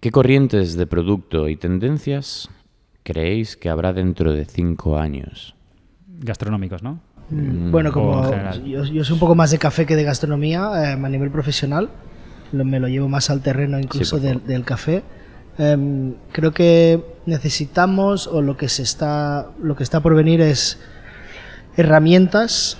¿Qué 0.00 0.10
corrientes 0.10 0.76
de 0.76 0.86
producto 0.86 1.48
y 1.48 1.56
tendencias 1.56 2.50
creéis 3.04 3.56
que 3.56 3.70
habrá 3.70 3.94
dentro 3.94 4.34
de 4.34 4.44
cinco 4.44 4.98
años? 4.98 5.54
Gastronómicos, 6.22 6.82
¿no? 6.82 7.00
Bueno, 7.30 7.92
como 7.92 8.30
yo, 8.64 8.84
yo, 8.84 9.04
soy 9.04 9.14
un 9.14 9.20
poco 9.20 9.34
más 9.34 9.50
de 9.50 9.58
café 9.58 9.86
que 9.86 9.96
de 9.96 10.04
gastronomía 10.04 10.70
eh, 10.74 10.92
a 10.92 11.08
nivel 11.08 11.30
profesional, 11.30 11.88
lo, 12.52 12.64
me 12.64 12.78
lo 12.78 12.88
llevo 12.88 13.08
más 13.08 13.30
al 13.30 13.40
terreno 13.40 13.78
incluso 13.78 14.18
Sí, 14.18 14.22
del, 14.22 14.44
del 14.46 14.64
café. 14.64 15.02
Eh, 15.58 16.14
creo 16.32 16.52
que 16.52 17.02
necesitamos 17.26 18.26
o 18.26 18.42
lo 18.42 18.56
que 18.56 18.68
se 18.68 18.82
está 18.82 19.48
lo 19.62 19.76
que 19.76 19.82
está 19.82 20.00
por 20.00 20.14
venir 20.14 20.40
es 20.40 20.78
herramientas 21.76 22.78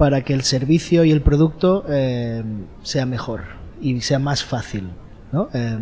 para 0.00 0.22
que 0.22 0.32
el 0.32 0.42
servicio 0.42 1.04
y 1.04 1.10
el 1.10 1.20
producto 1.20 1.84
eh, 1.88 2.42
sea 2.82 3.04
mejor 3.04 3.42
y 3.82 4.00
sea 4.00 4.18
más 4.18 4.42
fácil, 4.42 4.88
¿no? 5.30 5.50
Eh, 5.52 5.78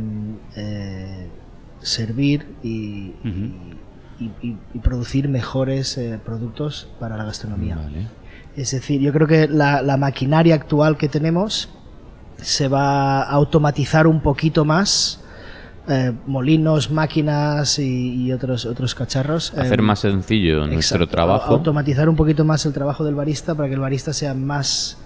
eh, 0.56 1.28
servir 1.80 2.46
y, 2.62 3.12
y- 4.20 4.56
y 4.74 4.78
producir 4.78 5.28
mejores 5.28 5.96
eh, 5.98 6.18
productos 6.24 6.88
para 7.00 7.16
la 7.16 7.24
gastronomía. 7.24 7.76
Vale. 7.76 8.06
Es 8.56 8.72
decir, 8.72 9.00
yo 9.00 9.12
creo 9.12 9.26
que 9.28 9.46
la, 9.48 9.82
la 9.82 9.96
maquinaria 9.96 10.54
actual 10.56 10.96
que 10.96 11.08
tenemos 11.08 11.68
se 12.36 12.68
va 12.68 13.22
a 13.22 13.30
automatizar 13.30 14.06
un 14.06 14.20
poquito 14.20 14.64
más. 14.64 15.20
eh, 15.90 16.12
molinos, 16.26 16.90
máquinas 16.90 17.78
y, 17.78 18.26
y 18.26 18.32
otros 18.32 18.66
otros 18.66 18.94
cacharros. 18.94 19.54
Hacer 19.56 19.78
Eh, 19.80 19.82
más 19.82 20.00
sencillo 20.00 20.58
nuestro 20.66 20.76
exacto, 20.98 21.06
trabajo. 21.08 21.54
Automatizar 21.54 22.10
un 22.10 22.16
poquito 22.16 22.44
más 22.44 22.66
el 22.66 22.74
trabajo 22.74 23.04
del 23.04 23.14
barista 23.14 23.54
para 23.54 23.68
que 23.70 23.74
el 23.74 23.80
barista 23.80 24.12
sea 24.12 24.34
más 24.34 24.98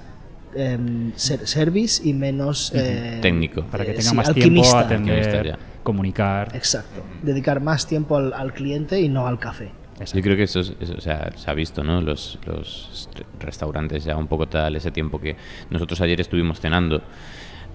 em, 0.56 1.12
ser- 1.14 1.46
service 1.46 2.02
y 2.06 2.12
menos 2.14 2.72
eh, 2.74 3.18
Técnico. 3.22 3.64
Para 3.70 3.84
que 3.84 3.92
eh, 3.92 3.94
tenga 3.94 4.10
sí, 4.10 4.16
más 4.16 4.34
tiempo 4.34 4.76
a 4.76 4.80
atender. 4.80 5.56
Comunicar. 5.82 6.54
Exacto. 6.54 7.02
Dedicar 7.22 7.60
más 7.60 7.86
tiempo 7.86 8.16
al, 8.16 8.32
al 8.32 8.52
cliente 8.52 9.00
y 9.00 9.08
no 9.08 9.26
al 9.26 9.38
café. 9.38 9.70
Yo 10.14 10.20
creo 10.22 10.36
que 10.36 10.44
eso, 10.44 10.60
es- 10.60 10.74
eso, 10.80 10.94
o 10.96 11.00
sea, 11.00 11.30
se 11.36 11.50
ha 11.50 11.54
visto, 11.54 11.84
¿no? 11.84 12.00
Los, 12.00 12.38
los 12.46 13.08
restaurantes 13.38 14.04
ya 14.04 14.16
un 14.16 14.26
poco 14.26 14.48
tal 14.48 14.74
ese 14.74 14.90
tiempo 14.90 15.20
que 15.20 15.36
nosotros 15.70 16.00
ayer 16.00 16.20
estuvimos 16.20 16.60
cenando 16.60 17.02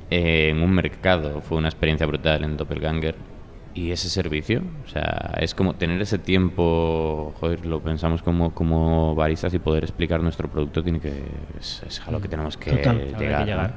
eh, 0.10 0.50
en 0.50 0.62
un 0.62 0.72
mercado, 0.72 1.42
fue 1.42 1.58
una 1.58 1.68
experiencia 1.70 2.06
brutal 2.08 2.44
en 2.44 2.58
Doppelganger. 2.58 3.16
Y 3.74 3.92
ese 3.92 4.10
servicio, 4.10 4.64
o 4.86 4.90
sea, 4.90 5.36
es 5.40 5.54
como 5.54 5.76
tener 5.76 6.02
ese 6.02 6.18
tiempo, 6.18 7.32
joder, 7.40 7.64
lo 7.64 7.80
pensamos 7.80 8.24
como, 8.24 8.52
como 8.52 9.14
baristas 9.14 9.54
y 9.54 9.60
poder 9.60 9.84
explicar 9.84 10.20
nuestro 10.24 10.50
producto 10.50 10.82
tiene 10.82 11.00
que 11.00 11.24
es, 11.60 11.84
es 11.86 12.02
a 12.08 12.10
lo 12.10 12.20
que 12.20 12.28
tenemos 12.28 12.58
que 12.58 12.72
Total. 12.72 13.12
Habrá 13.16 13.38
que 13.38 13.46
llegar. 13.46 13.76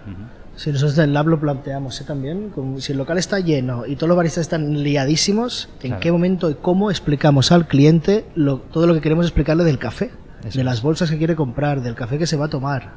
Si 0.61 0.71
nosotros 0.71 0.95
del 0.95 1.15
lab 1.15 1.27
lo 1.27 1.41
planteamos 1.41 1.99
¿eh? 2.03 2.05
también, 2.05 2.51
como 2.51 2.81
si 2.81 2.93
el 2.93 2.99
local 2.99 3.17
está 3.17 3.41
lleno 3.41 3.87
y 3.87 3.97
todos 3.97 4.09
los 4.09 4.17
baristas 4.19 4.43
están 4.43 4.83
liadísimos, 4.83 5.71
¿en 5.81 5.89
Claro. 5.93 6.01
qué 6.03 6.13
momento 6.13 6.51
y 6.51 6.55
cómo 6.55 6.91
explicamos 6.91 7.51
al 7.51 7.67
cliente 7.67 8.27
lo- 8.35 8.59
todo 8.59 8.87
lo 8.87 8.93
que 8.93 9.01
queremos 9.01 9.25
explicarle 9.25 9.65
del 9.65 9.79
café? 9.79 10.11
Eso 10.47 10.59
de 10.59 10.65
las 10.65 10.83
bolsas 10.83 11.11
que 11.11 11.17
quiere 11.17 11.35
comprar, 11.35 11.81
del 11.81 11.95
café 11.95 12.19
que 12.19 12.27
se 12.27 12.37
va 12.37 12.45
a 12.45 12.49
tomar. 12.51 12.93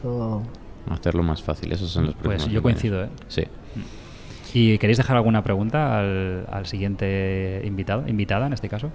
Todo. 0.00 0.42
Hacerlo 0.88 1.22
más 1.22 1.42
fácil, 1.42 1.70
esos 1.72 1.90
son 1.90 2.06
los 2.06 2.14
Pues 2.14 2.22
próximos 2.24 2.46
yo 2.46 2.50
años. 2.60 2.62
coincido, 2.62 3.04
¿eh? 3.04 3.08
Sí. 3.28 3.42
¿Y 4.54 4.78
queréis 4.78 4.96
dejar 4.96 5.16
alguna 5.18 5.44
pregunta 5.44 5.98
al, 5.98 6.46
al 6.50 6.64
siguiente 6.64 7.60
invitado, 7.66 8.08
invitada 8.08 8.46
en 8.46 8.54
este 8.54 8.70
caso? 8.70 8.88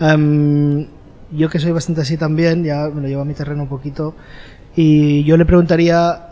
Em, 0.00 0.86
yo 1.30 1.50
que 1.50 1.58
soy 1.58 1.72
bastante 1.72 2.00
así 2.00 2.16
también, 2.16 2.64
ya 2.64 2.88
me 2.88 3.02
lo 3.02 3.08
llevo 3.08 3.20
a 3.20 3.24
mi 3.26 3.34
terreno 3.34 3.64
un 3.64 3.68
poquito, 3.68 4.14
y 4.74 5.24
yo 5.24 5.36
le 5.36 5.44
preguntaría 5.44 6.28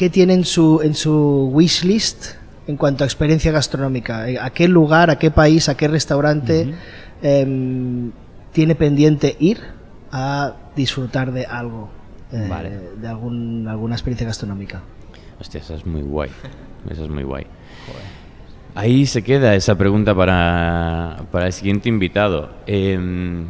qué 0.00 0.08
tiene 0.08 0.32
en 0.32 0.46
su, 0.46 0.80
en 0.82 0.94
su 0.94 1.50
wishlist 1.52 2.28
en 2.66 2.78
cuanto 2.78 3.04
a 3.04 3.06
experiencia 3.06 3.52
gastronómica, 3.52 4.30
Eh, 4.30 4.38
a 4.40 4.48
qué 4.48 4.66
lugar, 4.66 5.10
a 5.10 5.18
qué 5.18 5.30
país, 5.30 5.68
a 5.68 5.76
qué 5.76 5.88
restaurante 5.88 6.72
em, 7.20 8.10
tiene 8.50 8.74
pendiente 8.76 9.36
ir 9.40 9.58
a 10.10 10.54
disfrutar 10.74 11.32
de 11.32 11.44
algo, 11.44 11.90
eh, 12.32 12.46
Vale. 12.48 12.70
de 12.98 13.08
algún, 13.08 13.68
alguna 13.68 13.94
experiencia 13.94 14.26
gastronómica. 14.26 14.80
Hostia, 15.38 15.60
eso 15.60 15.74
es 15.74 15.84
muy 15.84 16.00
guay. 16.00 16.30
Eso 16.88 17.04
es 17.04 17.10
muy 17.10 17.24
guay. 17.24 17.44
Ahí 18.74 19.04
se 19.04 19.20
queda 19.20 19.54
esa 19.54 19.76
pregunta 19.76 20.14
para, 20.14 21.24
para 21.30 21.44
el 21.48 21.52
siguiente 21.52 21.90
invitado. 21.90 22.48
Em, 22.66 23.44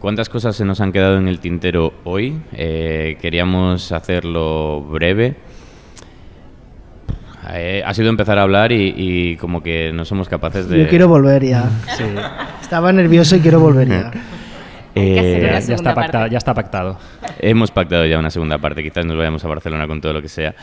¿Cuántas 0.00 0.28
cosas 0.28 0.54
se 0.54 0.66
nos 0.66 0.82
han 0.82 0.92
quedado 0.92 1.16
en 1.16 1.28
el 1.28 1.38
tintero 1.38 1.94
hoy? 2.04 2.38
Eh, 2.52 3.16
queríamos 3.22 3.90
hacerlo 3.90 4.82
breve. 4.82 5.53
Eh, 7.52 7.82
ha 7.84 7.92
sido 7.94 8.08
empezar 8.08 8.38
a 8.38 8.42
hablar 8.42 8.72
y, 8.72 8.94
y 8.96 9.36
como 9.36 9.62
que 9.62 9.92
no 9.92 10.04
somos 10.04 10.28
capaces 10.28 10.68
de... 10.68 10.82
Yo 10.82 10.88
quiero 10.88 11.08
volver 11.08 11.44
ya. 11.44 11.68
Estaba 12.62 12.92
nervioso 12.92 13.36
y 13.36 13.40
quiero 13.40 13.60
volver 13.60 13.88
ya. 13.88 14.10
Eh, 14.94 15.40
Ya, 15.42 15.74
está 15.74 15.94
pactado, 15.94 16.26
ya 16.28 16.38
está 16.38 16.54
pactado. 16.54 16.98
Hemos 17.40 17.70
pactado 17.70 18.06
ya 18.06 18.18
una 18.18 18.30
segunda 18.30 18.58
parte, 18.58 18.82
quizás 18.82 19.04
nos 19.04 19.16
vayamos 19.16 19.44
a 19.44 19.48
Barcelona 19.48 19.86
con 19.86 20.00
todo 20.00 20.12
lo 20.12 20.22
que 20.22 20.28
sea, 20.28 20.54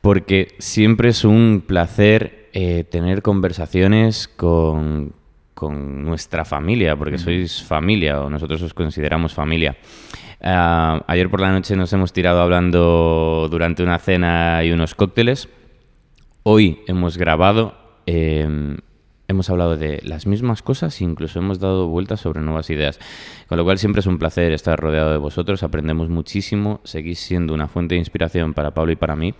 porque 0.00 0.54
siempre 0.58 1.08
es 1.08 1.24
un 1.24 1.64
placer 1.66 2.48
eh, 2.52 2.84
tener 2.84 3.22
conversaciones 3.22 4.28
con, 4.28 5.12
con 5.54 6.04
nuestra 6.04 6.44
familia, 6.44 6.94
porque 6.96 7.18
sois 7.18 7.62
familia 7.62 8.20
o 8.20 8.30
nosotros 8.30 8.62
os 8.62 8.72
consideramos 8.72 9.34
familia. 9.34 9.76
Ah, 10.40 11.02
ayer 11.06 11.28
por 11.28 11.40
la 11.40 11.50
noche 11.52 11.76
nos 11.76 11.92
hemos 11.92 12.12
tirado 12.12 12.40
hablando 12.40 13.48
durante 13.50 13.82
una 13.82 13.98
cena 13.98 14.62
y 14.64 14.70
unos 14.72 14.94
cócteles. 14.94 15.48
Hoy 16.44 16.80
hemos 16.88 17.18
grabado, 17.18 17.74
eh, 18.06 18.76
hemos 19.28 19.48
hablado 19.48 19.76
de 19.76 20.00
las 20.02 20.26
mismas 20.26 20.60
cosas 20.60 21.00
e 21.00 21.04
incluso 21.04 21.38
hemos 21.38 21.60
dado 21.60 21.86
vueltas 21.86 22.18
sobre 22.18 22.40
nuevas 22.40 22.68
ideas. 22.68 22.98
Con 23.46 23.58
lo 23.58 23.64
cual 23.64 23.78
siempre 23.78 24.00
es 24.00 24.06
un 24.06 24.18
placer 24.18 24.52
estar 24.52 24.76
rodeado 24.76 25.12
de 25.12 25.18
vosotros, 25.18 25.62
aprendemos 25.62 26.08
muchísimo, 26.08 26.80
seguís 26.82 27.20
siendo 27.20 27.54
una 27.54 27.68
fuente 27.68 27.94
de 27.94 28.00
inspiración 28.00 28.54
para 28.54 28.74
Pablo 28.74 28.90
y 28.90 28.96
para 28.96 29.14
mí. 29.14 29.34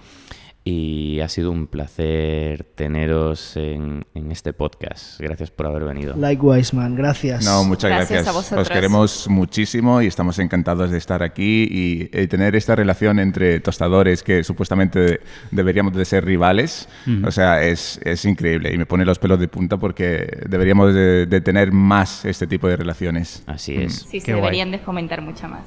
Y 0.64 1.18
ha 1.18 1.28
sido 1.28 1.50
un 1.50 1.66
placer 1.66 2.62
teneros 2.76 3.56
en, 3.56 4.04
en 4.14 4.30
este 4.30 4.52
podcast. 4.52 5.18
Gracias 5.20 5.50
por 5.50 5.66
haber 5.66 5.82
venido. 5.84 6.14
Likewise, 6.16 6.74
man. 6.76 6.94
Gracias. 6.94 7.44
No, 7.44 7.64
muchas 7.64 7.90
Gracias 7.90 8.10
gracias. 8.10 8.28
a 8.28 8.32
vosotros. 8.32 8.68
Os 8.68 8.72
queremos 8.72 9.26
muchísimo 9.28 10.00
y 10.02 10.06
estamos 10.06 10.38
encantados 10.38 10.92
de 10.92 10.98
estar 10.98 11.24
aquí 11.24 11.66
y, 11.68 12.08
eh, 12.12 12.28
tener 12.28 12.54
esta 12.54 12.76
relación 12.76 13.18
entre 13.18 13.58
tostadores 13.58 14.22
que 14.22 14.44
supuestamente 14.44 15.18
deberíamos 15.50 15.94
de 15.94 16.04
ser 16.04 16.24
rivales. 16.24 16.88
O 17.24 17.32
sea, 17.32 17.60
es, 17.64 17.98
es 18.04 18.24
increíble 18.24 18.72
y 18.72 18.78
me 18.78 18.86
pone 18.86 19.04
los 19.04 19.18
pelos 19.18 19.40
de 19.40 19.48
punta 19.48 19.78
porque 19.78 20.42
deberíamos 20.48 20.94
de, 20.94 21.26
de 21.26 21.40
tener 21.40 21.72
más 21.72 22.24
este 22.24 22.46
tipo 22.46 22.68
de 22.68 22.76
relaciones. 22.76 23.42
Así 23.48 23.74
es. 23.74 24.06
Sí, 24.08 24.20
Qué 24.20 24.26
se 24.26 24.32
guay. 24.34 24.42
deberían 24.42 24.70
de 24.70 24.78
fomentar 24.78 25.22
mucho 25.22 25.48
más. 25.48 25.62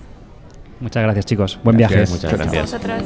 Muchas 0.80 1.03
gracias, 1.03 1.26
chicos. 1.26 1.59
Buen 1.65 1.76
Gracias. 1.77 1.99
viaje. 1.99 2.13
Muchas 2.13 2.34
A 2.34 2.38
gracias. 2.38 2.72
vosotros. 2.72 3.03